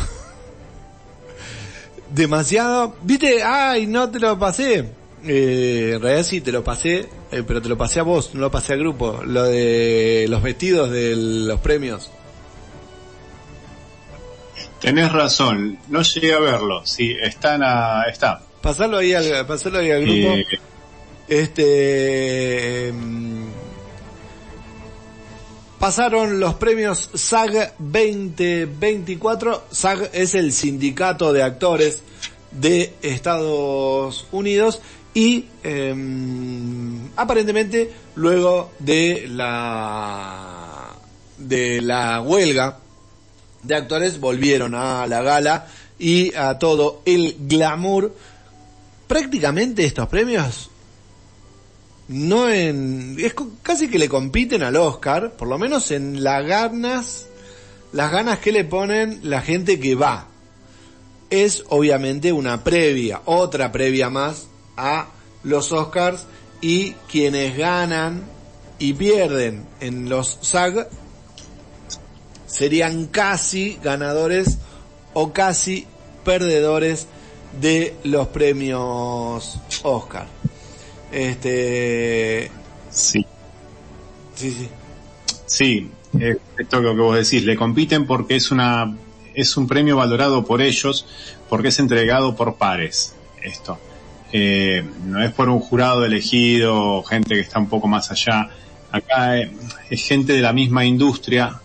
demasiado. 2.11 2.95
¿Viste? 3.03 3.43
Ay, 3.43 3.85
no 3.85 4.09
te 4.09 4.19
lo 4.19 4.39
pasé. 4.39 4.85
Eh, 5.26 5.93
en 5.95 6.01
realidad 6.01 6.23
sí 6.23 6.41
te 6.41 6.51
lo 6.51 6.64
pasé, 6.64 7.07
eh, 7.32 7.44
pero 7.45 7.62
te 7.62 7.70
lo 7.70 7.78
pasé 7.78 7.99
a 7.99 8.04
vos, 8.04 8.34
no 8.34 8.41
lo 8.41 8.52
pasé 8.52 8.74
al 8.74 8.80
grupo. 8.80 9.22
Lo 9.26 9.44
de 9.44 10.26
los 10.30 10.41
vestidos 10.41 10.90
de 10.91 11.16
los 11.16 11.60
premios. 11.60 12.12
Tenés 14.80 15.12
razón, 15.12 15.80
no 15.88 16.02
llegué 16.02 16.34
a 16.34 16.40
verlo. 16.40 16.86
Sí, 16.86 17.16
están 17.22 17.64
a, 17.64 18.04
está. 18.04 18.41
Pasarlo 18.62 18.98
ahí 18.98 19.14
al, 19.14 19.45
pasarlo 19.45 19.80
ahí 19.80 19.91
al 19.91 20.02
grupo. 20.04 20.36
Eh, 20.36 20.45
Este 21.28 22.88
em, 22.88 23.48
pasaron 25.80 26.40
los 26.40 26.56
premios 26.56 27.10
SAG 27.14 27.74
2024. 27.80 29.66
SAG 29.72 30.10
es 30.14 30.36
el 30.36 30.54
sindicato 30.54 31.34
de 31.34 31.44
actores 31.44 32.04
de 32.52 32.94
Estados 33.02 34.28
Unidos 34.32 34.80
y 35.13 35.45
em, 35.63 37.09
aparentemente 37.15 37.91
luego 38.15 38.71
de 38.79 39.27
la 39.29 40.95
de 41.38 41.81
la 41.81 42.21
huelga 42.21 42.79
de 43.63 43.75
actores 43.75 44.19
volvieron 44.19 44.75
a 44.75 45.07
la 45.07 45.21
gala 45.21 45.67
y 45.99 46.34
a 46.35 46.57
todo 46.59 47.01
el 47.05 47.35
glamour. 47.39 48.13
Prácticamente 49.07 49.85
estos 49.85 50.07
premios 50.07 50.69
no 52.07 52.49
en 52.49 53.17
es 53.19 53.35
casi 53.63 53.89
que 53.89 53.99
le 53.99 54.07
compiten 54.07 54.63
al 54.63 54.75
Oscar, 54.77 55.34
por 55.34 55.47
lo 55.47 55.57
menos 55.57 55.91
en 55.91 56.23
las 56.23 56.45
ganas 56.45 57.27
las 57.91 58.11
ganas 58.11 58.39
que 58.39 58.51
le 58.51 58.65
ponen 58.65 59.21
la 59.23 59.41
gente 59.41 59.79
que 59.79 59.95
va. 59.95 60.27
Es 61.29 61.63
obviamente 61.69 62.31
una 62.31 62.63
previa, 62.63 63.21
otra 63.25 63.71
previa 63.71 64.09
más 64.09 64.47
a 64.78 65.08
los 65.44 65.72
Oscars 65.72 66.26
y 66.62 66.94
quienes 67.12 67.58
ganan 67.58 68.24
y 68.80 68.94
pierden 68.94 69.66
en 69.80 70.10
los 70.10 70.40
SAG 70.41 70.88
serían 72.45 73.08
casi 73.08 73.78
ganadores 73.84 74.58
o 75.14 75.34
casi 75.34 75.86
perdedores 76.24 77.08
de 77.60 77.95
los 78.04 78.28
premios 78.28 79.60
Oscar. 79.84 80.28
Este, 81.12 82.52
sí, 82.90 83.26
sí, 84.36 84.52
sí. 84.52 84.70
sí, 85.45 85.91
esto 86.58 86.82
que 86.82 86.90
vos 86.90 87.16
decís, 87.16 87.45
le 87.45 87.56
compiten 87.56 88.06
porque 88.06 88.36
es 88.36 88.52
una, 88.52 88.95
es 89.34 89.56
un 89.58 89.68
premio 89.68 89.95
valorado 89.95 90.44
por 90.45 90.62
ellos, 90.62 91.06
porque 91.49 91.70
es 91.70 91.80
entregado 91.80 92.36
por 92.36 92.56
pares, 92.56 93.16
esto. 93.41 93.78
Eh, 94.32 94.84
no 95.06 95.24
es 95.24 95.32
por 95.32 95.49
un 95.49 95.60
jurado 95.60 96.06
elegido, 96.06 97.04
gente 97.04 97.36
que 97.36 97.41
está 97.41 97.60
un 97.60 97.70
poco 97.70 97.88
más 97.88 98.12
allá. 98.12 98.49
Acá 98.91 99.38
eh, 99.38 99.52
es 99.90 100.06
gente 100.06 100.34
de 100.34 100.41
la 100.41 100.54
misma 100.54 100.86
industria 100.86 101.62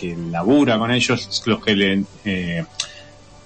que 0.00 0.16
labura 0.16 0.78
con 0.78 0.90
ellos 0.90 1.42
los 1.44 1.62
que 1.62 1.76
le, 1.76 2.04
eh, 2.24 2.64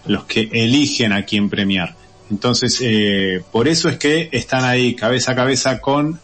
los 0.07 0.25
que 0.25 0.49
eligen 0.53 1.13
a 1.13 1.25
quién 1.25 1.51
premiar. 1.51 1.97
Entonces, 2.31 2.79
eh, 2.81 3.43
por 3.51 3.67
eso 3.67 3.89
es 3.89 3.99
que 3.99 4.29
están 4.31 4.65
ahí 4.65 4.95
cabeza 4.95 5.33
a 5.33 5.35
cabeza 5.35 5.81
con 5.81 6.21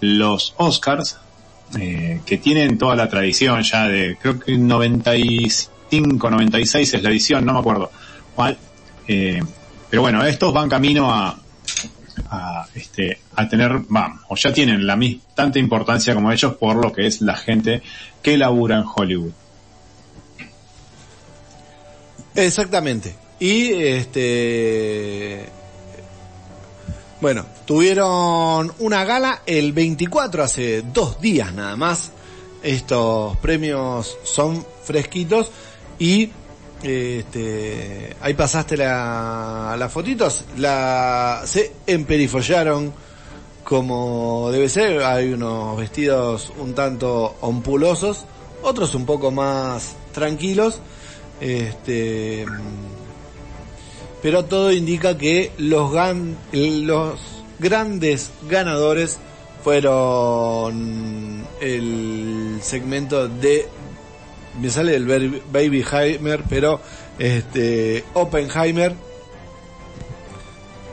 los 0.00 0.54
Oscars, 0.56 1.18
eh, 1.78 2.20
que 2.24 2.38
tienen 2.38 2.78
toda 2.78 2.96
la 2.96 3.08
tradición 3.10 3.62
ya 3.62 3.86
de, 3.86 4.16
creo 4.20 4.40
que 4.40 4.56
95, 4.56 6.30
96 6.30 6.94
es 6.94 7.02
la 7.02 7.10
edición, 7.10 7.44
no 7.44 7.52
me 7.52 7.58
acuerdo 7.58 7.90
cuál. 8.34 8.56
Pero 9.06 10.02
bueno, 10.02 10.24
estos 10.24 10.52
van 10.52 10.68
camino 10.70 11.12
a, 11.12 11.38
a, 12.30 12.66
este, 12.74 13.18
a 13.36 13.48
tener, 13.48 13.72
va, 13.94 14.20
o 14.28 14.36
ya 14.36 14.52
tienen 14.52 14.86
la 14.86 14.96
mis, 14.96 15.20
tanta 15.34 15.58
importancia 15.58 16.14
como 16.14 16.32
ellos 16.32 16.54
por 16.54 16.76
lo 16.76 16.92
que 16.92 17.06
es 17.06 17.20
la 17.20 17.36
gente 17.36 17.82
que 18.22 18.36
labura 18.36 18.76
en 18.76 18.84
Hollywood. 18.94 19.32
Exactamente. 22.34 23.14
Y 23.38 23.72
este 23.72 25.48
bueno, 27.24 27.46
tuvieron 27.64 28.70
una 28.80 29.04
gala 29.04 29.40
el 29.46 29.72
24 29.72 30.42
hace 30.42 30.82
dos 30.82 31.22
días 31.22 31.54
nada 31.54 31.74
más. 31.74 32.12
Estos 32.62 33.38
premios 33.38 34.18
son 34.24 34.62
fresquitos 34.82 35.50
y 35.98 36.30
este 36.84 38.14
ahí 38.20 38.34
pasaste 38.34 38.76
la, 38.76 39.74
las 39.78 39.90
fotitos, 39.92 40.44
la 40.58 41.42
se 41.46 41.72
emperifollaron 41.86 42.92
como 43.64 44.50
debe 44.52 44.68
ser, 44.68 45.02
hay 45.02 45.32
unos 45.32 45.78
vestidos 45.78 46.52
un 46.58 46.74
tanto 46.74 47.36
ompulosos, 47.40 48.26
otros 48.62 48.94
un 48.94 49.06
poco 49.06 49.30
más 49.30 49.94
tranquilos. 50.12 50.80
Este 51.40 52.44
pero 54.22 54.44
todo 54.44 54.72
indica 54.72 55.16
que 55.18 55.52
los, 55.58 55.90
gan- 55.92 56.36
los 56.52 57.18
grandes 57.58 58.30
ganadores 58.48 59.18
fueron 59.62 61.46
el 61.60 62.58
segmento 62.62 63.28
de 63.28 63.66
me 64.60 64.70
sale 64.70 64.94
el 64.96 65.06
ver- 65.06 65.42
Babyheimer 65.52 66.42
pero 66.48 66.80
este 67.18 68.04
Oppenheimer 68.14 68.94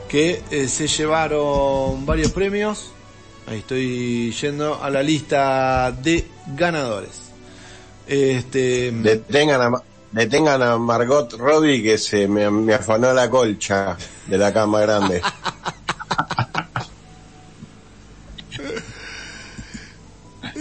que 0.07 0.41
eh, 0.51 0.67
se 0.67 0.88
llevaron 0.88 2.05
varios 2.05 2.31
premios 2.31 2.91
ahí 3.47 3.59
estoy 3.59 4.31
yendo 4.33 4.81
a 4.81 4.89
la 4.89 5.01
lista 5.03 5.91
de 5.91 6.27
ganadores 6.55 7.21
este 8.07 8.91
Detengan 8.91 9.61
a, 9.61 9.81
detengan 10.11 10.61
a 10.61 10.77
Margot 10.77 11.31
Robbie 11.33 11.81
que 11.81 11.97
se 11.97 12.27
me, 12.27 12.49
me 12.51 12.73
afanó 12.73 13.13
la 13.13 13.29
colcha 13.29 13.95
de 14.27 14.38
la 14.38 14.51
cama 14.51 14.81
grande. 14.81 15.21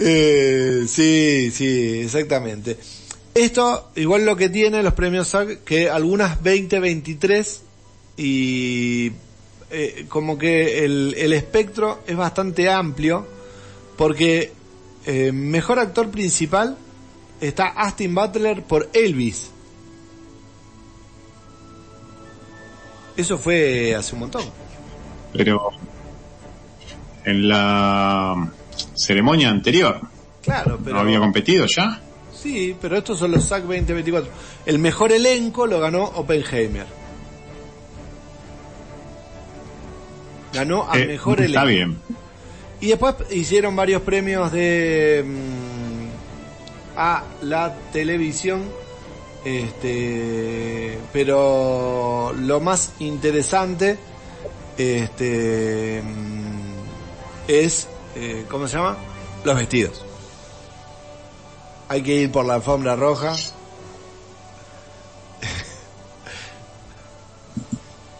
Eh, 0.03 0.85
sí, 0.87 1.51
sí, 1.51 2.01
exactamente. 2.01 2.77
Esto, 3.35 3.91
igual 3.95 4.25
lo 4.25 4.35
que 4.35 4.49
tiene 4.49 4.81
los 4.81 4.93
premios 4.93 5.27
SAG, 5.27 5.59
que 5.59 5.89
algunas 5.89 6.43
2023 6.43 7.61
y 8.17 9.11
eh, 9.69 10.05
como 10.09 10.37
que 10.39 10.83
el, 10.83 11.13
el 11.17 11.33
espectro 11.33 11.99
es 12.07 12.17
bastante 12.17 12.69
amplio, 12.69 13.27
porque 13.95 14.51
eh, 15.05 15.31
mejor 15.31 15.77
actor 15.77 16.09
principal 16.09 16.77
está 17.39 17.67
Austin 17.67 18.15
Butler 18.15 18.63
por 18.63 18.89
Elvis. 18.93 19.51
Eso 23.15 23.37
fue 23.37 23.93
hace 23.95 24.13
un 24.15 24.21
montón. 24.21 24.43
Pero 25.33 25.69
en 27.23 27.47
la 27.47 28.51
ceremonia 28.95 29.49
anterior 29.49 30.01
Claro, 30.41 30.79
pero... 30.83 30.95
no 30.95 31.01
había 31.01 31.19
competido 31.19 31.65
ya. 31.67 32.01
Sí, 32.33 32.75
pero 32.81 32.97
estos 32.97 33.19
son 33.19 33.31
los 33.31 33.43
SAC 33.43 33.61
2024. 33.63 34.31
El 34.65 34.79
mejor 34.79 35.11
elenco 35.11 35.67
lo 35.67 35.79
ganó 35.79 36.03
Oppenheimer. 36.03 36.87
Ganó 40.53 40.89
al 40.89 41.01
Eh, 41.01 41.05
mejor 41.07 41.39
elenco. 41.39 41.59
Está 41.59 41.65
bien. 41.65 41.97
Y 42.79 42.87
después 42.87 43.15
hicieron 43.29 43.75
varios 43.75 44.01
premios 44.01 44.51
de 44.51 45.23
mm, 45.23 46.97
a 46.97 47.23
la 47.43 47.75
televisión. 47.93 48.63
Este, 49.45 50.97
pero 51.13 52.33
lo 52.39 52.59
más 52.59 52.93
interesante 52.99 53.97
este 54.77 56.01
mm, 56.03 57.47
es 57.47 57.87
eh, 58.15 58.45
¿cómo 58.49 58.67
se 58.67 58.77
llama? 58.77 58.97
Los 59.43 59.55
vestidos. 59.57 60.03
Hay 61.89 62.01
que 62.03 62.15
ir 62.15 62.31
por 62.31 62.45
la 62.45 62.53
alfombra 62.55 62.95
roja. 62.95 63.35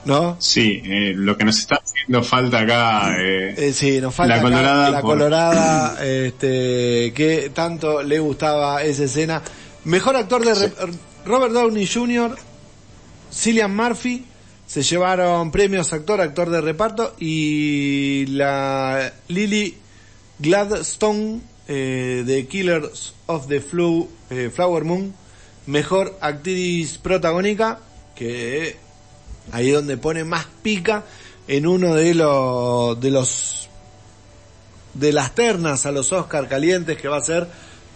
¿No? 0.05 0.35
Sí, 0.39 0.81
eh, 0.84 1.13
lo 1.15 1.38
que 1.38 1.45
nos 1.45 1.59
está 1.59 1.80
haciendo 1.84 2.23
falta 2.23 2.59
acá. 2.61 3.15
eh, 3.19 3.53
Eh, 3.55 3.73
sí, 3.73 4.01
nos 4.01 4.15
falta 4.15 4.35
La 4.35 4.41
acá 4.41 4.49
colorada 4.49 4.89
la 4.89 5.01
por- 5.01 5.11
colorada, 5.11 5.97
este, 6.05 7.13
que 7.15 7.51
tanto 7.53 8.01
le 8.01 8.19
gustaba 8.19 8.81
esa 8.84 9.03
escena. 9.03 9.41
Mejor 9.85 10.15
actor 10.15 10.43
de 10.43 10.55
re- 10.55 10.72
Robert 11.26 11.53
Downey 11.53 11.85
Jr., 11.88 12.35
Cillian 13.31 13.76
Murphy, 13.76 14.26
se 14.65 14.81
llevaron 14.81 15.51
premios 15.51 15.93
actor, 15.93 16.19
actor 16.22 16.49
de 16.49 16.61
reparto 16.61 17.13
y 17.19 18.26
la 18.27 19.11
Lily 19.27 19.77
Gladstone 20.41 21.41
eh, 21.68 22.23
de 22.26 22.47
Killers 22.47 23.13
of 23.27 23.47
the 23.47 23.61
Flu- 23.61 24.09
eh, 24.30 24.49
Flower 24.53 24.84
Moon, 24.84 25.13
mejor 25.68 26.18
actriz 26.22 26.97
protagónica, 26.97 27.80
que 28.15 28.76
ahí 29.51 29.69
donde 29.72 29.97
pone 29.97 30.23
más 30.23 30.47
pica 30.61 31.05
en 31.47 31.68
uno 31.68 31.95
de 31.95 32.13
los 32.13 32.99
de 32.99 33.11
los 33.11 33.69
de 34.93 35.13
las 35.13 35.34
ternas 35.34 35.85
a 35.85 35.91
los 35.91 36.11
Oscar 36.11 36.47
calientes 36.47 36.97
que 36.97 37.07
va 37.07 37.18
a 37.18 37.22
ser 37.22 37.47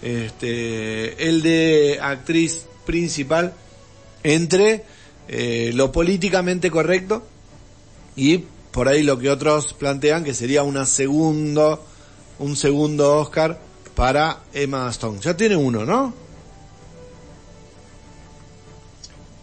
este 0.02 1.28
el 1.28 1.42
de 1.42 2.00
actriz 2.02 2.66
principal 2.86 3.54
entre 4.24 4.84
eh, 5.28 5.72
lo 5.74 5.92
políticamente 5.92 6.72
correcto 6.72 7.26
y 8.16 8.40
por 8.72 8.88
ahí 8.88 9.04
lo 9.04 9.20
que 9.20 9.30
otros 9.30 9.74
plantean 9.74 10.24
que 10.24 10.34
sería 10.34 10.64
una 10.64 10.86
segundo 10.86 11.86
un 12.40 12.56
segundo 12.56 13.20
Oscar 13.20 13.60
para 13.95 14.40
Emma 14.53 14.90
Stone. 14.90 15.20
Ya 15.22 15.36
tiene 15.38 15.56
uno, 15.56 15.86
¿no? 15.86 16.14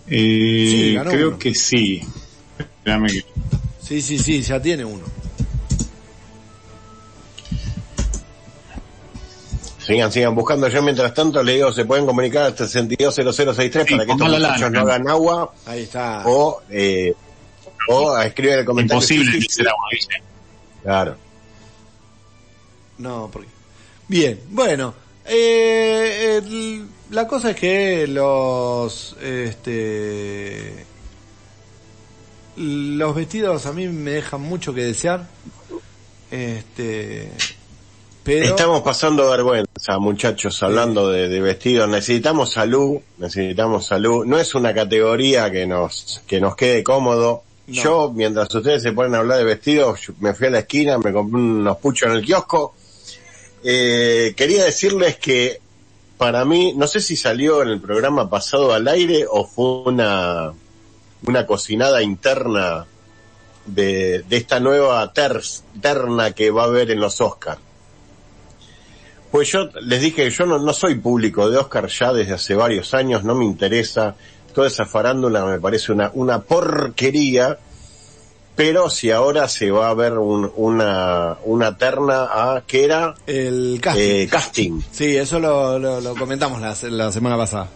eh, 0.09 0.95
Sí, 1.05 1.09
creo 1.11 1.29
uno. 1.29 1.39
que 1.39 1.55
sí. 1.55 2.03
Espérame 2.59 3.07
que- 3.09 3.25
Sí, 3.81 4.03
sí, 4.03 4.19
sí, 4.19 4.43
ya 4.43 4.61
tiene 4.61 4.85
uno. 4.85 5.05
Sigan, 9.85 10.13
sigan 10.13 10.35
buscando. 10.35 10.69
Yo 10.69 10.81
mientras 10.83 11.13
tanto 11.13 11.43
le 11.43 11.55
digo, 11.55 11.73
se 11.73 11.85
pueden 11.85 12.07
comunicar 12.07 12.45
al 12.45 12.57
620063 12.57 13.87
Sí, 13.87 13.95
para 13.95 14.07
que 14.07 14.13
estos 14.13 14.29
muchachos 14.29 14.71
no 14.71 14.81
hagan 14.81 15.09
agua 15.09 15.53
Ahí 15.67 15.83
está. 15.83 16.23
o, 16.27 16.63
eh, 16.71 17.13
o 17.89 18.17
escriben 18.19 18.61
el 18.61 18.65
comentario. 18.65 18.99
Imposible 19.03 19.41
la. 19.59 19.73
Claro. 20.83 21.17
No, 23.03 23.29
porque... 23.33 23.49
Bien, 24.07 24.41
bueno. 24.51 24.95
eh, 25.27 26.41
la 27.11 27.27
cosa 27.27 27.51
es 27.51 27.57
que 27.57 28.07
los... 28.07 29.17
Este... 29.21 30.87
Los 32.57 33.15
vestidos 33.15 33.67
a 33.67 33.73
mí 33.73 33.89
me 33.89 34.13
dejan 34.13 34.41
mucho 34.43 34.73
que 34.73 34.85
desear. 34.85 35.27
Este... 36.31 37.33
Pero... 38.23 38.45
Estamos 38.45 38.83
pasando 38.83 39.29
vergüenza, 39.29 39.99
muchachos, 39.99 40.63
hablando 40.63 41.11
de, 41.11 41.29
de 41.29 41.41
vestidos. 41.41 41.89
Necesitamos 41.89 42.53
salud, 42.53 43.01
necesitamos 43.19 43.85
salud. 43.87 44.25
No 44.25 44.39
es 44.39 44.55
una 44.55 44.73
categoría 44.73 45.51
que 45.51 45.67
nos, 45.67 46.23
que 46.29 46.41
nos 46.41 46.55
quede 46.55 46.85
cómodo. 46.85 47.43
No. 47.67 47.83
Yo, 47.83 48.13
mientras 48.15 48.55
ustedes 48.55 48.83
se 48.83 48.93
ponen 48.93 49.17
a 49.17 49.19
hablar 49.19 49.39
de 49.39 49.45
vestidos, 49.45 50.01
me 50.21 50.35
fui 50.35 50.47
a 50.47 50.51
la 50.51 50.61
esquina, 50.61 50.99
me 50.99 51.13
compré 51.13 51.41
unos 51.41 51.79
puchos 51.79 52.11
en 52.11 52.17
el 52.17 52.25
kiosco. 52.25 52.75
Eh, 53.65 54.35
quería 54.37 54.65
decirles 54.65 55.17
que 55.17 55.61
para 56.19 56.45
mí, 56.45 56.73
no 56.77 56.87
sé 56.87 57.01
si 57.01 57.17
salió 57.17 57.63
en 57.63 57.69
el 57.69 57.81
programa 57.81 58.31
pasado 58.31 58.73
al 58.73 58.87
aire 58.89 59.25
o 59.29 59.45
fue 59.45 59.83
una, 59.93 60.53
una 61.27 61.47
cocinada 61.47 62.03
interna 62.03 62.87
de, 63.67 64.23
de 64.29 64.37
esta 64.37 64.61
nueva 64.61 65.13
terna 65.13 66.33
que 66.33 66.51
va 66.51 66.63
a 66.63 66.67
haber 66.67 66.91
en 66.91 67.01
los 67.01 67.21
Oscars. 67.21 67.61
Pues 69.31 69.51
yo 69.51 69.71
les 69.81 70.01
dije 70.03 70.25
que 70.25 70.31
yo 70.31 70.45
no, 70.45 70.59
no 70.59 70.73
soy 70.75 70.97
público 70.97 71.51
de 71.51 71.57
Oscar 71.57 71.89
ya 71.89 72.13
desde 72.13 72.35
hace 72.35 72.55
varios 72.55 72.93
años, 72.93 73.25
no 73.25 73.35
me 73.35 73.47
interesa, 73.47 74.15
toda 74.55 74.67
esa 74.67 74.85
farándula 74.85 75.45
me 75.47 75.59
parece 75.59 75.91
una, 75.91 76.11
una 76.15 76.43
porquería, 76.43 77.59
pero 78.55 78.91
si 78.91 79.11
ahora 79.11 79.49
se 79.49 79.71
va 79.71 79.89
a 79.89 79.95
ver 79.95 80.19
un- 80.19 80.53
una, 80.57 81.39
una 81.45 81.77
terna 81.79 82.25
a, 82.25 82.63
¿qué 82.67 82.85
era? 82.85 83.15
El 83.27 83.79
casting. 83.81 84.03
Eh, 84.03 84.29
casting. 84.31 84.81
Sí, 84.91 85.17
eso 85.17 85.39
lo, 85.41 85.79
lo, 85.79 86.01
lo 86.01 86.15
comentamos 86.15 86.61
la, 86.61 86.75
la 86.91 87.11
semana 87.13 87.37
pasada. 87.37 87.69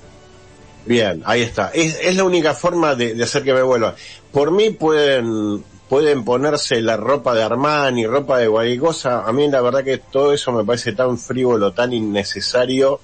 Bien, 0.85 1.23
ahí 1.25 1.43
está. 1.43 1.71
Es, 1.75 1.99
es 2.01 2.15
la 2.15 2.25
única 2.25 2.55
forma 2.55 2.95
de, 2.95 3.15
de 3.15 3.25
hacer 3.25 3.43
que 3.43 3.53
me 3.55 3.63
vuelvan. 3.63 3.95
Por 4.31 4.53
mí 4.53 4.71
pueden, 4.71 5.65
pueden 5.89 6.25
ponerse 6.25 6.81
la 6.81 6.97
ropa 6.97 7.35
de 7.35 7.43
Armani, 7.43 8.07
ropa 8.07 8.39
de 8.39 8.49
cualquier 8.49 8.79
cosa. 8.79 9.23
A 9.27 9.33
mí 9.33 9.49
la 9.49 9.61
verdad 9.63 9.83
que 9.83 9.99
todo 9.99 10.33
eso 10.33 10.53
me 10.53 10.65
parece 10.65 10.93
tan 10.93 11.19
frívolo, 11.19 11.73
tan 11.73 11.93
innecesario 11.93 13.01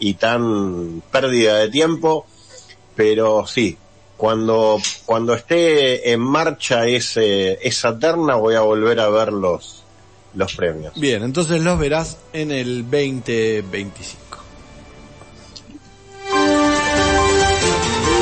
y 0.00 0.14
tan 0.14 1.02
pérdida 1.12 1.58
de 1.58 1.68
tiempo. 1.68 2.26
Pero 2.96 3.46
sí, 3.46 3.76
cuando, 4.16 4.80
cuando 5.04 5.34
esté 5.34 6.12
en 6.12 6.20
marcha 6.20 6.86
ese, 6.86 7.58
esa 7.66 7.98
terna 7.98 8.36
voy 8.36 8.54
a 8.54 8.60
volver 8.60 9.00
a 9.00 9.08
ver 9.08 9.32
los, 9.32 9.82
los 10.34 10.54
premios. 10.54 10.94
Bien, 10.94 11.22
entonces 11.22 11.60
los 11.60 11.78
verás 11.78 12.16
en 12.32 12.50
el 12.50 12.82
2025. 12.82 14.24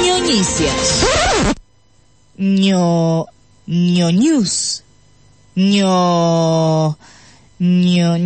Ñoñicias. 0.05 1.07
Ño. 2.39 3.27
Ño 3.67 4.13
News. 4.13 4.83
Ño. 5.55 6.99
Ño. 7.59 8.17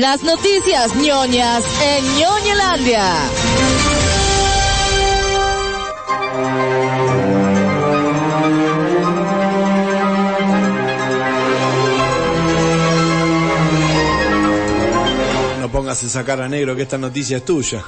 Las 0.00 0.22
noticias 0.22 0.96
ñoñas 0.96 1.64
en 1.82 2.18
Ñoñelandia. 2.18 4.03
Pongas 15.84 16.02
esa 16.02 16.24
cara 16.24 16.48
negro 16.48 16.74
que 16.74 16.80
esta 16.80 16.96
noticia 16.96 17.36
es 17.36 17.44
tuya. 17.44 17.84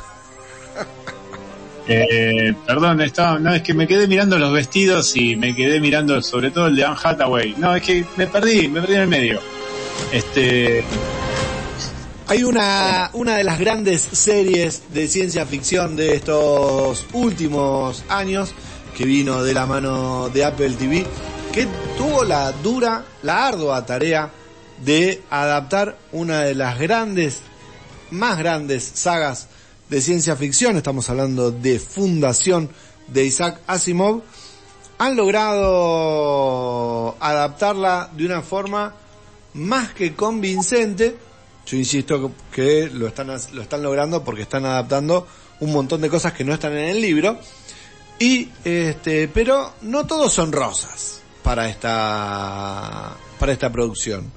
Eh, 1.88 2.52
perdón, 2.66 3.00
estaba, 3.00 3.38
no, 3.38 3.54
es 3.54 3.62
que 3.62 3.72
me 3.72 3.86
quedé 3.86 4.06
mirando 4.06 4.38
los 4.38 4.52
vestidos 4.52 5.16
y 5.16 5.34
me 5.34 5.54
quedé 5.54 5.80
mirando 5.80 6.20
sobre 6.20 6.50
todo 6.50 6.66
el 6.66 6.76
de 6.76 6.84
Anne 6.84 6.98
Hathaway. 7.02 7.54
No, 7.56 7.74
es 7.74 7.82
que 7.82 8.04
me 8.18 8.26
perdí, 8.26 8.68
me 8.68 8.82
perdí 8.82 8.96
en 8.96 9.00
el 9.00 9.08
medio. 9.08 9.40
Este, 10.12 10.84
Hay 12.26 12.44
una, 12.44 13.08
una 13.14 13.36
de 13.36 13.44
las 13.44 13.58
grandes 13.58 14.02
series 14.02 14.92
de 14.92 15.08
ciencia 15.08 15.46
ficción 15.46 15.96
de 15.96 16.16
estos 16.16 17.06
últimos 17.14 18.04
años 18.10 18.52
que 18.94 19.06
vino 19.06 19.42
de 19.42 19.54
la 19.54 19.64
mano 19.64 20.28
de 20.28 20.44
Apple 20.44 20.74
TV, 20.78 21.06
que 21.50 21.66
tuvo 21.96 22.24
la 22.24 22.52
dura, 22.52 23.06
la 23.22 23.46
ardua 23.46 23.86
tarea 23.86 24.30
de 24.84 25.22
adaptar 25.30 25.96
una 26.12 26.42
de 26.42 26.54
las 26.54 26.78
grandes, 26.78 27.40
más 28.10 28.38
grandes 28.38 28.84
sagas 28.94 29.48
de 29.88 30.00
ciencia 30.00 30.36
ficción, 30.36 30.76
estamos 30.76 31.08
hablando 31.10 31.50
de 31.50 31.78
Fundación 31.78 32.70
de 33.08 33.24
Isaac 33.24 33.60
Asimov, 33.66 34.22
han 34.98 35.16
logrado 35.16 37.16
adaptarla 37.20 38.10
de 38.16 38.26
una 38.26 38.42
forma 38.42 38.94
más 39.54 39.92
que 39.92 40.14
convincente 40.14 41.16
Yo 41.66 41.76
insisto 41.76 42.32
que 42.52 42.90
lo 42.92 43.06
están, 43.06 43.28
lo 43.28 43.62
están 43.62 43.82
logrando 43.82 44.22
porque 44.22 44.42
están 44.42 44.64
adaptando 44.64 45.26
un 45.60 45.72
montón 45.72 46.00
de 46.00 46.10
cosas 46.10 46.32
que 46.32 46.44
no 46.44 46.54
están 46.54 46.72
en 46.72 46.90
el 46.90 47.00
libro. 47.00 47.38
Y, 48.18 48.48
este, 48.64 49.28
pero 49.28 49.74
no 49.82 50.06
todos 50.06 50.32
son 50.32 50.52
rosas 50.52 51.20
para 51.42 51.68
esta, 51.68 53.14
para 53.38 53.52
esta 53.52 53.70
producción. 53.70 54.30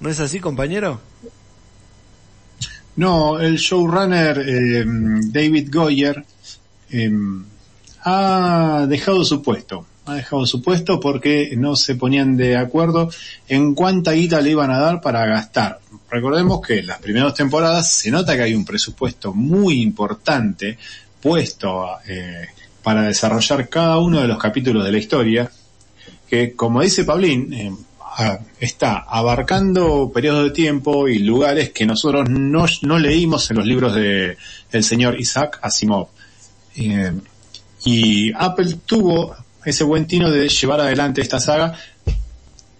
¿No 0.00 0.08
es 0.08 0.20
así, 0.20 0.40
compañero? 0.40 1.00
No, 3.00 3.40
el 3.40 3.56
showrunner 3.56 4.44
eh, 4.46 4.84
David 4.84 5.70
Goyer 5.72 6.22
eh, 6.90 7.10
ha 8.04 8.84
dejado 8.86 9.24
su 9.24 9.40
puesto. 9.40 9.86
Ha 10.04 10.16
dejado 10.16 10.44
su 10.44 10.60
puesto 10.60 11.00
porque 11.00 11.54
no 11.56 11.76
se 11.76 11.94
ponían 11.94 12.36
de 12.36 12.58
acuerdo 12.58 13.08
en 13.48 13.74
cuánta 13.74 14.12
guita 14.12 14.42
le 14.42 14.50
iban 14.50 14.70
a 14.70 14.78
dar 14.78 15.00
para 15.00 15.24
gastar. 15.24 15.80
Recordemos 16.10 16.60
que 16.60 16.80
en 16.80 16.88
las 16.88 16.98
primeras 16.98 17.32
temporadas 17.32 17.90
se 17.90 18.10
nota 18.10 18.36
que 18.36 18.42
hay 18.42 18.54
un 18.54 18.66
presupuesto 18.66 19.32
muy 19.32 19.80
importante 19.80 20.76
puesto 21.22 21.86
eh, 22.06 22.48
para 22.82 23.04
desarrollar 23.04 23.70
cada 23.70 23.96
uno 23.96 24.20
de 24.20 24.28
los 24.28 24.36
capítulos 24.36 24.84
de 24.84 24.92
la 24.92 24.98
historia, 24.98 25.50
que 26.28 26.52
como 26.52 26.82
dice 26.82 27.04
Paulín, 27.04 27.50
eh, 27.54 27.72
está 28.58 28.98
abarcando 28.98 30.10
periodos 30.12 30.44
de 30.44 30.50
tiempo 30.50 31.08
y 31.08 31.20
lugares 31.20 31.70
que 31.70 31.86
nosotros 31.86 32.28
no, 32.28 32.66
no 32.82 32.98
leímos 32.98 33.50
en 33.50 33.56
los 33.56 33.66
libros 33.66 33.94
de, 33.94 34.36
del 34.70 34.84
señor 34.84 35.20
Isaac 35.20 35.58
Asimov. 35.62 36.08
Eh, 36.76 37.12
y 37.84 38.32
Apple 38.34 38.76
tuvo 38.84 39.34
ese 39.64 39.84
buen 39.84 40.06
tino 40.06 40.30
de 40.30 40.48
llevar 40.48 40.80
adelante 40.80 41.20
esta 41.20 41.40
saga 41.40 41.74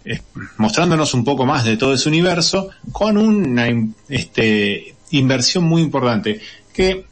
eh, 0.05 0.20
mostrándonos 0.57 1.12
un 1.15 1.24
poco 1.24 1.44
más 1.44 1.65
de 1.65 1.77
todo 1.77 1.94
ese 1.94 2.09
universo 2.09 2.70
con 2.90 3.19
una 3.19 3.69
este, 4.09 4.94
inversión 5.11 5.65
muy 5.65 5.82
importante 5.82 6.40
que 6.73 7.05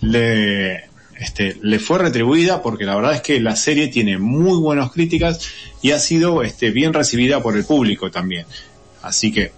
le, 0.00 0.88
este, 1.22 1.56
le 1.62 1.78
fue 1.78 1.98
retribuida 1.98 2.62
porque 2.62 2.84
la 2.84 2.96
verdad 2.96 3.14
es 3.14 3.20
que 3.20 3.40
la 3.40 3.54
serie 3.54 3.86
tiene 3.86 4.18
muy 4.18 4.58
buenas 4.58 4.90
críticas 4.90 5.48
y 5.80 5.92
ha 5.92 6.00
sido 6.00 6.42
este, 6.42 6.72
bien 6.72 6.92
recibida 6.92 7.40
por 7.40 7.56
el 7.56 7.64
público 7.64 8.10
también. 8.10 8.44
Así 9.02 9.32
que 9.32 9.52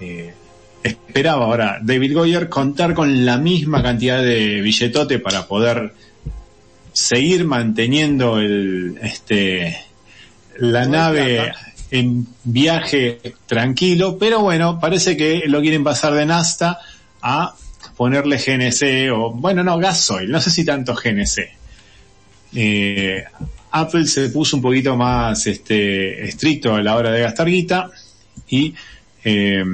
eh, 0.00 0.34
esperaba 0.82 1.44
ahora 1.44 1.78
David 1.80 2.14
Goyer 2.14 2.48
contar 2.48 2.94
con 2.94 3.24
la 3.24 3.38
misma 3.38 3.80
cantidad 3.80 4.20
de 4.20 4.60
billetote 4.60 5.20
para 5.20 5.46
poder 5.46 5.94
seguir 6.92 7.44
manteniendo 7.44 8.38
el, 8.38 8.98
este, 9.00 9.78
la 10.58 10.84
nave 10.86 11.52
en 11.92 12.26
viaje 12.42 13.20
tranquilo, 13.46 14.18
pero 14.18 14.40
bueno, 14.40 14.80
parece 14.80 15.16
que 15.16 15.44
lo 15.46 15.60
quieren 15.60 15.84
pasar 15.84 16.12
de 16.14 16.26
Nasta 16.26 16.80
a 17.22 17.54
ponerle 17.96 18.36
GNC 18.36 19.12
o, 19.12 19.30
bueno, 19.32 19.62
no, 19.62 19.78
gasoil, 19.78 20.30
no 20.30 20.40
sé 20.40 20.50
si 20.50 20.64
tanto 20.64 20.94
GNC. 20.94 21.38
Eh, 22.54 23.24
Apple 23.72 24.06
se 24.06 24.28
puso 24.28 24.56
un 24.56 24.62
poquito 24.62 24.96
más 24.96 25.46
este, 25.46 26.24
estricto 26.24 26.74
a 26.74 26.82
la 26.82 26.96
hora 26.96 27.10
de 27.10 27.20
gastar 27.20 27.48
guita 27.48 27.90
y 28.48 28.74
eh, 29.24 29.64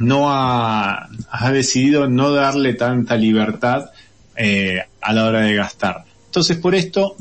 no 0.00 0.30
ha, 0.30 1.08
ha, 1.30 1.52
decidido 1.52 2.08
no 2.08 2.32
darle 2.32 2.74
tanta 2.74 3.16
libertad 3.16 3.90
eh, 4.36 4.82
a 5.00 5.12
la 5.12 5.26
hora 5.26 5.42
de 5.42 5.54
gastar. 5.54 6.04
Entonces 6.26 6.56
por 6.56 6.74
esto 6.74 7.14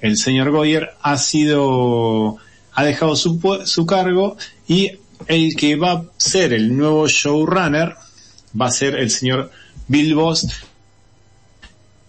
el 0.00 0.16
señor 0.16 0.50
Goyer 0.50 0.90
ha 1.02 1.16
sido 1.18 2.38
ha 2.72 2.84
dejado 2.84 3.14
su, 3.14 3.40
su 3.64 3.86
cargo 3.86 4.36
y 4.66 4.92
el 5.26 5.54
que 5.56 5.76
va 5.76 5.92
a 5.92 6.04
ser 6.16 6.52
el 6.52 6.76
nuevo 6.76 7.06
showrunner 7.06 7.94
va 8.58 8.66
a 8.66 8.70
ser 8.70 8.94
el 8.94 9.10
señor 9.10 9.50
Bill 9.86 10.14
Boss, 10.14 10.46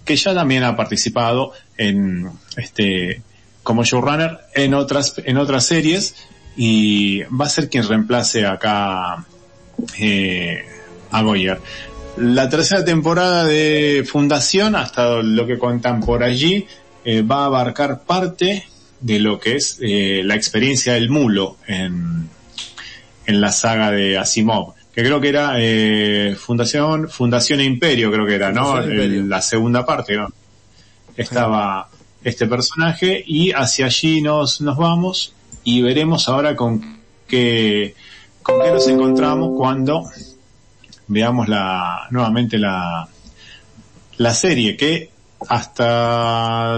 que 0.06 0.16
ya 0.16 0.34
también 0.34 0.64
ha 0.64 0.76
participado 0.76 1.54
en 1.78 2.30
este 2.58 3.22
como 3.64 3.84
showrunner 3.84 4.40
en 4.56 4.74
otras 4.74 5.16
en 5.24 5.38
otras 5.38 5.66
series 5.66 6.16
y 6.58 7.22
va 7.24 7.46
a 7.46 7.50
ser 7.50 7.70
quien 7.70 7.88
reemplace 7.88 8.46
acá 8.46 9.26
eh, 9.98 10.66
a 11.12 11.22
Goyer. 11.22 11.62
La 12.18 12.50
tercera 12.50 12.84
temporada 12.84 13.46
de 13.46 14.06
Fundación, 14.10 14.76
hasta 14.76 15.22
lo 15.22 15.48
que 15.48 15.58
cuentan 15.58 16.02
por 16.02 16.24
allí, 16.24 16.68
eh, 17.06 17.22
va 17.22 17.44
a 17.44 17.46
abarcar 17.46 18.02
parte 18.02 18.66
de 19.00 19.20
lo 19.20 19.40
que 19.40 19.56
es 19.56 19.78
eh, 19.82 20.22
la 20.26 20.36
experiencia 20.36 20.94
del 20.96 21.10
mulo 21.10 21.58
en, 21.66 22.28
en 23.26 23.42
la 23.42 23.52
saga 23.52 23.92
de 23.92 24.18
Asimov, 24.18 24.74
que 25.00 25.06
creo 25.06 25.22
que 25.22 25.30
era 25.30 25.54
eh, 25.56 26.36
Fundación, 26.38 27.08
Fundación 27.08 27.62
e 27.62 27.64
Imperio, 27.64 28.12
creo 28.12 28.26
que 28.26 28.36
era, 28.36 28.52
¿no? 28.52 28.80
El, 28.80 29.30
la 29.30 29.42
segunda 29.42 29.86
parte, 29.86 30.18
¿no? 30.18 30.28
Estaba 31.16 31.88
este 32.22 32.48
personaje 32.48 33.24
y 33.26 33.54
hacia 33.54 33.86
allí 33.86 34.22
nos, 34.22 34.60
nos 34.60 34.76
vamos 34.76 35.34
y 35.64 35.82
veremos 35.82 36.28
ahora 36.28 36.54
con 36.54 37.00
qué, 37.30 37.96
con 38.44 38.62
qué 38.62 38.72
nos 38.72 38.90
encontramos 38.90 39.52
cuando 39.56 40.04
veamos 41.08 41.48
la, 41.48 42.08
nuevamente 42.10 42.58
la, 42.58 43.08
la 44.18 44.34
serie 44.34 44.76
que 44.76 45.12
hasta 45.48 46.78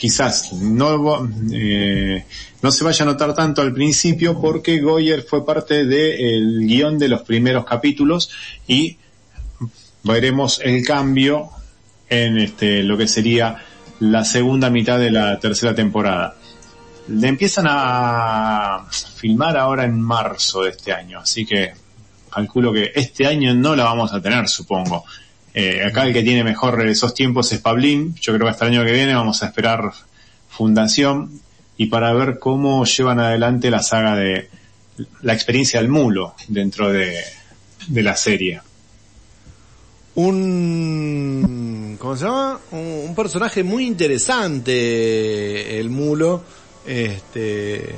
quizás 0.00 0.54
no, 0.54 1.28
eh, 1.52 2.24
no 2.62 2.72
se 2.72 2.84
vaya 2.84 3.02
a 3.02 3.06
notar 3.06 3.34
tanto 3.34 3.60
al 3.60 3.74
principio 3.74 4.40
porque 4.40 4.80
Goyer 4.80 5.20
fue 5.20 5.44
parte 5.44 5.84
del 5.84 6.66
guion 6.66 6.98
de 6.98 7.08
los 7.08 7.20
primeros 7.20 7.66
capítulos 7.66 8.30
y 8.66 8.96
veremos 10.02 10.58
el 10.64 10.82
cambio 10.86 11.50
en 12.08 12.38
este, 12.38 12.82
lo 12.82 12.96
que 12.96 13.06
sería 13.06 13.62
la 13.98 14.24
segunda 14.24 14.70
mitad 14.70 14.98
de 14.98 15.10
la 15.10 15.38
tercera 15.38 15.74
temporada. 15.74 16.34
Le 17.08 17.28
empiezan 17.28 17.66
a 17.68 18.86
filmar 19.16 19.58
ahora 19.58 19.84
en 19.84 20.00
marzo 20.00 20.62
de 20.62 20.70
este 20.70 20.94
año, 20.94 21.18
así 21.18 21.44
que 21.44 21.74
calculo 22.32 22.72
que 22.72 22.90
este 22.94 23.26
año 23.26 23.54
no 23.54 23.76
la 23.76 23.84
vamos 23.84 24.14
a 24.14 24.22
tener, 24.22 24.48
supongo. 24.48 25.04
Eh, 25.52 25.82
acá 25.84 26.04
el 26.04 26.12
que 26.12 26.22
tiene 26.22 26.44
mejor 26.44 26.86
esos 26.86 27.14
tiempos 27.14 27.52
es 27.52 27.60
Pablín. 27.60 28.14
Yo 28.20 28.32
creo 28.32 28.46
que 28.46 28.50
hasta 28.50 28.66
el 28.66 28.74
año 28.74 28.84
que 28.84 28.92
viene 28.92 29.14
vamos 29.14 29.42
a 29.42 29.46
esperar 29.46 29.92
Fundación 30.48 31.40
y 31.76 31.86
para 31.86 32.12
ver 32.12 32.38
cómo 32.38 32.84
llevan 32.84 33.20
adelante 33.20 33.70
la 33.70 33.82
saga 33.82 34.14
de 34.14 34.50
la 35.22 35.32
experiencia 35.32 35.80
del 35.80 35.88
mulo 35.88 36.34
dentro 36.48 36.92
de, 36.92 37.14
la 37.88 38.14
serie. 38.16 38.60
Un, 40.16 41.96
¿cómo 41.98 42.16
se 42.16 42.24
llama? 42.24 42.60
Un, 42.72 43.04
un, 43.08 43.14
personaje 43.14 43.62
muy 43.62 43.86
interesante, 43.86 45.80
el 45.80 45.88
mulo, 45.88 46.42
este, 46.86 47.94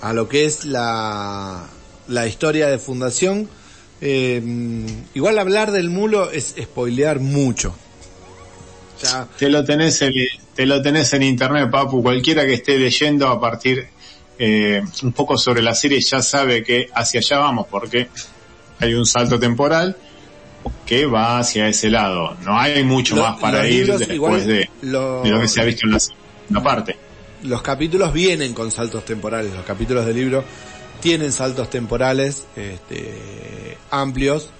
a 0.00 0.12
lo 0.12 0.28
que 0.28 0.46
es 0.46 0.64
la, 0.64 1.68
la 2.08 2.26
historia 2.26 2.66
de 2.66 2.78
Fundación 2.78 3.48
eh, 4.00 4.42
igual 5.14 5.38
hablar 5.38 5.72
del 5.72 5.90
mulo 5.90 6.30
es 6.30 6.54
spoilear 6.60 7.20
mucho. 7.20 7.74
Ya. 9.02 9.26
Te 9.38 9.48
lo 9.48 9.64
tenés 9.64 10.00
en, 10.02 10.12
te 10.54 10.66
lo 10.66 10.82
tenés 10.82 11.12
en 11.12 11.22
internet, 11.22 11.70
Papu. 11.70 12.02
Cualquiera 12.02 12.44
que 12.44 12.54
esté 12.54 12.78
leyendo 12.78 13.28
a 13.28 13.40
partir 13.40 13.88
eh, 14.38 14.82
un 15.02 15.12
poco 15.12 15.36
sobre 15.36 15.62
la 15.62 15.74
serie 15.74 16.00
ya 16.00 16.22
sabe 16.22 16.62
que 16.62 16.88
hacia 16.94 17.20
allá 17.20 17.38
vamos 17.38 17.66
porque 17.70 18.08
hay 18.78 18.94
un 18.94 19.04
salto 19.04 19.38
temporal 19.38 19.96
que 20.86 21.06
va 21.06 21.38
hacia 21.38 21.68
ese 21.68 21.90
lado. 21.90 22.36
No 22.44 22.58
hay 22.58 22.82
mucho 22.82 23.16
lo, 23.16 23.22
más 23.22 23.38
para 23.38 23.68
ir 23.68 23.86
después 23.86 24.46
de, 24.46 24.68
lo, 24.82 25.22
de, 25.22 25.30
lo, 25.30 25.40
que 25.40 25.48
se 25.48 25.60
ha 25.60 25.64
visto 25.64 25.86
en 25.86 25.92
la 25.92 26.00
segunda 26.00 26.62
parte. 26.62 26.96
Los 27.42 27.62
capítulos 27.62 28.12
vienen 28.12 28.52
con 28.52 28.70
saltos 28.70 29.04
temporales. 29.04 29.52
Los 29.54 29.64
capítulos 29.64 30.04
del 30.04 30.16
libro 30.16 30.44
tienen 31.00 31.32
saltos 31.32 31.70
temporales 31.70 32.44
este, 32.56 33.76
amplios. 33.90 34.50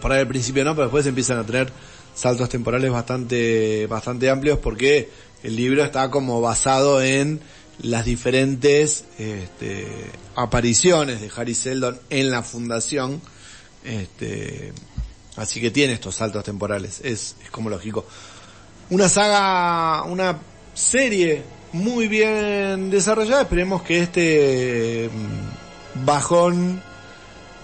Por 0.00 0.12
ahí 0.12 0.20
al 0.20 0.28
principio 0.28 0.64
no, 0.64 0.74
pero 0.74 0.86
después 0.86 1.06
empiezan 1.06 1.38
a 1.38 1.44
tener 1.44 1.70
saltos 2.14 2.48
temporales 2.48 2.90
bastante, 2.90 3.86
bastante 3.86 4.30
amplios 4.30 4.58
porque 4.58 5.10
el 5.42 5.56
libro 5.56 5.84
está 5.84 6.10
como 6.10 6.40
basado 6.40 7.02
en 7.02 7.40
las 7.82 8.04
diferentes 8.04 9.04
este, 9.18 9.86
apariciones 10.34 11.20
de 11.20 11.30
Harry 11.36 11.54
Seldon 11.54 11.98
en 12.10 12.30
la 12.30 12.42
fundación. 12.42 13.20
Este, 13.84 14.72
así 15.36 15.60
que 15.60 15.70
tiene 15.70 15.92
estos 15.92 16.16
saltos 16.16 16.44
temporales, 16.44 17.00
es, 17.04 17.36
es 17.42 17.50
como 17.50 17.70
lógico. 17.70 18.06
Una 18.90 19.08
saga, 19.08 20.04
una 20.04 20.38
serie 20.74 21.42
muy 21.76 22.08
bien 22.08 22.90
desarrollada. 22.90 23.42
Esperemos 23.42 23.82
que 23.82 24.00
este 24.00 25.10
mm, 25.12 26.04
bajón 26.04 26.82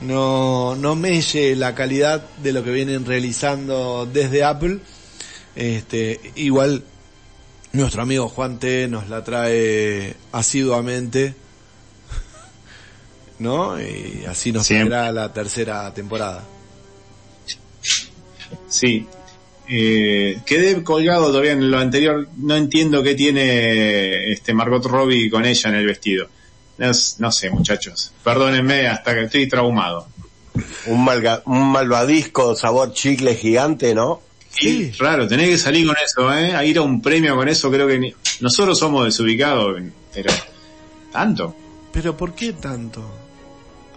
no, 0.02 0.76
no 0.76 0.94
melle 0.94 1.56
la 1.56 1.74
calidad 1.74 2.22
de 2.42 2.52
lo 2.52 2.62
que 2.62 2.70
vienen 2.70 3.04
realizando 3.04 4.06
desde 4.06 4.44
Apple. 4.44 4.78
Este, 5.56 6.20
igual 6.34 6.84
nuestro 7.72 8.02
amigo 8.02 8.28
Juan 8.28 8.58
T 8.58 8.88
nos 8.88 9.08
la 9.08 9.24
trae 9.24 10.14
asiduamente. 10.32 11.34
¿no? 13.38 13.80
Y 13.80 14.24
así 14.28 14.52
nos 14.52 14.68
traerá 14.68 15.10
la 15.12 15.32
tercera 15.32 15.92
temporada. 15.94 16.44
Sí. 18.68 19.06
Eh, 19.74 20.40
quedé 20.44 20.82
colgado 20.82 21.28
todavía 21.28 21.52
en 21.52 21.70
lo 21.70 21.78
anterior. 21.78 22.28
No 22.36 22.54
entiendo 22.56 23.02
qué 23.02 23.14
tiene 23.14 24.30
este 24.30 24.52
Margot 24.52 24.84
Robbie 24.84 25.30
con 25.30 25.46
ella 25.46 25.70
en 25.70 25.76
el 25.76 25.86
vestido. 25.86 26.28
No, 26.78 27.30
sé, 27.32 27.48
muchachos. 27.50 28.12
Perdónenme, 28.24 28.86
hasta 28.88 29.14
que 29.14 29.22
estoy 29.22 29.48
traumado. 29.48 30.08
Un, 30.86 31.04
malga- 31.04 31.42
un 31.46 31.70
malvadisco 31.72 32.54
sabor 32.54 32.92
chicle 32.92 33.34
gigante, 33.34 33.94
¿no? 33.94 34.20
Sí, 34.50 34.92
raro, 34.98 35.26
tenés 35.26 35.48
que 35.48 35.56
salir 35.58 35.86
con 35.86 35.96
eso, 36.04 36.30
¿eh? 36.34 36.54
A 36.54 36.62
ir 36.64 36.76
a 36.76 36.82
un 36.82 37.00
premio 37.00 37.34
con 37.36 37.48
eso, 37.48 37.70
creo 37.70 37.86
que 37.88 37.98
ni- 37.98 38.14
nosotros 38.40 38.78
somos 38.78 39.06
desubicados, 39.06 39.80
pero 40.12 40.30
tanto. 41.10 41.56
Pero 41.92 42.14
¿por 42.16 42.34
qué 42.34 42.52
tanto? 42.52 43.02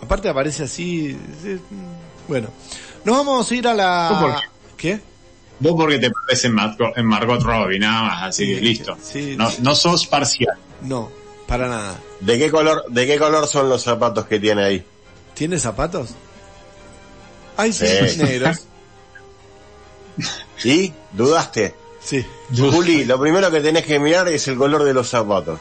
Aparte 0.02 0.30
aparece 0.30 0.64
así. 0.64 1.18
eh, 1.44 1.58
Bueno, 2.30 2.48
nos 3.04 3.18
vamos 3.18 3.52
a 3.52 3.56
ir 3.56 3.68
a 3.68 3.74
la. 3.74 4.10
¿Tú 4.14 4.20
por 4.26 4.78
qué? 4.78 5.00
Vos 5.60 5.74
porque 5.78 6.00
te 6.00 6.12
pareces 6.12 6.46
en 6.46 6.54
Margot, 6.56 6.98
en 6.98 7.06
Margot 7.06 7.42
Robbie, 7.42 7.80
nada 7.80 8.04
más, 8.04 8.24
así 8.24 8.46
que 8.46 8.56
Sí, 8.60 8.62
listo. 8.62 8.98
sí, 9.02 9.36
no, 9.38 9.50
sí. 9.50 9.58
no 9.62 9.74
sos 9.76 10.06
parcial. 10.08 10.58
No, 10.82 11.10
para 11.48 11.68
nada. 11.68 12.00
¿De 12.20 12.38
qué 12.38 12.52
color, 12.52 12.84
de 12.90 13.08
qué 13.08 13.18
color 13.18 13.48
son 13.48 13.70
los 13.70 13.82
zapatos 13.84 14.26
que 14.26 14.40
tiene 14.40 14.64
ahí? 14.64 14.86
¿Tiene 15.34 15.58
zapatos? 15.60 16.12
Ay, 17.58 17.72
sí, 17.72 17.86
Sí. 18.10 18.22
negros. 18.22 18.62
¿Y? 20.64 20.94
¿Dudaste? 21.12 21.74
Sí. 22.02 22.26
Juli, 22.56 23.06
lo 23.06 23.20
primero 23.20 23.50
que 23.52 23.62
tenés 23.62 23.86
que 23.86 24.00
mirar 24.00 24.28
es 24.28 24.48
el 24.48 24.58
color 24.58 24.84
de 24.84 24.94
los 24.94 25.10
zapatos. 25.10 25.60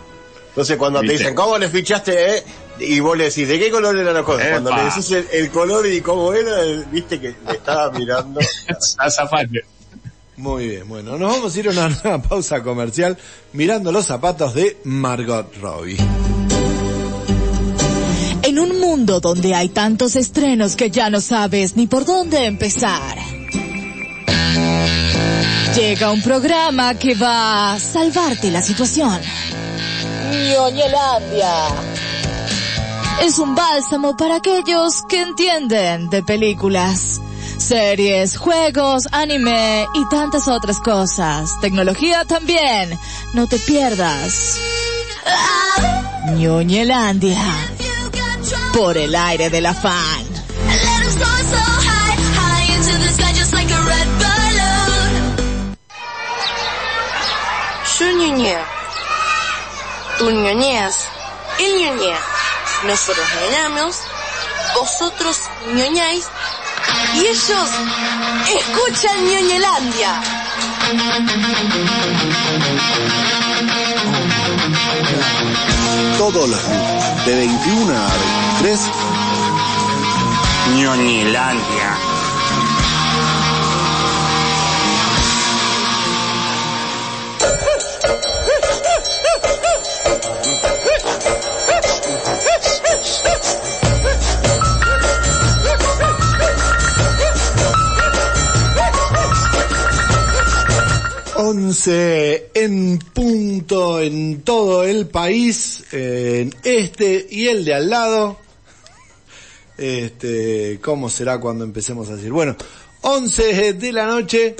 Entonces 0.49 0.77
cuando 0.77 1.01
te 1.01 1.09
dicen, 1.13 1.35
¿cómo 1.35 1.59
le 1.59 1.69
fichaste? 1.69 2.37
eh? 2.37 2.45
Y 2.79 3.01
vos 3.01 3.17
le 3.17 3.25
decís, 3.25 3.49
¿de 3.49 3.59
qué 3.59 3.71
color 3.71 3.97
eran 3.97 4.15
las 4.15 4.23
cosas? 4.25 4.49
Cuando 4.51 4.75
le 4.75 4.85
decís 4.85 5.11
el, 5.11 5.27
el 5.33 5.51
color 5.51 5.87
y 5.87 6.01
cómo 6.01 6.33
era, 6.33 6.63
viste 6.91 7.21
que 7.21 7.35
le 7.47 7.53
estaba 7.53 7.91
mirando. 7.91 8.41
Azafate. 8.99 9.65
Muy 10.37 10.69
bien, 10.69 10.89
bueno, 10.89 11.17
nos 11.17 11.33
vamos 11.33 11.55
a 11.55 11.61
ir 11.61 11.69
a 11.69 11.71
una 11.71 11.89
nueva 12.03 12.23
pausa 12.23 12.63
comercial 12.63 13.17
mirando 13.53 13.93
los 13.93 14.07
zapatos 14.07 14.55
de 14.55 14.79
Margot 14.85 15.55
Robbie. 15.61 15.97
En 18.43 18.59
un 18.59 18.79
mundo 18.79 19.21
donde 19.21 19.55
hay 19.55 19.71
tantos 19.71 20.17
estrenos 20.17 20.77
que 20.77 20.91
ya 20.91 21.09
no 21.09 21.21
sabes 21.21 21.77
ni 21.77 21.87
por 21.87 22.05
dónde 22.05 22.45
empezar. 22.45 23.17
Llega 25.75 26.13
un 26.13 26.23
programa 26.23 26.95
que 26.95 27.15
va 27.15 27.73
a 27.73 27.81
salvarte 27.81 28.51
la 28.51 28.63
situación. 28.63 29.21
Ñoñelandia. 30.31 31.69
Es 33.23 33.39
un 33.39 33.55
bálsamo 33.55 34.17
para 34.17 34.37
aquellos 34.37 35.03
que 35.09 35.23
entienden 35.23 36.11
de 36.11 36.23
películas, 36.23 37.21
series, 37.65 38.37
juegos, 38.37 39.09
anime 39.11 39.87
y 39.95 40.05
tantas 40.09 40.49
otras 40.49 40.79
cosas. 40.81 41.59
Tecnología 41.61 42.25
también. 42.25 42.99
No 43.33 43.47
te 43.47 43.59
pierdas. 43.59 44.59
Ñoñelandia. 46.37 47.43
Por 48.75 48.99
el 48.99 49.15
aire 49.15 49.49
de 49.49 49.61
la 49.63 49.73
fan. 49.73 50.25
Yo 57.99 58.13
ñoñeo. 58.13 58.65
Tú 60.19 60.31
ñoñeas. 60.31 61.07
Él 61.59 61.73
ñoñea. 61.79 62.19
Nosotros 62.85 63.27
ñoñamos. 63.41 63.97
Vosotros 64.75 65.39
ñoñáis 65.73 66.27
y 67.15 67.21
ellos 67.21 67.71
escuchan 68.57 69.25
Ñoñelandia. 69.25 70.21
Todos 76.19 76.49
los 76.49 76.61
de 77.27 77.37
21 77.37 77.95
a 77.95 78.09
23, 78.61 78.81
Ñoñelandia. 80.77 82.14
11 101.37 102.51
en 102.55 102.99
punto 102.99 104.01
en 104.01 104.43
todo 104.43 104.85
el 104.85 105.07
país, 105.09 105.85
en 105.93 106.55
este 106.63 107.27
y 107.31 107.49
el 107.49 107.65
de 107.65 107.75
al 107.75 107.91
lado. 107.91 108.39
Este, 109.77 110.79
¿cómo 110.81 111.11
será 111.11 111.41
cuando 111.41 111.65
empecemos 111.65 112.09
a 112.09 112.17
decir? 112.17 112.31
Bueno, 112.31 112.57
11 113.03 113.75
de 113.75 113.93
la 113.93 114.07
noche. 114.07 114.57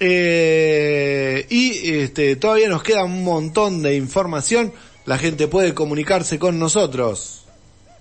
Eh, 0.00 1.46
y 1.50 1.90
este, 1.98 2.36
todavía 2.36 2.68
nos 2.68 2.82
queda 2.82 3.04
un 3.04 3.24
montón 3.24 3.82
de 3.82 3.96
información. 3.96 4.72
La 5.04 5.18
gente 5.18 5.48
puede 5.48 5.74
comunicarse 5.74 6.38
con 6.38 6.58
nosotros. 6.58 7.44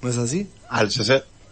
¿No 0.02 0.10
es 0.10 0.18
así? 0.18 0.48
Al 0.70 0.90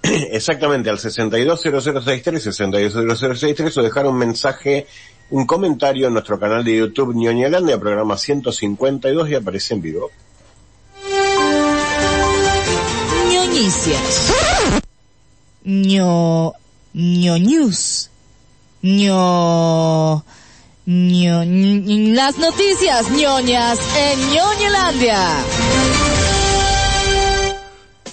Exactamente, 0.32 0.90
al 0.90 1.00
620063, 1.00 2.44
620063 2.44 3.78
o 3.78 3.82
dejar 3.82 4.06
un 4.06 4.18
mensaje 4.18 4.88
un 5.32 5.46
comentario 5.46 6.08
en 6.08 6.14
nuestro 6.14 6.40
canal 6.40 6.64
de 6.64 6.78
YouTube 6.78 7.16
Ñoñalandia, 7.16 7.80
programa 7.80 8.18
152 8.18 9.30
y 9.30 9.36
aparece 9.36 9.74
en 9.74 9.82
vivo. 9.82 10.12
ñoñicias. 13.32 14.32
ño, 15.64 16.54
ño, 16.94 17.38
ño, 20.86 21.44
ñ- 21.44 22.14
las 22.14 22.38
noticias 22.38 23.10
ñoñas 23.12 23.80
en 23.98 24.20
ñoñelandia. 24.32 25.20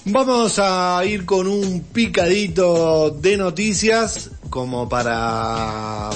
Vamos 0.06 0.58
a 0.58 1.02
ir 1.04 1.24
con 1.24 1.46
un 1.46 1.82
picadito 1.92 3.10
de 3.10 3.36
noticias 3.36 4.30
como 4.50 4.88
para... 4.88 6.10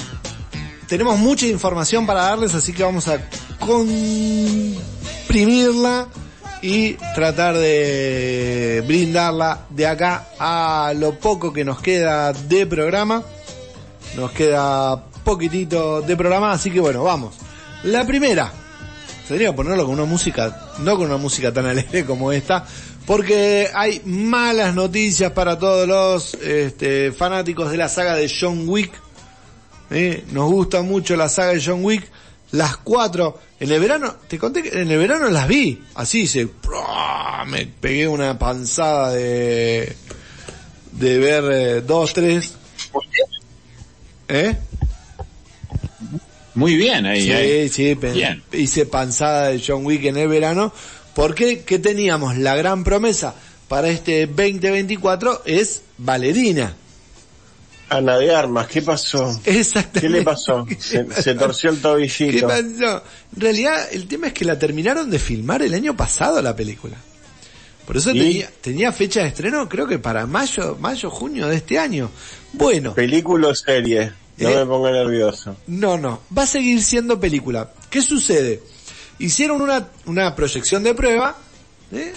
Tenemos 0.87 1.17
mucha 1.19 1.45
información 1.47 2.05
para 2.05 2.21
darles, 2.23 2.53
así 2.55 2.73
que 2.73 2.83
vamos 2.83 3.07
a 3.07 3.19
comprimirla 3.59 4.77
y 6.61 6.93
tratar 7.13 7.57
de 7.57 8.83
brindarla 8.87 9.65
de 9.69 9.85
acá 9.85 10.29
a 10.39 10.93
lo 10.95 11.19
poco 11.19 11.51
que 11.51 11.65
nos 11.65 11.81
queda 11.81 12.31
de 12.33 12.65
programa. 12.65 13.23
Nos 14.15 14.31
queda 14.31 15.03
poquitito 15.23 16.01
de 16.01 16.15
programa, 16.15 16.51
así 16.53 16.71
que 16.71 16.79
bueno, 16.79 17.03
vamos. 17.03 17.35
La 17.83 18.05
primera, 18.07 18.51
que 19.27 19.53
ponerlo 19.53 19.85
con 19.85 19.93
una 19.95 20.05
música, 20.05 20.71
no 20.79 20.95
con 20.95 21.07
una 21.07 21.17
música 21.17 21.51
tan 21.51 21.65
alegre 21.67 22.05
como 22.05 22.31
esta, 22.31 22.65
porque 23.05 23.69
hay 23.73 24.01
malas 24.05 24.73
noticias 24.73 25.31
para 25.33 25.59
todos 25.59 25.87
los 25.87 26.33
este, 26.35 27.11
fanáticos 27.11 27.71
de 27.71 27.77
la 27.77 27.89
saga 27.89 28.15
de 28.15 28.29
John 28.29 28.67
Wick. 28.67 29.06
¿Eh? 29.91 30.23
Nos 30.31 30.51
gusta 30.51 30.81
mucho 30.81 31.15
la 31.15 31.29
saga 31.29 31.53
de 31.53 31.63
John 31.63 31.83
Wick. 31.83 32.09
Las 32.51 32.77
cuatro, 32.77 33.37
en 33.59 33.71
el 33.71 33.79
verano, 33.81 34.15
te 34.27 34.39
conté 34.39 34.63
que 34.63 34.81
en 34.81 34.89
el 34.89 34.97
verano 34.97 35.29
las 35.29 35.49
vi, 35.49 35.83
así 35.95 36.27
se, 36.27 36.47
me 37.47 37.65
pegué 37.65 38.07
una 38.07 38.39
panzada 38.39 39.11
de, 39.11 39.93
de 40.93 41.17
ver 41.19 41.43
eh, 41.51 41.81
dos, 41.81 42.13
tres. 42.13 42.53
¿Eh? 44.29 44.55
Muy 46.55 46.75
bien 46.75 47.05
ahí. 47.05 47.23
Sí, 47.23 47.31
ahí. 47.31 47.69
sí, 47.69 47.93
Bien. 47.95 48.41
hice 48.53 48.85
panzada 48.85 49.49
de 49.49 49.61
John 49.65 49.85
Wick 49.85 50.05
en 50.05 50.17
el 50.17 50.27
verano, 50.27 50.73
porque 51.13 51.63
que 51.63 51.79
teníamos 51.79 52.37
la 52.37 52.55
gran 52.55 52.83
promesa 52.83 53.35
para 53.67 53.89
este 53.89 54.25
2024 54.25 55.43
es 55.45 55.83
Valerina. 55.97 56.75
Ana 57.89 58.17
de 58.17 58.35
Armas, 58.35 58.67
¿qué 58.67 58.81
pasó? 58.81 59.39
Exactamente. 59.45 60.01
¿Qué 60.01 60.09
le 60.09 60.21
pasó? 60.23 60.65
Se, 60.79 61.05
se 61.21 61.35
torció 61.35 61.69
el 61.69 61.77
¿Qué 61.77 61.81
tobillito. 61.81 62.47
pasó? 62.47 63.03
En 63.35 63.41
realidad, 63.41 63.87
el 63.91 64.07
tema 64.07 64.27
es 64.27 64.33
que 64.33 64.45
la 64.45 64.59
terminaron 64.59 65.09
de 65.09 65.19
filmar 65.19 65.61
el 65.61 65.73
año 65.73 65.95
pasado 65.95 66.41
la 66.41 66.55
película. 66.55 66.97
Por 67.85 67.95
eso 67.95 68.11
tenía, 68.11 68.51
tenía 68.59 68.91
fecha 68.91 69.21
de 69.21 69.29
estreno, 69.29 69.69
creo 69.69 69.87
que 69.87 69.97
para 69.97 70.25
mayo, 70.25 70.75
mayo, 70.77 71.09
junio 71.09 71.47
de 71.47 71.55
este 71.55 71.79
año. 71.79 72.11
Bueno, 72.51 72.93
Película 72.93 73.47
o 73.47 73.55
serie. 73.55 74.11
No 74.37 74.49
¿Eh? 74.49 74.55
me 74.57 74.65
ponga 74.65 74.91
nervioso. 74.91 75.55
No, 75.67 75.97
no, 75.97 76.21
va 76.37 76.43
a 76.43 76.47
seguir 76.47 76.83
siendo 76.83 77.17
película. 77.17 77.71
¿Qué 77.89 78.01
sucede? 78.01 78.61
Hicieron 79.19 79.61
una, 79.61 79.87
una 80.05 80.35
proyección 80.35 80.83
de 80.83 80.93
prueba, 80.93 81.37
¿eh? 81.93 82.11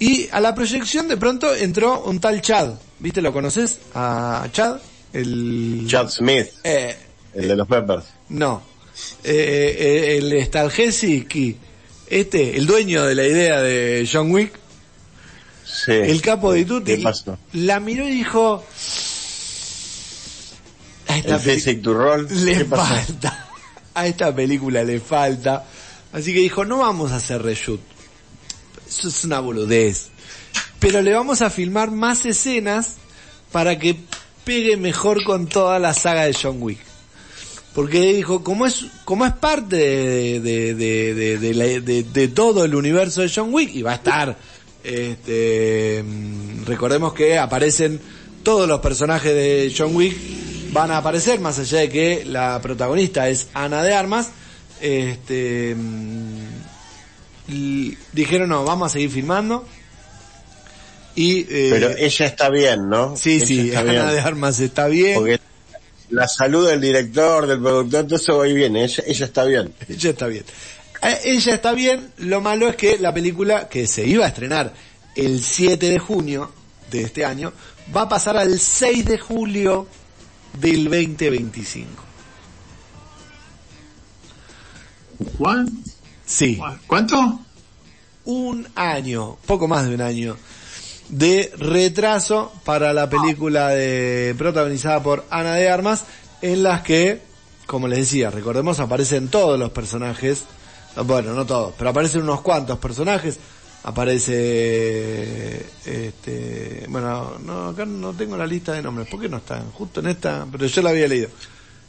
Y 0.00 0.28
a 0.32 0.40
la 0.40 0.54
proyección 0.56 1.06
de 1.06 1.16
pronto 1.16 1.54
entró 1.54 2.02
un 2.02 2.18
tal 2.18 2.42
Chad. 2.42 2.70
¿Viste? 3.00 3.20
¿Lo 3.22 3.32
conoces? 3.32 3.78
A 3.94 4.46
Chad. 4.52 4.76
El... 5.12 5.84
Chad 5.88 6.08
Smith, 6.08 6.46
Eh, 6.62 6.96
el 7.34 7.48
de 7.48 7.56
los 7.56 7.66
Peppers. 7.66 8.04
no. 8.28 8.62
Eh, 9.24 9.76
eh, 9.78 10.16
el 10.18 10.44
Stalgesiki. 10.46 11.56
Este, 12.06 12.56
el 12.56 12.66
dueño 12.66 13.04
de 13.06 13.14
la 13.14 13.24
idea 13.26 13.62
de 13.62 14.06
John 14.10 14.30
Wick. 14.30 14.52
Sí. 15.64 15.92
El 15.92 16.20
capo 16.20 16.52
de 16.52 16.64
Tutti. 16.64 16.96
¿Qué 16.96 17.02
pasó? 17.02 17.38
La 17.54 17.80
miró 17.80 18.06
y 18.06 18.10
dijo... 18.10 18.64
A 21.06 21.16
esta 21.18 21.36
El 21.42 21.82
to 21.82 21.94
Roll. 21.94 22.28
le 22.44 22.64
falta. 22.66 23.48
A 23.94 24.06
esta 24.06 24.34
película 24.34 24.84
le 24.84 25.00
falta. 25.00 25.64
Así 26.12 26.32
que 26.34 26.40
dijo, 26.40 26.64
no 26.64 26.78
vamos 26.78 27.12
a 27.12 27.16
hacer 27.16 27.42
reshoot. 27.42 27.80
Eso 28.88 29.08
es 29.08 29.24
una 29.24 29.40
boludez. 29.40 30.08
Pero 30.80 31.02
le 31.02 31.12
vamos 31.12 31.42
a 31.42 31.50
filmar 31.50 31.90
más 31.90 32.26
escenas 32.26 32.96
para 33.52 33.78
que 33.78 33.96
pegue 34.44 34.76
mejor 34.76 35.22
con 35.24 35.46
toda 35.46 35.78
la 35.78 35.94
saga 35.94 36.24
de 36.24 36.34
John 36.34 36.56
Wick. 36.60 36.78
Porque 37.74 38.14
dijo, 38.14 38.42
como 38.42 38.66
es, 38.66 38.86
como 39.04 39.24
es 39.24 39.32
parte 39.34 39.76
de, 39.76 40.40
de, 40.40 40.74
de, 40.74 42.02
de, 42.02 42.28
todo 42.28 42.64
el 42.64 42.74
universo 42.74 43.20
de 43.22 43.30
John 43.32 43.54
Wick, 43.54 43.74
y 43.74 43.82
va 43.82 43.92
a 43.92 43.94
estar, 43.94 44.36
este, 44.82 46.02
mm, 46.02 46.64
recordemos 46.64 47.12
que 47.12 47.38
aparecen 47.38 48.00
todos 48.42 48.66
los 48.66 48.80
personajes 48.80 49.32
de 49.32 49.72
John 49.76 49.94
Wick, 49.94 50.16
van 50.72 50.90
a 50.90 50.96
aparecer, 50.96 51.38
más 51.38 51.60
allá 51.60 51.78
de 51.80 51.88
que 51.88 52.24
la 52.24 52.60
protagonista 52.60 53.28
es 53.28 53.48
Ana 53.54 53.84
de 53.84 53.94
Armas, 53.94 54.30
este, 54.80 55.76
mm, 55.76 56.40
dijeron, 58.12 58.48
no, 58.48 58.64
vamos 58.64 58.86
a 58.86 58.92
seguir 58.94 59.10
filmando. 59.10 59.64
Y, 61.14 61.40
eh, 61.40 61.68
Pero 61.70 61.90
ella 61.96 62.26
está 62.26 62.48
bien, 62.50 62.88
¿no? 62.88 63.16
sí, 63.16 63.36
Ella 63.36 63.46
sí, 63.46 63.68
está 63.68 63.80
Ana 63.80 63.92
bien. 63.92 64.06
de 64.10 64.20
Armas 64.20 64.60
está 64.60 64.86
bien. 64.88 65.14
Porque 65.16 65.40
la 66.10 66.26
salud 66.28 66.68
del 66.68 66.80
director, 66.80 67.46
del 67.46 67.60
productor, 67.60 68.06
todo 68.06 68.16
eso 68.16 68.38
va 68.38 68.48
y 68.48 68.54
viene. 68.54 68.84
Ella, 68.84 69.04
ella 69.06 69.26
está 69.26 69.44
bien. 69.44 69.74
Ella 69.88 70.10
está 70.10 70.26
bien. 70.26 70.44
Eh, 71.02 71.18
Ella 71.24 71.54
está 71.54 71.72
bien, 71.72 72.12
lo 72.18 72.40
malo 72.40 72.68
es 72.68 72.76
que 72.76 72.98
la 72.98 73.12
película 73.14 73.68
que 73.68 73.86
se 73.86 74.06
iba 74.06 74.24
a 74.24 74.28
estrenar 74.28 74.72
el 75.16 75.40
7 75.42 75.88
de 75.90 75.98
junio 75.98 76.52
de 76.90 77.02
este 77.02 77.24
año 77.24 77.52
va 77.94 78.02
a 78.02 78.08
pasar 78.08 78.36
al 78.36 78.58
6 78.60 79.04
de 79.06 79.18
julio 79.18 79.86
del 80.60 80.84
2025. 80.84 81.88
¿Cuán- 85.38 85.82
Sí, 86.24 86.60
¿Cuánto? 86.86 87.40
un 88.24 88.68
año, 88.76 89.36
poco 89.46 89.66
más 89.66 89.88
de 89.88 89.94
un 89.96 90.00
año 90.02 90.36
de 91.10 91.52
retraso 91.58 92.52
para 92.64 92.92
la 92.92 93.10
película 93.10 93.68
de 93.70 94.34
protagonizada 94.38 95.02
por 95.02 95.24
Ana 95.30 95.54
de 95.56 95.68
Armas 95.68 96.04
en 96.40 96.62
las 96.62 96.82
que, 96.82 97.20
como 97.66 97.88
les 97.88 97.98
decía, 98.00 98.30
recordemos 98.30 98.80
aparecen 98.80 99.28
todos 99.28 99.58
los 99.58 99.70
personajes, 99.70 100.44
bueno, 101.04 101.34
no 101.34 101.44
todos, 101.46 101.74
pero 101.76 101.90
aparecen 101.90 102.22
unos 102.22 102.40
cuantos 102.40 102.78
personajes, 102.78 103.38
aparece 103.82 105.66
este, 105.84 106.86
bueno, 106.88 107.38
no 107.44 107.68
acá 107.68 107.84
no 107.84 108.12
tengo 108.12 108.36
la 108.36 108.46
lista 108.46 108.72
de 108.72 108.82
nombres, 108.82 109.08
¿por 109.08 109.20
qué 109.20 109.28
no 109.28 109.38
están? 109.38 109.70
Justo 109.72 110.00
en 110.00 110.08
esta, 110.08 110.46
pero 110.50 110.66
yo 110.66 110.82
la 110.82 110.90
había 110.90 111.08
leído. 111.08 111.28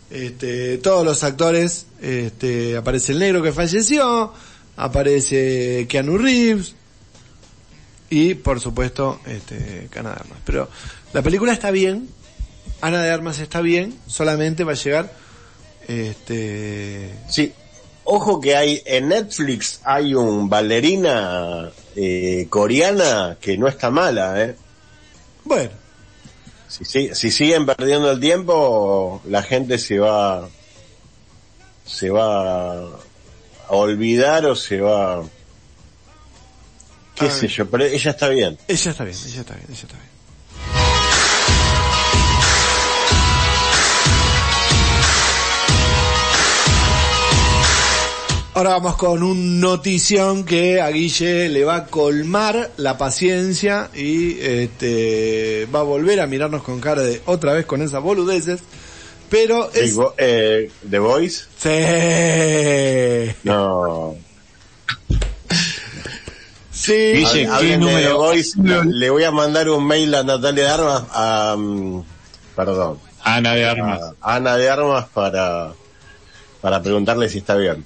Este, 0.10 0.80
todos 0.80 1.06
los 1.06 1.24
actores, 1.24 1.86
este, 2.02 2.76
aparece 2.76 3.14
el 3.14 3.20
negro 3.20 3.42
que 3.42 3.54
falleció, 3.54 4.34
aparece 4.76 5.86
Keanu 5.88 6.18
Reeves 6.18 6.76
y 8.12 8.36
por 8.36 8.60
supuesto 8.60 9.20
este 9.26 9.90
Ana 9.98 10.10
de 10.12 10.16
Armas. 10.18 10.40
Pero 10.46 10.70
la 11.14 11.24
película 11.24 11.54
está 11.54 11.72
bien, 11.72 12.10
Ana 12.82 13.02
de 13.02 13.10
Armas 13.10 13.40
está 13.40 13.62
bien, 13.62 13.98
solamente 14.06 14.64
va 14.64 14.74
a 14.74 14.76
llegar 14.76 15.12
este 15.88 17.16
Sí. 17.28 17.54
Ojo 18.04 18.42
que 18.42 18.56
hay, 18.56 18.82
en 18.86 19.10
Netflix 19.10 19.80
hay 19.84 20.14
un 20.14 20.50
bailarina 20.50 21.72
eh, 21.96 22.48
coreana 22.50 23.38
que 23.40 23.58
no 23.58 23.68
está 23.68 23.90
mala, 23.92 24.44
eh. 24.44 24.56
bueno, 25.46 25.70
Si, 26.68 26.84
si, 26.84 27.16
si 27.16 27.32
siguen 27.32 27.66
perdiendo 27.66 28.12
el 28.12 28.20
tiempo, 28.20 29.22
la 29.26 29.44
gente 29.44 29.78
se 29.78 30.00
va, 30.00 30.50
se 31.86 32.10
va 32.10 32.82
a 32.82 32.90
olvidar 33.70 34.48
o 34.48 34.56
se 34.56 34.82
va, 34.82 35.24
qué 37.22 37.30
sé 37.32 37.48
yo, 37.48 37.70
pero 37.70 37.86
ella 37.86 38.12
está 38.12 38.28
bien. 38.30 38.58
ella 38.68 38.92
está 38.92 39.04
bien, 39.04 39.18
ella 39.26 39.40
está 39.42 39.54
bien, 39.56 39.66
ella 39.70 39.82
está 39.84 39.98
bien. 39.98 40.12
Ahora 48.54 48.72
vamos 48.72 48.98
con 48.98 49.24
un 49.24 49.62
notición 49.62 50.44
que 50.44 50.82
a 50.82 50.90
Guille 50.90 51.48
le 51.48 51.64
va 51.64 51.76
a 51.78 51.86
colmar 51.88 52.72
la 52.78 52.98
paciencia 52.98 53.90
y 53.96 54.38
este 54.42 55.68
va 55.74 55.80
a 55.80 55.84
volver 55.84 56.20
a 56.20 56.28
mirarnos 56.28 56.62
con 56.62 56.82
cara 56.82 57.02
de 57.02 57.22
otra 57.26 57.54
vez 57.54 57.66
con 57.66 57.82
esas 57.82 58.04
boludeces. 58.04 58.60
Pero 59.30 59.72
es... 59.74 59.92
Digo, 59.92 60.14
eh, 60.18 60.70
The 60.90 61.00
Voice, 61.00 61.46
Sí. 61.58 63.34
no. 63.44 64.16
Sí. 66.82 67.14
Guille, 67.14 67.46
Hablen 67.48 67.60
¿qué 67.60 67.66
de 67.68 67.78
número? 67.78 68.08
The 68.10 68.14
Voice, 68.14 68.60
le 68.86 69.10
voy 69.12 69.24
a 69.24 69.30
mandar 69.32 69.70
un 69.70 69.86
mail 69.86 70.16
a 70.16 70.24
Natalia 70.24 70.64
de 70.64 70.70
Armas, 70.70 71.04
a, 71.12 71.56
mm, 71.56 72.04
perdón, 72.56 72.98
Ana 73.24 73.54
de 73.54 73.66
Armas. 73.66 74.02
a 74.20 74.36
Ana 74.36 74.58
de 74.58 74.68
Armas 74.68 75.06
para, 75.14 75.74
para 76.60 76.82
preguntarle 76.82 77.30
si 77.30 77.38
está 77.38 77.56
bien. 77.56 77.86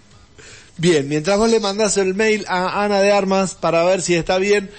Bien, 0.77 1.07
mientras 1.09 1.37
vos 1.37 1.49
le 1.49 1.59
mandás 1.59 1.97
el 1.97 2.15
mail 2.15 2.45
a 2.47 2.83
Ana 2.85 3.01
de 3.01 3.11
Armas 3.11 3.55
para 3.55 3.83
ver 3.83 4.01
si 4.01 4.15
está 4.15 4.37
bien, 4.37 4.71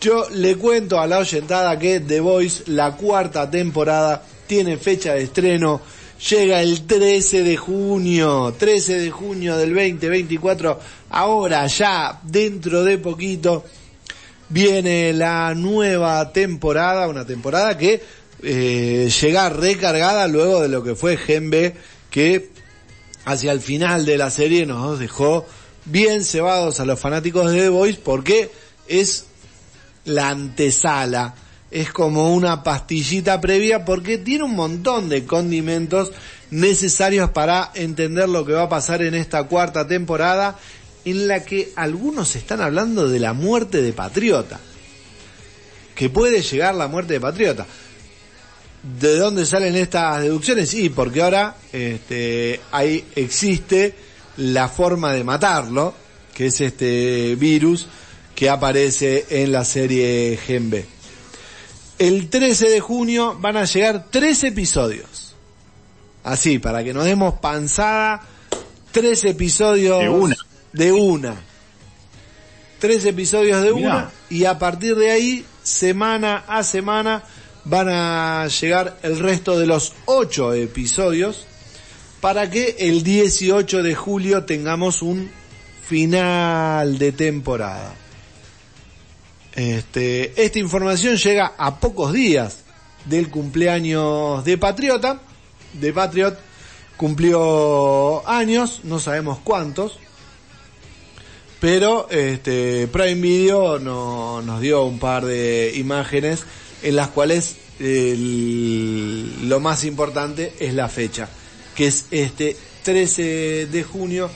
yo 0.00 0.26
le 0.30 0.56
cuento 0.56 0.98
a 0.98 1.06
la 1.06 1.18
oyentada 1.18 1.78
que 1.78 2.00
The 2.00 2.20
Voice, 2.20 2.62
la 2.68 2.92
cuarta 2.96 3.50
temporada, 3.50 4.22
tiene 4.46 4.78
fecha 4.78 5.12
de 5.12 5.24
estreno, 5.24 5.82
llega 6.18 6.60
el 6.60 6.86
13 6.86 7.42
de 7.42 7.56
junio, 7.56 8.54
13 8.58 9.00
de 9.00 9.10
junio 9.10 9.56
del 9.56 9.74
2024, 9.74 10.80
ahora 11.10 11.66
ya, 11.66 12.20
dentro 12.22 12.84
de 12.84 12.98
poquito, 12.98 13.64
viene 14.48 15.12
la 15.12 15.54
nueva 15.54 16.32
temporada, 16.32 17.08
una 17.08 17.24
temporada 17.24 17.76
que 17.76 18.02
eh, 18.42 19.10
llega 19.20 19.48
recargada 19.48 20.26
luego 20.26 20.60
de 20.60 20.68
lo 20.68 20.82
que 20.82 20.94
fue 20.94 21.16
Gen 21.16 21.50
B, 21.50 21.74
que 22.10 22.50
hacia 23.24 23.52
el 23.52 23.60
final 23.60 24.06
de 24.06 24.18
la 24.18 24.30
serie 24.30 24.66
nos 24.66 24.98
dejó 24.98 25.46
bien 25.84 26.24
cebados 26.24 26.80
a 26.80 26.84
los 26.84 26.98
fanáticos 26.98 27.50
de 27.52 27.60
The 27.60 27.68
Voice 27.68 28.00
porque 28.02 28.50
es 28.86 29.26
la 30.04 30.30
antesala, 30.30 31.34
es 31.70 31.92
como 31.92 32.34
una 32.34 32.62
pastillita 32.62 33.40
previa 33.40 33.84
porque 33.84 34.18
tiene 34.18 34.44
un 34.44 34.54
montón 34.54 35.08
de 35.08 35.24
condimentos 35.24 36.12
necesarios 36.50 37.30
para 37.30 37.70
entender 37.74 38.28
lo 38.28 38.44
que 38.44 38.54
va 38.54 38.62
a 38.62 38.68
pasar 38.68 39.02
en 39.02 39.14
esta 39.14 39.44
cuarta 39.44 39.86
temporada 39.86 40.58
en 41.04 41.28
la 41.28 41.44
que 41.44 41.72
algunos 41.76 42.36
están 42.36 42.60
hablando 42.60 43.08
de 43.08 43.20
la 43.20 43.32
muerte 43.32 43.82
de 43.82 43.92
Patriota. 43.92 44.58
Que 45.94 46.10
puede 46.10 46.42
llegar 46.42 46.74
la 46.74 46.88
muerte 46.88 47.14
de 47.14 47.20
Patriota. 47.20 47.66
¿De 49.00 49.16
dónde 49.16 49.44
salen 49.44 49.76
estas 49.76 50.22
deducciones? 50.22 50.70
Sí, 50.70 50.88
porque 50.88 51.22
ahora 51.22 51.56
este, 51.72 52.60
ahí 52.70 53.04
existe 53.16 53.94
la 54.36 54.68
forma 54.68 55.12
de 55.12 55.24
matarlo, 55.24 55.94
que 56.32 56.46
es 56.46 56.60
este 56.60 57.34
virus 57.34 57.88
que 58.34 58.48
aparece 58.48 59.26
en 59.30 59.50
la 59.50 59.64
serie 59.64 60.38
Gen. 60.46 60.97
El 61.98 62.28
13 62.28 62.68
de 62.68 62.80
junio 62.80 63.36
van 63.40 63.56
a 63.56 63.64
llegar 63.64 64.06
tres 64.10 64.44
episodios. 64.44 65.34
Así, 66.22 66.58
para 66.58 66.84
que 66.84 66.94
nos 66.94 67.04
demos 67.04 67.34
panzada, 67.40 68.22
tres 68.92 69.24
episodios 69.24 70.00
De 70.00 70.08
una. 70.08 70.36
de 70.72 70.92
una. 70.92 71.34
Tres 72.78 73.04
episodios 73.04 73.62
de 73.62 73.72
Mirá. 73.72 73.88
una 73.88 74.10
y 74.30 74.44
a 74.44 74.58
partir 74.58 74.94
de 74.94 75.10
ahí, 75.10 75.44
semana 75.62 76.44
a 76.46 76.62
semana, 76.62 77.24
van 77.64 77.88
a 77.88 78.46
llegar 78.46 78.98
el 79.02 79.18
resto 79.18 79.58
de 79.58 79.66
los 79.66 79.94
ocho 80.04 80.54
episodios 80.54 81.46
para 82.20 82.50
que 82.50 82.76
el 82.78 83.02
18 83.02 83.82
de 83.82 83.94
julio 83.94 84.44
tengamos 84.44 85.02
un 85.02 85.30
final 85.88 86.98
de 86.98 87.12
temporada. 87.12 87.94
Este, 89.58 90.40
esta 90.40 90.60
información 90.60 91.16
llega 91.16 91.54
a 91.58 91.80
pocos 91.80 92.12
días 92.12 92.58
del 93.06 93.28
cumpleaños 93.28 94.44
de 94.44 94.56
Patriota. 94.56 95.20
De 95.72 95.92
Patriot 95.92 96.38
cumplió 96.96 98.26
años, 98.28 98.82
no 98.84 99.00
sabemos 99.00 99.40
cuántos. 99.42 99.98
pero 101.58 102.08
este, 102.08 102.86
Prime 102.86 103.20
Video 103.20 103.80
no, 103.80 104.42
nos 104.42 104.60
dio 104.60 104.84
un 104.84 105.00
par 105.00 105.24
de 105.24 105.72
imágenes 105.74 106.44
en 106.84 106.94
las 106.94 107.08
cuales 107.08 107.56
lo 107.80 109.58
más 109.58 109.82
importante 109.82 110.54
es 110.60 110.72
la 110.72 110.88
fecha, 110.88 111.28
que 111.74 111.88
es 111.88 112.06
este 112.12 112.56
13 112.84 113.66
de 113.66 113.82
junio 113.82 114.30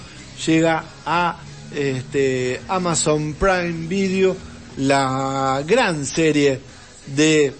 llega 0.44 0.85
a 1.07 1.39
este 1.73 2.61
Amazon 2.66 3.35
Prime 3.35 3.86
Video 3.86 4.36
la 4.77 5.62
gran 5.66 6.07
serie 6.07 6.61
de 7.07 7.55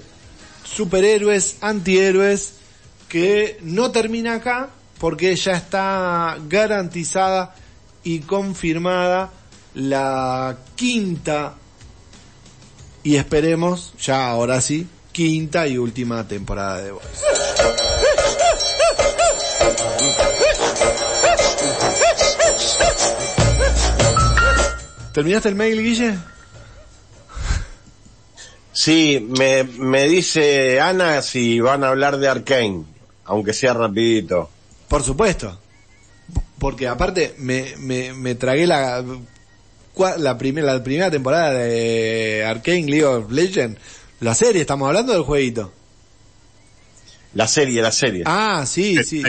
superhéroes, 0.65 1.57
antihéroes 1.61 2.55
que 3.09 3.59
no 3.63 3.91
termina 3.91 4.35
acá 4.35 4.71
porque 4.99 5.35
ya 5.37 5.53
está 5.53 6.39
garantizada 6.49 7.55
y 8.05 8.21
confirmada 8.21 9.31
la 9.75 10.57
quinta 10.77 11.55
y 13.03 13.17
esperemos 13.17 13.93
ya 14.01 14.29
ahora 14.29 14.61
sí 14.61 14.87
quinta 15.13 15.67
y 15.67 15.77
última 15.77 16.27
temporada 16.27 16.81
de 16.83 16.93
Voice. 16.93 17.09
¿Terminaste 25.13 25.51
el 25.51 25.55
mail, 25.55 25.83
Guille? 25.83 26.17
Sí, 28.73 29.27
me, 29.39 29.65
me 29.65 30.09
dice 30.09 30.81
Ana 30.81 31.21
si 31.23 31.61
van 31.61 31.85
a 31.85 31.89
hablar 31.89 32.19
de 32.19 32.29
Arkane, 32.29 32.85
aunque 33.25 33.53
sea 33.53 33.75
rapidito. 33.75 34.51
Por 34.89 35.03
supuesto. 35.03 35.59
Porque 36.59 36.89
aparte 36.89 37.35
me, 37.39 37.75
me, 37.79 38.13
me 38.13 38.35
tragué 38.35 38.67
la, 38.67 39.05
la, 40.19 40.39
primera 40.39 40.75
la 40.75 40.83
primera 40.83 41.11
temporada 41.11 41.53
de 41.53 42.45
Arcane 42.47 42.87
League 42.87 43.05
of 43.05 43.31
Legends. 43.31 43.79
La 44.21 44.35
serie, 44.35 44.61
estamos 44.61 44.87
hablando 44.87 45.13
del 45.13 45.23
jueguito. 45.23 45.73
La 47.35 47.49
serie, 47.49 47.83
la 47.83 47.93
serie. 47.93 48.23
Ah, 48.27 48.65
sí, 48.67 49.03
sí. 49.05 49.23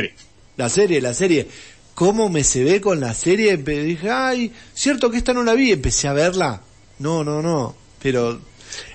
La 0.57 0.70
serie, 0.70 1.02
la 1.02 1.14
serie. 1.14 1.48
¿Cómo 1.95 2.30
me 2.30 2.44
se 2.44 2.64
ve 2.64 2.82
con 2.82 2.99
la 2.99 3.14
serie? 3.14 3.57
Dije, 3.57 4.10
ay, 4.10 4.52
cierto 4.74 5.10
que 5.10 5.18
esta 5.18 5.34
no 5.34 5.44
la 5.44 5.53
vi. 5.53 5.72
Empecé 5.72 6.07
a 6.07 6.14
verla. 6.14 6.61
No, 6.99 7.24
no, 7.24 7.41
no. 7.41 7.76
Pero, 8.02 8.40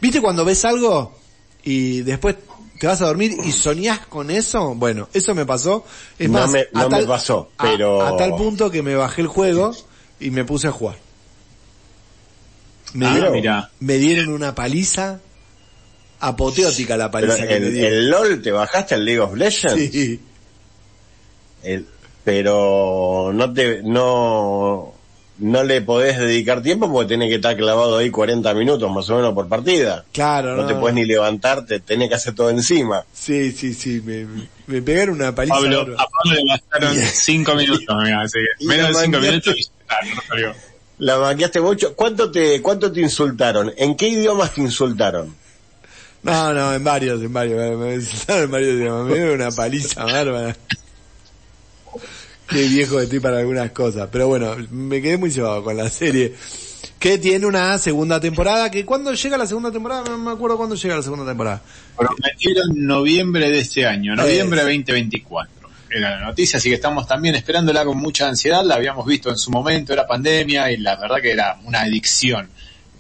¿viste 0.01 0.21
cuando 0.21 0.45
ves 0.45 0.65
algo 0.65 1.17
y 1.63 2.03
después 2.03 2.37
te 2.79 2.87
vas 2.87 3.01
a 3.03 3.07
dormir 3.07 3.37
y 3.45 3.53
soñás 3.53 4.01
con 4.07 4.31
eso? 4.31 4.75
Bueno, 4.75 5.09
eso 5.13 5.35
me 5.35 5.45
pasó. 5.47 5.85
Es 6.19 6.29
No 6.31 6.39
más, 6.41 6.51
me- 6.51 6.67
a 6.75 6.83
no 6.83 6.89
me 6.91 7.05
pasó, 7.05 7.51
pero- 7.61 8.03
A, 8.03 8.17
tal 8.17 8.37
punto 8.37 8.71
que 8.71 8.83
me 8.83 8.95
bajé 8.95 9.23
el 9.23 9.27
juego 9.29 9.75
y 10.21 10.31
me 10.31 10.45
puse 10.45 10.69
a 10.69 10.73
jugar. 10.73 10.97
Me, 12.95 13.07
Ah, 13.07 13.13
dieron, 13.31 13.65
me 13.81 13.99
dieron 13.99 14.29
una 14.31 14.55
paliza 14.55 15.21
apoteótica 16.21 16.97
la 16.97 17.11
Pero 17.11 17.29
paliza 17.29 17.47
que 17.47 17.61
me 17.61 17.67
el, 17.67 17.75
dieron. 17.75 17.93
el 17.99 18.11
LOL, 18.11 18.43
¿te 18.43 18.51
bajaste 18.51 18.95
el 18.95 19.05
League 19.05 19.21
of 19.21 19.35
Legends? 19.37 19.93
Sí. 19.93 20.21
El- 21.63 21.87
pero 22.25 23.31
no 23.35 23.53
te, 23.53 23.83
no, 23.83 24.95
no 25.39 25.63
le 25.63 25.81
podés 25.83 26.19
dedicar 26.19 26.63
tiempo 26.63 26.91
porque 26.91 27.09
tenés 27.09 27.29
que 27.29 27.37
estar 27.37 27.57
clavado 27.57 27.97
ahí 27.99 28.11
40 28.11 28.53
minutos 28.55 28.91
más 28.91 29.09
o 29.11 29.17
menos 29.17 29.35
por 29.35 29.49
partida. 29.49 30.05
Claro, 30.13 30.57
No 30.57 30.67
te 30.67 30.75
puedes 30.75 30.95
ni 30.95 31.05
levantarte, 31.05 31.81
tenés 31.81 32.09
que 32.09 32.15
hacer 32.17 32.35
todo 32.35 32.51
encima. 32.51 33.05
Sí, 33.13 33.53
sí, 33.53 33.73
sí, 33.75 34.01
me, 34.05 34.27
me 34.67 34.83
pegaron 34.83 35.15
una 35.17 35.35
paliza. 35.35 35.55
Pablo, 35.55 35.81
a 35.81 35.85
Pablo 36.07 36.35
le 36.37 36.43
bastaron 36.49 36.97
cinco 37.13 37.55
minutos, 37.55 37.97
mira, 38.03 38.23
así 38.23 38.39
que 38.59 38.67
menos 38.67 38.89
de 38.89 38.95
cinco 38.95 39.19
mañana- 39.19 39.31
minutos 39.31 39.55
y 39.57 39.63
ah, 39.89 39.97
no 40.15 40.23
salió. 40.29 40.55
La 40.99 41.17
maquiaste 41.19 41.61
mucho. 41.61 41.95
¿Cuánto 41.95 42.31
te, 42.33 42.61
cuánto 42.61 42.91
te 42.91 43.01
insultaron? 43.01 43.73
¿En 43.77 43.97
qué 43.97 44.09
idiomas 44.09 44.53
te 44.55 44.63
insultaron? 44.63 45.33
No, 46.25 46.53
no, 46.53 46.75
en 46.75 46.83
varios, 46.83 47.23
en 47.23 47.33
varios, 47.33 47.57
me, 47.61 47.77
me 47.77 47.95
insultaron 47.95 48.45
en 48.45 48.51
varios 48.51 48.75
idiomas. 48.75 49.07
me 49.07 49.15
dieron 49.15 49.35
una 49.41 49.51
paliza 49.53 50.05
bárbara. 50.05 50.57
Qué 52.49 52.63
viejo 52.69 52.97
que 52.97 53.05
estoy 53.05 53.21
para 53.21 53.39
algunas 53.39 53.71
cosas. 53.73 54.09
Pero 54.11 54.29
bueno, 54.29 54.57
me 54.71 55.01
quedé 55.03 55.17
muy 55.17 55.31
llevado 55.31 55.63
con 55.63 55.77
la 55.77 55.89
serie. 55.89 56.35
Que 56.99 57.19
tiene 57.19 57.47
una 57.47 57.79
segunda 57.79 58.19
temporada, 58.19 58.71
que 58.71 58.85
cuando 58.85 59.13
llega 59.15 59.37
la 59.37 59.47
segunda 59.47 59.71
temporada, 59.71 60.05
no 60.09 60.19
me 60.19 60.33
acuerdo 60.33 60.57
cuándo 60.57 60.75
llega 60.75 60.97
la 60.97 61.03
segunda 61.03 61.25
temporada. 61.27 61.63
Prometieron 61.97 62.71
noviembre 62.87 63.51
de 63.51 63.59
este 63.61 63.87
año, 63.87 64.17
noviembre 64.17 64.59
Eso. 64.61 64.67
2024. 64.69 65.69
Era 65.91 66.11
la 66.19 66.27
noticia, 66.27 66.59
así 66.59 66.69
que 66.69 66.75
estamos 66.75 67.07
también 67.07 67.35
esperándola 67.35 67.85
con 67.85 67.99
mucha 67.99 68.29
ansiedad. 68.29 68.65
La 68.65 68.75
habíamos 68.77 69.07
visto 69.07 69.31
en 69.31 69.37
su 69.39 69.51
momento, 69.51 69.93
era 69.93 70.07
pandemia 70.07 70.71
y 70.73 70.79
la 70.79 70.97
verdad 70.97 71.17
que 71.23 71.31
era 71.33 71.59
una 71.65 71.83
adicción. 71.83 72.49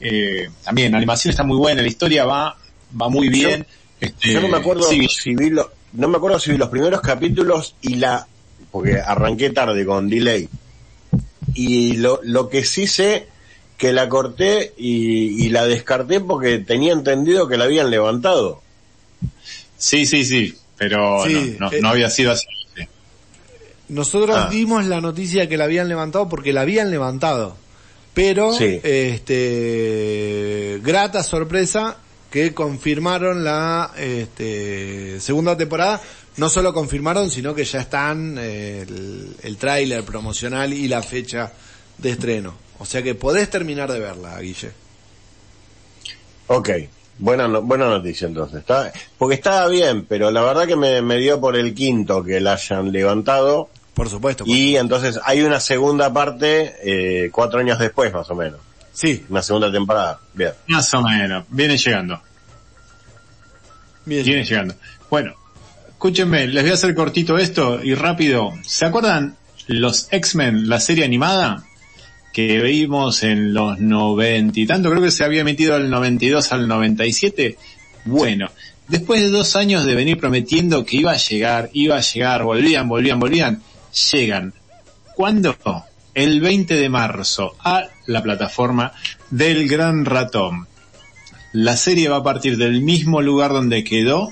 Eh, 0.00 0.48
también, 0.64 0.92
la 0.92 0.98
animación 0.98 1.30
está 1.30 1.42
muy 1.42 1.56
buena, 1.56 1.82
la 1.82 1.88
historia 1.88 2.24
va, 2.24 2.56
va 3.00 3.08
muy 3.08 3.28
bien. 3.28 3.66
Este, 4.00 4.32
Yo 4.32 4.40
no 4.40 4.48
me 4.48 4.58
acuerdo 4.58 4.84
sí, 4.84 5.08
si 5.08 5.34
vi 5.34 5.50
lo- 5.50 5.72
no 5.92 6.06
me 6.08 6.16
acuerdo 6.18 6.38
si 6.38 6.52
vi 6.52 6.56
los 6.56 6.68
primeros 6.68 7.00
capítulos 7.00 7.74
y 7.82 7.96
la, 7.96 8.26
porque 8.78 9.00
arranqué 9.00 9.50
tarde 9.50 9.84
con 9.84 10.08
delay. 10.08 10.48
Y 11.54 11.96
lo, 11.96 12.20
lo 12.22 12.48
que 12.48 12.64
sí 12.64 12.86
sé 12.86 13.26
que 13.76 13.92
la 13.92 14.08
corté 14.08 14.74
y, 14.76 15.44
y 15.44 15.48
la 15.50 15.66
descarté 15.66 16.20
porque 16.20 16.58
tenía 16.58 16.92
entendido 16.92 17.48
que 17.48 17.56
la 17.56 17.64
habían 17.64 17.90
levantado. 17.90 18.60
sí, 19.76 20.06
sí, 20.06 20.24
sí, 20.24 20.56
pero 20.76 21.24
Sí, 21.26 21.56
no, 21.58 21.66
no, 21.70 21.72
eh, 21.72 21.80
no 21.80 21.88
había 21.88 22.10
sido 22.10 22.32
así. 22.32 22.46
sí. 22.76 22.82
Nosotros 23.88 24.36
Ah. 24.38 24.48
dimos 24.50 24.84
la 24.86 25.00
noticia 25.00 25.48
que 25.48 25.56
la 25.56 25.64
habían 25.64 25.88
levantado 25.88 26.28
porque 26.28 26.52
la 26.52 26.60
habían 26.62 26.90
levantado. 26.90 27.56
Pero, 28.14 28.52
Sí. 28.52 28.80
este, 28.82 30.80
grata 30.82 31.22
sorpresa 31.22 31.98
que 32.30 32.52
confirmaron 32.52 33.44
la 33.44 33.92
este, 33.96 35.18
segunda 35.20 35.56
temporada. 35.56 36.00
No 36.38 36.48
solo 36.48 36.72
confirmaron, 36.72 37.30
sino 37.30 37.54
que 37.54 37.64
ya 37.64 37.80
están 37.80 38.36
eh, 38.38 38.82
el, 38.82 39.36
el 39.42 39.56
tráiler 39.56 40.04
promocional 40.04 40.72
y 40.72 40.88
la 40.88 41.02
fecha 41.02 41.52
de 41.98 42.10
estreno. 42.10 42.54
O 42.78 42.86
sea 42.86 43.02
que 43.02 43.14
podés 43.14 43.50
terminar 43.50 43.90
de 43.92 43.98
verla, 43.98 44.38
Guille. 44.40 44.70
Ok, 46.46 46.70
buena, 47.18 47.48
no- 47.48 47.62
buena 47.62 47.86
noticia 47.88 48.26
entonces. 48.26 48.60
Está, 48.60 48.92
porque 49.18 49.34
estaba 49.34 49.68
bien, 49.68 50.06
pero 50.06 50.30
la 50.30 50.40
verdad 50.42 50.66
que 50.66 50.76
me, 50.76 51.02
me 51.02 51.16
dio 51.18 51.40
por 51.40 51.56
el 51.56 51.74
quinto 51.74 52.22
que 52.22 52.40
la 52.40 52.52
hayan 52.54 52.92
levantado. 52.92 53.68
Por 53.94 54.08
supuesto. 54.08 54.44
Y 54.46 54.76
entonces 54.76 55.18
hay 55.24 55.42
una 55.42 55.58
segunda 55.60 56.12
parte 56.12 56.76
eh, 56.84 57.30
cuatro 57.32 57.58
años 57.58 57.78
después 57.80 58.12
más 58.12 58.30
o 58.30 58.34
menos. 58.36 58.60
Sí, 58.92 59.24
Una 59.28 59.42
segunda 59.42 59.70
temporada. 59.70 60.20
Bien. 60.34 60.52
Más 60.68 60.92
o 60.94 61.02
menos, 61.02 61.44
viene 61.50 61.76
llegando. 61.76 62.20
bien. 64.04 64.24
Viene 64.24 64.44
llegando. 64.44 64.74
Bueno, 65.10 65.34
escúchenme, 65.98 66.46
les 66.46 66.62
voy 66.62 66.70
a 66.70 66.74
hacer 66.74 66.94
cortito 66.94 67.38
esto 67.38 67.80
y 67.82 67.92
rápido. 67.96 68.52
¿Se 68.62 68.86
acuerdan 68.86 69.36
los 69.66 70.06
X-Men, 70.12 70.68
la 70.68 70.78
serie 70.78 71.04
animada? 71.04 71.64
Que 72.32 72.60
vimos 72.62 73.24
en 73.24 73.52
los 73.52 73.80
noventa 73.80 74.60
y 74.60 74.64
tanto, 74.64 74.90
creo 74.90 75.02
que 75.02 75.10
se 75.10 75.24
había 75.24 75.40
emitido 75.40 75.74
del 75.74 75.90
92 75.90 76.52
al 76.52 76.68
97. 76.68 77.58
Bueno, 78.04 78.48
después 78.86 79.22
de 79.22 79.30
dos 79.30 79.56
años 79.56 79.84
de 79.84 79.96
venir 79.96 80.18
prometiendo 80.18 80.84
que 80.84 80.98
iba 80.98 81.10
a 81.10 81.16
llegar, 81.16 81.68
iba 81.72 81.96
a 81.96 82.00
llegar, 82.00 82.44
volvían, 82.44 82.88
volvían, 82.88 83.18
volvían, 83.18 83.62
llegan. 84.12 84.54
¿Cuándo? 85.16 85.56
El 86.14 86.40
20 86.40 86.76
de 86.76 86.88
marzo 86.88 87.56
a 87.58 87.88
la 88.06 88.22
plataforma 88.22 88.92
del 89.30 89.66
Gran 89.66 90.04
Ratón. 90.04 90.68
La 91.52 91.76
serie 91.76 92.08
va 92.08 92.18
a 92.18 92.22
partir 92.22 92.56
del 92.56 92.82
mismo 92.82 93.20
lugar 93.20 93.50
donde 93.50 93.82
quedó, 93.82 94.28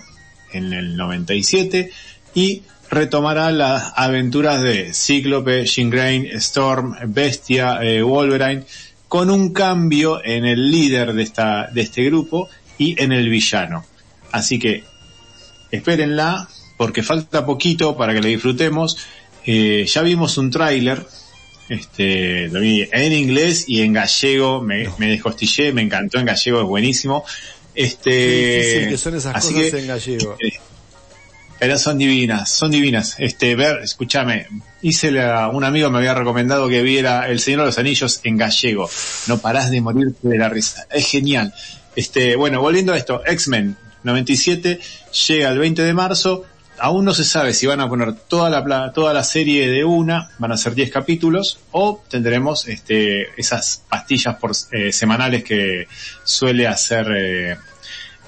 en 0.52 0.73
el 0.73 0.97
97, 0.97 1.90
y 2.35 2.62
retomará 2.90 3.51
las 3.51 3.93
aventuras 3.97 4.62
de 4.62 4.93
Cíclope, 4.93 5.64
Grey, 5.64 6.28
Storm, 6.35 6.94
Bestia, 7.09 7.78
eh, 7.82 8.02
Wolverine, 8.02 8.64
con 9.09 9.31
un 9.31 9.52
cambio 9.52 10.24
en 10.24 10.44
el 10.44 10.70
líder 10.70 11.12
de 11.12 11.23
esta, 11.23 11.68
de 11.73 11.81
este 11.81 12.05
grupo 12.05 12.48
y 12.78 13.01
en 13.02 13.12
el 13.12 13.28
villano. 13.28 13.85
Así 14.32 14.59
que, 14.59 14.85
espérenla, 15.70 16.48
porque 16.77 17.02
falta 17.02 17.47
poquito 17.47 17.97
para 17.97 18.12
que 18.14 18.20
la 18.20 18.28
disfrutemos. 18.28 18.98
Eh, 19.44 19.86
ya 19.86 20.02
vimos 20.02 20.36
un 20.39 20.51
tráiler, 20.51 21.06
este, 21.68 22.48
lo 22.48 22.60
vi 22.60 22.89
en 22.93 23.12
inglés 23.12 23.64
y 23.66 23.82
en 23.82 23.93
gallego, 23.93 24.60
me, 24.60 24.89
me 24.98 25.09
descostillé, 25.09 25.73
me 25.73 25.82
encantó 25.82 26.18
en 26.18 26.27
gallego, 26.27 26.60
es 26.60 26.66
buenísimo. 26.66 27.24
Este, 27.77 28.11
Qué 28.11 28.57
difícil 28.57 28.89
que 28.89 28.98
son 28.98 29.15
esas 29.16 29.36
así 29.36 29.55
cosas 29.55 29.70
que, 29.70 29.78
en 29.81 29.86
gallego. 29.86 30.36
eh, 30.40 30.53
pero 31.59 31.78
son 31.78 31.98
divinas, 31.98 32.51
son 32.51 32.70
divinas. 32.70 33.16
Este, 33.19 33.55
ver, 33.55 33.81
escúchame, 33.82 34.47
hice 34.82 35.11
la, 35.11 35.48
un 35.48 35.65
amigo 35.65 35.90
me 35.90 35.98
había 35.98 36.15
recomendado 36.15 36.69
que 36.69 36.82
viera 36.82 37.28
El 37.28 37.40
Señor 37.40 37.61
de 37.61 37.66
los 37.66 37.78
Anillos 37.78 38.20
en 38.24 38.36
gallego. 38.36 38.90
No 39.27 39.39
parás 39.39 39.70
de 39.70 39.81
morirte 39.81 40.28
de 40.28 40.39
la 40.39 40.48
risa. 40.48 40.86
Es 40.90 41.09
genial. 41.09 41.55
Este, 41.94 42.36
bueno, 42.36 42.61
volviendo 42.61 42.93
a 42.93 42.98
esto, 42.98 43.23
X-Men 43.24 43.77
97 44.03 44.81
llega 45.28 45.51
el 45.51 45.59
20 45.59 45.82
de 45.82 45.94
marzo 45.94 46.44
aún 46.78 47.05
no 47.05 47.15
se 47.15 47.24
sabe 47.24 47.55
si 47.55 47.66
van 47.66 47.81
a 47.81 47.89
poner 47.89 48.15
toda 48.15 48.51
la, 48.51 48.93
toda 48.93 49.12
la 49.12 49.24
serie 49.24 49.70
de 49.70 49.85
una, 49.85 50.31
van 50.39 50.53
a 50.53 50.57
ser 50.57 50.74
10 50.74 50.90
capítulos, 50.90 51.59
o 51.73 52.03
tendremos 52.09 52.69
este, 52.69 53.28
esas 53.40 53.82
pastillas 53.89 54.36
por, 54.36 54.53
eh, 54.73 54.93
semanales 54.93 55.44
que 55.44 55.89
suele 56.24 56.66
hacer 56.66 57.07
eh, 57.16 57.57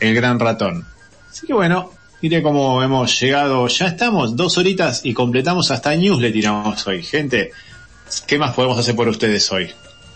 el 0.01 0.15
gran 0.15 0.39
ratón. 0.39 0.87
Así 1.31 1.47
que 1.47 1.55
bueno, 1.55 1.93
mire 2.21 2.43
cómo 2.43 2.83
hemos 2.83 3.21
llegado, 3.21 3.67
ya 3.69 3.89
estamos 3.89 4.37
dos 4.37 4.59
horitas 4.59 5.05
y 5.05 5.15
completamos 5.15 5.71
hasta 5.71 5.95
news 5.95 6.21
le 6.21 6.31
tiramos 6.31 6.87
hoy. 6.87 7.03
Gente, 7.03 7.53
¿qué 8.27 8.39
más 8.39 8.55
podemos 8.55 8.79
hacer 8.79 8.97
por 8.97 9.09
ustedes 9.09 9.51
hoy? 9.53 9.71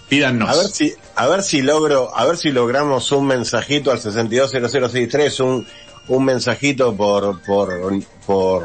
Pídanos. 0.08 0.50
A 0.50 0.56
ver 0.56 0.66
si, 0.66 0.92
a 1.14 1.26
ver 1.26 1.42
si 1.42 1.62
logro, 1.62 2.14
a 2.14 2.26
ver 2.26 2.36
si 2.36 2.50
logramos 2.50 3.10
un 3.12 3.26
mensajito 3.26 3.90
al 3.90 3.98
620063, 3.98 5.40
un, 5.40 5.66
un 6.08 6.24
mensajito 6.24 6.94
por, 6.96 7.42
por, 7.42 7.92
por 8.26 8.64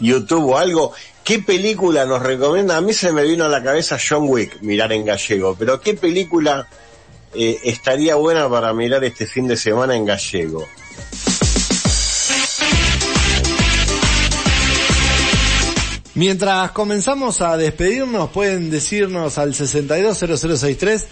YouTube 0.00 0.50
o 0.50 0.58
algo. 0.58 0.92
¿Qué 1.24 1.38
película 1.38 2.04
nos 2.04 2.22
recomienda? 2.22 2.76
A 2.76 2.80
mí 2.80 2.92
se 2.92 3.12
me 3.12 3.22
vino 3.22 3.44
a 3.44 3.48
la 3.48 3.62
cabeza 3.62 3.96
John 3.96 4.24
Wick, 4.28 4.60
mirar 4.60 4.92
en 4.92 5.04
gallego, 5.04 5.54
pero 5.56 5.80
¿qué 5.80 5.94
película 5.94 6.68
eh, 7.34 7.60
estaría 7.62 8.16
buena 8.16 8.48
para 8.48 8.72
mirar 8.72 9.04
este 9.04 9.26
fin 9.26 9.46
de 9.46 9.56
semana 9.56 9.94
en 9.96 10.04
gallego? 10.04 10.66
Mientras 16.14 16.72
comenzamos 16.72 17.40
a 17.40 17.56
despedirnos, 17.56 18.30
pueden 18.30 18.70
decirnos 18.70 19.38
al 19.38 19.54
620063 19.54 21.06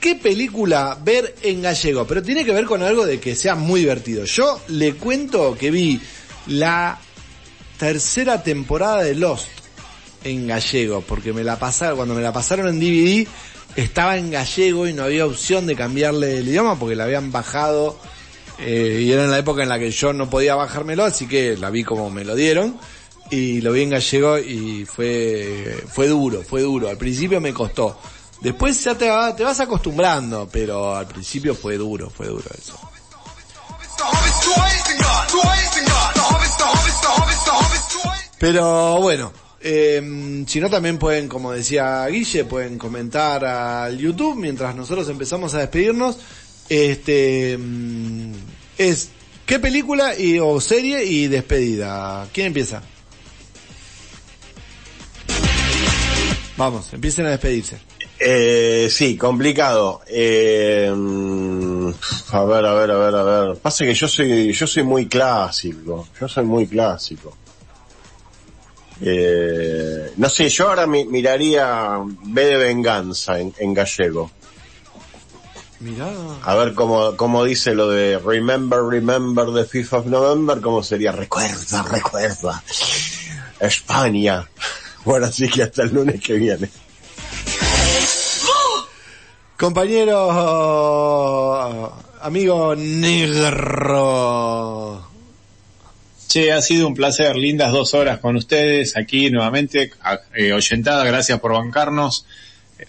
qué 0.00 0.14
película 0.14 0.98
ver 1.02 1.34
en 1.42 1.62
gallego, 1.62 2.06
pero 2.06 2.22
tiene 2.22 2.44
que 2.44 2.52
ver 2.52 2.66
con 2.66 2.82
algo 2.82 3.06
de 3.06 3.20
que 3.20 3.34
sea 3.34 3.54
muy 3.54 3.80
divertido. 3.80 4.24
Yo 4.24 4.60
le 4.68 4.94
cuento 4.94 5.56
que 5.58 5.70
vi 5.70 6.00
la 6.46 6.98
tercera 7.78 8.42
temporada 8.42 9.02
de 9.02 9.14
Lost 9.14 9.48
en 10.24 10.46
gallego, 10.46 11.00
porque 11.02 11.32
me 11.32 11.44
la 11.44 11.58
pasaron, 11.58 11.96
cuando 11.96 12.14
me 12.14 12.22
la 12.22 12.32
pasaron 12.32 12.68
en 12.68 12.80
DVD, 12.80 13.26
estaba 13.76 14.16
en 14.16 14.30
gallego 14.30 14.86
y 14.86 14.92
no 14.92 15.04
había 15.04 15.26
opción 15.26 15.66
de 15.66 15.76
cambiarle 15.76 16.38
el 16.38 16.48
idioma 16.48 16.78
porque 16.78 16.96
la 16.96 17.04
habían 17.04 17.30
bajado 17.30 17.98
eh, 18.58 19.02
y 19.04 19.12
era 19.12 19.24
en 19.24 19.30
la 19.30 19.38
época 19.38 19.62
en 19.62 19.68
la 19.68 19.78
que 19.78 19.90
yo 19.90 20.12
no 20.12 20.28
podía 20.28 20.56
bajármelo, 20.56 21.04
así 21.04 21.28
que 21.28 21.56
la 21.56 21.70
vi 21.70 21.84
como 21.84 22.10
me 22.10 22.24
lo 22.24 22.34
dieron 22.34 22.76
y 23.30 23.60
lo 23.60 23.72
vi 23.72 23.82
en 23.82 23.90
gallego 23.90 24.38
y 24.38 24.84
fue 24.84 25.84
fue 25.88 26.08
duro, 26.08 26.42
fue 26.42 26.62
duro. 26.62 26.88
Al 26.88 26.96
principio 26.96 27.40
me 27.40 27.52
costó. 27.52 27.98
Después 28.40 28.82
ya 28.84 28.94
te, 28.96 29.08
va- 29.10 29.34
te 29.34 29.42
vas 29.44 29.58
acostumbrando, 29.60 30.48
pero 30.50 30.94
al 30.94 31.06
principio 31.08 31.54
fue 31.54 31.76
duro, 31.76 32.08
fue 32.10 32.26
duro 32.28 32.44
eso. 32.56 32.78
Pero 38.38 39.00
bueno, 39.00 39.32
eh, 39.60 40.44
si 40.46 40.60
no 40.60 40.70
también 40.70 40.98
pueden, 40.98 41.28
como 41.28 41.50
decía 41.52 42.06
Guille, 42.06 42.44
pueden 42.44 42.78
comentar 42.78 43.44
al 43.44 43.98
YouTube 43.98 44.36
mientras 44.36 44.74
nosotros 44.76 45.08
empezamos 45.08 45.54
a 45.54 45.58
despedirnos. 45.58 46.18
Este 46.68 47.56
mm, 47.58 48.32
es 48.78 49.08
qué 49.46 49.58
película 49.58 50.16
y 50.16 50.38
o 50.38 50.60
serie 50.60 51.04
y 51.04 51.26
despedida. 51.26 52.28
¿Quién 52.32 52.48
empieza? 52.48 52.82
Vamos, 56.56 56.92
empiecen 56.92 57.26
a 57.26 57.30
despedirse. 57.30 57.78
Eh, 58.20 58.88
sí, 58.90 59.16
complicado. 59.16 60.00
Eh, 60.08 60.92
mm, 60.94 61.90
a 62.32 62.44
ver, 62.44 62.64
a 62.66 62.74
ver, 62.74 62.90
a 62.90 62.96
ver, 62.98 63.14
a 63.14 63.22
ver. 63.22 63.56
Pasa 63.58 63.84
que 63.84 63.94
yo 63.94 64.08
soy, 64.08 64.52
yo 64.52 64.66
soy 64.66 64.82
muy 64.82 65.06
clásico. 65.06 66.08
Yo 66.20 66.28
soy 66.28 66.44
muy 66.44 66.66
clásico. 66.66 67.36
Eh, 69.00 70.12
no 70.16 70.28
sé, 70.28 70.48
yo 70.48 70.68
ahora 70.68 70.86
mi- 70.86 71.04
miraría 71.04 72.00
B 72.24 72.44
de 72.44 72.56
Venganza 72.56 73.38
en, 73.38 73.54
en 73.58 73.72
gallego. 73.74 74.30
Mirá. 75.80 76.08
A 76.42 76.56
ver 76.56 76.74
cómo, 76.74 77.14
cómo 77.16 77.44
dice 77.44 77.72
lo 77.76 77.88
de 77.88 78.18
Remember, 78.18 78.80
Remember 78.82 79.46
the 79.46 79.64
5th 79.64 79.92
of 79.92 80.06
November, 80.06 80.60
cómo 80.60 80.82
sería 80.82 81.12
Recuerda, 81.12 81.82
recuerda. 81.84 82.62
España. 83.60 84.48
Bueno, 85.04 85.26
así 85.26 85.48
que 85.48 85.62
hasta 85.62 85.84
el 85.84 85.94
lunes 85.94 86.20
que 86.20 86.34
viene. 86.34 86.68
Compañero, 89.58 90.30
amigo 92.22 92.74
negro. 92.76 94.04
Che, 96.28 96.52
ha 96.52 96.62
sido 96.62 96.86
un 96.86 96.94
placer, 96.94 97.34
lindas 97.36 97.72
dos 97.72 97.92
horas 97.92 98.20
con 98.20 98.36
ustedes 98.36 98.96
aquí 98.96 99.30
nuevamente, 99.30 99.90
a- 100.02 100.20
eh, 100.36 100.52
oyentada, 100.52 101.02
gracias 101.04 101.40
por 101.40 101.52
bancarnos. 101.54 102.24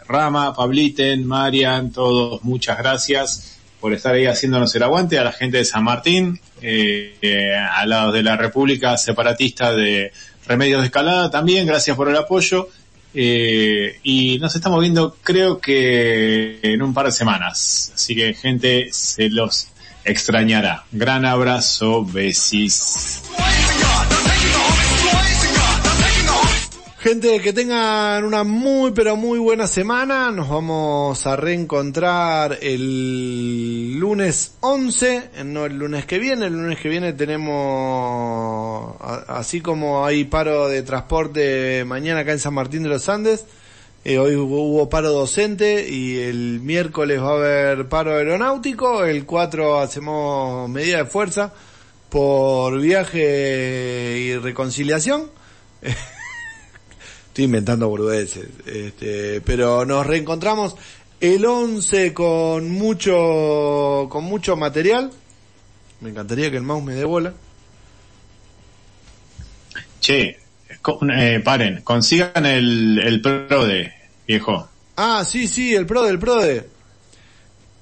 Rama, 0.08 0.54
Pabliten, 0.54 1.26
Marian, 1.26 1.91
todos, 1.91 2.44
muchas 2.44 2.78
gracias 2.78 3.58
por 3.80 3.91
estar 3.94 4.14
ahí 4.14 4.28
haciéndonos 4.28 4.76
el 4.76 4.84
aguante, 4.84 5.18
a 5.18 5.24
la 5.24 5.32
gente 5.32 5.58
de 5.58 5.66
San 5.66 5.84
Martín, 5.84 6.40
eh, 6.62 7.16
eh, 7.20 7.56
a 7.56 7.84
los 7.88 8.14
de 8.14 8.22
la 8.22 8.38
República 8.38 8.96
Separatista 8.96 9.74
de 9.74 10.12
Remedios 10.46 10.82
de 10.82 10.86
Escalada 10.88 11.32
también, 11.32 11.66
gracias 11.66 11.96
por 11.98 12.10
el 12.10 12.16
apoyo. 12.18 12.70
Eh, 13.14 13.99
y 14.03 14.38
nos 14.40 14.56
estamos 14.56 14.81
viendo 14.81 15.15
creo 15.23 15.60
que 15.60 16.60
en 16.61 16.81
un 16.81 16.94
par 16.94 17.07
de 17.07 17.11
semanas. 17.11 17.91
Así 17.95 18.15
que 18.15 18.34
gente, 18.34 18.90
se 18.91 19.30
los 19.30 19.69
extrañará. 20.03 20.86
Gran 20.91 21.26
abrazo, 21.26 22.06
besis. 22.06 23.23
Gente, 27.01 27.39
que 27.39 27.53
tengan 27.53 28.26
una 28.26 28.43
muy 28.43 28.91
pero 28.91 29.15
muy 29.15 29.39
buena 29.39 29.67
semana. 29.67 30.31
Nos 30.31 30.49
vamos 30.49 31.26
a 31.26 31.38
reencontrar 31.38 32.57
el 32.61 33.97
lunes 33.97 34.57
11, 34.59 35.15
eh, 35.34 35.43
no 35.45 35.65
el 35.65 35.77
lunes 35.77 36.05
que 36.05 36.19
viene. 36.19 36.47
El 36.47 36.55
lunes 36.55 36.77
que 36.77 36.89
viene 36.89 37.13
tenemos, 37.13 38.97
así 39.30 39.61
como 39.61 40.05
hay 40.05 40.26
paro 40.26 40.67
de 40.67 40.84
transporte 40.84 41.85
mañana 41.85 42.19
acá 42.19 42.34
en 42.34 42.39
San 42.39 42.53
Martín 42.53 42.84
de 42.84 42.89
los 42.89 43.07
Andes, 43.07 43.45
eh, 44.03 44.19
hoy 44.19 44.35
hubo, 44.35 44.63
hubo 44.63 44.89
paro 44.89 45.11
docente 45.11 45.89
y 45.89 46.17
el 46.17 46.59
miércoles 46.59 47.21
va 47.21 47.30
a 47.30 47.35
haber 47.35 47.88
paro 47.88 48.13
aeronáutico. 48.17 49.05
El 49.05 49.26
4 49.26 49.80
hacemos 49.80 50.69
medida 50.69 50.97
de 50.97 51.05
fuerza 51.05 51.53
por 52.09 52.77
viaje 52.77 54.17
y 54.19 54.35
reconciliación. 54.35 55.31
Estoy 57.30 57.45
inventando 57.45 57.88
boludeces, 57.88 58.47
este, 58.65 59.39
pero 59.41 59.85
nos 59.85 60.06
reencontramos 60.06 60.76
el 61.19 61.45
11 61.45 62.14
con 62.14 62.69
mucho, 62.72 64.07
con 64.10 64.23
mucho 64.23 64.56
material. 64.56 65.11
Me 66.01 66.10
encantaría 66.10 66.49
que 66.49 66.57
el 66.57 66.64
mouse 66.64 66.84
me 66.84 66.95
dé 66.95 67.06
bola. 67.06 67.34
Che, 69.99 70.39
eh, 71.18 71.41
paren, 71.43 71.81
consigan 71.81 72.45
el, 72.45 72.99
el 72.99 73.22
PRODE, 73.22 73.93
viejo. 74.27 74.68
Ah, 74.95 75.23
sí, 75.26 75.47
sí, 75.47 75.76
el 75.76 75.85
PRODE, 75.85 76.10
el 76.10 76.19
PRODE. 76.19 76.69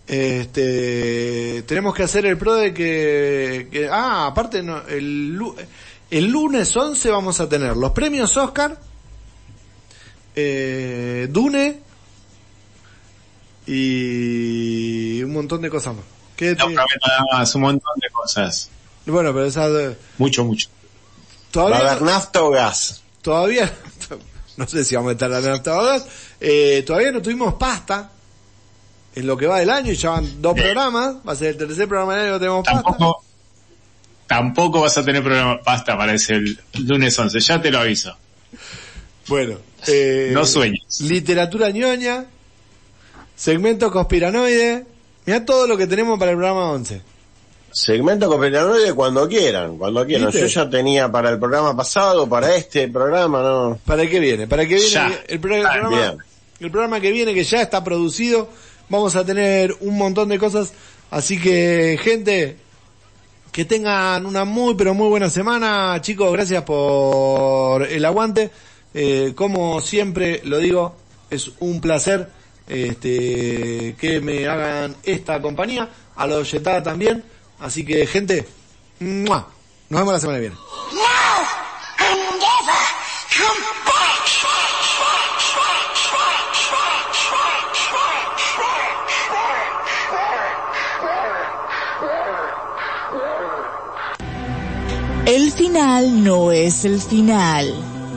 Este, 0.08 1.64
tenemos 1.64 1.94
que 1.94 2.04
hacer 2.04 2.26
el 2.26 2.38
PRODE 2.38 2.74
que, 2.74 3.68
que 3.70 3.90
ah, 3.90 4.28
aparte 4.28 4.64
no, 4.64 4.82
el, 4.88 5.38
el 6.10 6.28
lunes 6.28 6.76
11 6.76 7.12
vamos 7.12 7.42
a 7.42 7.50
tener 7.50 7.76
los 7.76 7.92
premios 7.92 8.36
Oscar, 8.38 8.80
eh, 10.40 11.28
Dune 11.32 11.80
y 13.66 15.22
un 15.24 15.34
montón 15.34 15.62
de 15.62 15.70
cosas 15.70 15.96
más. 15.96 16.06
¿Qué 16.36 16.56
te- 16.56 16.64
más, 17.34 17.56
un 17.56 17.62
montón 17.62 17.94
de 18.00 18.10
cosas. 18.12 18.70
Bueno, 19.06 19.34
pero 19.34 19.46
esa, 19.46 19.68
Mucho, 20.18 20.46
mucho. 20.46 20.68
¿Va 20.70 21.62
a 21.62 21.66
todavía, 21.70 21.92
haber 21.92 22.02
nafta 22.04 22.44
o 22.44 22.50
gas? 22.52 23.02
todavía, 23.22 23.74
no 24.58 24.68
sé 24.68 24.86
si 24.86 24.96
vamos 24.96 25.10
a 25.10 25.14
estar 25.14 25.30
la 25.30 25.42
nafta 25.42 25.76
eh, 26.40 26.84
todavía 26.86 27.12
no 27.12 27.22
tuvimos 27.22 27.56
pasta 27.56 28.12
en 29.16 29.26
lo 29.28 29.36
que 29.36 29.48
va 29.48 29.60
del 29.60 29.70
año 29.72 29.92
y 29.92 29.96
ya 29.96 30.12
van 30.12 30.42
dos 30.42 30.54
programas, 30.54 31.16
va 31.28 31.34
a 31.34 31.36
ser 31.36 31.48
el 31.50 31.58
tercer 31.58 31.88
programa 31.88 32.16
del 32.16 32.26
año 32.26 32.34
que 32.36 32.40
tenemos 32.40 32.66
pasta. 32.66 32.84
Tampoco, 32.84 33.24
tampoco 34.28 34.82
vas 34.82 34.98
a 34.98 35.04
tener 35.04 35.24
programa 35.24 35.60
pasta 35.62 35.98
para 35.98 36.14
ese 36.14 36.36
el 36.36 36.60
lunes 36.86 37.18
11, 37.18 37.40
ya 37.40 37.60
te 37.62 37.72
lo 37.72 37.80
aviso. 37.80 38.16
Bueno, 39.28 39.58
eh, 39.88 40.30
No 40.34 40.46
sueñes. 40.46 41.02
Literatura 41.02 41.70
ñoña, 41.70 42.26
segmento 43.36 43.92
conspiranoide, 43.92 44.86
mira 45.26 45.46
todo 45.46 45.68
lo 45.68 45.78
que 45.78 45.88
tenemos 45.88 46.18
para 46.18 46.32
el 46.32 46.38
programa 46.38 46.72
11. 46.72 47.02
Segmento 47.72 48.28
cooperanoide 48.28 48.94
cuando 48.94 49.28
quieran, 49.28 49.78
cuando 49.78 50.06
quieran. 50.06 50.28
¿Viste? 50.28 50.42
Yo 50.42 50.48
ya 50.48 50.70
tenía 50.70 51.12
para 51.12 51.30
el 51.30 51.38
programa 51.38 51.76
pasado, 51.76 52.28
para 52.28 52.56
este 52.56 52.88
programa, 52.88 53.42
¿no? 53.44 53.80
¿Para 53.86 54.04
el 54.04 54.10
que 54.10 54.20
viene? 54.20 54.48
¿Para 54.48 54.64
que 54.66 54.76
viene? 54.76 54.90
Ya. 54.90 55.12
El, 55.28 55.40
pro- 55.40 55.56
Ah, 55.64 55.72
programa, 55.74 55.90
bien. 55.98 56.18
el 56.62 56.72
programa 56.72 57.00
que 57.02 57.12
viene, 57.12 57.34
que 57.36 57.44
ya 57.44 57.62
está 57.62 57.84
producido, 57.84 58.50
vamos 58.90 59.16
a 59.16 59.26
tener 59.26 59.76
un 59.82 59.96
montón 59.98 60.30
de 60.30 60.40
cosas. 60.40 60.74
Así 61.12 61.40
que, 61.40 62.00
gente, 62.02 62.58
Que 63.52 63.66
tengan 63.66 64.26
una 64.28 64.46
muy 64.46 64.76
pero 64.76 64.94
muy 64.94 65.08
buena 65.10 65.30
semana, 65.32 66.00
chicos. 66.02 66.32
Gracias 66.32 66.64
por 66.64 67.84
el 67.84 68.06
aguante. 68.06 68.52
Eh, 69.00 69.34
como 69.36 69.80
siempre 69.80 70.42
lo 70.44 70.58
digo, 70.58 70.96
es 71.30 71.52
un 71.60 71.80
placer 71.80 72.32
este, 72.68 73.96
que 73.96 74.20
me 74.22 74.48
hagan 74.48 74.96
esta 75.04 75.40
compañía, 75.40 75.88
a 76.16 76.26
los 76.26 76.52
Yetada 76.52 76.82
también. 76.82 77.24
Así 77.60 77.86
que, 77.86 78.08
gente, 78.08 78.48
¡mua! 79.00 79.50
nos 79.90 80.02
vemos 80.02 80.14
la 80.14 80.20
semana 80.20 80.40
que 80.40 80.42
viene. 80.42 80.58
El 95.28 95.52
final 95.52 96.24
no 96.24 96.52
es 96.52 96.84
el 96.84 97.00
final 97.00 97.97